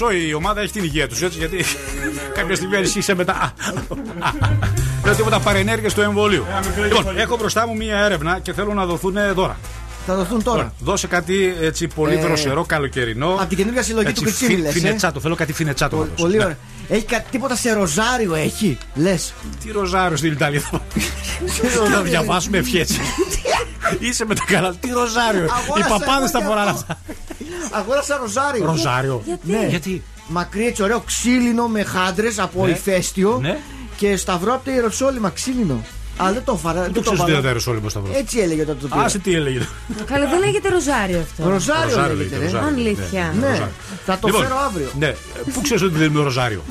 όλοι 0.01 0.12
εδώ, 0.12 0.20
σόι, 0.20 0.28
η 0.28 0.35
ομάδα 0.35 0.60
έχει 0.60 0.73
την 0.73 0.85
υγεία 0.85 1.09
τους, 1.09 1.23
έτσι, 1.23 1.39
γιατί 1.39 1.64
κάποια 2.35 2.55
στιγμή 2.55 2.77
αρισχύσε 2.77 3.14
μετά. 3.14 3.52
Λέω 5.05 5.14
τίποτα 5.14 5.40
παρενέργειες 5.40 5.94
του 5.94 6.01
εμβολίου. 6.01 6.44
Λοιπόν, 6.89 7.19
έχω 7.19 7.36
μπροστά 7.36 7.66
μου 7.66 7.77
μία 7.77 7.98
έρευνα 7.98 8.39
και 8.39 8.52
θέλω 8.52 8.73
να 8.74 8.86
δοθούν 8.86 9.14
δώρα. 9.35 9.56
Θα 10.06 10.14
δοθούν 10.14 10.43
τώρα. 10.43 10.56
Λοιπόν, 10.62 10.73
δώσε 10.81 11.06
κάτι 11.06 11.55
έτσι 11.60 11.86
πολύ 11.86 12.14
Ε, 12.14 12.20
δροσερό, 12.20 12.64
καλοκαιρινό. 12.64 13.28
Από 13.28 13.47
την 13.47 13.56
καινούργια 13.56 13.82
συλλογή 13.82 14.06
Έτσι, 14.09 14.23
του 14.23 14.28
Κριτσίμη, 14.28 14.55
φι- 14.55 14.62
λες, 14.62 14.74
ε; 14.74 14.78
Φινετσάτο, 14.78 15.20
θέλω 15.20 15.35
κάτι 15.35 15.52
φινετσάτο. 15.52 15.97
να 15.97 16.02
δώσω. 16.02 16.14
Πολύ 16.23 16.36
Ναι. 16.36 16.44
ωραία. 16.44 16.56
Έχει 16.89 17.05
κάτι 17.05 17.24
τίποτα 17.31 17.56
σε 17.56 17.73
ροζάριο, 17.73 18.35
έχει. 18.35 18.78
Λες; 18.94 19.32
Τι 19.64 19.70
ροζάριο 19.73 20.16
στην 20.16 20.32
Ιταλία; 20.32 20.60
Να 21.90 22.01
διαβάσουμε 22.01 22.59
ευχές. 22.59 22.90
Είσαι 23.98 24.24
με 24.24 24.35
τα 24.35 24.44
καλά. 24.47 24.74
Τι 24.81 24.89
ροζάριο; 24.90 25.44
Οι 25.44 25.48
Αγόρασα 25.62 25.89
παπάδες 25.89 26.31
εγώ 26.31 26.31
τα 26.32 26.39
και 26.39 26.44
φοράνε 26.44 26.70
αυτό. 26.70 26.85
αυτά. 26.89 26.98
Αγόρασα 27.73 28.16
ροζάριο. 28.16 28.65
Ροζάριο. 28.65 29.23
Ναι. 29.43 29.66
Γιατί; 29.69 30.03
Μακρύ 30.28 30.66
έτσι 30.66 30.82
ωραίο 30.82 31.01
ξύλινο 31.01 31.66
με 31.69 31.82
χάντρες 31.82 32.39
από 32.39 32.65
Ναι. 32.65 32.70
ηφαίστειο. 32.70 33.39
Ναι. 33.43 33.59
Και 33.97 34.16
σταυρό 34.16 34.55
από 34.55 34.65
το 34.65 34.70
Ιεροσόλυμα 34.70 35.31
ξύλινο. 35.31 35.85
Αλλά 36.16 36.32
δεν 36.32 36.44
το 36.44 36.57
φάρα. 36.57 36.82
Δεν 36.82 36.93
το 36.93 37.01
ξέρεις 37.01 37.20
ότι 37.20 37.31
δεν 37.32 37.40
είναι 37.51 37.61
όλο 37.66 37.89
σταυρός. 37.89 38.16
Έτσι 38.16 38.39
έλεγε 38.39 38.65
τότε 38.65 38.78
το 38.81 38.86
πήρα. 38.89 39.03
Άσε 39.05 39.19
τι 39.19 39.35
έλεγε. 39.35 39.61
Καλά, 40.07 40.27
δεν 40.28 40.39
λέγεται 40.39 40.69
ροζάριο 40.69 41.20
αυτό. 41.20 41.49
Ροζάριο 41.49 42.15
λέγεται, 42.16 42.36
ρε. 42.39 42.44
ροζάριο. 42.44 42.66
Αλήθεια. 42.69 43.32
Ναι, 43.35 43.40
Ναι. 43.40 43.47
ροζάριο. 43.47 43.73
Θα 44.07 44.19
το 44.19 44.27
Λοιπόν, 44.27 44.43
φέρω 44.43 44.57
αύριο. 44.66 44.89
Ναι, 44.99 45.15
πού 45.53 45.61
ξέρεις 45.61 45.82
ότι 45.82 45.94
δεν 45.99 46.11
είναι 46.11 46.23
ροζάριο; 46.23 46.62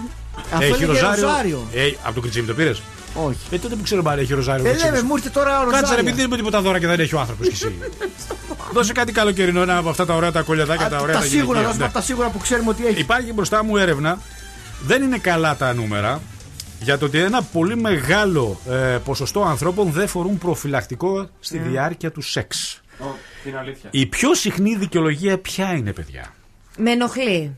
Αυτό 0.53 0.65
έλεγε 0.65 0.85
ροζάριο. 0.85 1.67
Ε, 1.73 1.91
από 2.03 2.15
το 2.15 2.21
κριτσίμι 2.21 2.47
το 2.47 2.53
πήρες; 2.53 2.81
Όχι. 3.13 3.37
Ε, 3.51 3.57
τότε 3.57 3.75
που 3.75 3.83
ξέρω 3.83 4.01
πάλι 4.01 4.21
έχει 4.21 4.33
ροζάριο. 4.33 4.63
Ε, 4.65 4.67
το 4.67 4.69
κριτσίμι 4.69 4.91
λέμε, 4.91 5.01
σου. 5.01 5.07
μου 5.09 5.15
ήρθε 5.15 5.29
τώρα 5.29 5.51
ροζάριο. 5.63 5.71
Κάτσε 5.71 5.93
ρε, 5.95 5.99
επειδή 6.01 6.15
δεν 6.15 6.25
είναι 6.25 6.35
τίποτα 6.35 6.61
δώρα 6.61 6.79
και 6.79 6.87
δεν 6.87 6.99
έχει 6.99 7.15
ο 7.15 7.19
άνθρωπος 7.19 7.47
κι 7.47 7.53
εσύ. 7.53 7.75
Δώσε 8.73 8.93
κάτι 8.93 9.11
καλοκαιρινό, 9.11 9.61
ένα 9.61 9.77
από 9.77 9.89
αυτά 9.89 10.05
τα 10.05 10.13
ωραία 10.15 10.31
τα 10.31 10.41
κολλιαδάκια, 10.41 10.85
Α, 10.85 10.89
τα 10.89 10.97
ωραία 10.97 11.15
τα 11.15 11.21
τα 11.21 11.25
σίγουρα, 11.27 11.43
γυναικεία. 11.45 11.61
δώσουμε 11.63 11.83
Ναι. 11.83 11.85
από 11.85 11.93
τα 11.93 12.01
σίγουρα 12.01 12.29
που 12.29 12.37
ξέρουμε 12.37 12.69
ότι 12.69 12.85
έχει. 12.87 12.99
Υπάρχει 12.99 13.33
μπροστά 13.33 13.63
μου 13.63 13.77
έρευνα. 13.77 14.19
Δεν 14.85 15.03
είναι 15.03 15.17
καλά 15.17 15.55
τα 15.55 15.73
νούμερα. 15.73 16.21
Για 16.79 16.97
το 16.97 17.05
ότι 17.05 17.17
ένα 17.17 17.41
πολύ 17.43 17.75
μεγάλο 17.77 18.59
ε, 18.69 18.97
ποσοστό 19.05 19.41
ανθρώπων 19.43 19.91
δεν 19.91 20.07
φορούν 20.07 20.37
προφυλακτικό 20.37 21.29
στη 21.39 21.59
Ναι. 21.59 21.67
διάρκεια 21.69 22.11
του 22.11 22.21
σεξ. 22.21 22.81
Είναι 23.45 23.57
αλήθεια. 23.57 23.89
Η 23.91 24.05
πιο 24.05 24.33
συχνή 24.35 24.75
δικαιολογία 24.75 25.37
ποια 25.37 25.73
είναι, 25.73 25.91
παιδιά; 25.93 26.25
Με 26.77 26.91
ενοχλεί. 26.91 27.55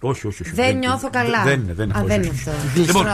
Όχι, 0.00 0.26
όχι, 0.26 0.42
όχι. 0.42 0.50
Δεν 0.54 0.76
νιώθω 0.76 1.10
καλά. 1.10 1.42
Δεν 1.44 1.60
είναι, 1.60 1.72
δεν 1.72 1.88
είναι. 1.88 1.98
Α, 1.98 2.02
όχι, 2.02 2.08
δεν 2.08 2.20
όχι. 2.20 2.28
είναι 2.28 2.84
αυτό. 2.86 3.00
Λοιπόν, 3.00 3.06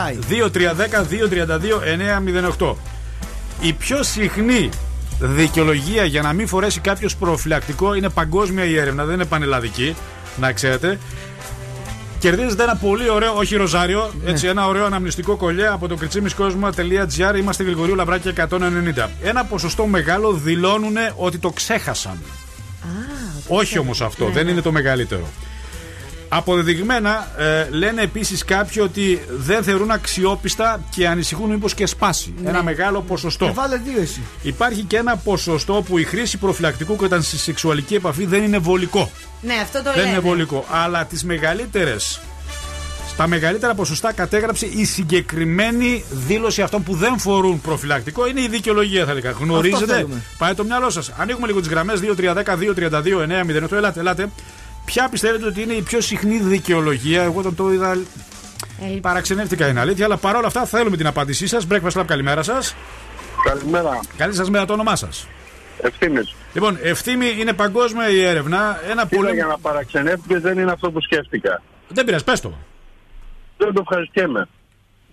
2-3-10-2-32-9-08. 2.61 2.75
Η 3.61 3.73
πιο 3.73 4.03
συχνή 4.03 4.69
δικαιολογία 5.23 6.05
για 6.05 6.23
να 6.23 6.33
μην 6.33 6.47
φορέσει 6.49 6.81
κάποιος 6.81 7.17
προφυλακτικό 7.17 7.95
είναι 7.95 8.09
παγκόσμια 8.09 8.65
η 8.65 8.79
έρευνα, 8.79 9.05
δεν 9.05 9.15
είναι 9.15 9.25
πανελλαδική, 9.25 9.97
να 10.37 10.53
ξέρετε. 10.53 10.99
Κερδίζετε 12.19 12.63
ένα 12.63 12.77
πολύ 12.77 13.11
ωραίο, 13.11 13.37
όχι 13.37 13.57
ροζάριο, 13.57 14.11
έτσι, 14.25 14.47
ένα 14.47 14.67
ωραίο 14.67 14.85
αναμνηστικό 14.85 15.37
κολλιέ 15.37 15.69
από 15.69 15.89
το 15.89 15.97
κριτσίμισκόσμο.gr. 15.97 17.37
Είμαστε 17.39 17.63
Γρηγορίου 17.63 17.95
Λαμπράκια 17.95 18.49
190. 18.51 19.09
Ένα 19.23 19.45
ποσοστό 19.45 19.87
μεγάλο 19.87 20.33
δηλώνουν 20.33 20.95
ότι 21.17 21.39
το 21.39 21.51
ξέχασαν. 21.51 22.19
Όχι 23.49 23.79
όμως 23.79 24.01
αυτό, 24.01 24.29
δεν 24.29 24.49
είναι 24.49 24.61
το 24.61 24.73
μεγαλύτερο. 24.73 25.29
Αποδεδειγμένα 26.35 27.29
ε, 27.39 27.69
λένε 27.71 28.03
επίσης 28.03 28.45
κάποιοι 28.45 28.83
ότι 28.85 29.25
δεν 29.29 29.63
θεωρούν 29.63 29.91
αξιόπιστα 29.91 30.81
και 30.91 31.09
ανησυχούν 31.09 31.51
μήπως 31.51 31.75
και 31.75 31.87
σπάσει. 31.87 32.35
Ναι. 32.43 32.49
Ένα 32.49 32.63
μεγάλο 32.63 33.01
ποσοστό. 33.01 33.47
Ε, 33.47 33.51
βάλε 33.51 33.77
δύο 33.77 34.01
εσύ. 34.01 34.21
Υπάρχει 34.43 34.83
και 34.83 34.97
ένα 34.97 35.17
ποσοστό 35.17 35.85
που 35.89 35.99
η 35.99 36.05
χρήση 36.05 36.39
προφυλακτικού 36.39 36.97
και 36.97 37.05
όταν 37.05 37.23
στη 37.23 37.37
σεξουαλική 37.37 37.95
επαφή 37.95 38.27
δεν 38.27 38.43
είναι 38.43 38.59
βολικό. 38.59 39.11
Ναι, 39.41 39.55
αυτό 39.63 39.79
το 39.79 39.85
δεν 39.85 39.97
λένε. 39.97 40.09
είναι 40.09 40.19
βολικό. 40.19 40.65
Αλλά 40.71 41.05
τις 41.05 41.25
μεγαλύτερες. 41.25 42.21
Στα 43.09 43.27
μεγαλύτερα 43.27 43.75
ποσοστά 43.75 44.13
κατέγραψε 44.13 44.67
η 44.67 44.85
συγκεκριμένη 44.85 46.05
δήλωση 46.11 46.63
αυτών 46.63 46.83
που 46.83 46.95
δεν 46.95 47.19
φορούν 47.19 47.61
προφυλακτικό. 47.61 48.27
Είναι 48.27 48.41
η 48.41 48.49
δικαιολογία, 48.49 49.05
θα 49.05 49.11
έλεγα. 49.11 49.31
Γνωρίζετε; 49.31 49.95
θέλουμε. 49.95 50.23
Πάει 50.39 50.55
το 50.55 50.65
μυαλό 50.65 50.91
σας. 50.91 51.11
Ανοίγουμε 51.17 51.47
λίγο 51.47 51.61
τις 51.61 51.69
γραμμές 51.69 52.01
2-3-10-2-32-9-08. 52.01 53.73
Ελάτε. 53.73 54.01
Ελάτε. 54.01 54.29
Ποια 54.85 55.09
πιστεύετε 55.09 55.47
ότι 55.47 55.63
είναι 55.63 55.73
η 55.73 55.83
πιο 55.83 56.01
συχνή 56.01 56.39
δικαιολογία; 56.39 57.23
Εγώ 57.23 57.39
όταν 57.39 57.55
το 57.55 57.73
είδα. 57.73 57.99
Παραξενεύτηκα 59.01 59.69
είναι 59.69 59.81
αλήθεια, 59.81 60.05
αλλά 60.05 60.17
παρόλα 60.17 60.47
αυτά 60.47 60.65
θέλουμε 60.65 60.97
την 60.97 61.07
απάντησή 61.07 61.47
σας. 61.47 61.67
Breakfast 61.71 62.01
Lab, 62.01 62.05
καλημέρα 62.07 62.43
σας. 62.43 62.75
Καλημέρα. 63.45 64.01
Καλή 64.17 64.35
σας 64.35 64.51
μέρα, 64.51 64.65
το 64.65 64.73
όνομά 64.73 64.97
σας. 64.97 65.27
Ευθύνη. 65.81 66.21
Λοιπόν, 66.55 66.79
ευθύμη 66.83 67.27
είναι 67.39 67.53
παγκόσμια 67.53 68.09
η 68.09 68.21
έρευνα. 68.25 68.81
Ένα 68.91 69.07
Πολύ... 69.07 69.23
πολύ. 69.23 69.35
για 69.35 69.47
να 69.47 69.59
παραξενεύτηκες 69.59 70.41
δεν 70.41 70.59
είναι 70.59 70.73
αυτό 70.73 70.91
που 70.91 71.01
σκέφτηκα. 71.01 71.63
Δεν 71.89 72.05
πειράζει, 72.05 72.25
πες 72.25 72.41
το. 72.41 72.53
Δεν 73.57 73.73
το 73.73 73.81
ευχαριστιέμαι. 73.81 74.49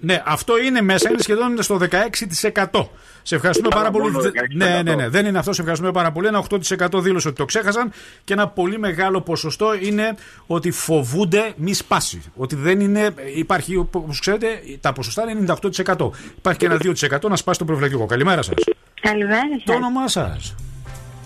Ναι, 0.02 0.22
αυτό 0.26 0.58
είναι 0.60 0.82
μέσα, 0.82 1.10
είναι 1.10 1.22
σχεδόν 1.22 1.62
στο 1.62 1.78
16%. 1.78 2.88
Σε 3.24 3.36
ευχαριστούμε 3.36 3.70
πάρα 3.70 3.92
πολύ. 3.92 4.12
μόνο 4.12 4.20
Δε- 4.24 4.30
16%. 4.30 4.56
Ναι, 4.56 4.82
ναι, 4.84 4.96
ναι, 4.96 5.10
δεν 5.10 5.26
είναι 5.26 5.38
αυτό. 5.38 5.54
Σε 5.54 5.60
ευχαριστούμε 5.62 5.92
πάρα 5.94 6.12
πολύ. 6.12 6.28
Ένα 6.28 6.38
8% 6.38 7.02
δήλωσε 7.02 7.28
ότι 7.28 7.38
το 7.38 7.46
ξέχασαν 7.46 7.92
και 8.24 8.34
ένα 8.34 8.48
πολύ 8.48 8.80
μεγάλο 8.80 9.22
ποσοστό 9.22 9.74
είναι 9.82 10.16
ότι 10.48 10.72
φοβούνται 10.72 11.54
μη 11.56 11.74
σπάσει. 11.74 12.22
Ότι 12.36 12.56
δεν 12.56 12.80
είναι. 12.80 13.14
Υπάρχει, 13.36 13.76
όπως 13.76 14.20
ξέρετε, 14.20 14.48
τα 14.82 14.94
ποσοστά 14.94 15.30
είναι 15.30 15.40
98%. 15.40 16.12
Υπάρχει 16.38 16.60
και 16.60 16.66
ένα 16.66 16.78
2% 16.78 17.30
να 17.30 17.36
σπάσει 17.36 17.60
το 17.60 17.66
προφυλακτικό. 17.66 18.06
Καλημέρα 18.06 18.42
σας. 18.42 18.56
Καλημέρα 19.02 19.42
Το 19.66 19.74
όνομά 19.74 20.08
σας. 20.08 20.56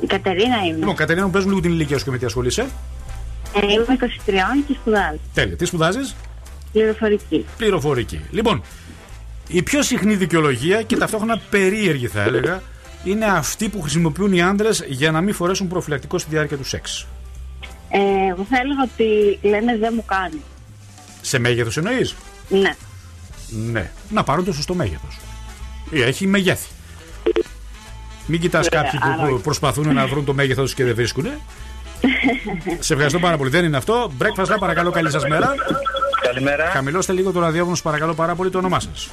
Η 0.02 0.06
Κατερίνα 0.06 0.58
είμαι. 0.66 0.78
Λοιπόν, 0.78 0.95
Κατερίνα, 0.95 1.26
μου 1.26 1.32
παίζουν 1.32 1.50
λίγο 1.50 1.62
την 1.62 1.72
ηλικία 1.72 1.98
σου 1.98 2.04
και 2.06 2.12
με 2.12 2.18
τι 2.18 2.26
ασχολείσαι. 2.26 2.62
Ε, 3.62 3.72
είμαι 3.72 3.86
23 3.90 4.64
και 4.68 4.74
σπουδάζω. 4.82 5.20
Τέλεια. 5.34 5.56
Τι 5.56 5.66
σπουδάζεις, 5.66 6.16
Πληροφορική. 6.74 7.45
Πληροφορική. 7.58 8.22
Λοιπόν, 8.32 8.62
η 9.48 9.62
πιο 9.64 9.82
συχνή 9.82 10.16
δικαιολογία 10.16 10.82
και 10.82 10.95
ταυτόχρονα 10.95 11.41
περίεργη 11.50 12.08
θα 12.08 12.22
έλεγα 12.22 12.62
είναι 13.04 13.26
αυτή 13.26 13.70
που 13.70 13.82
χρησιμοποιούν 13.82 14.34
οι 14.34 14.41
άντρες 14.41 14.84
για 14.88 15.12
να 15.12 15.22
μην 15.22 15.34
φορέσουν 15.34 15.68
προφυλακτικό 15.68 16.18
στη 16.18 16.30
διάρκεια 16.30 16.58
του 16.58 16.64
σεξ. 16.66 17.08
Ε, 17.90 17.98
εγώ 18.30 18.45
θα 18.50 18.58
έλεγα 18.60 18.84
ότι 18.94 19.40
λένε 19.48 19.78
δεν 19.78 19.94
μου 19.95 20.04
κάνει. 20.06 20.41
Σε 21.22 21.40
μέγεθος 21.40 21.78
εννοείς; 21.78 22.16
Ναι. 22.50 22.76
Ναι. 23.72 23.91
Να 24.10 24.24
πάρουν 24.24 24.45
το 24.45 24.54
σωστό 24.54 24.74
μέγεθος. 24.74 25.20
Έχει 25.91 26.28
μεγέθη. 26.28 26.68
Μην 28.26 28.40
κοιτάς 28.40 28.68
Ωραία, 28.68 28.82
κάποιοι 28.82 29.00
που 29.00 29.08
άρα 29.20 29.32
όχι. 29.32 29.41
προσπαθούν 29.41 29.94
να 29.94 30.08
βρουν 30.08 30.26
το 30.26 30.34
μέγεθος 30.34 30.70
του 30.70 30.76
και 30.76 30.84
δεν 30.84 30.95
βρίσκουν. 30.95 31.26
Σε 32.80 32.94
ευχαριστώ 32.94 33.20
πάρα 33.20 33.38
πολύ. 33.38 33.50
Δεν 33.50 33.66
είναι 33.66 33.78
αυτό. 33.78 34.12
Breakfast, 34.20 34.45
Lab, 34.45 34.58
παρακαλώ, 34.60 34.91
καλή 34.91 35.12
σας 35.12 35.28
μέρα. 35.28 35.54
Καλημέρα. 36.24 36.66
Χαμηλώστε 36.66 37.14
λίγο 37.14 37.32
το 37.32 37.40
ραδιόφωνο, 37.40 37.76
σας 37.76 37.84
παρακαλώ 37.84 38.14
πάρα 38.14 38.36
πολύ 38.36 38.50
το 38.50 38.58
όνομά 38.58 38.80
σας. 38.80 39.10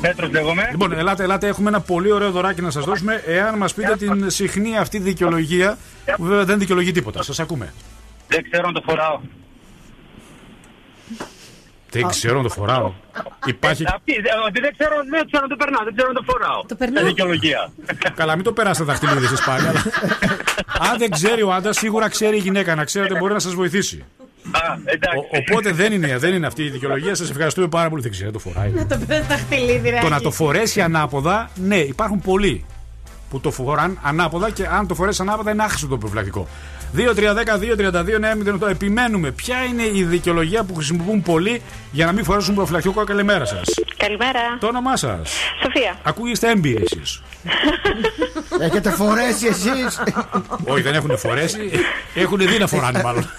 Πέτρος 0.00 0.30
λέγομαι. 0.30 0.68
Λοιπόν, 0.70 0.92
ελάτε, 0.92 1.22
ελάτε, 1.22 1.46
έχουμε 1.46 1.68
ένα 1.68 1.80
πολύ 1.80 2.12
ωραίο 2.12 2.30
δωράκι 2.30 2.60
να 2.60 2.70
σας 2.70 2.84
δώσουμε. 2.84 3.22
Εάν 3.26 3.56
μας 3.56 3.74
πείτε 3.74 3.96
την 3.96 4.30
συχνή 4.30 4.78
αυτή 4.78 4.98
δικαιολογία, 4.98 5.78
που 6.16 6.24
βέβαια 6.24 6.44
δεν 6.44 6.58
δικαιολογεί 6.58 6.92
τίποτα. 6.92 7.22
Σας 7.22 7.40
ακούμε. 7.40 7.72
Δεν 8.28 8.50
ξέρω 8.50 8.66
αν 8.66 8.74
το 8.74 8.82
φοράω. 8.86 9.20
Δεν 11.92 12.06
ξέρω 12.08 12.36
να 12.36 12.42
το 12.42 12.48
φοράω. 12.48 12.92
Υπάρχει. 13.46 13.84
Αυτή, 13.86 14.12
ε, 14.12 14.18
Ότι 14.46 14.60
δεν 14.60 14.72
ξέρω, 14.78 14.94
δεν 15.10 15.26
ξέρω 15.26 15.42
αν 15.42 15.48
το 15.48 15.56
περνάω, 15.56 15.84
δεν 15.84 15.94
ξέρω 15.94 16.08
αν 16.08 16.14
το 16.14 16.22
φοράω. 16.32 16.62
Το 16.68 16.74
περνάω. 16.74 17.04
Ε, 17.04 17.06
δικαιολογία. 17.06 17.72
Καλά, 18.14 18.34
μην 18.34 18.44
το 18.44 18.52
περάσετε 18.52 18.84
δαχτυλίδι 18.84 19.26
σας 19.26 19.44
πάλι. 19.44 19.66
αλλά- 19.66 19.82
Αν 20.90 20.98
δεν 20.98 21.10
ξέρει 21.10 21.42
ο 21.42 21.52
άντρα, 21.52 21.72
σίγουρα 21.72 22.08
ξέρει 22.08 22.36
η 22.36 22.40
γυναίκα. 22.40 22.74
Να 22.74 22.84
ξέρετε, 22.84 23.18
μπορεί 23.18 23.32
να 23.32 23.38
σας 23.38 23.54
βοηθήσει. 23.54 24.04
Α, 24.50 24.60
εντάξει. 24.84 25.18
Ο- 25.18 25.36
οπότε 25.52 25.72
δεν 25.72 25.92
είναι, 25.92 26.18
δεν 26.18 26.34
είναι 26.34 26.46
αυτή 26.46 26.62
η 26.62 26.70
δικαιολογία. 26.70 27.14
Σας 27.14 27.30
ευχαριστούμε 27.30 27.68
πάρα 27.68 27.88
πολύ. 27.88 28.02
Δεν 28.02 28.10
ξέρω, 28.10 28.30
το 28.30 28.38
φοράει. 28.38 28.70
Να 28.70 28.86
το 28.86 28.98
πες 29.06 29.26
τα 29.26 29.34
χτυλίδι, 29.36 29.98
Το 30.00 30.08
να 30.08 30.20
το 30.20 30.30
φορέσει 30.30 30.80
ανάποδα, 30.80 31.50
ναι, 31.54 31.76
υπάρχουν 31.76 32.20
πολλοί 32.20 32.64
που 33.30 33.40
το 33.40 33.50
φοράν 33.50 33.98
ανάποδα 34.02 34.50
και 34.50 34.66
αν 34.66 34.86
το 34.86 34.94
φορέσει 34.94 35.22
ανάποδα 35.22 35.50
είναι 35.50 35.62
άχρηστο 35.62 35.86
το 35.86 35.98
προφυλακτικό. 35.98 36.48
2-3-10-2-32-9-08. 36.96 38.68
Επιμένουμε. 38.68 39.30
Ποια 39.30 39.64
είναι 39.64 39.82
η 39.92 40.02
δικαιολογία 40.04 40.64
που 40.64 40.74
χρησιμοποιούν 40.74 41.22
πολλοί 41.22 41.62
για 41.92 42.06
να 42.06 42.12
μην 42.12 42.24
φορέσουν 42.24 42.54
προφυλακτικό. 42.54 43.04
Καλημέρα 43.04 43.44
σας. 43.44 43.62
Καλημέρα. 43.96 44.40
Το 44.60 44.66
όνομά 44.66 44.96
σας. 44.96 45.32
Σοφία. 45.62 45.96
Ακούγεστε 46.02 46.50
έμπειροι 46.50 46.82
εσείς. 46.90 47.22
Έχετε 48.66 48.90
φορέσει 48.90 49.46
εσείς. 49.46 50.02
Όχι, 50.64 50.82
δεν 50.82 50.94
έχουν 50.94 51.18
φορέσει. 51.18 51.70
Έχουν 52.14 52.38
δει 52.38 52.58
να 52.58 52.66
φοράνε 52.66 53.02
μάλλον. 53.04 53.30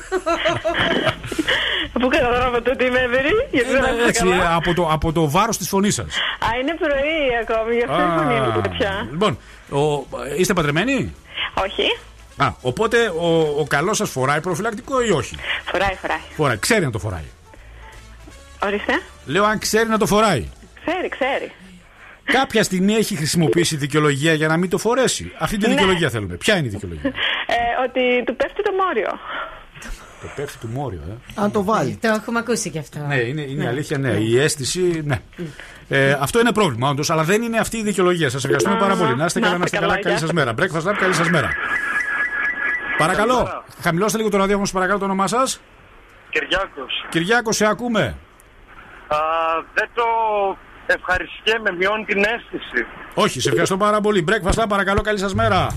Πού 1.99 2.07
καταλάβατε 2.07 2.69
ότι 2.71 2.85
είμαι 2.85 2.99
ευρύ, 2.99 3.31
γιατί 3.51 3.69
δεν 3.71 3.83
Ε, 3.83 3.87
άκουσα 3.89 4.07
Έτσι, 4.07 4.23
καλά. 4.23 4.55
από 4.55 4.73
το, 4.73 4.87
από 4.91 5.11
το 5.11 5.29
βάρος 5.29 5.57
της 5.57 5.67
φωνής 5.67 5.93
σας. 5.95 6.05
Α, 6.15 6.47
είναι 6.61 6.75
πρωί 6.79 7.17
ακόμη, 7.41 7.75
γι' 7.75 7.83
αυτό 7.83 8.01
η 8.01 8.19
φωνή 8.19 8.35
είναι 8.35 8.61
τέτοια. 8.61 9.07
Λοιπόν, 9.11 9.37
ο, 9.71 10.05
είστε 10.37 10.53
παντρεμένοι; 10.53 11.13
Όχι. 11.53 11.97
Α, 12.37 12.47
οπότε 12.61 13.07
ο, 13.19 13.39
ο 13.59 13.65
καλός 13.69 13.97
σας 13.97 14.09
φοράει 14.09 14.41
προφυλακτικό 14.41 15.01
ή 15.01 15.09
όχι; 15.11 15.35
Φοράει, 15.71 15.95
φοράει. 16.01 16.17
Φοράει, 16.35 16.57
ξέρει 16.57 16.85
να 16.85 16.91
το 16.91 16.99
φοράει. 16.99 17.23
Ορίστε. 18.63 19.01
Λέω 19.25 19.43
αν 19.45 19.59
ξέρει 19.59 19.89
να 19.89 19.97
το 19.97 20.05
φοράει. 20.05 20.47
Ξέρει, 20.85 21.09
ξέρει. 21.09 21.51
Κάποια 22.23 22.63
στιγμή 22.63 22.93
έχει 22.93 23.15
χρησιμοποιήσει 23.15 23.75
δικαιολογία 23.75 24.33
για 24.33 24.47
να 24.47 24.57
μην 24.57 24.69
το 24.69 24.77
φορέσει. 24.77 25.31
Αυτή 25.39 25.57
τη 25.57 25.67
Ναι. 25.67 25.73
δικαιολογία 25.73 26.09
θέλουμε. 26.09 26.35
Ποια 26.35 26.57
είναι 26.57 26.67
η 26.67 26.69
δικαιολογία; 26.69 27.09
Ε, 27.47 27.53
ότι 27.87 28.23
του 28.25 28.35
πέφτει 28.35 28.63
το 28.63 28.71
μόριο. 28.85 29.09
το 30.21 30.27
πέφτει 30.35 30.57
του 30.57 30.67
μόριο, 30.67 31.01
ε. 31.09 31.13
Αν 31.35 31.51
το 31.51 31.63
βάλει. 31.63 31.97
Το 32.01 32.07
έχουμε 32.07 32.39
ακούσει 32.39 32.69
κι 32.69 32.77
αυτό. 32.79 32.99
Ναι, 33.07 33.15
είναι, 33.15 33.41
είναι 33.41 33.67
αλήθεια, 33.67 33.97
ναι. 33.97 34.09
Η 34.09 34.39
αίσθηση, 34.39 35.01
ναι. 35.05 35.19
Ε, 35.89 36.17
αυτό 36.19 36.39
είναι 36.39 36.51
πρόβλημα, 36.51 36.89
όντως, 36.89 37.09
αλλά 37.09 37.23
δεν 37.23 37.41
είναι 37.41 37.57
αυτή 37.57 37.77
η 37.77 37.83
δικαιολογία. 37.83 38.29
Σας 38.29 38.43
ευχαριστούμε 38.43 38.77
πάρα 38.79 38.95
πολύ. 38.95 39.15
Να 39.15 39.25
είστε 39.25 39.39
καλά, 39.39 39.57
να 39.57 39.63
είστε 39.65 39.77
καλά. 39.77 39.99
Καλή 39.99 40.17
σας 40.17 40.31
μέρα. 40.31 40.53
Breakfast 40.57 40.89
Lab, 40.89 40.95
καλή 40.99 41.13
σας 41.13 41.29
μέρα. 41.29 41.49
Παρακαλώ, 43.05 43.63
χαμηλώστε 43.81 44.17
λίγο 44.17 44.29
το 44.29 44.37
ραδιόφωνο, 44.37 44.65
σας 44.65 44.73
παρακαλώ 44.73 44.99
το 44.99 45.05
όνομά 45.05 45.27
σας. 45.27 45.61
Κυριάκος. 46.29 47.05
Κυριάκος, 47.09 47.55
σε 47.55 47.65
ακούμε. 47.65 48.15
Α, 49.07 49.17
δεν 49.73 49.89
το 49.93 50.03
ευχαριστιέμαι, 50.85 51.71
μειώνει 51.71 52.05
την 52.05 52.17
αίσθηση. 52.17 52.85
Όχι, 53.13 53.41
σε 53.41 53.49
ευχαριστώ 53.49 53.77
πάρα 53.77 54.01
πολύ. 54.01 54.25
Breakfast 54.27 54.61
Lab, 54.61 54.65
παρακαλώ, 54.69 55.01
καλή 55.01 55.19
σας 55.19 55.33
μέρα. 55.33 55.67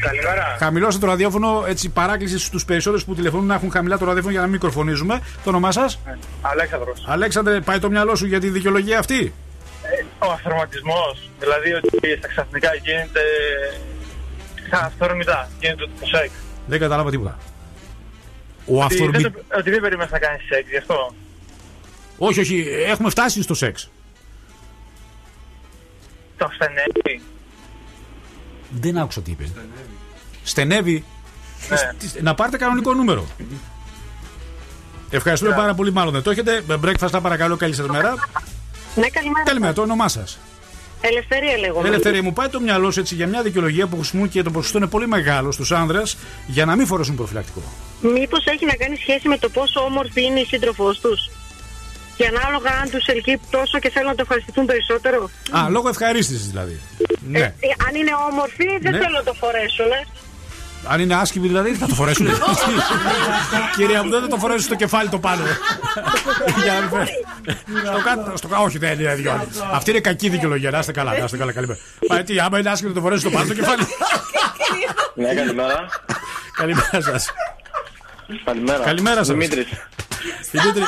Καλημέρα. 0.00 0.56
Χαμηλώστε 0.58 1.00
το 1.00 1.06
ραδιόφωνο, 1.06 1.64
έτσι 1.66 1.88
παράκληση 1.90 2.38
στους 2.38 2.64
περισσότερους 2.64 3.04
που 3.04 3.14
τηλεφωνούν 3.14 3.46
να 3.46 3.54
έχουν 3.54 3.70
χαμηλά 3.70 3.98
το 3.98 4.04
ραδιόφωνο 4.04 4.32
για 4.32 4.40
να 4.40 4.46
μην 4.46 4.54
μικροφωνίζουμε. 4.54 5.20
Το 5.44 5.48
όνομά 5.50 5.72
σας; 5.72 6.00
Αλέξανδρος. 6.42 7.04
Αλέξανδρε, 7.06 7.60
πάει 7.60 7.78
το 7.78 7.90
μυαλό 7.90 8.14
σου 8.14 8.26
για 8.26 8.40
τη 8.40 8.48
δικαιολογία 8.48 8.98
αυτή; 8.98 9.34
Ε, 9.82 10.26
ο 10.26 10.30
αυθορματισμός, 10.30 11.30
δηλαδή 11.38 11.72
ότι 11.72 12.16
στα 12.18 12.28
ξαφνικά 12.28 12.70
γίνεται 12.74 13.20
σαν 14.70 14.84
αυθόρμητα, 14.84 15.48
γίνεται 15.60 15.84
το 16.00 16.06
σεξ. 16.06 16.30
Δεν 16.66 16.78
κατάλαβα 16.78 17.10
τίποτα. 17.10 17.38
Ο 18.66 18.82
Ότι 18.84 18.94
δεν, 18.96 19.06
αυθορμη... 19.08 19.30
το- 19.30 19.56
ότι 19.58 19.70
δεν 19.70 19.80
περίμενες 19.80 20.10
να 20.12 20.18
κάνεις 20.18 20.42
σεξ, 20.48 20.68
γι' 20.70 20.76
αυτό. 20.76 21.14
Όχι, 22.18 22.40
όχι, 22.40 22.66
έχουμε 22.86 23.10
φτάσει 23.10 23.42
στο 23.42 23.54
σεξ. 23.54 23.90
Το 26.36 26.48
στενεύει. 26.54 27.22
Δεν 28.70 28.98
άκουσα 28.98 29.20
τι 29.20 29.30
είπε. 29.30 29.48
Στενεύει. 30.42 31.04
Ναι. 31.68 31.76
Τι- 31.98 32.22
Να 32.22 32.34
πάρετε 32.34 32.56
κανονικό 32.56 32.94
νούμερο. 32.94 33.26
Ευχαριστούμε 35.10 35.54
πάρα 35.54 35.74
πολύ, 35.74 35.92
μάλλον 35.92 36.12
δεν 36.12 36.22
το 36.22 36.30
έχετε. 36.30 36.62
Breakfast, 36.84 37.18
παρακαλώ, 37.22 37.56
καλή 37.56 37.74
σας 37.74 37.86
μέρα. 37.86 38.14
Ναι, 38.94 39.08
καλημέρα. 39.08 39.44
Καλημέρα, 39.44 39.72
το 39.72 39.82
όνομά 39.82 40.08
σας. 40.08 40.38
Ελευθερία 41.00 41.58
λέγομαι. 41.58 41.88
Ελευθερία, 41.88 42.22
μου 42.22 42.32
πάει 42.32 42.48
το 42.48 42.60
μυαλό 42.60 42.90
σου 42.90 43.00
έτσι 43.00 43.14
για 43.14 43.26
μια 43.26 43.42
δικαιολογία 43.42 43.86
που 43.86 43.96
χρησιμοποιούν 43.96 44.30
και 44.32 44.42
το 44.42 44.50
ποσοστό 44.50 44.78
είναι 44.78 44.86
πολύ 44.86 45.06
μεγάλο 45.08 45.52
στους 45.52 45.72
άνδρες 45.72 46.16
για 46.46 46.64
να 46.64 46.76
μην 46.76 46.86
φορέσουν 46.86 47.14
προφυλακτικό. 47.16 47.62
Μήπως 48.00 48.44
έχει 48.44 48.64
να 48.66 48.74
κάνει 48.74 48.96
σχέση 48.96 49.28
με 49.28 49.38
το 49.38 49.48
πόσο 49.48 49.80
όμορφη 49.80 50.22
είναι 50.24 50.40
η 50.40 50.44
σύντροφός 50.44 51.00
τους; 51.00 51.30
Και 52.16 52.26
ανάλογα 52.26 52.70
αν 52.82 52.90
τους 52.90 53.06
ελκύει 53.06 53.40
τόσο 53.50 53.78
και 53.78 53.90
θέλουν 53.90 54.08
να 54.08 54.14
το 54.14 54.22
ευχαριστηθούν 54.22 54.66
περισσότερο; 54.66 55.30
Α, 55.50 55.68
λόγω 55.70 55.88
ευχαρίστησης 55.88 56.46
δηλαδή. 56.48 56.80
Ναι. 57.28 57.38
Ε, 57.38 57.68
αν 57.86 57.94
είναι 57.94 58.10
όμορφη, 58.30 58.66
δεν 58.80 58.92
Ναι. 58.92 58.98
θέλουν 58.98 59.12
να 59.12 59.22
το 59.22 59.32
φορέσουν. 59.32 59.90
ε. 60.00 60.06
Αν 60.88 61.00
είναι 61.00 61.14
άσχημη 61.14 61.46
δηλαδή, 61.46 61.74
θα 61.74 61.86
το 61.86 61.94
φορέσουν. 61.94 62.26
Κυρία 63.76 64.02
μου, 64.02 64.10
δεν 64.10 64.20
θα 64.20 64.28
το 64.28 64.36
φορέσουν 64.36 64.62
στο 64.62 64.74
κεφάλι 64.74 65.08
το 65.08 65.18
πάνω. 65.18 65.42
Για 66.64 66.72
να 66.72 66.80
μην 66.80 66.88
φέρει. 66.90 67.10
Στο 67.86 68.02
κάτω, 68.04 68.36
στο 68.36 68.48
κάτω, 68.48 68.62
όχι, 68.62 68.78
δεν 68.78 69.00
είναι 69.00 69.14
δυο. 69.14 69.48
Αυτή 69.72 69.90
είναι 69.90 70.00
κακή 70.00 70.28
δικαιολογία. 70.28 70.70
Να 70.70 70.78
είστε 70.78 70.92
καλά, 70.92 71.18
να 71.18 71.24
είστε 71.24 71.36
καλά. 71.36 71.52
Καλημέρα. 71.52 71.78
Μα 72.08 72.22
τι, 72.22 72.40
άμα 72.40 72.58
είναι 72.58 72.70
άσχημη, 72.70 72.88
θα 72.88 72.94
το 72.94 73.00
φορέσουν 73.00 73.30
στο 73.30 73.38
πάνω 73.38 73.48
το 73.48 73.54
κεφάλι. 73.54 73.82
Ναι, 75.14 75.34
καλημέρα. 75.34 75.88
Καλημέρα 76.56 77.00
σας. 77.00 77.26
Καλημέρα. 78.44 78.84
Καλημέρα 78.84 79.16
σας. 79.16 79.26
Δημήτρης. 79.26 79.66
Δημήτρη, 80.50 80.82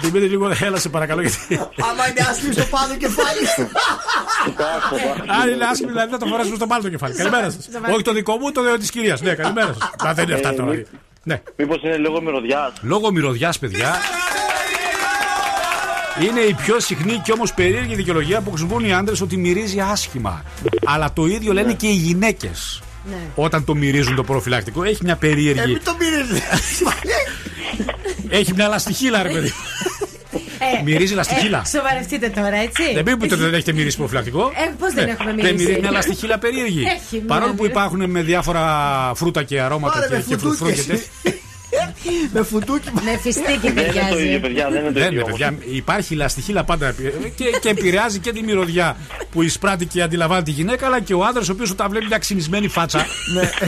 Δημήτρη, 0.00 0.28
λίγο 0.28 0.52
έλα 0.60 0.78
σε 0.78 0.88
παρακαλώ 0.88 1.20
γιατί. 1.20 1.54
Άμα 1.90 2.08
είναι 2.08 2.26
άσχημη 2.30 2.52
στο 2.52 2.64
πάνω 2.64 2.96
κεφάλι. 2.96 3.46
Αν 5.40 5.48
είναι 5.48 5.64
άσχημη, 5.64 5.90
δηλαδή 5.90 6.10
θα 6.10 6.18
το 6.18 6.26
φορέσουμε 6.26 6.56
στο 6.56 6.66
πάνω 6.66 6.82
το 6.82 6.88
κεφάλι. 6.88 7.14
Καλημέρα 7.14 7.50
σας. 7.50 7.68
Όχι 7.92 8.02
το 8.02 8.12
δικό 8.12 8.36
μου, 8.36 8.52
το 8.52 8.62
της 8.78 8.90
κυρίας. 8.90 9.20
Ναι, 9.20 9.34
καλημέρα 9.34 9.74
σας. 9.78 10.14
Δεν 10.14 10.24
είναι 10.24 10.34
αυτά 10.34 10.54
τώρα. 10.54 10.82
Ναι. 11.22 11.42
Μήπως 11.56 11.82
είναι 11.82 11.96
λόγω 11.96 12.22
μυρωδιάς. 12.22 12.72
Λόγω 12.80 13.12
μυρωδιάς, 13.12 13.58
παιδιά. 13.58 13.96
Είναι 16.20 16.40
η 16.40 16.54
πιο 16.54 16.80
συχνή 16.80 17.20
και 17.24 17.32
όμως 17.32 17.54
περίεργη 17.54 17.94
δικαιολογία 17.94 18.40
που 18.40 18.50
χρησιμοποιούν 18.50 18.84
οι 18.84 18.92
άντρες 18.94 19.20
ότι 19.20 19.36
μυρίζει 19.36 19.80
άσχημα. 19.80 20.44
Αλλά 20.84 21.12
το 21.12 21.26
ίδιο 21.26 21.52
λένε 21.52 21.72
και 21.72 21.86
οι 21.86 21.94
γυναίκες. 21.94 22.82
Ναι. 23.04 23.16
Όταν 23.34 23.64
το 23.64 23.74
μυρίζουν 23.74 24.14
το 24.14 24.22
προφυλακτικό, 24.22 24.82
έχει 24.82 25.04
μια 25.04 25.16
περίεργη. 25.16 25.72
Μην 25.72 25.84
το 25.84 25.96
μυρίζεις. 25.98 26.42
Έχει 28.28 28.52
μια 28.54 28.68
λαστιχίλα, 28.68 29.22
ρε 29.22 29.28
παιδί. 29.28 29.52
Ε, 30.78 30.82
Μυρίζει 30.82 31.14
λαστιχίλα. 31.14 31.62
ε, 31.64 31.68
σοβαρευτείτε 31.68 32.28
τώρα, 32.28 32.56
έτσι. 32.56 32.82
Δεν 32.94 33.04
πει 33.04 33.10
ότι 33.24 33.34
δεν 33.34 33.54
έχετε 33.54 33.72
μυρίσει 33.72 33.96
προφυλακτικό. 33.96 34.40
Ε, 34.54 34.70
πώς 34.78 34.92
δεν 34.92 35.04
Ναι. 35.04 35.10
έχουμε 35.10 35.32
Δεν 35.32 35.36
μυρίσει. 35.44 35.54
μυρίζει 35.64 35.80
μια 35.80 35.90
λαστιχίλα 35.90 36.38
περίεργη. 36.38 36.80
Έχει 36.82 37.16
μια 37.16 37.24
Παρόλο 37.26 37.50
που 37.54 37.62
μυρί- 37.62 37.70
υπάρχουν 37.76 38.10
με 38.10 38.22
διάφορα 38.22 38.64
φρούτα 39.14 39.42
και 39.42 39.60
αρώματα 39.60 39.94
Πάρε 39.94 40.06
και, 40.08 40.14
με 40.14 40.22
και 40.28 40.36
φρουφρού 40.36 40.66
και 40.66 40.74
φουντούκες. 40.74 40.86
τέτοια. 41.22 41.40
Με 42.32 42.42
φουντούκι. 42.42 42.88
Με 43.04 43.18
φιστίκι 43.22 43.70
Δεν 43.70 43.76
είναι 43.76 43.82
το 43.82 43.88
ίδιο, 43.90 44.14
ταιριάζει. 44.14 44.40
παιδιά, 44.40 44.68
δεν 44.70 44.80
είναι 44.80 44.92
το 44.92 44.98
Δεν 45.00 45.06
ίδιο. 45.12 45.20
είναι, 45.20 45.30
παιδιά. 45.30 45.54
Υπάρχει 45.72 46.14
λαστιχίλα 46.14 46.64
πάντα 46.64 46.94
και, 47.36 47.44
και 47.60 47.68
επηρεάζει 47.68 48.18
και 48.18 48.32
τη 48.32 48.42
μυρωδιά 48.42 48.96
που 49.30 49.42
εισπράττει 49.42 49.86
και 49.86 50.02
αντιλαμβάνει 50.02 50.42
τη 50.42 50.50
γυναίκα, 50.50 50.86
αλλά 50.86 51.00
και 51.00 51.14
ο 51.14 51.24
άντρας 51.24 51.48
ο 51.48 51.52
οποίος 51.52 51.70
όταν 51.70 51.90
βλέπει 51.90 52.06
μια 52.06 52.18
ξυνισμένη 52.18 52.68
φάτσα 52.68 53.06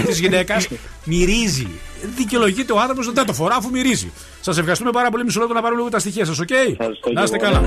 της 0.06 0.18
γυναίκας 0.18 0.68
μυρίζει. 1.04 1.66
Δικαιολογείται 2.16 2.72
ο 2.72 2.80
άνθρωπος 2.80 3.06
ότι 3.06 3.14
δεν 3.14 3.26
το 3.26 3.32
φορά 3.32 3.54
αφού 3.54 3.70
μυρίζει. 3.70 4.12
Σας 4.40 4.58
ευχαριστούμε 4.58 4.90
πάρα 4.90 5.10
πολύ. 5.10 5.24
Μισό 5.24 5.40
λεπτό 5.40 5.54
να 5.54 5.60
πάρουμε 5.60 5.78
λίγο 5.80 5.90
τα 5.90 5.98
στοιχεία 5.98 6.24
σας, 6.24 6.38
οκ; 6.38 6.48
Να 7.14 7.22
είστε 7.22 7.36
καλά. 7.36 7.60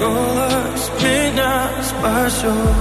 You're 0.00 0.08
the 0.08 0.90
midnight 1.02 1.84
special 1.84 2.79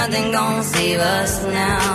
nothing 0.00 0.30
gonna 0.30 0.62
save 0.62 1.00
us 1.00 1.42
now. 1.42 1.86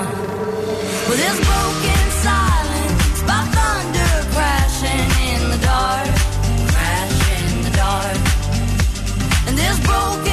Well, 1.08 1.18
there's 1.22 1.42
broken 1.52 2.04
silence 2.28 3.20
by 3.30 3.42
thunder 3.56 4.14
crashing 4.34 5.10
in 5.32 5.42
the 5.54 5.60
dark, 5.72 6.10
crashing 6.74 7.48
in 7.56 7.62
the 7.68 7.74
dark, 7.84 8.18
and 9.48 9.58
there's 9.58 9.80
broken. 9.88 10.33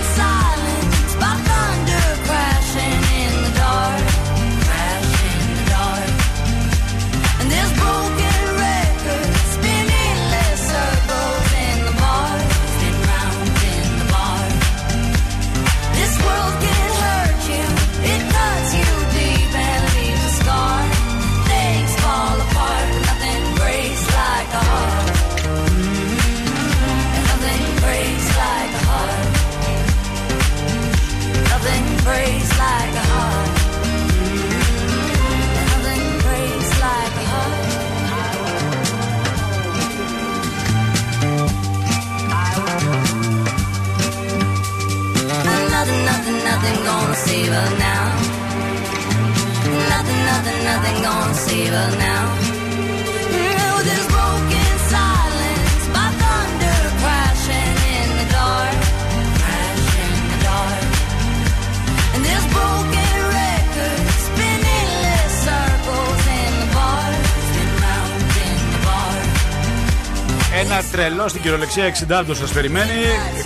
Ένα 70.63 70.83
τρελό 70.91 71.27
στην 71.27 71.41
κυριολεκσία 71.41 71.83
εξητάζοντας 71.83 72.37
σας 72.37 72.51
περιμένει. 72.51 72.91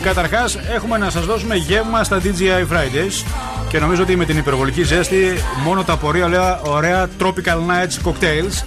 Καταρχάς, 0.03 0.55
έχουμε 0.55 0.97
να 0.97 1.09
σας 1.09 1.25
δώσουμε 1.25 1.55
γεύμα 1.55 2.03
στα 2.03 2.21
DJI 2.23 2.65
Fridays. 2.71 3.44
Και 3.69 3.79
νομίζω 3.79 4.01
ότι 4.01 4.15
με 4.15 4.25
την 4.25 4.37
υπερβολική 4.37 4.83
ζέστη, 4.83 5.33
μόνο 5.63 5.83
τα 5.83 5.97
πορεία 5.97 6.25
ωραία, 6.25 6.61
ωραία 6.61 7.09
Tropical 7.19 7.57
Nights 7.57 8.09
Cocktails 8.09 8.63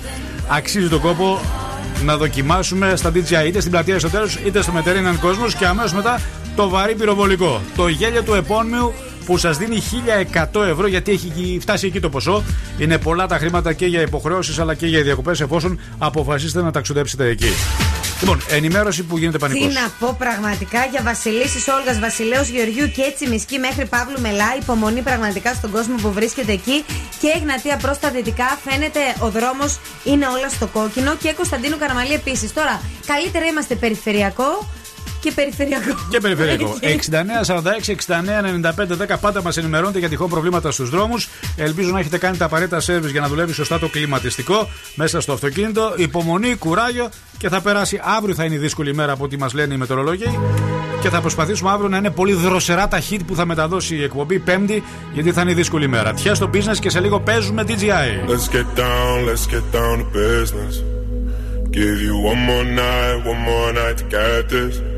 αξίζει 0.48 0.88
τον 0.88 1.00
κόπο 1.00 1.40
να 2.04 2.16
δοκιμάσουμε 2.16 2.96
στα 2.96 3.10
DJI 3.14 3.46
είτε 3.46 3.60
στην 3.60 3.70
πλατεία 3.70 3.98
στο 3.98 4.08
τέλος 4.08 4.38
είτε 4.44 4.62
στο 4.62 4.72
μετερύναν 4.72 5.20
κόσμος 5.20 5.54
και 5.54 5.66
αμέσως 5.66 5.92
μετά 5.92 6.20
το 6.56 6.68
βαρύ 6.68 6.94
πυροβολικό. 6.94 7.60
Το 7.76 7.88
γέλιο 7.88 8.22
του 8.22 8.34
επώνυμου 8.34 8.92
που 9.26 9.38
σας 9.38 9.56
δίνει 9.56 9.82
1100 10.52 10.66
ευρώ 10.66 10.86
γιατί 10.86 11.12
έχει 11.12 11.58
φτάσει 11.60 11.86
εκεί 11.86 12.00
το 12.00 12.08
ποσό. 12.08 12.42
Είναι 12.78 12.98
πολλά 12.98 13.26
τα 13.26 13.38
χρήματα 13.38 13.72
και 13.72 13.86
για 13.86 14.00
υποχρεώσεις 14.00 14.58
αλλά 14.58 14.74
και 14.74 14.86
για 14.86 15.02
διακοπές 15.02 15.40
εφόσον 15.40 15.80
αποφασίσετε 15.98 16.62
να 16.62 16.70
ταξιδέψετε 16.70 17.26
εκεί. 17.26 17.50
Λοιπόν, 18.20 18.42
ενημέρωση 18.48 19.02
που 19.02 19.18
γίνεται 19.18 19.38
πανικός. 19.38 19.66
Τι 19.66 19.72
να 19.72 19.88
πω 19.98 20.16
πραγματικά 20.18 20.84
για 20.84 21.02
Βασιλίσης 21.02 21.68
Όλγας 21.68 21.98
Βασιλέο 21.98 22.42
Γεωργιού 22.42 22.90
και 22.90 23.02
έτσι 23.02 23.28
Μισκή 23.28 23.58
μέχρι 23.58 23.86
Παύλου 23.86 24.20
Μελά. 24.20 24.56
Υπομονή 24.60 25.02
πραγματικά 25.02 25.54
στον 25.54 25.70
κόσμο 25.70 25.94
που 26.02 26.12
βρίσκεται 26.12 26.52
εκεί. 26.52 26.84
Και 27.20 27.32
Εγνατία 27.36 27.76
προς 27.76 27.98
τα 27.98 28.10
δυτικά. 28.10 28.58
Φαίνεται 28.64 29.00
ο 29.18 29.30
δρόμος 29.30 29.78
είναι 30.04 30.26
όλα 30.26 30.48
στο 30.48 30.66
κόκκινο. 30.66 31.16
Και 31.16 31.32
Κωνσταντίνου 31.32 31.78
Καραμαλή 31.78 32.12
επίσης. 32.12 32.52
Τώρα, 32.52 32.80
καλύτερα 33.06 33.44
είμαστε 33.46 33.74
περιφερειακό 33.74 34.68
και 35.20 35.32
περιφερειακό. 35.32 35.94
Και 36.10 36.20
περιφερειακό. 36.20 36.76
Έτσι. 36.80 37.10
69-46-69-95-10 39.10 39.16
πάντα 39.20 39.42
μας 39.42 39.56
ενημερώνετε 39.56 39.98
για 39.98 40.08
τυχόν 40.08 40.28
προβλήματα 40.28 40.70
στους 40.70 40.90
δρόμους. 40.90 41.28
Ελπίζω 41.56 41.90
να 41.90 41.98
έχετε 41.98 42.18
κάνει 42.18 42.36
τα 42.36 42.44
απαραίτητα 42.44 42.80
σερβις 42.80 43.10
για 43.10 43.20
να 43.20 43.28
δουλεύει 43.28 43.52
σωστά 43.52 43.78
το 43.78 43.88
κλιματιστικό 43.88 44.68
μέσα 44.94 45.20
στο 45.20 45.32
αυτοκίνητο. 45.32 45.94
Υπομονή, 45.96 46.54
κουράγιο 46.54 47.08
και 47.38 47.48
θα 47.48 47.60
περάσει. 47.60 48.00
Αύριο 48.16 48.34
θα 48.34 48.44
είναι 48.44 48.54
η 48.54 48.58
δύσκολη 48.58 48.90
ημέρα 48.90 49.12
από 49.12 49.24
ό,τι 49.24 49.38
μας 49.38 49.52
λένε 49.52 49.74
οι 49.74 49.76
μετεωρολόγοι. 49.76 50.38
Και 51.00 51.08
θα 51.08 51.20
προσπαθήσουμε 51.20 51.70
αύριο 51.70 51.88
να 51.88 51.96
είναι 51.96 52.10
πολύ 52.10 52.32
δροσερά 52.32 52.88
τα 52.88 53.02
hit 53.10 53.18
που 53.26 53.34
θα 53.34 53.46
μεταδώσει 53.46 53.96
η 53.96 54.02
εκπομπή 54.02 54.38
Πέμπτη, 54.38 54.82
γιατί 55.12 55.32
θα 55.32 55.40
είναι 55.40 55.50
η 55.50 55.54
δύσκολη 55.54 55.84
ημέρα. 55.84 56.12
Τυχαία 56.12 56.34
στο 56.34 56.50
business 56.54 56.76
και 56.80 56.90
σε 56.90 57.00
λίγο 57.00 57.20
παίζουμε 57.20 57.64
DJI. 57.68 58.28
Let's 58.28 58.48
get 58.54 58.66
down, 58.76 59.24
let's 59.28 59.46
get 59.54 59.62
down 59.78 59.98
to 59.98 60.06
business. 60.12 60.82
Give 61.70 62.00
you 62.06 62.14
one 62.30 62.40
more 62.50 62.64
night, 62.64 63.16
one 63.32 63.40
more 63.50 63.70
night 63.72 63.96
to 64.00 64.04
get 64.16 64.48
this. 64.48 64.97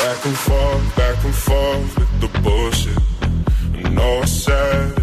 Back 0.00 0.24
and 0.24 0.36
forth, 0.36 0.96
back 0.96 1.24
and 1.24 1.34
forth 1.34 1.98
with 1.98 2.20
the 2.22 2.40
bullshit. 2.40 2.98
I 3.84 3.88
know 3.90 4.20
I 4.20 4.24
said 4.24 4.99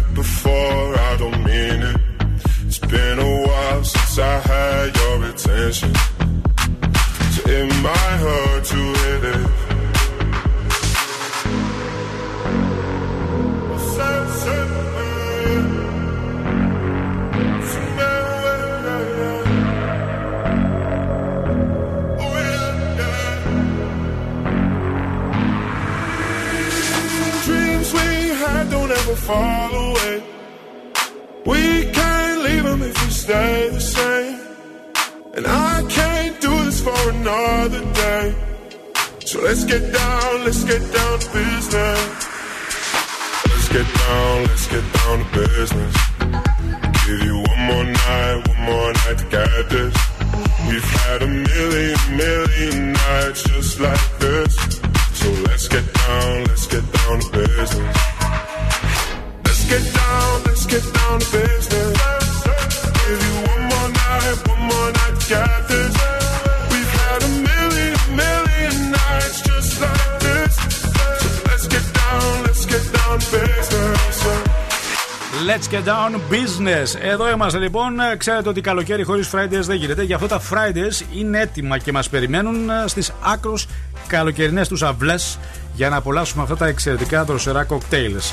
down 75.88 76.14
business. 76.32 77.00
Εδώ 77.00 77.30
είμαστε 77.30 77.58
λοιπόν. 77.58 77.92
Ξέρετε 78.16 78.48
ότι 78.48 78.60
καλοκαίρι 78.60 79.02
χωρίς 79.02 79.30
Fridays 79.34 79.60
δεν 79.60 79.76
γίνεται. 79.76 80.02
Γι' 80.02 80.14
αυτό 80.14 80.26
τα 80.26 80.40
Fridays 80.50 81.16
είναι 81.16 81.40
έτοιμα 81.40 81.78
και 81.78 81.92
μας 81.92 82.08
περιμένουν 82.08 82.70
στις 82.86 83.12
άκρω 83.22 83.58
καλοκαιρινές 84.06 84.68
τους 84.68 84.82
αυλές 84.82 85.38
για 85.74 85.88
να 85.88 85.96
απολαύσουμε 85.96 86.42
αυτά 86.42 86.56
τα 86.56 86.66
εξαιρετικά 86.66 87.24
δροσερά 87.24 87.64
κοκτέιλς. 87.64 88.32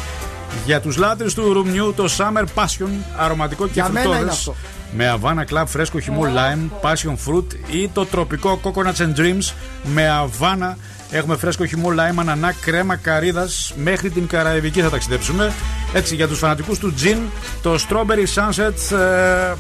Για 0.66 0.82
τους 0.82 0.98
λάτρε 0.98 1.28
του 1.36 1.54
ρουμνιού, 1.54 1.94
το 1.96 2.06
Summer 2.18 2.44
Passion, 2.56 2.90
αρωματικό 3.18 3.66
και 3.66 3.72
Για 3.74 3.90
μένα 3.90 4.06
είναι 4.06 4.16
φρουτόδες, 4.16 4.38
αυτό. 4.38 4.56
με 4.96 5.20
Havana 5.22 5.54
Club 5.54 5.64
φρέσκο 5.66 6.00
χυμό 6.00 6.24
lime, 6.24 6.90
passion 6.90 7.16
fruit 7.28 7.46
ή 7.72 7.90
το 7.94 8.06
τροπικό 8.06 8.60
coconuts 8.64 9.02
and 9.02 9.20
dreams 9.20 9.54
με 9.84 10.10
Havana. 10.10 10.76
Έχουμε 11.10 11.36
φρέσκο 11.36 11.66
χυμό 11.66 11.90
lime, 11.90 12.16
ανανά, 12.20 12.52
κρέμα, 12.52 12.96
καρύδα. 12.96 13.48
Μέχρι 13.76 14.10
την 14.10 14.28
Καραϊβική 14.28 14.82
θα 14.82 14.90
ταξιδέψουμε. 14.90 15.54
Έτσι, 15.94 16.16
για 16.16 16.28
του 16.28 16.36
φανατικού 16.36 16.78
του 16.78 16.94
gin, 17.02 17.18
το 17.62 17.76
strawberry 17.90 18.26
sunset. 18.36 18.98
ε, 18.98 19.54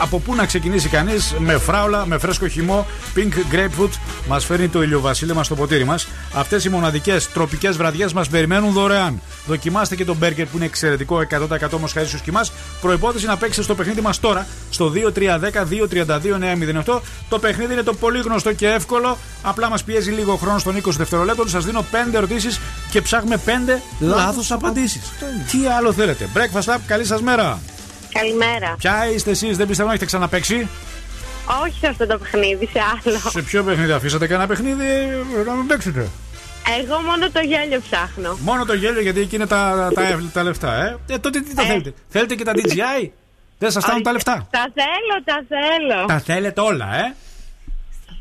από 0.00 0.18
πού 0.18 0.34
να 0.34 0.46
ξεκινήσει 0.46 0.88
κανεί, 0.88 1.12
με 1.38 1.58
φράουλα, 1.58 2.06
με 2.06 2.18
φρέσκο 2.18 2.48
χυμό, 2.48 2.86
pink 3.16 3.54
grapefruit. 3.54 3.90
Μα 4.28 4.40
φέρνει 4.40 4.68
το 4.68 4.82
ηλιοβασίλεμα 4.82 5.44
στο 5.44 5.54
ποτήρι 5.54 5.84
μα. 5.84 5.98
Αυτέ 6.34 6.60
οι 6.66 6.68
μοναδικέ 6.68 7.16
τροπικέ 7.34 7.70
βραδιέ 7.70 8.06
μα 8.14 8.24
περιμένουν 8.30 8.72
δωρεάν. 8.72 9.20
Δοκιμάστε 9.46 9.96
και 9.96 10.04
το 10.04 10.14
μπέργκερ 10.14 10.46
που 10.46 10.56
είναι 10.56 10.64
εξαιρετικό 10.64 11.18
100% 11.30 11.70
όμω 11.70 11.86
χαρί 11.86 12.06
στου 12.06 12.20
κοιμά. 12.22 12.44
Προπόθεση 12.80 13.26
να 13.26 13.36
παίξετε 13.36 13.62
στο 13.62 13.74
παιχνίδι 13.74 14.00
μα 14.00 14.10
τώρα 14.20 14.46
στο 14.70 14.92
2310-232-908. 16.86 17.00
Το 17.28 17.38
παιχνίδι 17.38 17.72
είναι 17.72 17.82
το 17.82 17.94
πολύ 17.94 18.20
γνωστό 18.20 18.52
και 18.52 18.68
εύκολο. 18.68 19.18
Απλά 19.42 19.68
μα 19.68 19.76
πιέζει 19.84 20.10
λίγο 20.10 20.36
χρόνο 20.36 20.53
στον 20.58 20.76
20 20.76 20.90
δευτερολέπτων. 20.90 21.48
Σας 21.48 21.64
δίνω 21.64 21.84
5 21.90 22.14
ερωτήσεις 22.14 22.60
και 22.90 23.02
ψάχνουμε 23.02 23.40
5 23.46 23.50
λάθος 24.00 24.52
απαντήσεις. 24.52 25.12
Τι 25.50 25.66
άλλο 25.66 25.92
θέλετε; 25.92 26.28
Breakfast 26.34 26.74
Lab, 26.74 26.78
καλή 26.86 27.04
σας 27.04 27.20
μέρα. 27.20 27.58
Καλημέρα. 28.12 28.74
Ποια 28.78 29.10
είστε 29.14 29.30
εσείς, 29.30 29.56
δεν 29.56 29.66
πιστεύω 29.66 29.88
να 29.88 29.94
έχετε 29.94 30.06
ξαναπέξει; 30.06 30.68
Όχι 31.62 31.78
σε 31.80 31.86
αυτό 31.86 32.06
το 32.06 32.18
παιχνίδι, 32.18 32.68
σε 32.72 32.80
άλλο. 32.80 33.18
Σε 33.30 33.42
ποιο 33.42 33.62
παιχνίδι 33.62 33.92
αφήσατε 33.92 34.26
κανένα 34.26 34.48
παιχνίδι 34.48 34.84
ε, 34.84 35.44
να 35.46 35.52
μην 35.52 35.66
παίξετε. 35.66 36.08
Εγώ 36.80 37.00
μόνο 37.00 37.30
το 37.30 37.40
γέλιο 37.40 37.80
ψάχνω. 37.90 38.36
Μόνο 38.40 38.64
το 38.64 38.74
γέλιο 38.74 39.00
γιατί 39.00 39.20
εκεί 39.20 39.34
είναι 39.34 39.46
τα, 39.46 39.90
τα, 39.94 40.22
τα 40.32 40.42
λεφτά, 40.42 40.74
ε. 40.74 41.14
ε 41.14 41.18
τότε 41.18 41.40
τι 41.40 41.54
τα 41.54 41.62
θέλετε; 41.62 41.94
Θέλετε 42.08 42.34
και 42.34 42.44
τα 42.44 42.52
DJI. 42.54 43.08
Δεν 43.58 43.70
σας 43.70 43.84
φτάνουν 43.84 44.02
τα 44.02 44.12
λεφτά. 44.12 44.46
Τα 44.50 44.66
θέλω, 44.74 45.24
τα 45.24 45.44
θέλω. 45.48 46.06
Τα 46.06 46.18
θέλετε 46.18 46.60
όλα, 46.60 46.94
ε. 46.94 47.14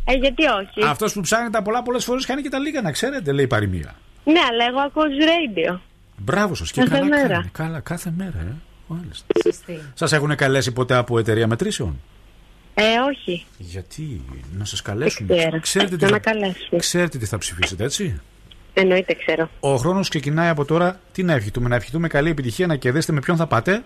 Ε, 0.05 0.13
γιατί 0.13 0.43
όχι; 0.45 0.89
Αυτός 0.89 1.13
που 1.13 1.21
ψάχνει 1.21 1.49
τα 1.49 1.61
πολλά 1.61 1.83
πολλές 1.83 2.03
φορές 2.03 2.25
χάνει 2.25 2.41
και 2.41 2.49
τα 2.49 2.59
λίγα, 2.59 2.81
να 2.81 2.91
ξέρετε, 2.91 3.31
λέει 3.31 3.45
η 3.45 3.47
παροιμία. 3.47 3.95
Ναι, 4.23 4.39
αλλά 4.51 4.65
εγώ 4.69 4.79
ακούω 4.79 5.03
radio. 5.03 5.79
Μπράβο 6.17 6.55
σας 6.55 6.71
και 6.71 6.81
Κάθε 6.81 6.93
καλά 6.97 7.05
μέρα. 7.05 7.27
κάνει. 7.33 7.49
Καλά, 7.51 7.79
κάθε 7.79 8.13
μέρα, 8.17 8.39
ε. 8.39 8.53
Σας 9.93 10.11
έχουν 10.11 10.35
καλέσει 10.35 10.71
ποτέ 10.71 10.95
από 10.95 11.19
εταιρεία 11.19 11.47
μετρήσεων; 11.47 12.01
Ε, 12.73 12.83
όχι. 13.09 13.45
Γιατί; 13.57 14.21
Να 14.57 14.65
σας 14.65 14.81
καλέσουν. 14.81 15.27
Δεν 15.27 15.37
ξέρω. 15.37 15.59
Ξέρετε, 15.59 15.95
τι 15.95 16.01
Να 16.03 16.07
θα, 16.07 16.13
με 16.13 16.19
καλέσουν. 16.19 16.79
ξέρετε 16.79 17.17
τι 17.17 17.25
θα 17.25 17.37
ψηφίσετε, 17.37 17.83
έτσι; 17.83 18.21
Εννοείται, 18.73 19.13
ξέρω. 19.13 19.49
Ο 19.59 19.75
χρόνος 19.75 20.09
ξεκινάει 20.09 20.49
από 20.49 20.65
τώρα. 20.65 20.99
Τι 21.11 21.23
να 21.23 21.33
ευχηθούμε, 21.33 21.69
να 21.69 21.75
ευχηθούμε 21.75 22.07
καλή 22.07 22.29
επιτυχία, 22.29 22.67
να 22.67 22.75
κερδίσετε 22.75 23.13
με 23.13 23.19
ποιον 23.19 23.37
θα 23.37 23.47
πάτε; 23.47 23.83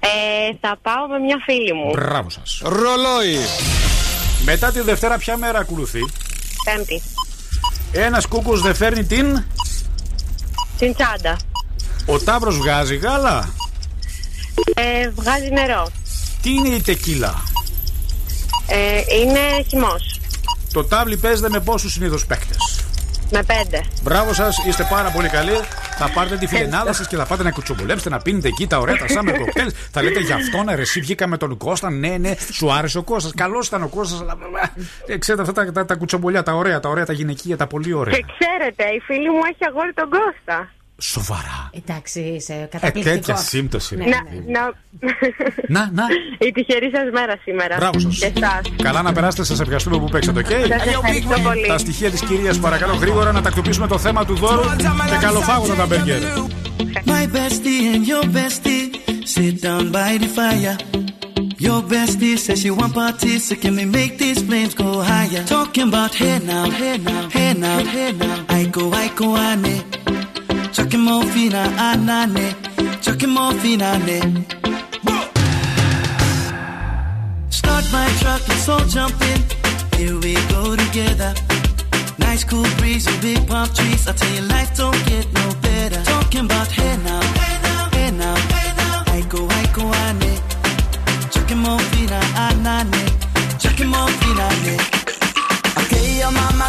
Ε, 0.00 0.54
θα 0.60 0.76
πάω 0.82 1.06
με 1.08 1.18
μια 1.18 1.36
φίλη 1.44 1.72
μου. 1.74 1.90
Μπράβο 1.90 2.30
σας. 2.30 2.62
Ρολόι. 2.64 3.36
Μετά 4.44 4.72
τη 4.72 4.80
Δευτέρα, 4.80 5.18
ποια 5.18 5.36
μέρα 5.36 5.58
ακολουθεί; 5.58 6.00
Πέμπτη. 6.64 7.02
Ένας 7.92 8.26
κούκο 8.26 8.58
δεν 8.58 8.74
φέρνει 8.74 9.04
την. 9.04 9.44
Την 10.78 10.94
τσάντα. 10.94 11.38
Ο 12.06 12.18
τάβρο 12.18 12.50
βγάζει 12.50 12.96
γάλα; 12.96 13.54
Ε, 14.74 15.08
βγάζει 15.08 15.50
νερό. 15.50 15.90
Τι 16.42 16.50
είναι 16.50 16.68
η 16.68 16.82
τεκίλα; 16.82 17.42
Ε, 18.66 19.02
είναι 19.20 19.64
χυμός. 19.68 20.20
Το 20.72 20.84
τάβλι 20.84 21.16
παίζεται 21.16 21.48
με 21.48 21.60
πόσους 21.60 21.92
συνήθως 21.92 22.26
παίκτες; 22.26 22.79
Με 23.30 23.42
πέντε. 23.42 23.84
Μπράβο 24.02 24.32
σας, 24.32 24.64
είστε 24.66 24.86
πάρα 24.90 25.10
πολύ 25.10 25.28
καλοί. 25.28 25.52
Θα 25.98 26.10
πάρετε 26.14 26.36
τη 26.36 26.46
φιλενάδα 26.46 26.92
σας 26.92 27.06
και 27.08 27.16
θα 27.16 27.26
πάτε 27.26 27.42
να 27.42 27.50
κουτσομπολέψετε, 27.50 28.10
να 28.10 28.18
πίνετε 28.18 28.48
εκεί 28.48 28.66
τα 28.66 28.78
ωραία 28.78 28.96
τα 28.96 29.06
summer 29.08 29.34
cocktails. 29.34 29.72
θα 29.92 30.02
λέτε 30.02 30.20
για 30.20 30.34
αυτόν, 30.34 30.66
ρε, 30.74 30.80
εσύ 30.80 31.00
βγήκα 31.00 31.26
με 31.26 31.36
τον 31.36 31.56
Κώστα. 31.56 31.90
Ναι, 31.90 32.16
ναι, 32.16 32.34
σου 32.52 32.72
άρεσε 32.72 32.98
ο 32.98 33.02
Κώστας. 33.02 33.32
Καλός 33.34 33.66
ήταν 33.66 33.82
ο 33.82 33.88
Κώστας, 33.88 34.20
αλλά. 34.20 34.38
Ε, 35.06 35.18
ξέρετε 35.18 35.42
αυτά 35.42 35.64
τα, 35.64 35.72
τα, 35.72 35.84
τα 35.84 35.94
κουτσομπολιά, 35.94 36.42
τα 36.42 36.52
ωραία, 36.52 36.80
τα 36.80 36.88
ωραία, 36.88 37.06
τα 37.06 37.12
γυναικεία, 37.12 37.56
τα 37.56 37.66
πολύ 37.66 37.92
ωραία. 37.92 38.16
Και 38.16 38.24
ξέρετε, 38.38 38.84
η 38.84 39.00
φίλη 39.00 39.30
μου 39.30 39.40
έχει 39.50 39.64
αγόρι 39.68 39.92
τον 39.92 40.08
Κώστα. 40.10 40.68
Σοβαρά. 41.02 41.70
Εντάξει, 41.76 42.20
είσαι 42.20 42.52
Ε, 42.52 42.56
καταπληκτικός. 42.70 43.12
τέτοια 43.18 43.36
σύμπτωση. 43.36 43.96
ρε. 43.96 44.04
Να, 44.04 44.10
να... 44.46 44.72
Να, 45.68 45.90
να. 45.92 46.04
Η 46.48 46.52
τυχερή 46.52 46.90
σας 46.94 47.10
μέρα 47.12 47.34
σήμερα. 47.42 47.76
Μπράβο 47.76 47.98
σας. 47.98 48.18
Και 48.18 48.32
εσάς. 48.36 48.60
Καλά 48.82 49.02
να 49.02 49.12
περάσετε, 49.12 49.44
σας 49.44 49.60
ευχαριστούμε 49.60 49.98
που 49.98 50.08
παίξατε, 50.08 50.38
οκ; 50.38 50.46
Σας 50.46 50.86
ευχαριστώ 50.86 51.40
πολύ. 51.42 51.66
Τα 51.66 51.78
στοιχεία 51.78 52.10
της 52.10 52.20
κυρίας, 52.20 52.58
παρακαλώ 52.58 52.94
γρήγορα 52.94 53.32
να 53.32 53.42
τακτοποιήσουμε 53.42 53.86
το 53.86 53.98
θέμα 53.98 54.24
του 54.24 54.34
δώρου 54.34 54.76
και 55.10 55.16
καλοφάγωτα 55.20 55.74
τα 55.74 55.86
μπέργκερ. 55.86 56.18
My 57.06 57.24
bestie 57.36 57.82
and 57.94 58.02
your 58.12 58.24
bestie 58.36 58.84
sit 59.34 59.54
down 59.66 59.84
by 59.98 60.12
the 60.22 60.30
fire. 60.38 60.76
Your 61.66 61.80
bestie 61.92 62.36
says 62.44 62.58
she 62.62 62.70
want 62.78 62.92
parties, 63.00 63.40
so 63.48 63.54
can 63.62 63.72
we 63.80 63.84
make 63.98 64.12
these 64.22 64.40
flames 64.48 64.74
go 64.82 64.88
higher? 65.12 65.42
Talking 65.56 65.86
about 65.92 66.12
hey 66.22 66.38
now, 66.52 66.64
hey 66.80 66.96
now, 67.08 67.22
hey 67.36 67.52
now, 67.64 67.78
hey 67.94 68.10
now. 68.24 68.36
I 68.58 68.60
go, 68.76 68.84
I 69.04 69.06
go, 69.20 69.28
ane. 69.48 69.76
Chucking 69.76 70.39
more 70.98 71.24
fina, 71.24 71.62
anane. 71.78 72.54
Chucking 73.02 73.30
more 73.30 73.52
fina, 73.54 73.98
ane. 74.06 74.46
Start 77.50 77.84
my 77.92 78.08
truck, 78.20 78.46
let's 78.48 78.68
all 78.68 78.84
jump 78.86 79.20
in. 79.32 79.40
Here 79.98 80.16
we 80.18 80.34
go 80.54 80.76
together. 80.76 81.34
Nice 82.18 82.44
cool 82.44 82.66
breeze 82.78 83.06
and 83.06 83.20
big 83.20 83.46
palm 83.48 83.68
trees. 83.74 84.06
I 84.06 84.12
tell 84.12 84.32
you, 84.34 84.42
life 84.42 84.76
don't 84.76 85.04
get 85.06 85.26
no 85.32 85.46
better. 85.60 86.02
Talking 86.04 86.44
about 86.44 86.68
hey 86.68 86.96
now, 86.98 87.20
hey 87.40 87.56
now, 87.66 87.88
hey 87.96 88.10
now, 88.12 88.36
hey 88.54 88.70
now. 88.76 89.14
I 89.16 89.20
go, 89.28 89.46
I 89.48 89.62
go, 89.74 89.84
ane. 90.06 90.34
Chucking 91.32 91.58
more 91.58 91.80
fina, 91.90 92.20
anane. 92.46 93.04
Chucking 93.58 93.88
more 93.88 94.08
fina, 94.20 94.46
ane. 94.56 94.78
Okay, 95.80 96.18
your 96.18 96.30
mama. 96.30 96.66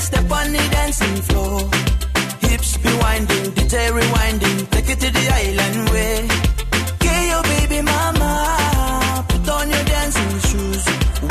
Step 0.00 0.30
on 0.30 0.52
the 0.52 0.68
dancing 0.70 1.16
floor. 1.22 1.93
Hips 2.64 2.78
be 2.78 2.92
winding, 3.04 3.46
DJ 3.56 3.74
rewinding. 3.96 4.70
Take 4.70 4.88
it 4.88 4.98
to 5.00 5.10
the 5.18 5.24
island 5.42 5.90
way. 5.90 6.14
Okay, 6.94 7.20
your 7.32 7.42
baby 7.52 7.80
mama. 7.82 9.24
Put 9.28 9.48
on 9.56 9.68
your 9.68 9.84
dancing 9.84 10.34
shoes. 10.48 10.84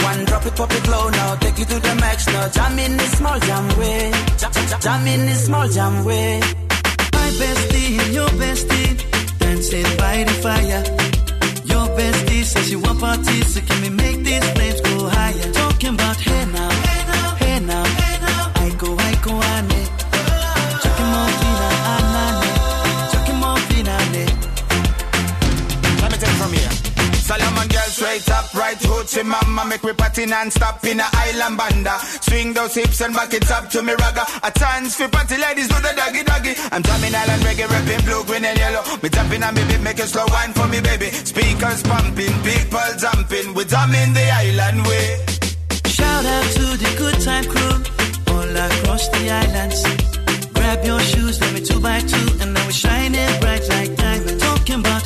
One 0.09 0.25
drop 0.25 0.45
it, 0.45 0.55
pop 0.55 0.71
it 0.71 0.87
low 0.87 1.09
now. 1.09 1.35
Take 1.37 1.59
it 1.59 1.67
to 1.73 1.79
the 1.79 1.95
max 1.95 2.27
now. 2.27 2.47
Jam 2.49 2.77
in 2.77 2.97
the 2.97 3.07
small 3.17 3.39
jam 3.39 3.65
way. 3.79 4.11
Jam, 4.83 5.07
in 5.07 5.25
the 5.25 5.35
small 5.45 5.67
jam 5.69 6.05
way. 6.05 6.39
My 7.17 7.29
bestie 7.39 7.99
and 8.03 8.13
your 8.13 8.31
bestie 8.41 8.91
dancing 9.39 9.89
by 9.97 10.23
the 10.27 10.35
fire. 10.45 10.83
Your 11.71 11.85
bestie 11.97 12.43
says 12.43 12.67
she 12.69 12.75
want 12.75 12.99
parties, 12.99 13.53
so 13.53 13.61
can 13.61 13.81
we 13.81 13.89
make 13.89 14.19
these 14.23 14.49
flames 14.51 14.81
go 14.81 15.09
higher? 15.09 15.51
Talking 15.53 15.93
about 15.95 16.17
hey 16.17 16.45
now, 16.53 16.72
up, 28.29 28.53
right 28.53 28.77
hoochie 28.77 29.25
mama 29.25 29.65
Make 29.65 29.83
me 29.83 29.93
party 29.93 30.25
non-stop 30.25 30.83
in 30.85 30.99
a 30.99 31.07
island 31.13 31.57
banda. 31.57 31.97
Swing 32.21 32.53
those 32.53 32.75
hips 32.75 33.01
and 33.01 33.13
back 33.13 33.33
it 33.33 33.49
up 33.51 33.69
to 33.71 33.81
me 33.81 33.93
ragga. 33.93 34.23
A 34.43 34.51
chance 34.51 34.95
for 34.95 35.07
party 35.07 35.37
ladies 35.37 35.67
do 35.67 35.75
the 35.75 35.93
doggy 35.95 36.23
doggy. 36.23 36.53
I'm 36.71 36.83
jamming 36.83 37.15
island 37.15 37.41
reggae, 37.43 37.67
rapping 37.69 38.05
blue, 38.05 38.23
green 38.25 38.45
and 38.45 38.57
yellow. 38.57 38.83
Me 39.01 39.09
tapping 39.09 39.43
on 39.43 39.55
me 39.55 39.63
beat, 39.65 39.81
make 39.81 39.99
a 39.99 40.07
slow 40.07 40.25
wine 40.29 40.53
for 40.53 40.67
me 40.67 40.79
baby. 40.81 41.09
Speakers 41.11 41.81
pumping, 41.83 42.35
people 42.43 42.89
jumping. 42.99 43.53
We 43.53 43.65
jamming 43.65 44.13
the 44.13 44.25
island 44.29 44.85
way. 44.85 45.25
Shout 45.87 46.25
out 46.25 46.47
to 46.57 46.65
the 46.83 46.91
good 46.97 47.17
time 47.21 47.45
crew 47.45 47.75
all 48.33 48.55
across 48.67 49.07
the 49.09 49.29
islands. 49.29 49.79
Grab 50.53 50.85
your 50.85 50.99
shoes, 50.99 51.39
let 51.41 51.53
me 51.53 51.61
two 51.61 51.79
by 51.79 51.99
two, 52.01 52.27
and 52.41 52.53
now 52.53 52.65
we're 52.65 52.71
shining 52.71 53.39
bright 53.39 53.67
like 53.69 53.95
diamonds. 53.95 54.43
Talking 54.43 54.79
about 54.79 55.05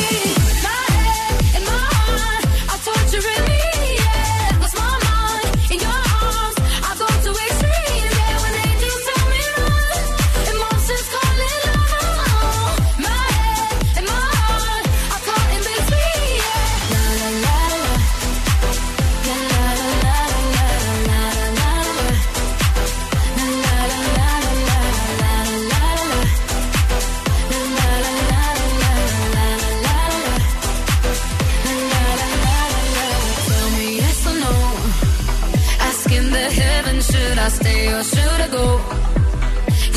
Stay 37.61 37.93
or 37.93 38.03
should 38.03 38.39
I 38.45 38.49
go? 38.57 38.65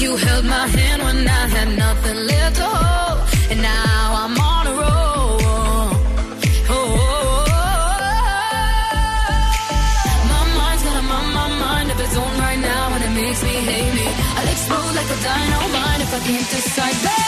You 0.03 0.11
held 0.17 0.45
my 0.45 0.67
hand 0.77 1.01
when 1.07 1.19
I 1.41 1.45
had 1.55 1.69
nothing 1.85 2.19
left 2.31 2.57
to 2.61 2.67
hold, 2.77 3.19
and 3.51 3.61
now 3.63 4.05
I'm 4.23 4.37
on 4.53 4.65
a 4.73 4.75
roll. 4.83 5.39
Oh, 6.75 6.87
my 10.33 10.43
mind's 10.59 10.83
got 10.87 10.97
a 11.03 11.05
my, 11.13 11.49
mind 11.65 11.89
of 11.93 11.99
its 12.05 12.17
own 12.23 12.35
right 12.47 12.61
now, 12.73 12.95
and 12.95 13.03
it 13.09 13.15
makes 13.21 13.41
me 13.49 13.55
hate 13.71 13.95
me. 13.99 14.07
I'll 14.37 14.51
explode 14.55 14.95
like 14.99 15.11
a 15.17 15.19
dynamite 15.29 16.01
if 16.05 16.11
I 16.19 16.21
can't 16.27 16.49
decide, 16.55 16.99
baby. 17.05 17.24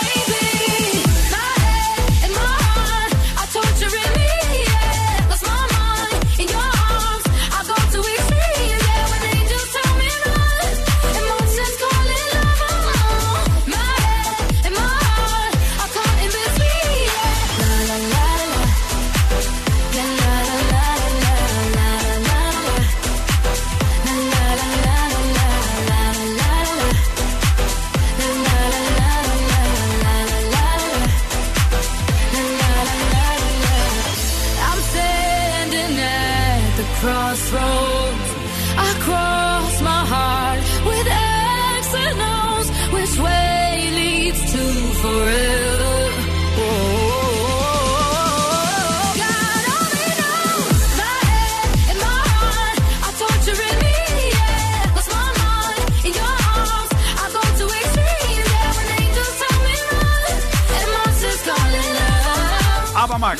Ava 63.16 63.26
Max. 63.26 63.38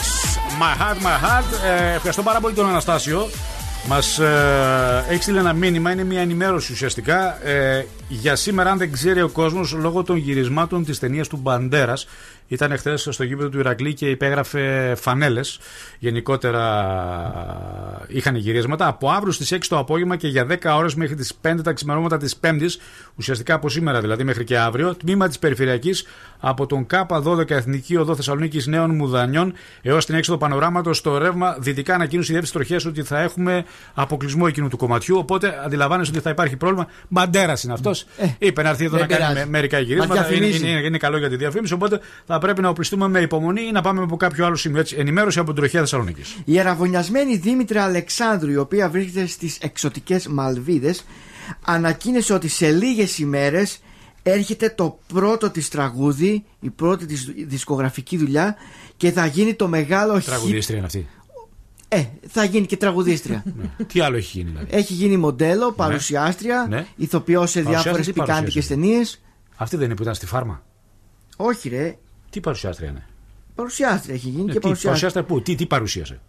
My 0.59 0.75
heart, 0.81 0.99
my 1.03 1.19
heart. 1.25 1.65
Ε, 1.65 1.95
ευχαριστώ 1.95 2.23
πάρα 2.23 2.41
πολύ 2.41 2.55
τον 2.55 2.69
Αναστάσιο. 2.69 3.29
Μας 3.89 4.19
ε, 4.19 5.05
έχει 5.09 5.23
στείλει 5.23 5.39
ένα 5.39 5.53
μήνυμα, 5.53 5.91
είναι 5.91 6.05
μια 6.05 6.21
ενημέρωση 6.21 6.73
ουσιαστικά. 6.73 7.47
Ε, 7.47 7.87
για 8.09 8.37
σήμερα, 8.37 8.71
αν 8.71 8.79
δεν 8.79 8.93
ξέρει 8.93 9.23
ο 9.23 9.29
κόσμος, 9.29 9.73
λόγω 9.73 10.03
των 10.03 10.17
γυρισμάτων 10.17 10.85
της 10.85 10.99
ταινίας 10.99 11.29
του 11.29 11.37
Μπαντέρας, 11.37 12.07
ήταν 12.49 12.77
χθες 12.77 13.09
στο 13.11 13.25
γήπεδο 13.25 13.49
του 13.49 13.59
Ηρακλή 13.59 13.95
και 13.95 14.11
υπέγραφε 14.11 14.95
φανέλες. 14.97 15.59
Γενικότερα 15.99 16.65
είχαν 18.09 18.37
γυρίσματα. 18.37 18.87
Από 18.87 19.11
αύριο 19.11 19.33
στις 19.33 19.53
6 19.53 19.59
το 19.69 19.79
απόγευμα 19.79 20.17
και 20.17 20.29
για 20.29 20.47
10 20.47 20.77
ώρες 20.77 20.95
μέχρι 20.95 21.15
τις 21.15 21.33
5 21.43 21.63
τα 21.63 21.73
ξημερώματα 21.73 22.17
της 22.17 22.37
Πέμπτης, 22.37 22.79
ουσιαστικά 23.17 23.55
από 23.55 23.69
σήμερα 23.69 24.01
δηλαδή 24.01 24.25
μέχρι 24.25 24.45
και 24.45 24.59
αύριο, 24.59 24.95
τμήμα 24.95 25.29
της 25.29 25.39
Περιφερειακής 25.39 26.07
από 26.41 26.67
τον 26.67 26.87
ΚΑΠΑ12 26.87 27.51
Εθνική 27.51 27.97
Οδό 27.97 28.15
Θεσσαλονίκης 28.17 28.67
Νέων 28.67 28.91
Μουδανιών 28.95 29.53
έως 29.83 30.07
την 30.07 30.15
έξοδο 30.15 30.39
πανοράματος 30.39 30.97
στο 30.97 31.19
ρεύμα 31.19 31.57
δυτικά 31.59 31.95
ανακοίνωση 31.95 32.33
διεύθυνση 32.33 32.53
τροχές 32.67 32.85
ότι 32.85 33.03
θα 33.03 33.21
έχουμε 33.21 33.65
αποκλεισμό 33.95 34.45
εκείνου 34.49 34.69
του 34.69 34.77
κομματιού. 34.77 35.17
Οπότε 35.19 35.61
αντιλαμβάνεσαι 35.65 36.11
ότι 36.15 36.21
θα 36.21 36.31
υπάρχει 36.31 36.57
πρόβλημα. 36.57 36.87
Μπαντέρας 37.09 37.63
είναι 37.63 37.73
αυτός. 37.73 38.07
Είπε 38.39 38.63
να 38.63 38.69
έρθει 38.69 38.85
εδώ 38.85 38.97
Ε, 38.97 38.99
δεν 38.99 39.09
να 39.09 39.15
κάνει 39.17 39.29
πειράζει. 39.29 39.45
με- 39.47 39.51
μερικά 39.59 39.79
γυρίσματα. 39.79 40.15
Μας 40.21 40.29
Είναι, 40.31 40.39
διαφημίζει. 40.39 40.71
είναι, 40.71 40.81
είναι 40.81 40.99
καλό 40.99 41.19
για 41.19 41.29
τη 41.29 41.37
διαφήμιση. 41.37 41.73
Οπότε 41.73 42.01
θα 42.27 42.36
πρέπει 42.39 42.61
να 42.61 42.69
οπλιστούμε 42.69 43.09
με 43.09 43.21
υπομονή 43.21 43.63
ή 43.63 43.71
να 43.73 43.81
πάμε 43.81 44.03
από 44.03 44.17
κάποιο 44.17 44.47
άλλο 44.47 44.57
σημείο. 44.57 44.81
Έτσι, 44.81 44.97
ενημέρωση 44.99 45.39
από 45.39 45.47
την 45.53 45.57
τροχιά 45.57 45.81
Θεσσαλονίκης. 45.81 46.37
Η 46.45 46.59
αραβωνιασμένη 46.59 47.37
Δήμητρα 47.37 47.85
Αλεξάνδρου, 47.85 48.51
η 48.51 48.57
οποία 48.57 48.89
βρίσκεται 48.91 49.27
στις 49.27 49.59
εξωτικές 49.59 50.27
Μαλβίδες, 50.27 51.05
ανακοίνωσε 51.65 52.33
ότι 52.33 52.49
σε 52.49 52.71
λίγες 52.71 53.19
ημέρες 53.19 53.79
έρχεται 54.23 54.75
το 54.77 54.99
πρώτο 55.13 55.51
της 55.51 55.69
τραγούδι, 55.69 56.45
η 56.61 56.71
πρώτη 56.71 57.07
της 57.07 57.33
δισκογραφική 57.47 58.17
δουλειά 58.17 58.57
και 58.97 59.11
θα 59.13 59.27
γίνει 59.27 59.55
το 59.55 59.69
μεγάλο 59.69 60.15
hit. 60.15 60.23
Τραγουδίστρια 60.25 60.77
είναι 60.77 60.87
αυτή. 60.87 61.09
Ε, 61.89 62.05
θα 62.29 62.45
γίνει 62.45 62.67
και 62.67 62.77
τραγουδίστρια. 62.77 63.45
Τι 63.87 64.01
άλλο 64.01 64.17
έχει 64.17 64.39
γίνει 64.39 64.51
δηλαδή; 64.51 64.67
Έχει 64.71 64.93
γίνει 64.93 65.17
μοντέλο, 65.17 65.73
παρουσιάστρια, 65.73 66.67
Ναι. 66.69 66.87
ηθοποιός 66.97 67.51
σε 67.51 67.63
Παρουσιάστρια, 67.63 67.83
διάφορες 67.83 68.07
τι 68.07 68.13
πικάντικες 68.13 68.67
παρουσιάστρια; 68.67 68.77
ταινίες. 68.77 69.21
Αυτή 69.57 69.77
δεν 69.77 69.85
είναι 69.85 69.95
που 69.95 70.03
ήταν 70.03 70.15
στη 70.15 70.27
φάρμα; 70.27 70.63
Όχι 71.37 71.69
ρε, 71.69 71.97
Τι 72.37 72.43
παρουσιάστρια 72.43 72.89
είναι; 72.91 73.07
παρουσιάστρια 73.55 74.15
έχει 74.15 74.29
γίνει 74.29 74.43
Ε, 74.43 74.47
και 74.47 74.53
τι, 74.53 74.59
παρουσιάστρια. 74.59 74.89
παρουσιάστρια 74.91 75.25
πού, 75.25 75.43
τι, 75.43 75.55
τι 75.55 75.67
παρουσίασε; 75.67 76.21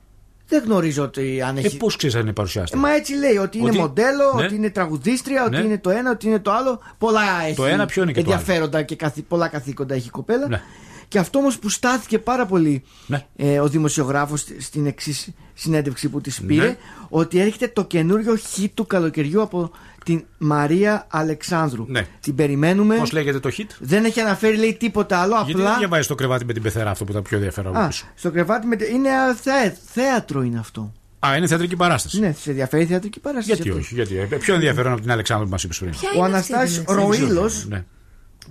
Δεν 0.48 0.64
γνωρίζω 0.66 1.04
ότι 1.04 1.42
αν 1.42 1.58
Ε, 1.58 1.60
έχει... 1.60 1.78
πώς 1.78 1.96
ξέρεις 1.96 2.16
αν 2.16 2.22
είναι 2.22 2.34
παρουσιάστρια; 2.34 2.82
Μα 2.82 2.92
έτσι 2.94 3.14
λέει 3.14 3.38
ότι 3.38 3.58
είναι 3.58 3.70
Ότι- 3.70 3.78
μοντέλο, 3.78 4.34
Ναι. 4.36 4.46
ότι 4.46 4.56
είναι 4.56 4.70
τραγουδίστρια, 4.70 5.44
ότι 5.46 5.56
Ναι. 5.58 5.64
είναι 5.64 5.78
το 5.78 5.90
ένα, 5.90 6.12
ότι 6.12 6.28
είναι 6.28 6.40
το 6.40 6.52
άλλο. 6.52 6.82
Πολλά 6.98 7.22
έχει 7.48 7.62
ένα 7.62 7.86
ποιο 7.86 8.04
είναι 8.04 8.12
και 8.12 8.22
το 8.22 8.32
άλλο. 8.32 8.40
ενδιαφέροντα 8.40 8.84
και 8.84 8.96
καθη- 8.96 9.26
πολλά 9.28 9.48
καθήκοντα 9.48 9.94
έχει 9.96 10.08
η 10.08 10.10
κοπέλα. 10.10 10.48
Ναι. 10.48 10.62
Και 11.08 11.20
αυτό 11.20 11.40
όμως 11.40 11.60
που 11.60 11.70
στάθηκε 11.70 12.20
πάρα 12.20 12.46
πολύ 12.46 12.84
Ναι. 13.08 13.26
ε, 13.36 13.60
ο 13.60 13.68
δημοσιογράφος 13.68 14.40
στη- 14.40 14.62
στην 14.62 14.86
εξής 14.86 15.30
συνέντευξη 15.54 16.10
που 16.10 16.22
της 16.22 16.42
πήρε, 16.42 16.66
Ναι. 16.68 16.78
ότι 17.10 17.40
έρχεται 17.40 17.68
το 17.68 17.84
καινούριο 17.86 18.34
hit 18.58 18.68
του 18.74 18.86
καλοκαιριού 18.88 19.42
από 19.42 19.72
την 20.08 20.24
Μαρία 20.38 21.06
Αλεξάνδρου. 21.10 21.86
Ναι. 21.88 22.06
Την 22.20 22.36
περιμένουμε. 22.36 22.96
Πώς 22.96 23.12
λέγεται 23.12 23.40
το 23.40 23.50
hit; 23.58 23.66
Δεν 23.80 24.06
έχει 24.06 24.20
αναφέρει 24.20 24.58
λέει 24.58 24.74
τίποτα 24.80 25.18
άλλο. 25.18 25.36
Γιατί 25.36 25.54
δεν 25.54 25.66
απλά. 25.66 25.78
διαβάζει 25.78 26.08
το 26.08 26.16
κρεβάτι 26.16 26.46
με 26.46 26.54
την 26.54 26.62
πεθερά 26.62 26.90
αυτό 26.90 27.04
που 27.06 27.12
ήταν 27.12 27.24
πιο 27.24 27.38
ενδιαφέρον. 27.38 27.76
Α, 27.78 27.88
πίσω. 27.88 28.06
στο 28.16 28.32
κρεβάτι 28.32 28.68
με... 28.68 28.78
είναι 28.94 29.10
α, 29.10 29.36
θεά- 29.36 29.76
θέατρο 29.86 30.42
είναι 30.42 30.60
αυτό. 30.60 30.94
Α, 31.28 31.36
είναι 31.38 31.48
θεατρική 31.48 31.76
παράσταση. 31.76 32.20
Ναι, 32.20 32.36
σε 32.42 32.50
ενδιαφέρει 32.50 32.84
η 32.84 32.86
θεατρική 32.86 33.20
παράσταση. 33.20 33.52
Γιατί 33.62 33.70
αυτό. 33.70 33.82
όχι, 33.82 33.94
γιατί. 33.94 34.18
ε, 34.36 34.38
Πιο 34.38 34.54
ενδιαφέρον 34.54 34.92
από 34.92 35.02
την 35.02 35.12
Αλεξάνδρου 35.12 35.46
που 35.46 35.52
μας 35.52 35.64
είπε 35.64 35.74
πριν. 35.80 35.94
Ο 36.18 36.24
Αναστάσης 36.24 36.84
Ροήλος 36.88 37.66
Ναι. 37.68 37.84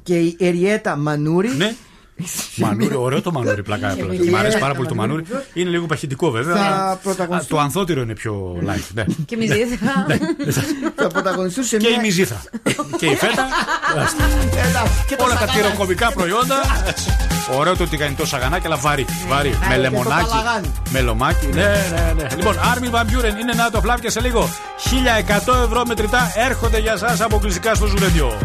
και 0.02 0.18
η 0.18 0.36
Εριέτα 0.40 0.96
Μανούρη. 0.96 1.48
Ναι. 1.56 1.74
Μανούρι, 2.56 2.94
ωραίο 2.97 3.22
το 3.22 3.32
μανούρι, 3.32 3.62
πλάκα. 3.62 3.86
πλάκα. 3.97 4.12
Η 4.14 4.16
Μ' 4.16 4.20
αρέσει 4.20 4.36
Εριέτα 4.36 4.59
πάρα 4.59 4.74
πολύ 4.74 4.88
το 4.88 4.94
μανούρι. 4.94 5.22
Μανούρη. 5.28 5.47
Είναι 5.55 5.70
λίγο 5.70 5.86
παχυντικό 5.86 6.30
βέβαια. 6.30 6.56
Θα 6.56 6.64
αλλά- 6.64 6.97
πρωταγωνιστούν. 7.02 7.56
Α, 7.59 7.60
Το 7.60 7.64
ανθότυρο 7.64 8.01
είναι 8.01 8.14
πιο 8.14 8.56
light. 8.66 8.80
ναι. 8.94 9.05
Και 9.26 9.36
μυζήθρα. 9.36 10.06
θα 10.97 11.06
πρωταγωνιστούν 11.09 11.64
σε 11.64 11.76
Και 11.76 11.88
μια. 11.88 11.97
η 11.98 12.01
μυζήθρα. 12.01 12.40
Και 12.98 13.06
η 13.06 13.14
φέτα. 13.16 13.47
και 15.09 15.16
το 15.16 15.24
Όλα 15.24 15.32
τα 15.32 15.38
σαγανάκι. 15.38 15.59
τυροκομικά 15.62 16.12
προϊόντα. 16.12 16.60
Ωραίο 17.59 17.76
το 17.76 17.86
τηγανιτό 17.86 18.26
σαγανάκι, 18.26 18.66
αλλά 18.66 18.76
βαρύ. 18.76 19.05
βαρύ. 19.28 19.48
Με 19.48 19.66
και 19.68 19.74
το 19.74 19.80
λεμονάκι. 19.80 20.28
παλαγάνι. 20.30 20.72
Με 20.90 21.01
λομάκι. 21.01 21.47
Ναι, 21.47 21.62
ναι, 21.62 22.12
ναι. 22.22 22.26
Λοιπόν, 22.36 22.55
Armin 22.55 22.94
Van 22.94 23.01
Buren 23.05 23.40
είναι 23.40 23.52
να 23.56 23.70
το 23.70 23.80
φλάβ 23.80 23.98
σε 24.06 24.20
λίγο. 24.20 24.48
1100 24.76 25.64
ευρώ 25.64 25.82
μετρητά 25.86 26.32
έρχονται 26.48 26.78
για 26.78 26.93
εσά 26.93 27.16
αποκλειστικά 27.24 27.74
στο 27.74 27.86
Ζουρέντιο. 27.86 28.38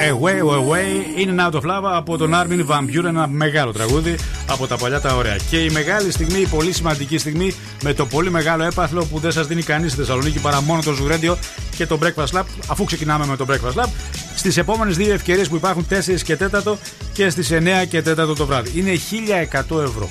Away, 0.00 0.38
away, 0.38 1.12
in 1.16 1.28
and 1.28 1.40
out 1.40 1.54
of 1.54 1.64
love 1.64 1.84
από 1.84 2.16
τον 2.16 2.32
Armin 2.34 2.66
Van 2.66 2.84
Buren. 2.90 3.04
Ένα 3.04 3.28
μεγάλο 3.28 3.72
τραγούδι 3.72 4.16
από 4.46 4.66
τα 4.66 4.76
παλιά 4.76 5.00
τα 5.00 5.14
ωραία. 5.14 5.36
Και 5.50 5.56
η 5.56 5.70
μεγάλη 5.70 6.12
στιγμή, 6.12 6.40
η 6.40 6.46
πολύ 6.46 6.72
σημαντική 6.72 7.18
στιγμή 7.18 7.54
με 7.82 7.92
το 7.92 8.06
πολύ 8.06 8.30
μεγάλο 8.30 8.64
έπαθλο 8.64 9.04
που 9.04 9.18
δεν 9.18 9.32
σας 9.32 9.46
δίνει 9.46 9.62
κανείς 9.62 9.92
στη 9.92 10.00
Θεσσαλονίκη 10.00 10.38
παρά 10.40 10.62
μόνο 10.62 10.82
το 10.82 10.92
Ζουρέντιο 10.92 11.38
και 11.76 11.86
το 11.86 11.98
Breakfast 12.02 12.38
Lab. 12.38 12.42
Αφού 12.66 12.84
ξεκινάμε 12.84 13.26
με 13.26 13.36
το 13.36 13.46
Breakfast 13.48 13.82
Lab, 13.82 13.88
στις 14.34 14.56
επόμενες 14.56 14.96
δύο 14.96 15.12
ευκαιρίες 15.12 15.48
που 15.48 15.56
υπάρχουν 15.56 15.86
4 15.90 16.22
και 16.22 16.36
4 16.36 16.78
και 17.12 17.30
στις 17.30 17.52
9 17.52 17.84
και 17.88 18.02
4 18.02 18.34
το 18.36 18.46
βράδυ. 18.46 18.78
Είναι 18.78 18.90
1100 18.90 19.82
ευρώ. 19.82 20.08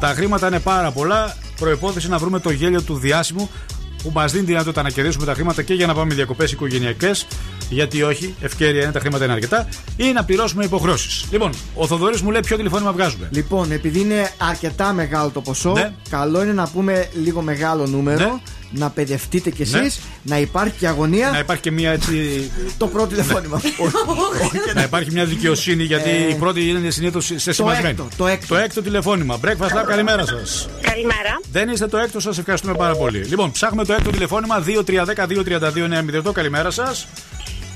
Τα 0.00 0.06
χρήματα 0.08 0.46
είναι 0.46 0.60
πάρα 0.60 0.90
πολλά. 0.90 1.36
Προπόθεση 1.60 2.08
να 2.08 2.18
βρούμε 2.18 2.40
το 2.40 2.50
γέλιο 2.50 2.82
του 2.82 2.94
διάσημου 2.98 3.50
που 4.02 4.10
μας 4.14 4.32
δίνει 4.32 4.44
τη 4.44 4.50
δυνατότητα 4.50 4.82
να 4.82 4.90
κερδίσουμε 4.90 5.26
τα 5.26 5.34
χρήματα 5.34 5.62
και 5.62 5.74
για 5.74 5.86
να 5.86 5.94
πάμε 5.94 6.14
διακοπές 6.14 6.52
οικογενειακές. 6.52 7.26
Γιατί 7.70 8.02
όχι, 8.02 8.34
ευκαιρία 8.40 8.82
είναι, 8.82 8.92
τα 8.92 9.00
χρήματα 9.00 9.24
είναι 9.24 9.32
αρκετά. 9.32 9.68
Ή 9.96 10.12
να 10.12 10.24
πληρώσουμε 10.24 10.64
υποχρεώσεις. 10.64 11.24
Λοιπόν, 11.30 11.52
ο 11.74 11.86
Θοδωρής 11.86 12.20
μου 12.22 12.30
λέει 12.30 12.40
ποιο 12.40 12.56
τηλεφώνημα 12.56 12.92
βγάζουμε. 12.92 13.28
Λοιπόν, 13.32 13.72
επειδή 13.72 14.00
είναι 14.00 14.30
αρκετά 14.38 14.92
μεγάλο 14.92 15.30
το 15.30 15.40
ποσό, 15.40 15.72
Ναι. 15.72 15.92
καλό 16.10 16.42
είναι 16.42 16.52
να 16.52 16.68
πούμε 16.68 17.08
λίγο 17.22 17.40
μεγάλο 17.42 17.86
νούμερο. 17.86 18.40
Να 18.70 18.90
παιδευτείτε 18.90 19.50
κι 19.50 19.62
εσείς, 19.62 19.74
Ναι. 19.74 19.90
να 20.22 20.38
υπάρχει 20.38 20.74
και 20.78 20.86
αγωνία. 20.88 21.30
Να 21.30 21.38
υπάρχει 21.38 21.62
και 21.62 21.70
μια 21.70 21.90
έτσι. 21.90 22.50
Το 22.78 22.86
πρώτο 22.86 23.06
τηλεφώνημα. 23.06 23.60
να 24.74 24.82
υπάρχει 24.82 25.10
μια 25.12 25.24
δικαιοσύνη 25.24 25.82
γιατί 25.82 26.10
Ε, 26.10 26.28
η 26.28 26.34
πρώτη 26.34 26.68
είναι 26.68 26.90
συνήθως 26.90 27.32
σε 27.36 27.52
σημασμένη. 27.52 27.88
έκτο, 27.88 28.08
το 28.16 28.26
έκτο. 28.26 28.46
Το 28.46 28.56
έκτο 28.56 28.82
τηλεφώνημα. 28.82 29.38
Breakfast 29.44 29.78
Lab, 29.80 29.84
καλημέρα 29.86 30.26
σας. 30.26 30.68
Καλημέρα. 30.80 31.40
Δεν 31.52 31.68
είστε 31.68 31.86
το 31.86 31.96
έκτο, 31.96 32.20
σας 32.20 32.38
ευχαριστούμε 32.38 32.74
πάρα 32.74 32.94
πολύ. 32.94 33.18
Λοιπόν, 33.18 33.50
ψάχνουμε 33.50 33.84
το 33.84 33.92
έκτο 33.92 34.10
τηλεφώνημα 34.10 34.60
2310-232-908. 34.60 36.32
Καλημέρα 36.32 36.70
σας. 36.70 37.06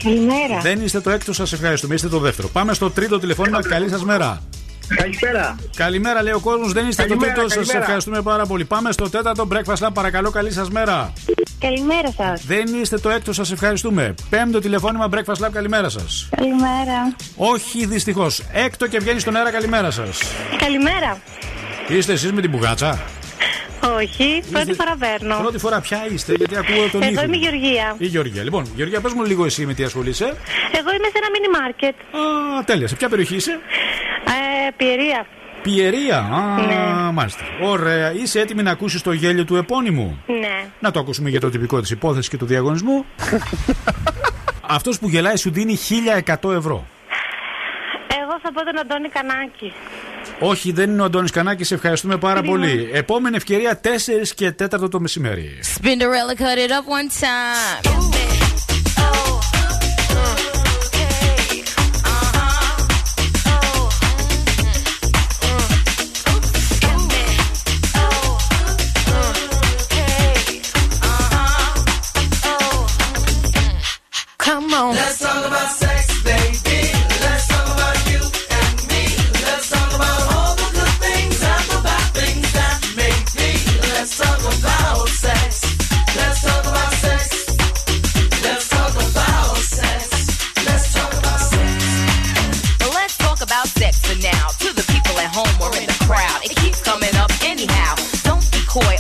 Καλημέρα. 0.03 0.61
Δεν 0.63 0.81
είστε 0.85 1.01
το 1.01 1.11
έκτο, 1.11 1.33
σας 1.33 1.53
ευχαριστούμε. 1.53 1.95
Είστε 1.95 2.09
το 2.09 2.19
δεύτερο. 2.19 2.49
Πάμε 2.49 2.75
στο 2.75 2.91
τρίτο 2.91 3.19
τηλεφώνημα. 3.19 3.63
Καλή 3.63 3.89
σας 3.89 4.05
μέρα. 4.05 4.43
Καλησπέρα. 4.89 5.57
Καλημέρα, 5.77 6.23
λέει 6.23 6.33
ο 6.33 6.41
κόσμος. 6.41 6.73
Δεν 6.73 6.89
είστε 6.89 7.03
Καλημέρα, 7.03 7.33
το 7.33 7.39
τρίτο, 7.39 7.49
σας 7.49 7.59
καλημέρα. 7.59 7.79
ευχαριστούμε 7.79 8.23
πάρα 8.23 8.47
πολύ. 8.47 8.65
Πάμε 8.65 8.93
στο 8.93 9.11
τέταρτο 9.11 9.49
breakfast 9.53 9.87
lab. 9.87 9.91
Παρακαλώ, 9.95 10.31
καλή 10.31 10.53
σας 10.53 10.71
μέρα. 10.71 11.13
Καλημέρα 11.61 12.13
σας. 12.17 12.45
Δεν 12.47 12.81
είστε 12.81 12.99
το 12.99 13.11
έκτος, 13.11 13.37
σας 13.37 13.53
ευχαριστούμε. 13.53 14.15
Πέμπτο 14.31 14.59
τηλεφώνημα 14.59 15.09
breakfast 15.13 15.45
lab. 15.47 15.51
Καλημέρα 15.53 15.89
σας. 15.89 16.29
Καλημέρα. 16.37 17.15
Όχι, 17.37 17.87
δυστυχώς. 17.87 18.43
Έκτο 18.53 18.87
και 18.87 18.99
βγαίνει 18.99 19.21
στον 19.21 19.37
αέρα. 19.37 19.51
Καλημέρα 19.51 19.91
σας. 19.91 20.19
Καλημέρα. 20.59 21.21
Είστε 21.89 22.13
εσείς 22.13 22.33
με 22.33 22.41
την 22.41 22.51
μπουγάτσα; 22.51 23.01
Όχι, 23.99 24.43
πρώτη 24.51 24.73
φορά 24.73 24.97
παίρνω. 24.99 25.37
Πρώτη 25.37 25.59
φορά 25.59 25.81
πια 25.81 26.07
είστε, 26.13 26.35
γιατί 26.37 26.57
ακούω 26.57 26.89
τον 26.93 27.03
ήχο. 27.03 27.11
Εγώ 27.11 27.23
είμαι 27.23 27.37
η 27.37 27.39
Γεωργία. 27.39 27.95
Η 27.99 28.07
Γεωργία. 28.07 28.43
Λοιπόν, 28.43 28.67
Γεωργία, 28.77 29.01
πες 29.01 29.13
μου 29.13 29.25
λίγο 29.25 29.45
εσύ 29.45 29.67
με 29.67 29.75
τι 29.75 29.85
ασχολείσαι. 29.85 30.25
Εγώ 30.79 30.91
είμαι 30.97 31.09
σε 31.13 31.19
ένα 31.21 31.29
μίνι 31.33 31.49
μάρκετ. 31.61 31.95
Α, 31.95 32.65
τέλεια. 32.65 32.89
Σε 32.89 32.95
ποια 32.95 33.09
περιοχή 33.09 33.35
είσαι, 33.35 33.59
Ε, 34.27 34.71
Πιερία. 34.77 35.27
Πιερία. 35.63 36.19
Α, 36.19 36.67
Ναι. 36.67 37.13
μάλιστα. 37.13 37.43
Ωραία. 37.63 38.13
Είσαι 38.13 38.41
έτοιμη 38.41 38.63
να 38.63 38.71
ακούσεις 38.71 39.03
το 39.03 39.13
γέλιο 39.13 39.45
του 39.45 39.57
επώνυμου; 39.57 40.23
Ναι. 40.27 40.65
Να 40.81 40.91
το 40.91 41.01
ακούσουμε 41.01 41.31
για 41.31 41.41
το 41.41 41.51
τυπικό 41.51 41.81
της 41.81 41.91
υπόθεση 41.91 42.29
και 42.31 42.37
του 42.37 42.47
διαγωνισμού. 42.47 43.05
Αυτός 44.77 44.99
που 44.99 45.09
γελάει 45.09 45.37
σου 45.37 45.51
δίνει 45.51 45.77
1100 46.43 46.53
ευρώ. 46.53 46.87
Εγώ 48.23 48.39
θα 48.43 48.53
πω 48.53 48.65
τον 48.65 48.79
Αντώνη 48.79 49.09
Κανάκη. 49.09 49.73
Όχι, 50.39 50.73
δεν 50.73 50.91
είναι 50.91 51.03
ο 51.03 51.05
Αντώνης 51.05 51.31
Κανάκης, 51.31 51.67
σε 51.67 51.75
ευχαριστούμε 51.75 52.17
πάρα 52.17 52.41
Κρίμα. 52.41 52.53
πολύ. 52.57 52.91
Επόμενη 52.93 53.37
ευκαιρία 53.37 53.81
4 53.81 54.33
και 54.35 54.53
4 54.53 54.89
το 54.91 55.01
μεσημέρι. 55.01 55.59
Spinderella 55.75 56.39
cut 56.41 56.59
it 56.59 56.71
up 56.71 56.87
one 56.99 57.11
time. 57.25 58.72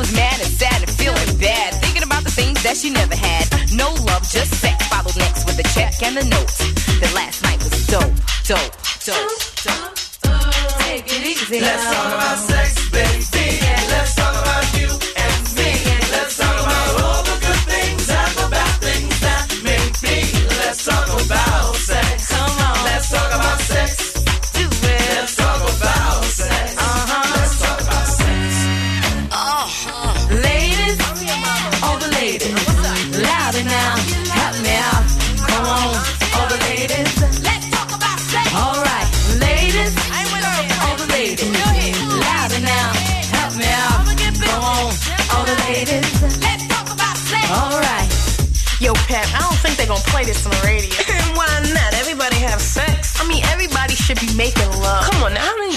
Was 0.00 0.14
mad 0.14 0.40
and 0.40 0.48
sad 0.48 0.80
and 0.80 0.90
feeling 0.90 1.36
bad, 1.36 1.74
thinking 1.82 2.02
about 2.02 2.24
the 2.24 2.30
things 2.30 2.62
that 2.62 2.74
she 2.74 2.88
never 2.88 3.14
had. 3.14 3.44
No 3.76 3.92
love, 4.08 4.22
just 4.22 4.54
sex. 4.54 4.88
Followed 4.88 5.14
next 5.18 5.44
with 5.44 5.58
the 5.58 5.62
check 5.74 5.92
and 6.02 6.16
the 6.16 6.24
note. 6.24 6.48
That 7.00 7.12
last 7.14 7.42
night 7.42 7.58
was 7.58 7.86
dope, 7.86 8.08
dope, 8.48 8.72
dope, 9.04 9.28
dope. 9.60 9.96
Take 10.80 11.04
it 11.04 11.26
easy. 11.26 11.60
Let's 11.60 11.84
talk 11.84 12.14
about 12.14 12.38
sex, 12.38 12.88
baby. 12.88 13.59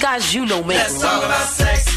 Guys 0.04 0.36
you 0.36 0.46
know 0.46 0.62
make 0.66 0.78
Let's 0.78 1.02
talk 1.02 1.24
about 1.24 1.48
sex, 1.48 1.93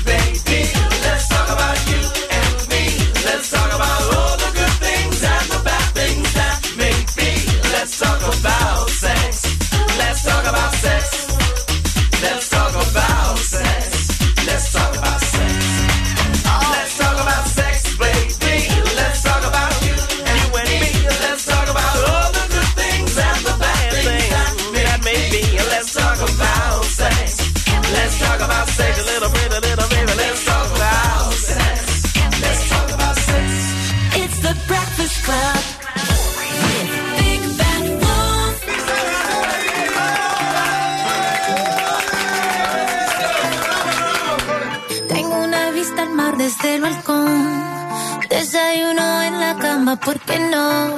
¿por 49.95 50.19
qué 50.19 50.39
no? 50.41 50.89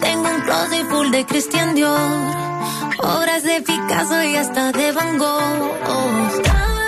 Tengo 0.00 0.28
un 0.28 0.40
closet 0.40 0.88
full 0.88 1.10
de 1.12 1.24
Christian 1.24 1.76
Dior. 1.76 2.00
Obras 2.98 3.44
de 3.44 3.62
Picasso 3.62 4.22
y 4.24 4.34
hasta 4.34 4.72
de 4.72 4.90
Van 4.90 5.18
Gogh. 5.18 6.79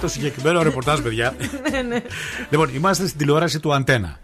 Το 0.00 0.08
συγκεκριμένο 0.08 0.62
ρεπορτάζ, 0.62 1.00
παιδιά. 1.00 1.34
λοιπόν, 2.50 2.74
είμαστε 2.74 3.06
στην 3.06 3.18
τηλεόραση 3.18 3.60
του 3.60 3.74
Αντένα. 3.74 4.18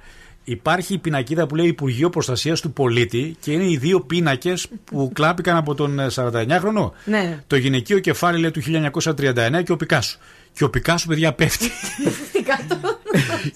Υπάρχει 0.49 0.95
η 0.95 0.99
πινακίδα 0.99 1.47
που 1.47 1.55
λέει 1.55 1.67
Υπουργείο 1.67 2.11
Προστασίας 2.11 2.61
του 2.61 2.73
Πολίτη 2.73 3.37
και 3.41 3.53
είναι 3.53 3.71
οι 3.71 3.77
δύο 3.77 4.01
πίνακες 4.01 4.67
που 4.85 5.11
κλάπηκαν 5.15 5.57
από 5.57 5.75
τον 5.75 5.99
ε, 5.99 6.07
49χρονο. 6.15 6.91
Ναι. 7.05 7.43
Το 7.47 7.57
γυναικείο 7.57 7.99
κεφάλι 7.99 8.39
λέει 8.39 8.51
του 8.51 8.63
1939 9.03 9.63
και 9.65 9.73
ο 9.73 9.77
Πικάσο. 9.77 10.19
Και 10.53 10.65
ο 10.65 10.71
Πικάσο, 10.71 11.07
παιδιά, 11.07 11.33
πέφτει. 11.33 11.71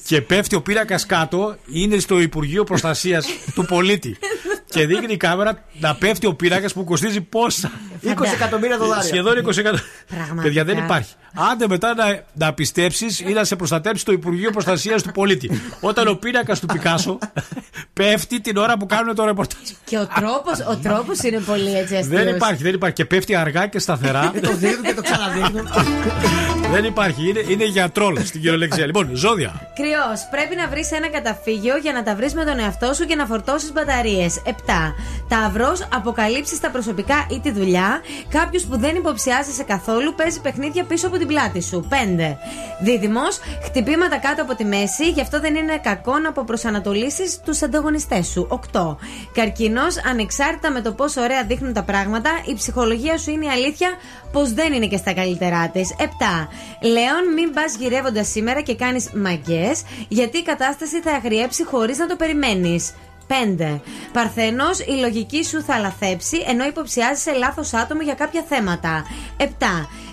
και 0.06 0.20
πέφτει 0.20 0.54
ο 0.54 0.62
πίνακας 0.62 1.06
κάτω, 1.06 1.56
είναι 1.72 1.98
στο 1.98 2.20
Υπουργείο 2.20 2.64
Προστασίας 2.64 3.26
του 3.54 3.64
Πολίτη. 3.64 4.16
Και 4.70 4.86
δείχνει 4.86 5.12
η 5.12 5.16
κάμερα 5.16 5.64
να 5.80 5.94
πέφτει 5.94 6.26
ο 6.26 6.34
πίνακας 6.34 6.72
που 6.72 6.84
κοστίζει 6.84 7.20
πόσα. 7.20 7.70
20 8.04 8.08
εκατομμύρια 8.34 8.78
δολάρια. 8.78 9.02
Σχεδόν 9.02 9.32
20 9.32 9.56
εκατομμύρια. 9.56 9.82
Πραγματικά. 10.08 10.42
Παιδιά 10.42 10.64
δεν 10.64 10.78
υπάρχει. 10.78 11.14
Άντε 11.52 11.68
μετά 11.68 11.94
να, 11.94 12.24
να 12.34 12.54
πιστέψεις 12.54 13.20
ή 13.20 13.32
να 13.32 13.44
σε 13.44 13.56
προστατέψει 13.56 14.04
το 14.04 14.12
Υπουργείο 14.12 14.50
Προστασίας 14.50 15.02
του 15.02 15.12
Πολίτη. 15.12 15.62
Όταν 15.80 16.08
ο 16.08 16.14
πίνακας 16.14 16.60
του 16.60 16.66
Πικάσο 16.66 17.18
πέφτει 17.92 18.40
την 18.40 18.56
ώρα 18.56 18.76
που 18.76 18.86
κάνουν 18.86 19.14
το 19.14 19.24
ρεπορτάζ. 19.24 19.60
Και 19.84 19.98
ο 19.98 20.06
τρόπο 20.06 20.50
ο 20.70 20.76
τρόπος 20.76 21.18
είναι 21.18 21.38
πολύ 21.38 21.76
έτσι 21.76 21.96
αστείος. 21.96 22.24
Δεν 22.24 22.34
υπάρχει, 22.34 22.62
δεν 22.62 22.74
υπάρχει. 22.74 22.94
Και 22.94 23.04
πέφτει 23.04 23.34
αργά 23.34 23.66
και 23.66 23.78
σταθερά. 23.78 24.32
το 24.42 24.52
δείχνουν 24.56 24.82
και 24.82 24.94
το 24.94 25.02
ξαναδείχνουν. 25.02 25.68
δεν 26.74 26.84
υπάρχει. 26.84 27.28
Είναι, 27.28 27.44
είναι 27.48 27.64
για 27.64 27.90
τρόλ 27.90 28.18
στην 28.24 28.40
κυριολεξία. 28.40 28.86
Λοιπόν, 28.86 29.10
ζώδια. 29.12 29.72
Κρυός, 29.74 30.28
πρέπει 30.30 30.56
να 30.56 30.68
βρεις 30.68 30.92
ένα 30.92 31.08
καταφύγιο 31.08 31.76
για 31.76 31.92
να 31.92 32.02
τα 32.02 32.14
βρεις 32.14 32.34
με 32.34 32.44
τον 32.44 32.58
εαυτό 32.58 32.92
σου 32.92 33.04
και 33.04 33.14
να 33.14 33.26
φορτώσεις 33.26 33.72
μπαταρίες. 33.72 34.42
7. 34.66 34.94
Ταυρό, 35.28 35.76
αποκαλύψεις 35.94 36.60
τα 36.60 36.70
προσωπικά 36.70 37.26
ή 37.30 37.40
τη 37.40 37.50
δουλειά. 37.50 38.00
Κάποιος 38.28 38.64
που 38.64 38.78
δεν 38.78 38.96
υποψιάζεσαι 38.96 39.62
καθόλου 39.62 40.14
παίζει 40.14 40.40
παιχνίδια 40.40 40.84
πίσω 40.84 41.06
από 41.06 41.18
την 41.18 41.26
πλάτη 41.26 41.62
σου. 41.62 41.88
5. 41.88 42.38
Δίδυμος, 42.80 43.38
χτυπήματα 43.64 44.16
κάτω 44.16 44.42
από 44.42 44.54
τη 44.54 44.64
μέση, 44.64 45.08
γι' 45.10 45.20
αυτό 45.20 45.40
δεν 45.40 45.54
είναι 45.54 45.78
κακό 45.78 46.18
να 46.18 46.28
αποπροσανατολίσεις 46.28 47.40
τους 47.44 47.62
ανταγωνιστές 47.62 48.26
σου. 48.26 48.46
8. 48.72 48.96
Καρκίνος, 49.32 50.04
ανεξάρτητα 50.04 50.70
με 50.70 50.80
το 50.80 50.92
πόσο 50.92 51.20
ωραία 51.20 51.44
δείχνουν 51.44 51.72
τα 51.72 51.82
πράγματα, 51.82 52.30
η 52.44 52.54
ψυχολογία 52.54 53.18
σου 53.18 53.30
είναι 53.30 53.44
η 53.44 53.48
αλήθεια 53.48 53.88
πως 54.32 54.52
δεν 54.52 54.72
είναι 54.72 54.86
και 54.86 54.96
στα 54.96 55.12
καλύτερά 55.12 55.68
της. 55.68 55.94
7. 55.98 56.48
Λέων, 56.80 57.32
μην 57.34 57.52
πας 57.52 57.76
γυρεύοντας 57.76 58.28
σήμερα 58.28 58.60
και 58.60 58.74
κάνεις 58.74 59.10
μαγκές, 59.14 59.82
γιατί 60.08 60.38
η 60.38 60.42
κατάσταση 60.42 61.00
θα 61.00 61.12
αγριέψει 61.12 61.64
χωρίς 61.64 61.98
να 61.98 62.06
το 62.06 62.16
περιμένεις. 62.16 62.92
5. 63.30 63.80
Παρθένος, 64.12 64.78
η 64.78 64.92
λογική 65.00 65.44
σου 65.44 65.62
θα 65.62 65.74
αλαθέψει 65.74 66.44
ενώ 66.46 66.64
υποψιάζεσαι 66.64 67.32
λάθος 67.32 67.74
άτομο 67.74 68.02
για 68.02 68.14
κάποια 68.14 68.44
θέματα. 68.48 69.04
7. 69.36 69.46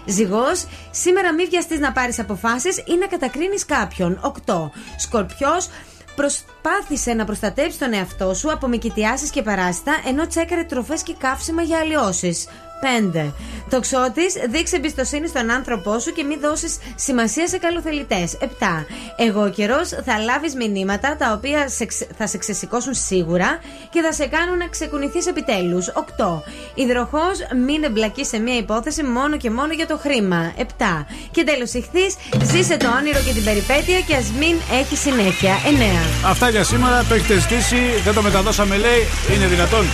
Ζυγός, 0.06 0.66
σήμερα 0.92 1.34
μην 1.34 1.48
βιαστείς 1.50 1.80
να 1.80 1.92
πάρεις 1.92 2.20
αποφάσεις 2.20 2.78
ή 2.78 2.98
να 3.00 3.08
κατακρίνεις 3.08 3.66
κάποιον. 3.66 4.20
8. 4.46 4.72
Σκορπιός, 4.98 5.70
προσπάθησε 6.16 7.14
να 7.14 7.26
προστατεύσει 7.26 7.80
τον 7.80 7.94
εαυτό 7.94 8.34
σου 8.34 8.52
από 8.52 8.68
μικητιάσεις 8.68 9.30
και 9.30 9.42
παράσιτα 9.42 9.94
ενώ 10.08 10.28
τσέκαρε 10.28 10.64
τροφές 10.64 11.04
και 11.04 11.16
καύσιμα 11.18 11.62
για 11.62 11.80
αλλοιώσεις. 11.80 12.48
5. 12.82 13.32
Τοξότης, 13.70 14.34
δείξε 14.50 14.76
εμπιστοσύνη 14.76 15.28
στον 15.28 15.50
άνθρωπό 15.50 16.00
σου 16.00 16.12
και 16.12 16.24
μην 16.24 16.40
δώσεις 16.40 16.78
σημασία 16.96 17.48
σε 17.48 17.58
καλοθελητές. 17.58 18.38
7. 18.42 18.86
Εγώ 19.18 19.42
ο 19.44 19.50
καιρός 19.50 19.90
θα 19.90 20.18
λάβεις 20.20 20.56
μηνύματα 20.56 21.16
τα 21.18 21.32
οποία 21.38 21.70
σε 21.70 21.86
ξε- 21.86 22.10
θα 22.18 22.28
σε 22.28 22.38
ξεσηκώσουν 22.38 22.94
σίγουρα 22.94 23.60
και 23.90 24.02
θα 24.02 24.12
σε 24.12 24.26
κάνουν 24.26 24.58
να 24.58 24.68
ξεκουνηθείς 24.68 25.26
επιτέλους. 25.28 25.88
8. 25.88 26.44
Υδροχός, 26.74 27.38
μην 27.66 27.84
εμπλακείς 27.84 28.28
σε 28.28 28.38
μια 28.40 28.58
υπόθεση 28.58 29.04
μόνο 29.04 29.38
και 29.38 29.50
μόνο 29.50 29.74
για 29.74 29.88
το 29.88 29.98
χρήμα. 29.98 30.54
7. 30.58 31.06
Και 31.32 31.44
τέλος, 31.44 31.74
ηχθείς, 31.74 32.16
ζήσε 32.44 32.78
το 32.78 32.88
όνειρο 33.00 33.20
και 33.26 33.34
την 33.34 33.44
περιπέτεια 33.44 34.00
και 34.08 34.16
ας 34.16 34.32
μην 34.40 34.56
έχει 34.82 34.96
συνέχεια. 34.96 35.54
9. 35.66 36.30
Αυτά 36.30 36.50
για 36.50 36.64
σήμερα 36.64 37.04
το 37.10 37.14
έχετε 37.14 37.40
ζητήσει, 37.40 37.78
δεν 38.04 38.14
το 38.14 38.22
μεταδώσαμε 38.22 38.78
λέει, 38.78 39.02
είναι 39.36 39.46
δυνατόν. 39.46 39.86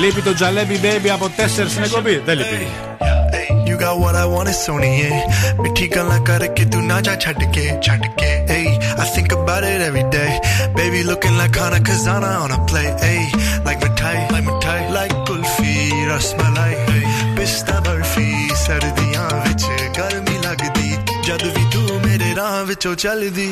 Λείπει 0.00 0.20
το 0.22 0.34
Jalebi 0.40 0.84
Baby 0.84 1.08
από 1.12 1.28
4 1.36 1.68
στην 1.68 1.82
εκπομπή. 1.82 2.21
dale, 2.26 2.44
hey, 2.44 3.66
You 3.66 3.76
got 3.78 3.98
what 3.98 4.14
I 4.14 4.26
want 4.26 4.48
is 4.48 4.56
Sony, 4.56 4.90
yeah. 5.00 5.54
Mithi 5.58 5.90
galan 5.90 6.24
karke 6.24 6.70
tu 6.70 6.80
na 6.82 7.00
ja 7.00 7.16
chhad 7.16 7.40
ke, 7.54 7.64
chhad 7.86 8.02
ke. 8.18 8.30
Hey, 8.50 8.78
I 8.98 9.04
think 9.14 9.32
about 9.32 9.64
it 9.64 9.80
every 9.80 10.04
day. 10.10 10.38
Baby 10.76 11.02
looking 11.04 11.36
like 11.36 11.56
Hana 11.56 11.76
Kazana 11.76 12.40
on 12.42 12.50
a 12.52 12.64
play. 12.66 12.88
Hey, 13.00 13.22
like 13.64 13.80
mithai, 13.80 14.30
like 14.32 14.44
mithai, 14.44 14.92
like 14.92 15.12
kulfi, 15.26 15.74
rasmalai. 16.10 16.72
Hey, 16.88 17.02
pista 17.36 17.80
barfi, 17.86 18.28
sardiyan 18.64 19.32
vich 19.46 19.66
garmi 19.98 20.36
lagdi. 20.46 20.88
ਜਦ 21.26 21.42
ਵੀ 21.56 21.64
ਤੂੰ 21.72 22.00
ਮੇਰੇ 22.06 22.34
ਰਾਹ 22.36 22.62
ਵਿੱਚੋਂ 22.68 22.94
chaldi. 23.02 23.48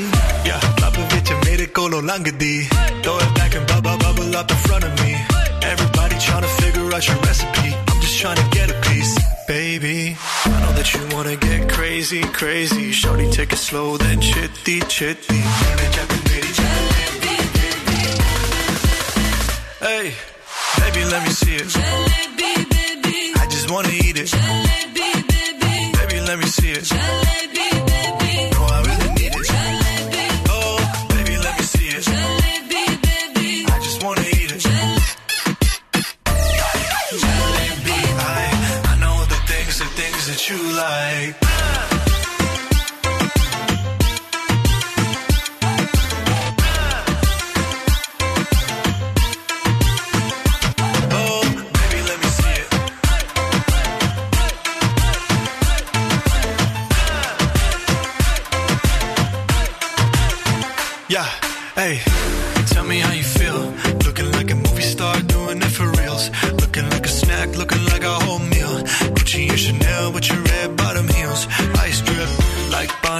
ਯਾ 0.47 0.59
ਕਲੱਬ 0.79 0.97
ਵਿੱਚ 1.15 1.33
ਮੇਰੇ 1.45 1.67
ਕੋਲੋਂ 1.77 2.03
ਲੰਘਦੀ 2.03 2.69
throw 3.05 3.19
it 3.21 3.39
back 3.39 3.57
and 3.57 3.71
bubble 3.73 3.97
bubble 3.97 4.41
up 4.41 4.51
in 4.51 4.59
front 4.67 4.85
of 4.85 5.01
me 5.03 5.15
Everybody 5.71 6.19
trying 6.27 6.45
to 6.47 6.53
figure 6.59 6.87
out 6.97 7.09
your 7.09 7.19
recipe 7.27 7.90
trying 8.21 8.37
to 8.37 8.51
get 8.51 8.71
a 8.71 8.79
piece 8.83 9.19
baby 9.49 10.15
I 10.45 10.61
know 10.61 10.73
that 10.75 10.93
you 10.93 11.17
wanna 11.17 11.37
get 11.37 11.71
crazy 11.71 12.21
crazy 12.21 12.93
shorty 12.93 13.31
take 13.31 13.51
it 13.51 13.57
slow 13.57 13.97
then 13.97 14.21
chitty 14.21 14.81
chitty 14.81 15.41
Hey, 19.81 20.13
baby, 20.79 21.05
let 21.11 21.23
me 21.27 21.31
see 21.31 21.55
it. 21.57 21.73
I 23.43 23.47
just 23.49 23.71
wanna 23.71 23.89
eat 23.89 24.17
it. 24.19 24.31
Baby, 25.99 26.21
let 26.27 26.39
me 26.39 26.45
see 26.45 26.73
it. 26.73 27.70
Like. 40.81 41.50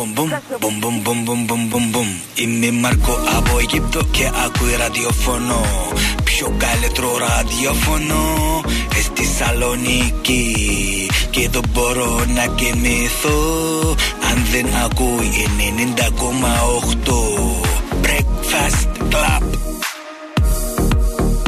μπομ 0.00 0.12
μπομ 0.12 0.28
Μπομ 0.60 0.78
μπομ 0.78 1.02
μπομ 1.02 1.22
μπομ 1.22 1.44
μπομ 1.44 1.68
μπομ 1.68 1.90
μπομ 1.90 2.06
Είμαι 2.34 2.70
Μάρκο 2.70 3.18
από 3.36 3.58
Αιγύπτο 3.58 4.04
και 4.10 4.30
ακούει 4.44 4.76
ραδιοφωνό. 4.78 5.64
Πιο 6.24 6.54
καλύτερο 6.58 7.08
ραδιοφωνό. 7.18 8.60
Στη 9.02 9.24
Θεσσαλονίκη. 9.24 10.44
Και 11.30 11.48
δεν 11.48 11.62
μπορώ 11.72 12.24
να 12.34 12.46
κοιμηθώ 12.46 13.38
Αν 14.30 14.44
δεν 14.52 14.66
ακούει 14.84 15.46
90,8 17.06 17.12
Breakfast 18.04 18.90
Club. 19.12 19.42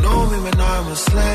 Know 0.03 0.20
me 0.31 0.39
when 0.45 0.61
I'm 0.73 0.87
a 0.93 0.97
slave. 0.97 1.32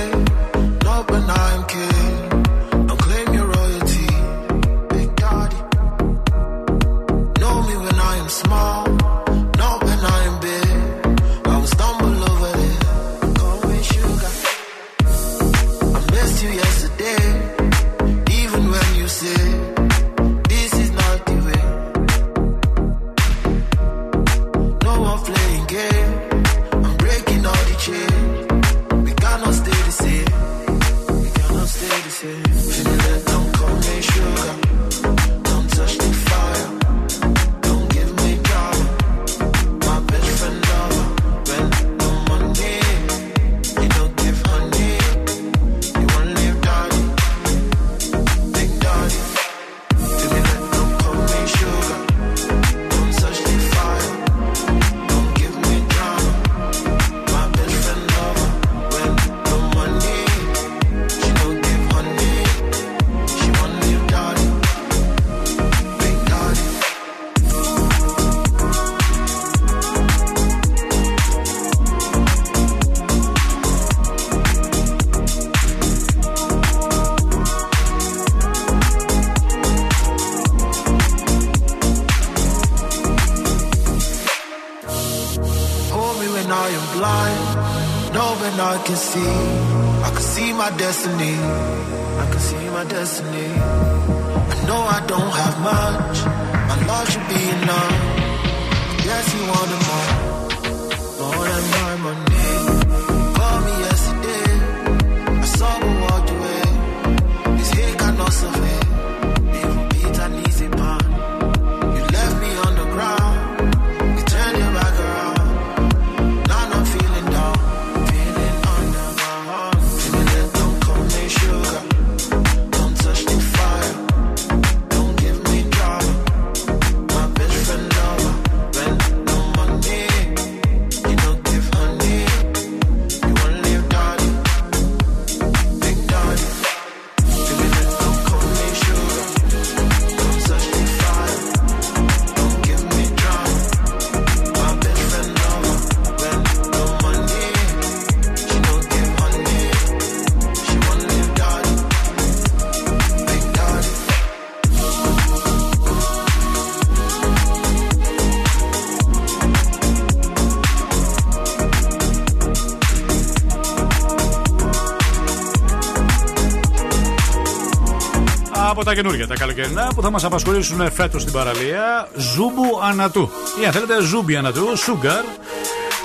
Καινούργια, 168.98 169.28
τα 169.28 169.36
καλοκαιρινά 169.36 169.92
που 169.96 170.02
θα 170.02 170.10
μας 170.10 170.24
απασχολήσουν 170.24 170.92
φέτος 170.92 171.22
στην 171.22 171.34
παραλία. 171.34 172.08
Ζούμπου 172.16 172.80
Ανατού. 172.84 173.30
Ή 173.62 173.66
αν 173.66 173.72
θέλετε, 173.72 174.02
Ζούμπι 174.02 174.36
Ανατού, 174.36 174.78
Σούγκαρ. 174.78 175.24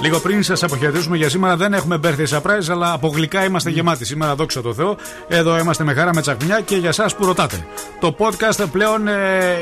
Λίγο 0.02 0.18
πριν 0.18 0.42
σας 0.42 0.62
αποχαιρετήσουμε 0.62 1.16
για 1.16 1.28
σήμερα, 1.28 1.56
δεν 1.56 1.72
έχουμε 1.72 2.00
birthday 2.02 2.38
surprise, 2.38 2.68
αλλά 2.70 2.92
από 2.92 3.08
γλυκά 3.08 3.44
είμαστε 3.44 3.70
γεμάτοι. 3.70 4.04
Σήμερα, 4.04 4.34
δόξα 4.34 4.62
τω 4.62 4.74
Θεώ, 4.74 4.96
εδώ 5.28 5.58
είμαστε 5.58 5.84
με 5.84 5.92
χαρά 5.92 6.14
με 6.14 6.20
τσακμιά 6.20 6.60
και 6.60 6.76
για 6.76 6.88
εσά 6.88 7.10
που 7.16 7.24
ρωτάτε. 7.24 7.66
Το 8.00 8.16
podcast 8.18 8.66
πλέον 8.72 9.08
ε, 9.08 9.14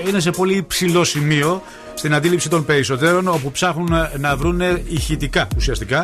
είναι 0.09 0.21
σε 0.21 0.31
πολύ 0.31 0.55
υψηλό 0.55 1.05
σημείο 1.05 1.63
στην 1.95 2.15
αντίληψη 2.15 2.49
των 2.49 2.65
περισσότερων, 2.65 3.29
όπου 3.29 3.51
ψάχνουν 3.51 3.93
να 4.19 4.37
βρουν 4.37 4.61
ηχητικά 4.89 5.49
ουσιαστικά. 5.57 6.03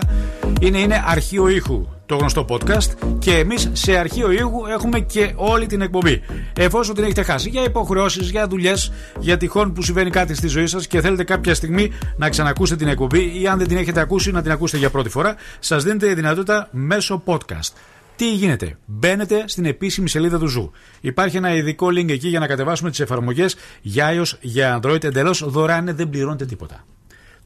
Είναι, 0.60 0.78
είναι 0.78 1.05
αρχείο 1.06 1.48
ήχου 1.48 1.86
το 2.06 2.16
γνωστό 2.16 2.44
podcast 2.48 3.16
και 3.18 3.32
εμείς 3.38 3.70
σε 3.72 3.96
αρχείο 3.96 4.30
ήχου 4.30 4.66
έχουμε 4.66 5.00
και 5.00 5.32
όλη 5.36 5.66
την 5.66 5.80
εκπομπή. 5.80 6.22
Εφόσον 6.59 6.94
την 6.94 7.05
έχετε 7.05 7.23
χάσει 7.23 7.49
για 7.49 7.62
υποχρεώσεις, 7.62 8.31
για 8.31 8.47
δουλειές, 8.47 8.93
για 9.20 9.36
τυχόν 9.36 9.73
που 9.73 9.83
συμβαίνει 9.83 10.10
κάτι 10.10 10.35
στη 10.35 10.47
ζωή 10.47 10.67
σας 10.67 10.86
και 10.86 11.01
θέλετε 11.01 11.25
κάποια 11.25 11.55
στιγμή 11.55 11.93
να 12.17 12.28
ξανακούσετε 12.28 12.78
την 12.78 12.89
εκπομπή 12.89 13.41
ή 13.41 13.47
αν 13.47 13.59
δεν 13.59 13.68
την 13.68 13.76
έχετε 13.76 14.01
ακούσει 14.01 14.31
να 14.31 14.43
την 14.43 14.51
ακούσετε 14.51 14.78
για 14.78 14.91
πρώτη 14.91 15.09
φορά, 15.09 15.36
σας 15.59 15.85
δίνεται 15.84 16.10
η 16.10 16.15
δυνατότητα 16.15 16.68
μέσω 16.70 17.23
podcast. 17.26 17.73
Τι 18.17 18.35
γίνεται, 18.35 18.78
μπαίνετε 18.85 19.44
στην 19.47 19.65
επίσημη 19.65 20.09
σελίδα 20.09 20.39
του 20.39 20.47
Zoo. 20.47 20.70
Υπάρχει 21.01 21.36
ένα 21.36 21.55
ειδικό 21.55 21.86
link 21.86 22.09
εκεί 22.10 22.28
για 22.28 22.39
να 22.39 22.47
κατεβάσουμε 22.47 22.91
τις 22.91 23.01
εφαρμογές 23.01 23.57
για 23.83 24.09
iOS, 24.12 24.39
για 24.41 24.81
Android 24.83 25.05
εντελώς 25.05 25.44
δωρεάν, 25.47 25.97
δεν 25.97 26.10
πληρώνετε 26.10 26.44
τίποτα. 26.44 26.85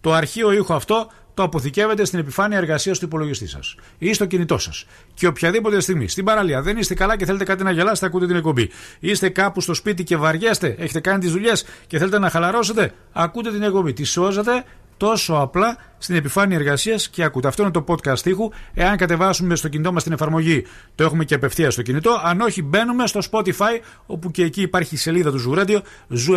Το 0.00 0.12
αρχείο 0.12 0.52
ήχου 0.52 0.74
αυτό 0.74 1.10
το 1.40 1.46
αποθηκεύετε 1.46 2.04
στην 2.04 2.18
επιφάνεια 2.18 2.58
εργασίας 2.58 2.98
του 2.98 3.04
υπολογιστή 3.04 3.46
σας 3.46 3.74
ή 3.98 4.12
στο 4.12 4.26
κινητό 4.26 4.58
σας. 4.58 4.86
Και 5.14 5.26
οποιαδήποτε 5.26 5.80
στιγμή 5.80 6.08
στην 6.08 6.24
παραλία 6.24 6.62
δεν 6.62 6.76
είστε 6.76 6.94
καλά 6.94 7.16
και 7.16 7.24
θέλετε 7.24 7.44
κάτι 7.44 7.62
να 7.62 7.70
γελάσετε, 7.70 8.06
ακούτε 8.06 8.26
την 8.26 8.36
εκπομπή. 8.36 8.70
Είστε 9.00 9.28
κάπου 9.28 9.60
στο 9.60 9.74
σπίτι 9.74 10.04
και 10.04 10.16
βαριέστε, 10.16 10.74
έχετε 10.78 11.00
κάνει 11.00 11.18
τις 11.18 11.32
δουλειές 11.32 11.64
και 11.86 11.98
θέλετε 11.98 12.18
να 12.18 12.30
χαλαρώσετε, 12.30 12.92
ακούτε 13.12 13.50
την 13.50 13.62
εκπομπή. 13.62 13.92
Τη 13.92 14.04
σώζετε 14.04 14.64
τόσο 15.00 15.34
απλά 15.34 15.76
στην 15.98 16.14
επιφάνεια 16.14 16.56
εργασίας 16.56 17.08
και 17.08 17.24
ακούτε. 17.24 17.48
Αυτό 17.48 17.62
είναι 17.62 17.70
το 17.70 17.84
podcast 17.88 18.26
ήχου. 18.26 18.50
Εάν 18.74 18.96
κατεβάσουμε 18.96 19.54
στο 19.54 19.68
κινητό 19.68 19.92
μας 19.92 20.02
την 20.02 20.12
εφαρμογή, 20.12 20.66
το 20.94 21.04
έχουμε 21.04 21.24
και 21.24 21.34
απευθείας 21.34 21.72
στο 21.72 21.82
κινητό. 21.82 22.20
Αν 22.24 22.40
όχι, 22.40 22.62
μπαίνουμε 22.62 23.06
στο 23.06 23.20
Spotify, 23.30 23.78
όπου 24.06 24.30
και 24.30 24.42
εκεί 24.42 24.62
υπάρχει 24.62 24.94
η 24.94 24.98
σελίδα 24.98 25.30
του 25.30 25.38
Zoo 25.38 25.54
Radio, 25.56 25.78
Zoo 26.08 26.34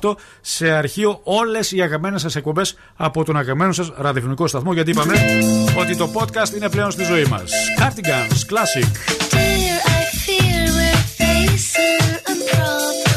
90,8, 0.00 0.14
σε 0.40 0.70
αρχείο 0.70 1.20
όλες 1.22 1.72
οι 1.72 1.82
αγαπημένες 1.82 2.20
σας 2.20 2.36
εκπομπές 2.36 2.76
από 2.96 3.24
τον 3.24 3.36
αγαπημένο 3.36 3.72
σας 3.72 3.92
ραδιοφωνικό 3.96 4.46
σταθμό. 4.46 4.72
Γιατί 4.72 4.90
είπαμε 4.90 5.14
ότι 5.78 5.96
το 5.96 6.10
podcast 6.14 6.56
είναι 6.56 6.68
πλέον 6.70 6.90
στη 6.90 7.04
ζωή 7.04 7.24
μας. 7.24 7.52
Cardigans 7.78 8.40
Classic. 8.50 8.88
Dear, 9.34 9.76
I 9.96 10.00
fear 10.24 10.62
we're 10.78 11.04
facing 11.20 12.10
a 12.32 12.34
problem; 12.50 13.07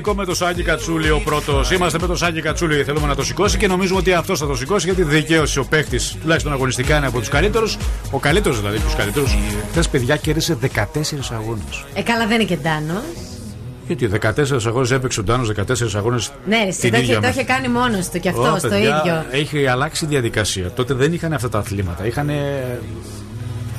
Πάμε 0.00 0.14
ημιτελικό 0.14 0.14
με 0.14 0.24
το 0.24 0.34
Σάκη 0.34 0.62
Κατσούλη 0.62 1.10
ο 1.10 1.20
πρώτος. 1.24 1.70
Είμαστε 1.70 1.98
με 2.00 2.06
το 2.06 2.16
Σάκη 2.16 2.40
Κατσούλη, 2.40 2.84
θέλουμε 2.84 3.06
να 3.06 3.14
το 3.14 3.24
σηκώσει 3.24 3.56
και 3.56 3.66
νομίζουμε 3.66 3.98
ότι 3.98 4.12
αυτός 4.12 4.38
θα 4.38 4.46
το 4.46 4.56
σηκώσει 4.56 4.86
γιατί 4.86 5.02
δικαίωσε 5.02 5.60
ο 5.60 5.64
παίχτης, 5.64 6.16
τουλάχιστον 6.20 6.52
αγωνιστικά 6.52 6.96
είναι 6.96 7.06
από 7.06 7.18
τους 7.18 7.28
καλύτερους. 7.28 7.78
Ο 8.10 8.18
καλύτερος 8.18 8.58
δηλαδή, 8.58 8.78
τους 8.78 8.94
καλύτερους. 8.94 9.36
Χθε 9.70 9.82
παιδιά 9.90 10.16
κέρδισε 10.16 10.58
14 10.60 11.32
αγώνες. 11.32 11.84
Ε, 11.94 12.02
καλά, 12.02 12.26
δεν 12.26 12.40
είναι 12.40 12.48
και 12.48 12.56
Ντάνο. 12.56 13.02
Γιατί 13.86 14.06
14 14.06 14.66
αγώνες 14.66 14.90
έπαιξε 14.90 15.20
ο 15.20 15.22
Ντάνος, 15.22 15.48
14 15.48 15.94
αγώνες. 15.94 16.32
Ναι, 16.46 16.56
ρε, 16.62 16.68
εσύ 16.68 16.90
το, 16.90 16.96
είχε, 16.96 17.18
το 17.18 17.28
είχε 17.28 17.44
κάνει 17.44 17.68
μόνος 17.68 18.08
του 18.08 18.20
και 18.20 18.28
αυτός 18.28 18.62
το 18.62 18.76
ίδιο. 18.76 19.24
Έχει 19.30 19.66
αλλάξει 19.66 20.04
η 20.04 20.08
διαδικασία. 20.08 20.70
Τότε 20.70 20.94
δεν 20.94 21.12
είχαν 21.12 21.32
αυτά 21.32 21.48
τα 21.48 21.58
αθλήματα. 21.58 22.06
Είχαν. 22.06 22.30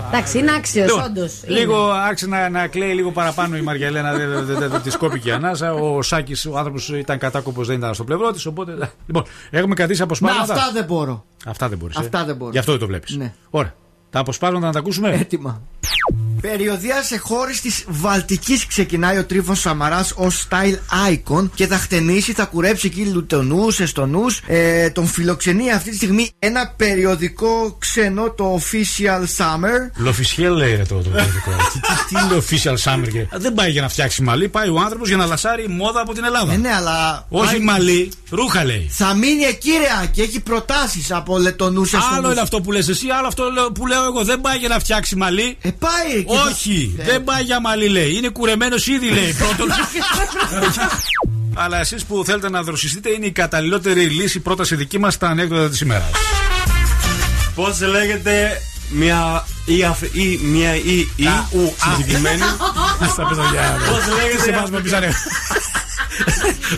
Εντάξει, 0.07 0.37
είναι 0.39 0.51
άξιος, 0.51 0.87
Λοιπόν, 0.89 1.03
όντως. 1.03 1.41
Λίγο 1.45 1.89
άρχισε 1.89 2.27
να, 2.27 2.49
να 2.49 2.67
κλαίει 2.67 2.93
λίγο 2.93 3.11
παραπάνω 3.11 3.57
η 3.57 3.61
Μαργιαλένα, 3.61 4.13
δεν 4.13 4.45
δε, 4.45 4.53
δε, 4.53 4.67
δε, 4.67 4.79
τη 4.79 4.97
κόπηκε 4.97 5.29
η 5.29 5.31
ανάσα. 5.31 5.73
Ο 5.73 6.01
Σάκης, 6.01 6.45
ο 6.45 6.57
άνθρωπος 6.57 6.89
ήταν 6.89 7.17
κατάκοπος, 7.17 7.67
δεν 7.67 7.77
ήταν 7.77 7.93
στο 7.93 8.03
πλευρό 8.03 8.31
της. 8.31 8.45
Οπότε. 8.45 8.91
Λοιπόν, 9.07 9.23
έχουμε 9.49 9.75
κρατήσει 9.75 9.99
Με 9.99 10.05
αποσπάσματα. 10.05 10.53
αυτά 10.53 10.71
δεν 10.73 10.85
μπορώ. 10.85 11.25
Αυτά 11.45 11.69
δεν 11.69 11.77
μπορείς. 11.77 11.97
Αυτά 11.97 12.25
δεν 12.25 12.35
μπορώ. 12.35 12.51
Γι' 12.51 12.57
αυτό 12.57 12.71
δεν 12.71 12.79
το 12.81 12.87
βλέπεις. 12.87 13.15
Ναι. 13.15 13.33
Ωραία. 13.49 13.73
Τα 14.09 14.19
αποσπάσματα 14.19 14.65
να 14.65 14.71
τα 14.71 14.79
ακούσουμε. 14.79 15.09
Έτοιμα. 15.11 15.61
Περιοδία 16.41 17.03
σε 17.03 17.17
χώρες 17.17 17.61
της 17.61 17.83
Βαλτικής 17.87 18.65
ξεκινάει 18.67 19.17
ο 19.17 19.25
Τρίφων 19.25 19.55
Σαμαράς 19.55 20.13
ως 20.15 20.47
style 20.49 20.75
icon 21.11 21.49
και 21.55 21.67
θα 21.67 21.77
χτενίσει, 21.77 22.33
θα 22.33 22.45
κουρέψει 22.45 22.87
εκεί 22.87 23.05
Λουτονούς, 23.05 23.79
Εστονούς. 23.79 24.41
Ε, 24.47 24.89
τον 24.89 25.07
φιλοξενεί 25.07 25.71
αυτή 25.71 25.89
τη 25.89 25.95
στιγμή 25.95 26.29
ένα 26.39 26.73
περιοδικό 26.77 27.75
ξενό, 27.79 28.29
το 28.31 28.59
Official 28.61 29.21
Summer. 29.37 29.91
Λοφισιέλ 29.95 30.53
λέει 30.53 30.75
ρε, 30.75 30.83
το, 30.83 30.95
το 30.95 31.09
περιοδικό. 31.09 31.51
τι, 31.73 31.79
τι, 31.79 31.87
τι 32.09 32.15
είναι 32.23 32.43
official 32.49 32.91
summer 32.91 33.07
και. 33.11 33.37
Δεν 33.37 33.53
πάει 33.53 33.71
για 33.71 33.81
να 33.81 33.89
φτιάξει 33.89 34.21
μαλλί, 34.23 34.47
πάει 34.49 34.69
ο 34.69 34.79
άνθρωπος 34.79 35.07
για 35.07 35.17
να 35.17 35.25
λασάρει 35.25 35.67
μόδα 35.67 36.01
από 36.01 36.13
την 36.13 36.23
Ελλάδα. 36.23 36.53
Ε, 36.53 36.57
ναι, 36.57 36.73
αλλά. 36.73 37.25
Όχι 37.29 37.45
πάει- 37.55 37.59
μαλλί, 37.63 38.11
ρούχα 38.29 38.63
λέει. 38.65 38.87
Θα 38.91 39.13
μείνει 39.13 39.43
εκεί 39.43 39.69
ρε 39.69 40.05
και 40.11 40.21
έχει 40.21 40.39
προτάσεις 40.39 41.11
από 41.11 41.37
Λετονούς 41.37 41.93
Εστονούς. 41.93 42.17
Άλλο 42.17 42.31
είναι 42.31 42.41
αυτό 42.41 42.61
που 42.61 42.71
λες 42.71 42.87
εσύ, 42.87 43.07
άλλο 43.17 43.27
αυτό 43.27 43.49
λέω- 43.51 43.71
που 43.71 43.87
λέω 43.87 44.03
εγώ. 44.03 44.23
Δεν 44.23 44.41
πάει 44.41 44.57
για 44.57 44.67
να 44.67 44.79
φτιάξει 44.79 45.15
μαλλί. 45.15 45.57
Ε, 45.61 45.69
πάει 45.79 46.23
και 46.23 46.25
θα- 46.26 46.26
Όχι, 46.27 46.95
Ε. 46.97 47.03
δεν 47.03 47.23
πάει 47.23 47.43
για 47.43 47.59
μαλλί 47.61 47.87
λέει. 47.87 48.15
Είναι 48.15 48.29
κουρεμένος 48.29 48.87
ήδη 48.87 49.09
λέει. 49.09 49.33
Πρώτον. 49.37 49.67
Αλλά 51.63 51.79
εσείς 51.79 52.05
που 52.05 52.23
θέλετε 52.25 52.49
να 52.49 52.61
δροσιστείτε 52.63 53.09
είναι 53.09 53.25
η 53.25 53.31
καταλληλότερη 53.31 54.01
λύση 54.05 54.39
πρόταση 54.39 54.75
δική 54.75 54.99
μας 54.99 55.13
στα 55.13 55.27
ανέκδοτα 55.27 55.69
της 55.69 55.81
ημέρας. 55.81 56.09
Πώς 57.55 57.81
λέγεται 57.81 58.61
μια 58.89 59.45
ή, 59.65 59.83
αφ- 59.83 60.15
ή 60.15 60.39
μια 60.43 60.75
ή 60.75 61.07
ή 61.15 61.25
Α, 61.25 61.47
ου, 61.51 61.73
α. 61.79 61.95
συγκεκριμένη. 61.95 62.41
Στα 63.11 63.27
παιδιά. 63.27 63.77
Πώς 63.89 64.15
λέγεται. 64.15 64.43
Σε 64.43 64.49
εμάς 64.49 64.69
με 64.69 64.79
πείσανε. 64.79 65.13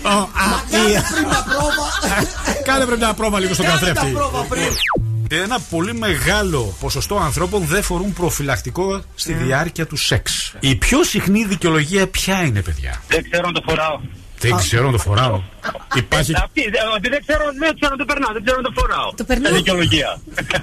Ω, 0.03 0.09
α, 0.09 0.27
Κάνε 0.71 0.89
ή. 0.89 1.01
πριν 1.13 1.23
τα 1.29 1.45
πρόβα. 1.49 2.23
Κάνε 2.65 2.85
πρέπει 2.85 3.03
ένα 3.03 3.13
πρόβα 3.13 3.39
λίγο 3.39 3.53
στον 3.53 3.65
Κάνε 3.65 3.79
τα 3.79 3.85
καθρέφτη. 3.85 4.15
Πρόβα 5.29 5.37
πριν. 5.37 5.41
Ένα 5.41 5.59
πολύ 5.69 5.93
μεγάλο 5.93 6.75
ποσοστό 6.79 7.17
ανθρώπων 7.17 7.65
δεν 7.65 7.83
φορούν 7.83 8.13
προφυλακτικό 8.13 9.01
στη 9.15 9.33
διάρκεια 9.33 9.87
του 9.87 9.95
σεξ. 9.95 10.53
Η 10.59 10.75
πιο 10.75 11.03
συχνή 11.03 11.45
δικαιολογία 11.45 12.07
ποια 12.07 12.43
είναι, 12.43 12.61
παιδιά; 12.61 13.01
Δεν 13.07 13.29
ξέρω 13.29 13.47
αν 13.47 13.53
το 13.53 13.61
φοράω. 13.65 13.99
Δεν 14.41 14.55
ξέρω 14.57 14.85
να 14.85 14.91
το 14.91 14.97
φοράω. 14.97 15.41
Υπάρχει. 15.95 16.33
Αυτή, 16.43 16.61
ε, 16.61 16.95
ότι 16.95 17.09
δεν 17.09 17.21
ξέρω, 17.27 17.43
δεν 17.59 17.75
ξέρω 17.77 17.91
αν 17.91 17.97
το 17.97 18.05
περνάω, 18.05 18.31
δεν 18.33 18.43
ξέρω 18.43 18.57
αν 18.57 18.63
το 18.63 18.73
φοράω. 18.79 19.13
Το 19.17 19.23
περνάω. 19.23 19.53
Ε, 19.53 19.55
Δικαιολογία. 19.55 20.09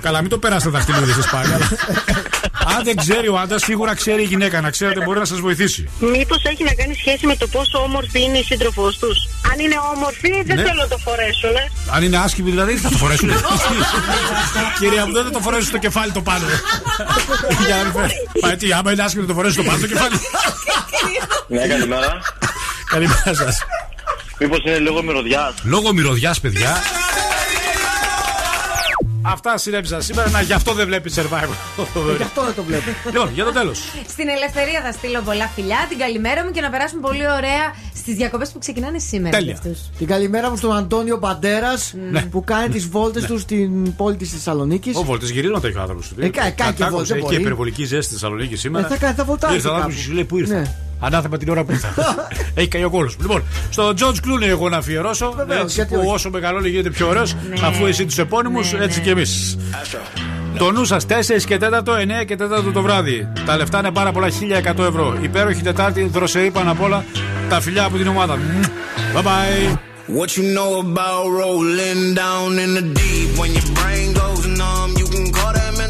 Καλά, 0.00 0.20
μην 0.20 0.30
το 0.30 0.38
περάσετε 0.38 0.70
τα 0.70 0.76
δαχτυλίδια 0.78 1.14
σας 1.14 1.28
πάλι. 1.30 1.52
αλλά- 1.52 1.68
Αν 2.76 2.84
δεν 2.84 2.96
ξέρει 2.96 3.28
ο 3.28 3.38
άντρα, 3.38 3.58
σίγουρα 3.58 3.94
ξέρει 3.94 4.22
η 4.22 4.24
γυναίκα. 4.24 4.60
Να 4.60 4.70
ξέρετε, 4.70 5.04
μπορεί 5.04 5.18
να 5.18 5.24
σας 5.24 5.40
βοηθήσει. 5.40 5.88
Μήπως 5.98 6.40
έχει 6.44 6.62
να 6.64 6.74
κάνει 6.74 6.94
σχέση 6.94 7.26
με 7.26 7.36
το 7.36 7.46
πόσο 7.46 7.78
όμορφη 7.82 8.22
είναι 8.22 8.38
η 8.38 8.42
σύντροφός 8.42 8.98
τους; 8.98 9.16
Αν 9.52 9.58
είναι 9.58 9.76
όμορφη, 9.94 10.30
δεν 10.46 10.56
Ναι. 10.56 10.62
θέλω 10.62 10.80
να 10.80 10.88
το 10.88 10.98
φορέσουν. 10.98 11.54
ε. 11.56 11.70
Αν 11.94 12.02
είναι 12.02 12.16
άσχημη, 12.16 12.50
δηλαδή, 12.50 12.76
θα 12.76 12.88
το 12.88 12.96
φορέσουν. 12.96 13.30
Κυρία 14.80 15.06
μου, 15.06 15.12
δεν 15.12 15.24
θα 15.24 15.30
το 15.30 15.40
φορέσουν 15.40 15.66
στο 15.66 15.78
κεφάλι 15.78 16.12
το 16.12 16.22
πάνω. 16.22 16.46
Για 17.66 17.76
να 17.76 17.82
μην 17.82 17.92
φέρει. 17.92 18.12
Μα 18.42 18.56
τι, 18.56 18.72
άμα 18.72 18.92
είναι 18.92 19.02
άσχημη, 19.02 19.22
θα 19.22 19.28
το 19.28 19.34
φορέσουν 19.34 19.64
το 19.64 19.68
πάνω 19.70 19.80
το 19.80 19.86
κεφάλι. 19.86 20.16
Ναι, 21.48 21.66
καλημέρα. 21.66 22.20
Καλημέρα 22.90 23.34
σας. 23.34 23.58
Μήπως 24.40 24.58
είναι 24.64 24.78
λόγω 24.78 25.02
μυρωδιάς; 25.02 25.54
Λόγω 25.62 25.92
μυρωδιάς, 25.92 26.40
παιδιά. 26.40 26.76
Αυτά 29.28 29.58
συνέβησαν 29.58 30.02
σήμερα. 30.02 30.30
Να 30.30 30.40
γι' 30.40 30.52
αυτό 30.52 30.72
δεν 30.72 30.86
βλέπεις 30.86 31.14
survivor. 31.18 31.54
Γι' 32.16 32.22
αυτό 32.22 32.44
δεν 32.44 32.54
το 32.54 32.62
βλέπω. 32.62 32.84
Λοιπόν, 33.06 33.30
για 33.34 33.44
το 33.44 33.52
τέλος. 33.52 33.80
Στην 34.08 34.28
ελευθερία 34.28 34.80
θα 34.84 34.92
στείλω 34.92 35.20
πολλά 35.20 35.46
φιλιά, 35.54 35.76
την 35.88 35.98
καλημέρα 35.98 36.44
μου 36.44 36.50
και 36.50 36.60
να 36.60 36.70
περάσουμε 36.70 37.00
πολύ 37.00 37.22
ωραία 37.30 37.74
στις 37.96 38.14
διακοπές 38.14 38.50
που 38.50 38.58
ξεκινάνε 38.58 38.98
σήμερα. 38.98 39.36
Τέλεια. 39.36 39.52
για 39.60 39.70
αυτούς. 39.72 39.90
Την 39.98 40.06
καλημέρα 40.06 40.50
μου 40.50 40.56
στον 40.56 40.76
Αντώνιο 40.76 41.16
Μπαντέρα 41.18 41.70
Ναι. 42.10 42.20
που 42.22 42.44
κάνει 42.44 42.68
τις 42.68 42.88
βόλτες 42.88 43.24
του 43.24 43.38
στην 43.38 43.96
πόλη 43.96 44.16
της 44.16 44.30
Θεσσαλονίκης. 44.30 44.96
Ο 44.96 45.02
Βόλτες 45.02 45.30
γυρίζοντα 45.30 45.68
έχει 45.68 45.76
ο 45.76 45.80
άνθρωπος 45.80 46.08
του. 46.08 46.14
Ε, 46.18 46.28
κα- 46.28 46.50
κάνει 46.50 46.72
και 46.74 46.84
βόλτες, 46.84 47.08
δεν 47.08 47.16
Έχει 47.16 47.26
μπορεί. 47.26 47.40
υπερβολική 47.40 47.84
ζέστη 47.84 48.04
στη 48.04 48.12
Θεσσαλονίκη 48.12 48.56
σήμερα. 48.56 48.86
Ε, 48.86 48.88
θα 48.88 48.96
κάνει- 48.96 49.16
θα 49.16 49.24
βολτάρει 49.24 49.54
Ήρθε 49.54 49.66
ο 49.68 49.70
κάπου. 49.70 49.82
άνθρωπος 49.82 50.02
και 50.04 50.08
σου 50.08 50.14
λέει 50.14 50.24
πού 50.24 50.38
ήρθα. 50.38 50.74
Ναι. 51.00 51.06
Ανάθεμα 51.06 51.36
την 51.36 51.48
ώρα 51.48 51.64
που 51.64 51.72
ήρθα. 51.72 51.88
έχει 52.54 52.68
καεί 52.68 52.84
ο 52.84 52.90
κόλος. 52.90 53.16
Λοιπόν, 53.20 53.42
στο 53.70 53.92
George 53.98 54.26
Clooney 54.26 54.46
εγώ 54.48 54.68
να 54.68 54.76
αφιερώσω. 54.76 55.32
Βεβαίως, 55.36 55.62
έτσι 55.62 55.74
γιατί 55.74 55.94
που 55.94 56.00
όχι. 56.00 56.10
όσο 56.14 56.30
μεγαλώνει 56.30 56.68
γίνεται 56.68 56.90
πιο 56.90 57.08
ωραίος. 57.08 57.34
Ναι. 57.34 57.66
Αφού 57.66 57.86
εσύ 57.86 58.04
τους 58.06 58.18
επώνυμους, 58.18 58.72
Ναι, 58.72 58.84
έτσι 58.84 58.98
ναι. 58.98 59.04
κι 59.04 59.10
εμείς. 59.10 59.56
Το 60.58 60.70
νου 60.70 60.84
σας 60.84 61.06
4 61.06 61.44
και 61.46 61.56
4, 61.56 61.96
9 61.96 62.24
και 62.26 62.36
4 62.36 62.72
το 62.72 62.82
βράδυ. 62.82 63.28
Τα 63.46 63.56
λεφτά 63.56 63.78
είναι 63.78 63.90
πάρα 63.90 64.12
πολλά, 64.12 64.28
1100 64.30 64.84
ευρώ. 64.84 65.18
Υπέροχη 65.22 65.62
Τετάρτη, 65.62 66.08
δροσερή 66.12 66.50
πάνω 66.50 66.70
απ' 66.70 66.82
όλα. 66.82 67.04
Τα 67.48 67.60
φιλιά 67.60 67.84
από 67.84 67.96
την 67.96 68.08
ομάδα. 68.08 68.38
Bye 69.14 69.22
bye. 69.22 69.76
What 70.18 70.30
you 70.36 70.44
know 70.56 70.72
about 70.86 71.24
rolling 71.42 72.02
down 72.24 72.48
in 72.64 72.70
the 72.78 72.84
deep? 73.00 73.28
When 73.40 73.50
your 73.58 73.68
brain 73.78 74.08
goes 74.22 74.42
numb, 74.60 74.90
you 75.00 75.06
can 75.14 75.24
call 75.36 75.52
that 75.60 75.65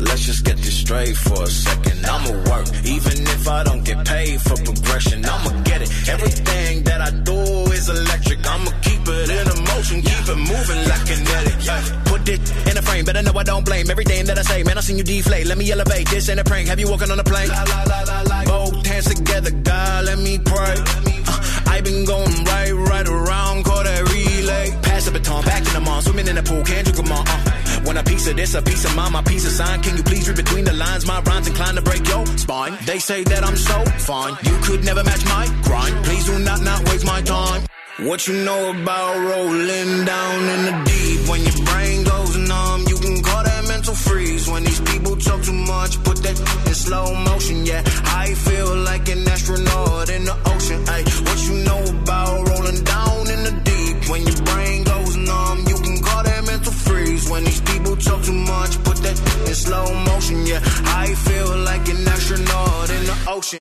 Let's 0.00 0.26
just 0.26 0.44
get 0.44 0.56
this 0.58 0.76
straight 0.76 1.16
for 1.16 1.42
a 1.42 1.46
second. 1.46 2.04
I'ma 2.04 2.32
work, 2.50 2.66
even 2.84 3.22
if 3.34 3.48
I 3.48 3.64
don't 3.64 3.84
get 3.84 4.06
paid 4.06 4.40
for 4.40 4.56
progression. 4.56 5.24
I'ma 5.24 5.62
get 5.62 5.82
it. 5.82 5.90
Everything 6.08 6.82
that 6.84 7.00
I 7.00 7.10
do 7.10 7.38
is 7.72 7.88
electric. 7.88 8.46
I'ma 8.46 8.70
keep 8.82 9.00
it 9.06 9.30
in 9.30 9.46
a 9.48 9.56
motion, 9.72 10.02
keep 10.02 10.28
it 10.28 10.36
moving 10.36 10.82
like 10.88 11.04
kinetic. 11.06 11.56
Put 12.04 12.28
it 12.28 12.42
in 12.68 12.76
a 12.76 12.82
frame, 12.82 13.04
better 13.04 13.22
know 13.22 13.32
I 13.36 13.42
don't 13.42 13.64
blame 13.64 13.90
everything 13.90 14.26
that 14.26 14.38
I 14.38 14.42
say. 14.42 14.62
Man, 14.62 14.76
I 14.76 14.80
seen 14.80 14.98
you 14.98 15.04
deflate. 15.04 15.46
Let 15.46 15.58
me 15.58 15.70
elevate. 15.70 16.08
This 16.08 16.28
ain't 16.28 16.40
a 16.40 16.44
prank. 16.44 16.68
Have 16.68 16.78
you 16.78 16.88
walking 16.88 17.10
on 17.10 17.18
a 17.18 17.24
plane? 17.24 17.48
Both 18.46 18.86
hands 18.86 19.06
together, 19.06 19.50
God, 19.50 20.04
let 20.04 20.18
me 20.18 20.38
pray. 20.38 20.74
Uh, 21.28 21.64
I 21.66 21.80
been 21.80 22.04
going 22.04 22.44
right, 22.44 22.72
right 22.72 23.08
around, 23.08 23.64
call 23.64 23.82
that 23.82 24.02
relay. 24.12 24.85
Pass 24.96 25.04
the 25.04 25.10
baton, 25.10 25.44
back 25.44 25.58
in 25.58 25.74
the 25.74 25.80
mall, 25.80 26.00
swimming 26.00 26.26
in 26.26 26.36
the 26.36 26.42
pool, 26.42 26.62
can't 26.64 26.82
drink 26.86 26.98
'em 26.98 27.12
all. 27.12 27.24
Uh. 27.28 27.80
Want 27.84 27.98
a 27.98 28.02
piece 28.02 28.26
of 28.28 28.34
this, 28.34 28.54
a 28.54 28.62
piece 28.62 28.82
of 28.86 28.96
mine, 28.96 29.12
my 29.12 29.20
piece 29.20 29.44
of 29.44 29.52
sign. 29.52 29.82
Can 29.82 29.94
you 29.98 30.02
please 30.02 30.26
read 30.26 30.38
between 30.38 30.64
the 30.64 30.72
lines? 30.72 31.04
My 31.04 31.20
rhymes 31.20 31.46
inclined 31.46 31.76
to 31.76 31.82
break 31.82 32.08
your 32.08 32.24
spine. 32.38 32.72
They 32.86 32.98
say 32.98 33.22
that 33.24 33.44
I'm 33.44 33.58
so 33.58 33.78
fine. 34.10 34.32
You 34.48 34.56
could 34.66 34.84
never 34.84 35.04
match 35.04 35.22
my 35.26 35.44
grind. 35.68 35.94
Please 36.06 36.24
do 36.24 36.38
not 36.38 36.62
not 36.62 36.80
waste 36.88 37.04
my 37.04 37.20
time. 37.20 37.60
What 38.08 38.26
you 38.26 38.34
know 38.46 38.62
about 38.70 39.14
rolling 39.30 39.92
down 40.12 40.38
in 40.54 40.60
the 40.68 40.74
deep? 40.88 41.28
When 41.28 41.40
your 41.48 41.58
brain 41.68 41.98
goes 42.12 42.34
numb, 42.50 42.80
you 42.88 42.96
can 42.96 43.22
call 43.22 43.42
that 43.44 43.68
mental 43.68 43.94
freeze. 43.94 44.48
When 44.48 44.64
these 44.64 44.80
people 44.80 45.14
talk 45.16 45.42
too 45.42 45.60
much, 45.74 45.92
put 46.04 46.18
that 46.24 46.38
in 46.68 46.74
slow 46.74 47.14
motion. 47.30 47.66
Yeah, 47.66 47.82
I 48.22 48.32
feel 48.46 48.74
like 48.90 49.10
an 49.10 49.28
astronaut 49.28 50.08
in 50.08 50.24
the 50.24 50.36
ocean. 50.52 50.80
Ay, 50.88 51.02
what 51.26 51.38
you 51.48 51.54
know 51.68 51.82
about 52.00 52.48
rolling 52.48 52.82
down 52.82 53.22
in 53.34 53.40
the 53.48 53.54
deep? 53.68 53.96
When 54.10 54.22
your 54.22 54.40
brain 54.48 54.65
when 57.30 57.44
these 57.44 57.60
people 57.60 57.96
talk 57.96 58.22
too 58.22 58.32
much. 58.32 58.72
Put 58.84 58.98
that 58.98 59.18
in 59.48 59.54
slow 59.54 59.86
motion, 60.10 60.46
yeah. 60.46 60.60
I 61.02 61.14
feel 61.26 61.56
like 61.70 61.88
an 61.88 62.08
astronaut 62.08 62.90
in 62.90 63.02
the 63.10 63.16
ocean. 63.28 63.46